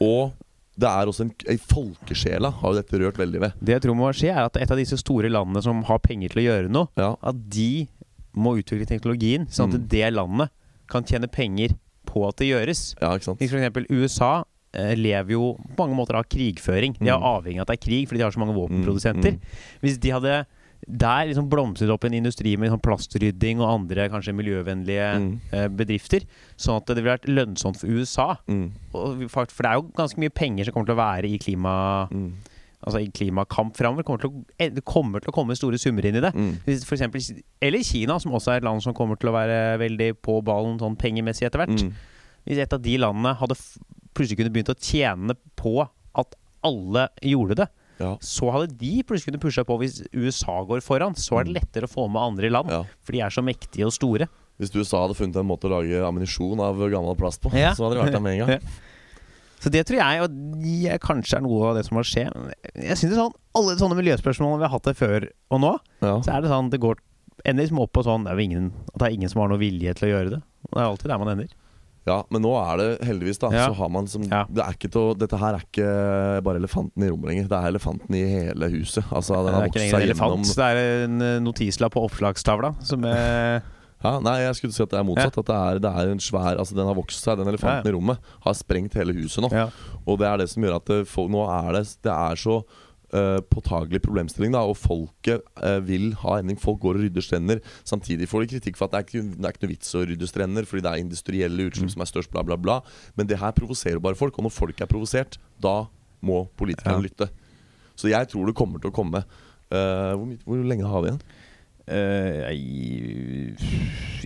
Og 0.00 0.32
det 0.80 0.88
er 0.88 1.10
også 1.10 1.26
en, 1.26 1.32
en 1.52 1.58
folkesjela 1.60 2.50
har 2.60 2.72
jo 2.72 2.78
dette 2.78 3.00
rørt 3.02 3.18
veldig 3.20 3.40
ved. 3.42 3.52
Det 3.60 3.74
jeg 3.76 3.82
tror 3.84 3.98
må 3.98 4.08
skje, 4.16 4.30
er 4.32 4.46
at 4.46 4.56
et 4.56 4.70
av 4.72 4.78
disse 4.80 4.96
store 5.02 5.28
landene 5.28 5.60
som 5.64 5.82
har 5.90 5.98
penger 6.00 6.32
til 6.32 6.40
å 6.40 6.46
gjøre 6.46 6.70
noe, 6.72 6.88
Ja, 6.96 7.14
at 7.20 7.42
de 7.52 7.86
må 8.38 8.54
utvikle 8.60 8.86
teknologien, 8.88 9.44
sånn 9.50 9.74
at 9.74 9.80
Mm. 9.80 9.88
det 9.88 10.12
landet 10.14 10.50
kan 10.88 11.04
tjene 11.04 11.28
penger 11.30 11.74
på 12.06 12.26
at 12.28 12.36
det 12.36 12.48
gjøres. 12.48 12.94
ja 13.00 13.12
ikke 13.14 13.24
sant? 13.28 13.38
For 13.42 13.58
eksempel 13.58 13.86
USA 13.90 14.44
eh, 14.72 14.94
lever 14.94 15.32
jo 15.34 15.56
på 15.76 15.82
mange 15.84 15.96
måter 15.98 16.14
av 16.16 16.24
krigføring. 16.30 16.96
De 16.98 17.08
er 17.10 17.18
Mm. 17.18 17.22
avhengig 17.26 17.58
av 17.60 17.66
at 17.68 17.74
det 17.74 17.78
er 17.82 17.86
krig, 17.90 18.08
fordi 18.08 18.18
de 18.18 18.22
har 18.24 18.30
så 18.30 18.38
mange 18.38 18.54
våpenprodusenter. 18.54 19.32
Mm, 19.36 19.40
Hvis 19.82 19.98
de 20.00 20.10
hadde 20.10 20.46
der 20.88 21.26
liksom 21.28 21.48
blomstret 21.52 21.90
opp 21.92 22.04
en 22.08 22.14
industri 22.16 22.56
med 22.58 22.70
sånn 22.72 22.80
plastrydding 22.82 23.60
og 23.60 23.68
andre 23.74 24.08
kanskje 24.10 24.32
miljøvennlige 24.34 25.08
Mm. 25.20 25.40
eh, 25.52 25.68
bedrifter, 25.68 26.24
sånn 26.56 26.76
at 26.80 26.86
det 26.86 26.96
ville 26.96 27.16
vært 27.16 27.28
lønnsomt 27.28 27.76
for 27.80 27.86
USA. 27.88 28.36
Mm, 28.48 28.70
Og 28.94 29.28
for 29.30 29.44
det 29.46 29.66
er 29.66 29.74
jo 29.74 29.90
ganske 29.94 30.18
mye 30.18 30.30
penger 30.32 30.64
som 30.64 30.72
kommer 30.74 30.86
til 30.86 30.96
å 30.96 31.04
være 31.04 31.28
i 31.28 31.38
klima 31.38 32.08
mm, 32.10 32.32
Altså 32.82 32.96
i 33.04 33.10
klimakamp 33.12 33.76
framover. 33.76 34.00
Det 34.00 34.06
kommer 34.06 34.44
eh, 34.58 34.70
Det 34.70 34.84
kommer 34.86 35.20
til 35.20 35.28
å 35.28 35.34
komme 35.36 35.52
store 35.54 35.76
summer 35.76 36.00
inn 36.08 36.16
i 36.16 36.20
det. 36.24 36.32
mm. 36.34 36.80
For 36.86 36.96
eksempel, 36.96 37.20
eller 37.60 37.82
Kina, 37.84 38.18
som 38.18 38.32
også 38.32 38.52
er 38.54 38.56
et 38.56 38.64
land 38.64 38.80
som 38.82 38.94
kommer 38.94 39.16
til 39.20 39.28
å 39.28 39.34
være 39.36 39.78
veldig 39.78 40.14
på 40.22 40.42
ballen 40.42 40.78
sånn 40.80 40.96
pengemessig 40.96 41.44
etter 41.44 41.58
hvert. 41.60 41.76
Mm. 41.84 41.92
Hvis 42.46 42.56
et 42.58 42.72
av 42.72 42.80
de 42.80 42.96
landene 42.96 43.34
hadde 43.36 43.54
plutselig 44.14 44.38
kunne 44.40 44.50
begynt 44.54 44.72
å 44.72 44.78
tjene 44.80 45.36
på 45.60 45.86
at 46.16 46.34
alle 46.64 47.10
gjorde 47.20 47.56
det, 47.60 47.68
Ja. 48.00 48.14
så 48.24 48.48
hadde 48.50 48.72
de 48.80 49.02
plutselig 49.04 49.28
kunne 49.34 49.42
pusha 49.42 49.62
på 49.68 49.76
hvis 49.82 50.00
USA 50.16 50.58
går 50.64 50.80
foran. 50.80 51.12
Så 51.20 51.38
er 51.38 51.44
det 51.44 51.54
lettere 51.60 51.84
å 51.84 51.92
få 51.92 52.06
med 52.10 52.22
andre 52.22 52.48
land, 52.50 52.68
Mm. 52.70 52.72
Ja. 52.72 52.82
for 53.04 53.12
de 53.12 53.20
er 53.20 53.30
så 53.30 53.42
mektige 53.44 53.84
og 53.86 53.92
store. 53.92 54.28
Hvis 54.58 54.74
USA 54.74 55.02
hadde 55.06 55.16
funnet 55.16 55.36
en 55.36 55.46
måte 55.48 55.68
å 55.68 55.72
lage 55.76 56.00
ammunisjon 56.04 56.60
av 56.60 56.76
gammel 56.90 57.16
plast 57.16 57.40
på, 57.42 57.52
Ja. 57.54 57.72
så 57.74 57.84
hadde 57.88 57.96
de 57.96 58.02
vært 58.06 58.12
der 58.12 58.20
med 58.20 58.40
en 58.40 58.46
gang. 58.46 58.60
Så 59.60 59.68
det 59.70 59.84
tror 59.86 59.98
jeg 60.00 60.22
og 60.24 60.30
de 60.62 60.88
er 60.88 60.98
kanskje 60.98 61.36
er 61.36 61.42
noe 61.44 61.68
av 61.68 61.74
det 61.76 61.84
som 61.84 61.98
må 61.98 62.00
skje. 62.00 62.22
Jeg 62.80 62.96
synes 62.96 63.10
det 63.10 63.12
er 63.12 63.20
sånn, 63.28 63.34
Alle 63.54 63.74
sånne 63.76 63.96
miljøspørsmål 63.98 64.56
vi 64.56 64.64
har 64.64 64.72
hatt 64.72 64.84
det 64.88 64.96
før 64.96 65.28
og 65.50 65.60
nå, 65.60 65.72
så 66.00 66.32
er 66.32 66.40
det 66.40 66.48
sånn 66.48 66.70
det 66.70 66.80
går 66.80 66.96
ender 67.44 67.64
liksom 67.66 67.80
opp 67.82 67.92
på 67.92 68.02
sånn 68.04 68.24
det 68.24 68.32
er 68.32 68.40
ingen, 68.40 68.72
det 68.96 69.02
er 69.04 69.12
ingen 69.12 69.28
som 69.28 69.42
har 69.42 69.48
noe 69.52 69.58
vilje 69.60 69.92
til 69.96 70.08
å 70.08 70.12
gjøre 70.14 70.30
det. 70.30 70.40
Det 70.70 70.78
er 70.80 70.88
alltid 70.88 71.08
der 71.12 71.18
man 71.18 71.28
ender. 71.34 71.48
Ja, 72.08 72.22
men 72.32 72.40
nå 72.42 72.50
er 72.56 72.78
det 72.80 72.86
heldigvis, 73.06 73.38
da. 73.42 73.50
Ja. 73.52 73.66
Så 73.68 73.74
har 73.76 73.90
man 73.92 74.06
som 74.08 74.22
Ja. 74.24 74.44
det 74.48 74.62
er 74.64 74.72
ikke 74.72 74.88
til 74.90 75.14
Dette 75.20 75.36
her 75.38 75.58
er 75.58 75.64
ikke 75.66 75.88
bare 76.46 76.56
elefanten 76.62 77.04
i 77.04 77.10
rommet 77.10 77.28
lenger. 77.28 77.48
Det 77.50 77.58
er 77.58 77.68
elefanten 77.74 78.14
i 78.16 78.22
hele 78.24 78.70
huset. 78.72 79.04
Altså, 79.12 79.36
den 79.44 79.54
har 79.54 79.66
vokst 79.68 79.84
seg 79.90 80.06
elefant, 80.06 80.46
gjennom 80.46 80.56
det 80.56 80.70
er 80.70 81.04
en 81.04 81.20
eh, 81.26 81.36
notislapp 81.44 81.92
på 81.92 82.04
oppslagstavla 82.08 82.72
som 82.80 83.04
er 83.04 83.60
ja, 84.04 84.14
Nei, 84.24 84.38
jeg 84.46 84.56
skulle 84.56 84.72
si 84.72 84.82
at 84.82 84.90
det 84.94 84.98
er 84.98 85.04
motsatt. 85.04 85.36
At 85.42 85.46
det 85.50 85.56
er, 85.60 85.80
det 85.84 85.90
er 85.92 86.12
en 86.14 86.22
svær 86.24 86.56
Altså, 86.56 86.74
den 86.74 86.88
har 86.88 86.96
vokst 86.96 87.20
seg. 87.22 87.36
Den 87.36 87.52
elefanten 87.52 87.84
Ja, 87.84 87.92
i 87.92 87.96
rommet 87.96 88.18
har 88.46 88.54
sprengt 88.56 88.96
hele 88.96 89.12
huset 89.20 89.44
nå. 89.44 89.50
ja. 89.52 89.68
Og 90.08 90.16
det 90.22 90.26
er 90.30 90.40
det 90.40 90.48
som 90.48 90.64
gjør 90.64 90.78
at 90.80 90.86
det, 90.88 91.02
for, 91.06 91.28
nå 91.28 91.44
er 91.52 91.72
det 91.76 91.84
Det 92.00 92.12
er 92.16 92.40
så 92.40 92.62
uh, 93.14 93.40
påtagelig 93.50 94.00
problemstilling, 94.04 94.52
da, 94.54 94.60
og 94.66 94.76
folket 94.78 95.42
uh, 95.62 95.78
vil 95.84 96.12
ha 96.22 96.38
endring. 96.40 96.58
Folk 96.60 96.80
går 96.80 96.98
og 96.98 97.04
rydder 97.04 97.24
strender. 97.26 97.60
Samtidig 97.84 98.28
får 98.30 98.44
de 98.46 98.50
kritikk 98.54 98.76
for 98.78 98.86
at 98.86 98.92
det 98.94 98.98
er 99.00 99.06
ikke, 99.08 99.22
det 99.36 99.44
er 99.48 99.54
ikke 99.56 99.64
noe 99.66 99.72
vits 99.74 99.94
å 99.98 100.04
rydde 100.06 100.28
strender, 100.30 100.64
fordi 100.68 100.82
det 100.86 100.92
er 100.92 101.02
industrielle 101.04 101.66
utslipp 101.70 101.90
Mm. 101.90 101.94
som 101.96 102.02
er 102.02 102.10
størst, 102.12 102.30
bla, 102.30 102.42
bla, 102.46 102.56
bla. 102.56 102.80
Men 103.16 103.26
det 103.26 103.38
her 103.40 103.52
provoserer 103.56 104.00
bare 104.00 104.14
folk, 104.18 104.38
og 104.38 104.44
når 104.46 104.52
folk 104.56 104.80
er 104.80 104.86
provosert, 104.90 105.38
da 105.60 105.86
må 106.22 106.44
politikerne 106.56 106.98
Ja. 107.00 107.06
lytte. 107.08 107.30
Så 107.96 108.08
jeg 108.08 108.28
tror 108.28 108.46
det 108.46 108.54
kommer 108.56 108.80
til 108.80 108.90
å 108.90 108.94
komme. 108.94 109.24
Uh, 109.70 110.14
hvor, 110.16 110.36
hvor 110.44 110.64
lenge 110.66 110.86
har 110.88 111.02
vi 111.02 111.08
igjen? 111.10 111.22
Jeg, 111.90 113.56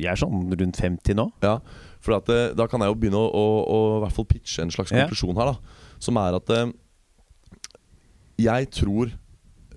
jeg 0.03 0.11
er 0.13 0.19
sånn 0.21 0.51
rundt 0.53 0.77
50 0.81 1.17
nå. 1.17 1.29
Ja, 1.45 1.59
for 2.05 2.19
at, 2.19 2.29
eh, 2.29 2.51
da 2.57 2.67
kan 2.69 2.83
jeg 2.85 2.91
jo 2.93 2.99
begynne 3.01 3.21
å, 3.21 3.29
å, 3.31 3.45
å 3.65 3.79
i 3.97 4.01
hvert 4.05 4.17
fall 4.19 4.27
pitche 4.29 4.65
en 4.65 4.73
slags 4.75 4.93
Ja. 4.93 5.05
konklusjon 5.07 5.39
her, 5.41 5.53
da. 5.55 5.79
Som 6.05 6.19
er 6.21 6.37
at 6.37 6.51
jeg 8.41 8.71
tror 8.75 9.13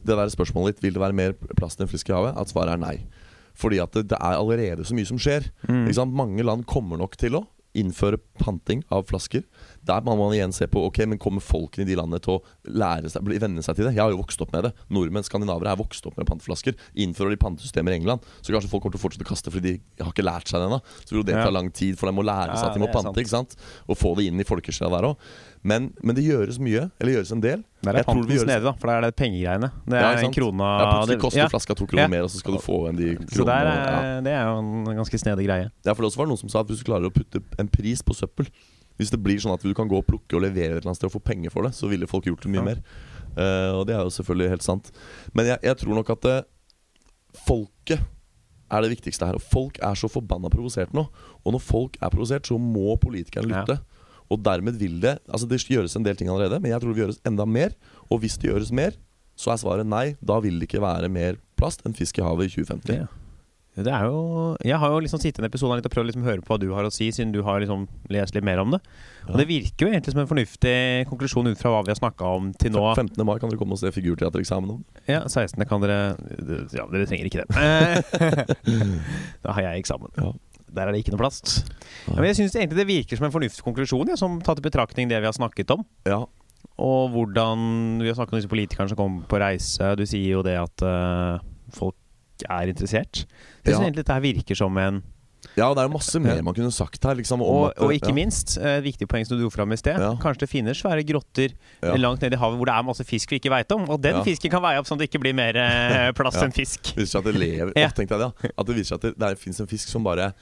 det 0.07 0.15
der 0.15 0.31
spørsmålet 0.31 0.77
ditt 0.77 0.85
Vil 0.85 0.95
det 0.95 1.01
være 1.03 1.17
mer 1.17 1.33
plast 1.57 1.81
enn 1.81 1.89
fisk 1.91 2.09
i 2.09 2.15
havet? 2.15 2.37
At 2.39 2.51
svaret 2.53 2.77
er 2.77 2.81
nei. 2.81 2.95
Fordi 3.57 3.81
at 3.81 3.93
det, 3.97 4.07
det 4.13 4.17
er 4.21 4.37
allerede 4.37 4.85
så 4.85 4.95
mye 4.95 5.09
som 5.09 5.19
skjer. 5.19 5.49
Mm. 5.67 5.89
Mange 6.13 6.45
land 6.45 6.65
kommer 6.69 6.99
nok 7.01 7.17
til 7.19 7.39
å 7.39 7.43
innføre 7.77 8.19
panting 8.41 8.81
av 8.93 9.05
flasker. 9.09 9.43
Der 9.87 10.03
må 10.05 10.15
man 10.17 10.33
igjen 10.35 10.53
se 10.55 10.67
på 10.71 10.81
Ok, 10.87 10.99
men 11.09 11.19
kommer 11.21 11.43
folkene 11.43 11.85
i 11.85 11.89
de 11.89 11.97
landene 11.99 12.19
til 12.23 12.37
å 12.37 12.73
lære 12.79 13.11
seg, 13.11 13.27
venne 13.41 13.63
seg 13.65 13.77
til 13.77 13.87
det. 13.87 13.93
Jeg 13.97 14.03
har 14.03 14.13
jo 14.13 14.21
vokst 14.21 14.41
opp 14.43 14.53
med 14.55 14.67
det. 14.67 14.71
Nordmenn, 14.93 15.25
skandinavere, 15.27 15.73
er 15.73 15.79
vokst 15.79 16.07
opp 16.09 16.17
med 16.19 16.27
panteflasker. 16.29 16.77
Innfører 17.03 17.35
de 17.35 17.41
pantesystemer 17.41 17.93
i 17.93 17.99
England, 17.99 18.25
så 18.41 18.55
kanskje 18.55 18.71
folk 18.71 18.85
kommer 18.85 18.97
til 18.97 19.03
å 19.03 19.05
fortsette 19.05 19.27
å 19.27 19.29
kaste 19.29 19.53
fordi 19.53 19.75
de 19.77 20.05
har 20.05 20.13
ikke 20.13 20.25
lært 20.25 20.49
seg 20.51 20.63
det 20.63 20.69
ennå. 20.69 20.81
Så 21.03 21.17
vil 21.17 21.27
det 21.27 21.37
ta 21.37 21.51
lang 21.53 21.69
tid 21.75 21.99
for 21.99 22.09
dem 22.09 22.23
å 22.23 22.25
lære 22.25 22.57
seg 22.57 22.71
at 22.71 22.77
de 22.79 22.83
må 22.83 22.89
pante. 22.93 23.15
ikke 23.21 23.35
sant? 23.35 23.57
Og 23.87 23.99
få 23.99 24.15
det 24.17 24.29
inn 24.31 24.41
i 24.41 24.47
folkesjela 24.47 24.91
der 24.97 25.11
òg. 25.11 25.29
Men, 25.63 25.93
men 26.03 26.15
det 26.15 26.23
gjøres 26.23 26.59
mye. 26.59 26.89
Eller 27.01 27.17
gjøres 27.17 27.31
en 27.33 27.41
del. 27.41 27.63
Der 27.83 27.97
er 27.99 28.03
panten 28.07 28.29
gjøres- 28.29 28.45
nede, 28.47 28.63
da, 28.63 28.71
for 28.77 28.87
der 28.87 28.97
er 28.97 29.01
det 29.07 29.15
pengegreiene. 29.15 29.71
Det 29.87 29.97
er 29.97 30.05
ja, 30.05 30.21
en 30.27 30.31
krona 30.33 30.67
krone 30.67 30.67
Ja, 30.79 30.91
plutselig 30.93 31.19
koster 31.21 31.41
ja. 31.41 31.47
flaska 31.51 31.75
to 31.75 31.85
kroner 31.87 32.03
Ja. 32.03 32.07
mer, 32.07 32.23
og 32.23 32.29
så 32.29 32.37
skal 32.39 32.53
du 32.53 32.59
få 32.63 32.77
igjen 32.87 32.97
de 32.97 33.09
Så 33.33 33.43
der 33.43 33.43
kronene. 33.43 33.73
er, 33.73 34.07
ja. 34.15 34.21
det 34.21 34.31
er 34.37 34.43
jo 34.47 34.57
en 34.59 34.95
ganske 35.01 35.17
snedig 35.19 35.45
greie. 35.49 35.69
Ja, 35.85 35.93
for 35.93 36.01
det 36.03 36.11
også 36.11 36.17
var 36.21 36.27
noen 36.27 36.37
som 36.39 36.49
sa 36.49 36.59
at 36.61 36.67
hvis 36.67 36.79
du 36.83 36.87
klarer 36.91 37.09
å 37.09 37.13
putte 37.13 37.41
en 37.59 37.67
pris 37.67 38.01
på 38.01 38.13
søppel 38.15 38.47
Hvis 38.97 39.11
det 39.11 39.19
blir 39.21 39.37
sånn 39.37 39.53
at 39.53 39.61
du 39.61 39.73
kan 39.77 39.87
gå 39.87 39.97
og 39.99 40.07
plukke 40.07 40.33
og 40.33 40.41
levere 40.41 40.77
et 40.77 40.81
eller 40.81 40.89
annet 40.89 40.97
sted 40.97 41.05
og 41.11 41.13
få 41.21 41.23
penger 41.23 41.51
for 41.53 41.61
det, 41.67 41.73
så 41.77 41.87
ville 41.87 42.07
folk 42.09 42.25
gjort 42.25 42.41
det 42.41 42.49
mye 42.49 42.63
mer. 42.65 42.79
Uh, 43.37 43.77
og 43.77 43.85
det 43.85 43.93
er 43.93 44.01
jo 44.01 44.09
selvfølgelig 44.09 44.49
helt 44.49 44.63
sant. 44.65 44.89
Men 45.35 45.45
jeg, 45.45 45.59
jeg 45.61 45.77
tror 45.77 45.93
nok 45.93 46.09
at 46.09 46.25
uh, 46.25 46.41
folket 47.45 48.01
er 48.71 48.81
det 48.83 48.89
viktigste 48.95 49.27
her. 49.29 49.37
Og 49.37 49.43
folk 49.45 49.77
er 49.85 49.93
så 49.99 50.09
forbanna 50.11 50.49
provosert 50.49 50.93
nå. 50.97 51.05
Og 51.45 51.53
når 51.55 51.61
folk 51.63 51.97
er 52.01 52.09
provosert, 52.09 52.47
så 52.49 52.57
må 52.57 52.97
politikerne 52.99 53.53
Ja. 53.53 53.77
Og 54.33 54.41
dermed 54.43 54.79
vil 54.79 54.97
det 55.03 55.17
Altså 55.27 55.47
det 55.47 55.61
gjøres 55.63 55.95
en 55.95 56.05
del 56.05 56.17
ting 56.19 56.29
allerede, 56.31 56.59
men 56.61 56.71
jeg 56.71 56.81
tror 56.81 56.93
det 56.93 57.03
gjøres 57.05 57.21
enda 57.27 57.45
mer. 57.45 57.75
Og 58.09 58.21
hvis 58.23 58.37
det 58.39 58.51
gjøres 58.51 58.73
mer, 58.75 58.97
så 59.37 59.53
er 59.53 59.61
svaret 59.61 59.87
nei. 59.87 60.15
Da 60.25 60.39
vil 60.43 60.59
det 60.59 60.69
ikke 60.69 60.83
være 60.83 61.09
mer 61.13 61.39
plast 61.57 61.85
enn 61.85 61.95
fisk 61.97 62.19
i 62.19 62.25
havet 62.25 62.49
i 62.49 62.59
2050. 62.59 63.01
Ja. 63.03 63.07
Det 63.77 63.91
er 63.93 64.07
jo 64.09 64.55
Jeg 64.65 64.79
har 64.81 64.89
jo 64.89 65.01
liksom 65.05 65.19
sittet 65.21 65.37
i 65.37 65.43
en 65.43 65.49
episode 65.51 65.75
litt 65.77 65.85
og 65.85 65.93
prøvd 65.93 66.09
liksom 66.09 66.23
å 66.25 66.29
høre 66.31 66.41
på 66.41 66.49
hva 66.49 66.57
du 66.61 66.71
har 66.73 66.87
å 66.87 66.93
si, 66.93 67.11
siden 67.13 67.33
du 67.35 67.43
har 67.45 67.61
liksom 67.61 67.85
lest 68.09 68.33
litt 68.33 68.45
mer 68.45 68.57
om 68.63 68.73
det. 68.73 68.79
Og 69.27 69.37
det 69.37 69.45
virker 69.49 69.85
jo 69.85 69.91
egentlig 69.91 70.15
som 70.15 70.23
en 70.23 70.29
fornuftig 70.29 70.73
konklusjon 71.11 71.51
ut 71.51 71.61
fra 71.61 71.73
hva 71.75 71.83
vi 71.85 71.93
har 71.93 71.99
snakka 71.99 72.31
om 72.39 72.49
til 72.57 72.73
nå. 72.73 72.81
15. 72.95 73.21
mai 73.27 73.35
kan 73.37 73.51
dere 73.51 73.61
komme 73.61 73.77
og 73.77 73.81
se 73.81 73.91
figurteatereksamen 73.93 74.79
om. 74.79 74.81
Ja, 75.05 75.21
16. 75.29 75.61
kan 75.69 75.85
dere 75.85 76.15
Ja, 76.73 76.87
dere 76.89 77.05
trenger 77.05 77.29
ikke 77.29 77.45
det. 77.45 78.47
Da 79.45 79.53
har 79.53 79.69
jeg 79.69 79.85
eksamen. 79.85 80.09
Ja. 80.17 80.33
Der 80.75 80.87
er 80.87 80.91
det 80.95 81.03
ikke 81.03 81.13
noe 81.15 81.21
plast. 81.21 81.61
Ja, 82.07 82.17
men 82.17 82.27
jeg 82.29 82.39
syns 82.41 82.55
egentlig 82.57 82.81
det 82.81 82.87
virker 82.89 83.19
som 83.19 83.27
en 83.29 83.33
fornuftig 83.33 83.63
konklusjon, 83.65 84.09
ja, 84.11 84.17
som 84.19 84.39
tatt 84.43 84.59
i 84.59 84.65
betraktning 84.65 85.09
det 85.11 85.21
vi 85.23 85.29
har 85.29 85.35
snakket 85.35 85.71
om. 85.77 85.85
Ja, 86.07 86.25
Og 86.77 87.11
hvordan 87.13 88.01
Vi 88.01 88.07
har 88.09 88.17
snakket 88.17 88.33
om 88.35 88.41
disse 88.41 88.51
politikerne 88.51 88.89
som 88.91 88.99
kommer 88.99 89.23
på 89.29 89.39
reise. 89.41 89.95
Du 89.97 90.05
sier 90.05 90.35
jo 90.37 90.43
det 90.45 90.57
at 90.59 90.83
uh, 90.85 91.39
folk 91.73 91.95
er 92.45 92.69
interessert. 92.69 93.23
Jeg 93.63 93.73
syns 93.73 93.85
egentlig 93.87 94.03
dette 94.03 94.13
her 94.17 94.21
virker 94.25 94.57
som 94.59 94.75
en 94.77 94.99
Ja, 95.57 95.69
det 95.73 95.81
er 95.81 95.87
jo 95.87 95.93
masse 95.95 96.19
mer 96.21 96.41
man 96.45 96.53
kunne 96.53 96.69
sagt 96.73 97.01
her. 97.07 97.15
Liksom, 97.17 97.41
om 97.41 97.47
og, 97.47 97.63
at, 97.71 97.79
og 97.81 97.93
ikke 97.95 98.11
ja, 98.11 98.17
minst, 98.17 98.57
eh, 98.59 98.77
et 98.77 98.83
viktig 98.85 99.07
poeng 99.09 99.25
som 99.25 99.37
du 99.37 99.43
dro 99.45 99.49
fram 99.53 99.71
i 99.73 99.77
sted. 99.79 99.97
Ja. 99.97 100.11
Kanskje 100.21 100.43
det 100.43 100.49
finnes 100.51 100.77
svære 100.81 101.05
grotter 101.07 101.55
Ja. 101.81 101.95
langt 101.97 102.21
nede 102.21 102.35
i 102.37 102.41
havet 102.41 102.59
hvor 102.59 102.69
det 102.69 102.75
er 102.75 102.85
masse 102.85 103.05
fisk 103.07 103.31
vi 103.31 103.39
ikke 103.39 103.53
veit 103.53 103.71
om. 103.73 103.87
Og 103.89 104.01
den 104.03 104.19
fisken 104.27 104.51
kan 104.53 104.61
veie 104.61 104.81
opp 104.81 104.89
sånn 104.89 104.99
at 104.99 105.05
det 105.05 105.09
ikke 105.09 105.23
blir 105.23 105.37
mer 105.37 105.57
plass 106.13 106.35
plast 106.35 106.43
enn 106.43 106.53
fisk. 106.53 106.91
Det 106.93 107.05
viser 107.05 107.15
seg 107.15 107.25
at 107.25 107.31
det 107.31 107.41
lever. 107.41 107.73
At 108.59 108.67
det 108.67 108.75
viser 108.75 108.91
seg 108.91 108.99
at 108.99 109.07
det, 109.07 109.13
det 109.23 109.33
fins 109.41 109.61
en 109.63 109.69
fisk 109.71 109.89
som 109.89 110.05
bare 110.05 110.33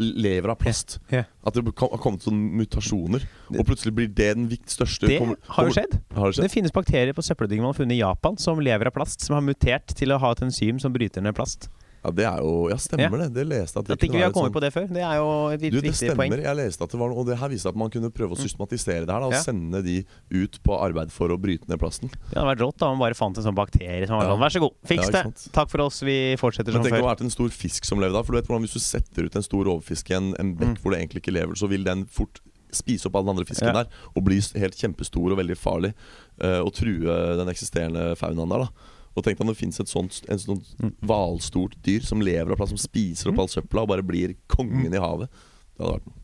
lever 0.00 0.48
av 0.52 0.58
plast. 0.60 0.98
Yeah. 1.12 1.28
At 1.46 1.54
det 1.54 1.64
har 1.66 2.00
kommet 2.00 2.24
sånne 2.24 2.56
mutasjoner, 2.62 3.24
og 3.52 3.66
plutselig 3.68 3.92
blir 3.96 4.08
det 4.08 4.30
den 4.36 4.48
vikt 4.50 4.72
største 4.72 5.06
Det 5.06 5.18
kommer- 5.20 5.36
har 5.56 5.68
jo 5.68 5.76
skjedd. 5.76 6.00
Har 6.16 6.32
det 6.32 6.42
Det 6.42 6.50
finnes 6.50 6.72
bakterier 6.72 7.12
på 7.12 7.22
søppeldyngen 7.22 7.62
man 7.62 7.74
har 7.74 7.80
funnet 7.84 7.98
i 7.98 8.00
Japan 8.00 8.38
som 8.38 8.58
lever 8.58 8.86
av 8.86 8.94
plast, 8.96 9.20
som 9.20 9.34
har 9.34 9.42
mutert 9.42 9.86
til 9.94 10.08
å 10.08 10.18
ha 10.18 10.32
et 10.32 10.40
enzym 10.40 10.80
som 10.80 10.92
bryter 10.92 11.22
ned 11.22 11.34
plast. 11.34 11.68
Ja, 12.02 12.10
det 12.10 12.24
er 12.24 12.38
jo 12.40 12.68
Ja, 12.70 12.76
stemmer 12.80 13.18
det. 13.20 13.34
Det 13.34 13.44
leste 13.46 13.76
at 13.78 13.84
det 13.86 13.92
At 13.98 14.00
ikke 14.06 14.16
vi 14.16 14.22
har 14.24 14.30
kommet 14.32 14.48
sånn, 14.50 14.56
på 14.56 14.60
det 14.64 14.72
før, 14.72 14.86
det 14.88 15.02
er 15.04 15.16
jo 15.20 15.48
et 15.52 15.60
Du, 15.60 15.66
viktig 15.68 15.82
det 15.82 15.94
stemmer. 15.98 16.16
poeng. 16.16 16.42
Jeg 16.42 16.56
leste 16.56 16.82
at 16.82 16.90
det 16.90 16.98
var 16.98 17.08
noe 17.10 17.18
Og 17.20 17.26
det 17.26 17.36
her 17.38 17.48
viser 17.52 17.68
at 17.68 17.76
man 17.76 17.90
kunne 17.90 18.10
prøve 18.10 18.32
å 18.32 18.38
systematisere 18.40 19.04
det 19.04 19.12
her. 19.12 19.20
Da, 19.20 19.26
og 19.26 19.32
Ja. 19.32 19.42
sende 19.42 19.82
de 19.84 20.04
ut 20.32 20.58
på 20.64 20.78
arbeid 20.80 21.12
for 21.12 21.28
å 21.28 21.36
bryte 21.38 21.68
ned 21.68 21.78
plasten. 21.78 22.08
Det 22.08 22.36
hadde 22.38 22.56
vært 22.56 22.64
rått 22.64 22.78
da 22.78 22.88
man 22.88 22.98
bare 22.98 23.14
fant 23.14 23.36
en 23.36 23.44
sånn 23.44 23.54
bakterie 23.54 24.06
som 24.06 24.16
var 24.16 24.24
Ja. 24.24 24.30
sånn 24.32 24.40
Vær 24.40 24.50
så 24.50 24.60
god, 24.60 24.72
fiks 24.86 25.10
det! 25.10 25.52
Takk 25.52 25.68
for 25.68 25.80
oss, 25.82 26.00
vi 26.00 26.36
fortsetter 26.36 26.72
Men 26.72 26.82
som 26.82 26.82
tenk 26.84 26.92
om 26.92 26.98
det 26.98 27.04
før. 27.04 27.14
vært 27.16 27.20
en 27.20 27.30
stor 27.30 27.48
fisk 27.50 27.84
som 27.84 27.98
levde 28.00 28.12
da. 28.14 28.22
For 28.22 28.32
du 28.32 28.38
vet 28.40 28.46
hvordan 28.48 28.62
Hvis 28.64 28.72
du 28.72 28.80
setter 28.80 29.24
ut 29.24 29.36
en 29.36 29.42
stor 29.42 29.64
rovfisk 29.64 30.10
i 30.10 30.14
en, 30.14 30.34
en 30.38 30.54
bekk 30.56 30.68
Mm. 30.70 30.78
hvor 30.80 30.90
det 30.92 31.00
egentlig 31.08 31.20
ikke 31.22 31.32
lever, 31.34 31.54
så 31.54 31.68
vil 31.68 31.84
den 31.84 32.04
fort 32.06 32.40
spise 32.72 33.06
opp 33.06 33.16
alle 33.16 33.26
den 33.26 33.36
andre 33.36 33.44
fisken 33.44 33.66
Ja. 33.66 33.82
der 33.82 33.86
og 34.16 34.24
bli 34.24 34.36
helt 34.40 34.76
kjempestor 34.78 35.32
og 35.32 35.38
veldig 35.38 35.56
farlig. 35.58 35.92
Uh, 36.40 36.62
og 36.64 36.72
true 36.72 37.02
den 37.36 37.48
eksisterende 37.48 38.16
faunaen 38.16 38.48
der. 38.48 38.58
da 38.64 38.68
Og 39.16 39.24
tenk 39.24 39.36
deg 39.38 39.40
om 39.42 39.48
det 39.52 39.56
fins 39.58 39.80
et 39.80 39.88
sånt 39.90 40.22
en 40.30 40.38
sånt 40.38 40.74
Mm. 40.80 40.92
hvalstort 41.02 41.74
dyr 41.82 42.00
som 42.06 42.20
lever 42.20 42.52
av 42.52 42.56
plass, 42.56 42.68
som 42.70 42.78
spiser 42.78 43.30
opp 43.32 43.38
all 43.40 43.48
søpla 43.48 43.82
og 43.82 43.88
bare 43.88 44.02
blir 44.06 44.36
kongen 44.48 44.94
i 44.94 44.98
havet. 45.02 45.28
Det 45.76 45.84
hadde 45.84 45.98
vært 45.98 46.06
noe. 46.06 46.14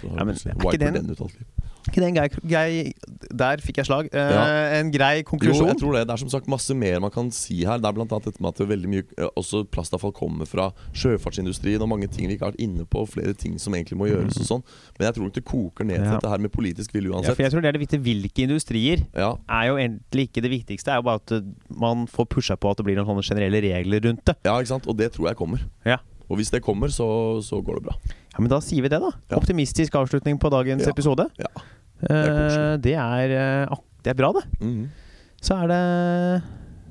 Så 0.00 0.06
Mm. 0.10 0.16
Ja, 0.16 0.24
men 0.24 0.34
er 0.34 0.54
ikke 0.54 0.78
den- 0.78 1.16
Ikke 1.88 2.00
det 2.02 2.08
en 2.10 2.14
grei, 2.14 2.28
grei 2.44 2.92
Der 3.32 3.56
fikk 3.64 3.76
jeg 3.80 3.86
slag. 3.88 4.08
Eh, 4.12 4.30
Ja. 4.34 4.42
En 4.80 4.90
grei 4.92 5.22
Jo, 5.22 5.24
konklusjon. 5.30 5.68
jeg 5.72 5.78
tror 5.80 5.92
det. 5.96 6.06
Det 6.08 6.12
er 6.14 6.16
som 6.22 6.28
sagt 6.28 6.46
masse 6.48 6.74
mer 6.76 7.00
man 7.00 7.10
kan 7.10 7.30
si 7.30 7.64
her. 7.64 7.78
Det 7.78 7.88
er 7.88 7.92
blant 7.96 8.12
annet 8.12 8.24
dette 8.28 8.40
med 8.42 8.48
at 8.52 8.56
det 8.60 8.66
er 8.66 8.70
veldig 8.76 8.88
mye 8.92 9.04
eh, 9.18 9.28
Også 9.36 9.64
plastavfall 9.70 10.12
kommer 10.12 10.46
fra 10.46 10.70
sjøfartsindustrien 10.92 11.80
og 11.82 11.88
mange 11.88 12.08
ting 12.12 12.28
vi 12.28 12.36
ikke 12.36 12.46
har 12.48 12.52
vært 12.52 12.60
inne 12.64 12.84
på. 12.84 13.04
Flere 13.08 13.34
ting 13.38 13.58
som 13.62 13.74
egentlig 13.76 13.98
må 14.00 14.08
gjøres 14.10 14.38
og 14.42 14.46
sånn. 14.48 14.64
Men 14.98 15.08
jeg 15.08 15.14
tror 15.16 15.24
nok 15.28 15.34
det 15.38 15.44
koker 15.48 15.84
ned 15.88 15.96
til 16.02 16.04
Ja. 16.10 16.18
dette 16.18 16.28
her 16.28 16.38
med 16.38 16.52
politisk 16.52 16.92
vilje 16.94 17.10
Ja, 17.10 17.34
for 17.34 17.42
jeg 17.42 17.52
tror 17.52 17.62
det 17.62 17.68
er 17.68 17.78
det 17.78 17.82
viktige. 17.86 18.02
Hvilke 18.04 18.42
industrier 18.46 19.06
Ja, 19.16 19.34
er 19.48 19.66
jo 19.68 19.76
egentlig 19.76 20.28
ikke 20.30 20.42
det 20.42 20.50
viktigste. 20.50 20.84
Det 20.90 20.92
er 20.92 20.96
jo 20.96 21.02
bare 21.02 21.20
at 21.24 21.32
uh, 21.32 21.40
man 21.80 22.06
får 22.06 22.26
pusha 22.26 22.56
på 22.56 22.70
at 22.70 22.76
det 22.78 22.84
blir 22.86 22.96
noen 22.96 23.06
sånne 23.06 23.22
generelle 23.24 23.60
regler 23.62 24.00
rundt 24.08 24.24
det. 24.24 24.36
ja, 24.44 24.56
ikke 24.58 24.68
sant? 24.74 24.86
Og 24.88 24.96
det 24.96 25.12
tror 25.12 25.28
jeg 25.28 25.36
kommer. 25.36 25.58
Ja. 25.86 25.98
Og 26.30 26.36
hvis 26.38 26.50
det 26.50 26.62
kommer, 26.62 26.86
så, 26.88 27.42
så 27.42 27.58
går 27.62 27.80
det 27.80 27.82
bra. 27.88 27.94
Ja, 28.40 28.46
Men 28.46 28.52
da 28.54 28.60
sier 28.64 28.86
vi 28.86 28.88
det, 28.88 29.00
da. 29.02 29.10
Optimistisk 29.36 29.94
avslutning 30.00 30.40
på 30.40 30.48
dagens 30.52 30.88
episode. 30.88 31.28
Ja. 31.36 31.50
er, 32.00 32.30
koselig. 32.32 32.82
det 32.86 32.94
er 32.96 33.34
eh, 33.36 33.80
Det 34.00 34.14
er 34.14 34.16
bra, 34.16 34.32
det. 34.32 34.46
Mm. 34.64 34.86
Så 35.44 35.56
er 35.60 35.68
det 35.68 35.80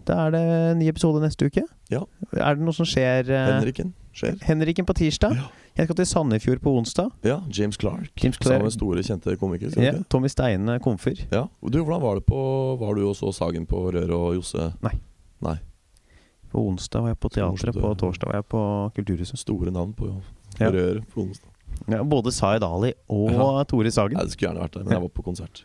Da 0.05 0.19
er 0.27 0.35
det 0.35 0.43
en 0.45 0.77
ny 0.77 0.89
episode 0.89 1.21
neste 1.23 1.49
uke. 1.49 1.65
Ja. 1.89 2.03
Er 2.37 2.53
det 2.53 2.61
noe 2.61 2.77
som 2.77 2.85
skjer 2.85 3.25
eh, 3.25 3.47
Henriken 3.55 3.95
skjer. 4.13 4.37
Henriken 4.45 4.85
på 4.85 4.93
tirsdag. 4.93 5.37
Jeg 5.77 5.87
skal 5.87 5.95
til 5.95 6.07
Sandefjord 6.09 6.61
på 6.61 6.73
onsdag. 6.77 7.09
Ja, 7.23 7.39
James 7.57 7.77
Clark. 7.79 8.11
James 8.23 8.37
Clark. 8.37 8.59
Samme 8.59 8.71
store, 8.71 9.03
kjente 9.03 9.35
komiker. 9.39 9.73
Ja? 9.79 9.93
Tommy 10.11 10.27
Steine 10.27 10.79
komfer. 10.83 11.15
Ja. 11.31 11.45
Du, 11.61 11.79
hvordan 11.79 12.01
var 12.03 12.19
det 12.19 12.25
på 12.27 12.41
Var 12.79 12.93
du 12.93 13.07
også 13.07 13.31
Sagen 13.33 13.65
på 13.65 13.87
Rør 13.93 14.11
og 14.17 14.35
Josse? 14.35 14.73
Nei 14.83 15.55
På 16.51 16.65
onsdag 16.67 17.05
var 17.05 17.13
jeg 17.13 17.19
på 17.21 17.29
teatret, 17.29 17.77
på 17.77 17.93
torsdag 17.95 18.27
var 18.27 18.41
jeg 18.41 18.49
på 18.51 18.61
Kulturhuset. 18.95 19.39
Store 19.39 19.71
navn 19.71 19.93
på 19.93 20.09
Ja. 20.59 20.69
Rør 20.75 21.01
på 21.13 21.23
onsdag. 21.27 21.45
Ja, 21.89 22.03
både 22.03 22.31
Zaid 22.35 22.63
Ali 22.63 22.93
og 23.09 23.31
Ja. 23.31 23.63
Tore 23.63 23.91
Sagen. 23.91 24.17
det 24.19 24.31
skulle 24.33 24.49
gjerne 24.51 24.65
vært 24.65 24.73
der, 24.75 24.83
men 24.83 24.93
jeg 24.97 25.01
var 25.01 25.09
på 25.15 25.23
konsert. 25.23 25.63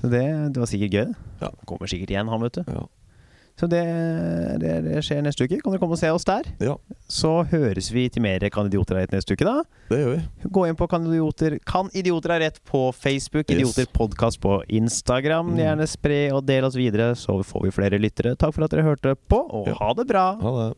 Så 0.00 0.10
det, 0.12 0.22
det 0.54 0.60
var 0.60 0.66
sikkert 0.70 0.92
gøy. 0.92 1.14
Ja. 1.40 1.50
Kommer 1.66 1.86
sikkert 1.90 2.10
igjen, 2.14 2.28
han, 2.28 2.40
vet 2.46 2.60
du. 2.60 2.64
Ja. 2.68 2.84
Så 3.56 3.64
det, 3.72 3.80
det, 4.60 4.72
det 4.84 5.00
skjer 5.02 5.22
neste 5.24 5.46
uke. 5.48 5.56
Kan 5.64 5.72
dere 5.72 5.80
komme 5.80 5.96
og 5.96 6.00
se 6.00 6.10
oss 6.12 6.26
der? 6.28 6.44
ja, 6.60 6.74
Så 7.08 7.30
høres 7.48 7.88
vi 7.94 8.02
til 8.12 8.20
mer 8.20 8.44
Kan 8.52 8.68
idioter 8.68 8.98
ha 8.98 9.00
rett 9.00 9.14
neste 9.16 9.32
uke, 9.32 9.46
da. 9.48 9.62
det 9.88 10.00
gjør 10.02 10.10
vi. 10.12 10.48
Gå 10.52 10.64
inn 10.68 10.76
på 10.76 10.86
Kan 10.92 11.06
idioter, 11.08 11.56
kan 11.64 11.88
idioter 11.96 12.34
ha 12.34 12.38
rett 12.44 12.60
på 12.68 12.92
Facebook. 12.92 13.48
Yes. 13.48 13.56
Idioter 13.56 13.88
podkast 13.96 14.42
på 14.44 14.58
Instagram. 14.68 15.54
Mm. 15.54 15.62
Gjerne 15.64 15.86
spre 15.88 16.18
og 16.36 16.44
del 16.44 16.68
oss 16.68 16.76
videre, 16.76 17.14
så 17.16 17.38
får 17.42 17.64
vi 17.64 17.72
flere 17.78 17.98
lyttere. 18.02 18.36
Takk 18.36 18.52
for 18.52 18.68
at 18.68 18.76
dere 18.76 18.84
hørte 18.90 19.16
på, 19.16 19.40
og 19.40 19.72
Ja. 19.72 19.78
ha 19.80 19.92
det 19.94 20.06
bra! 20.12 20.26
Ha 20.36 20.52
det. 20.60 20.74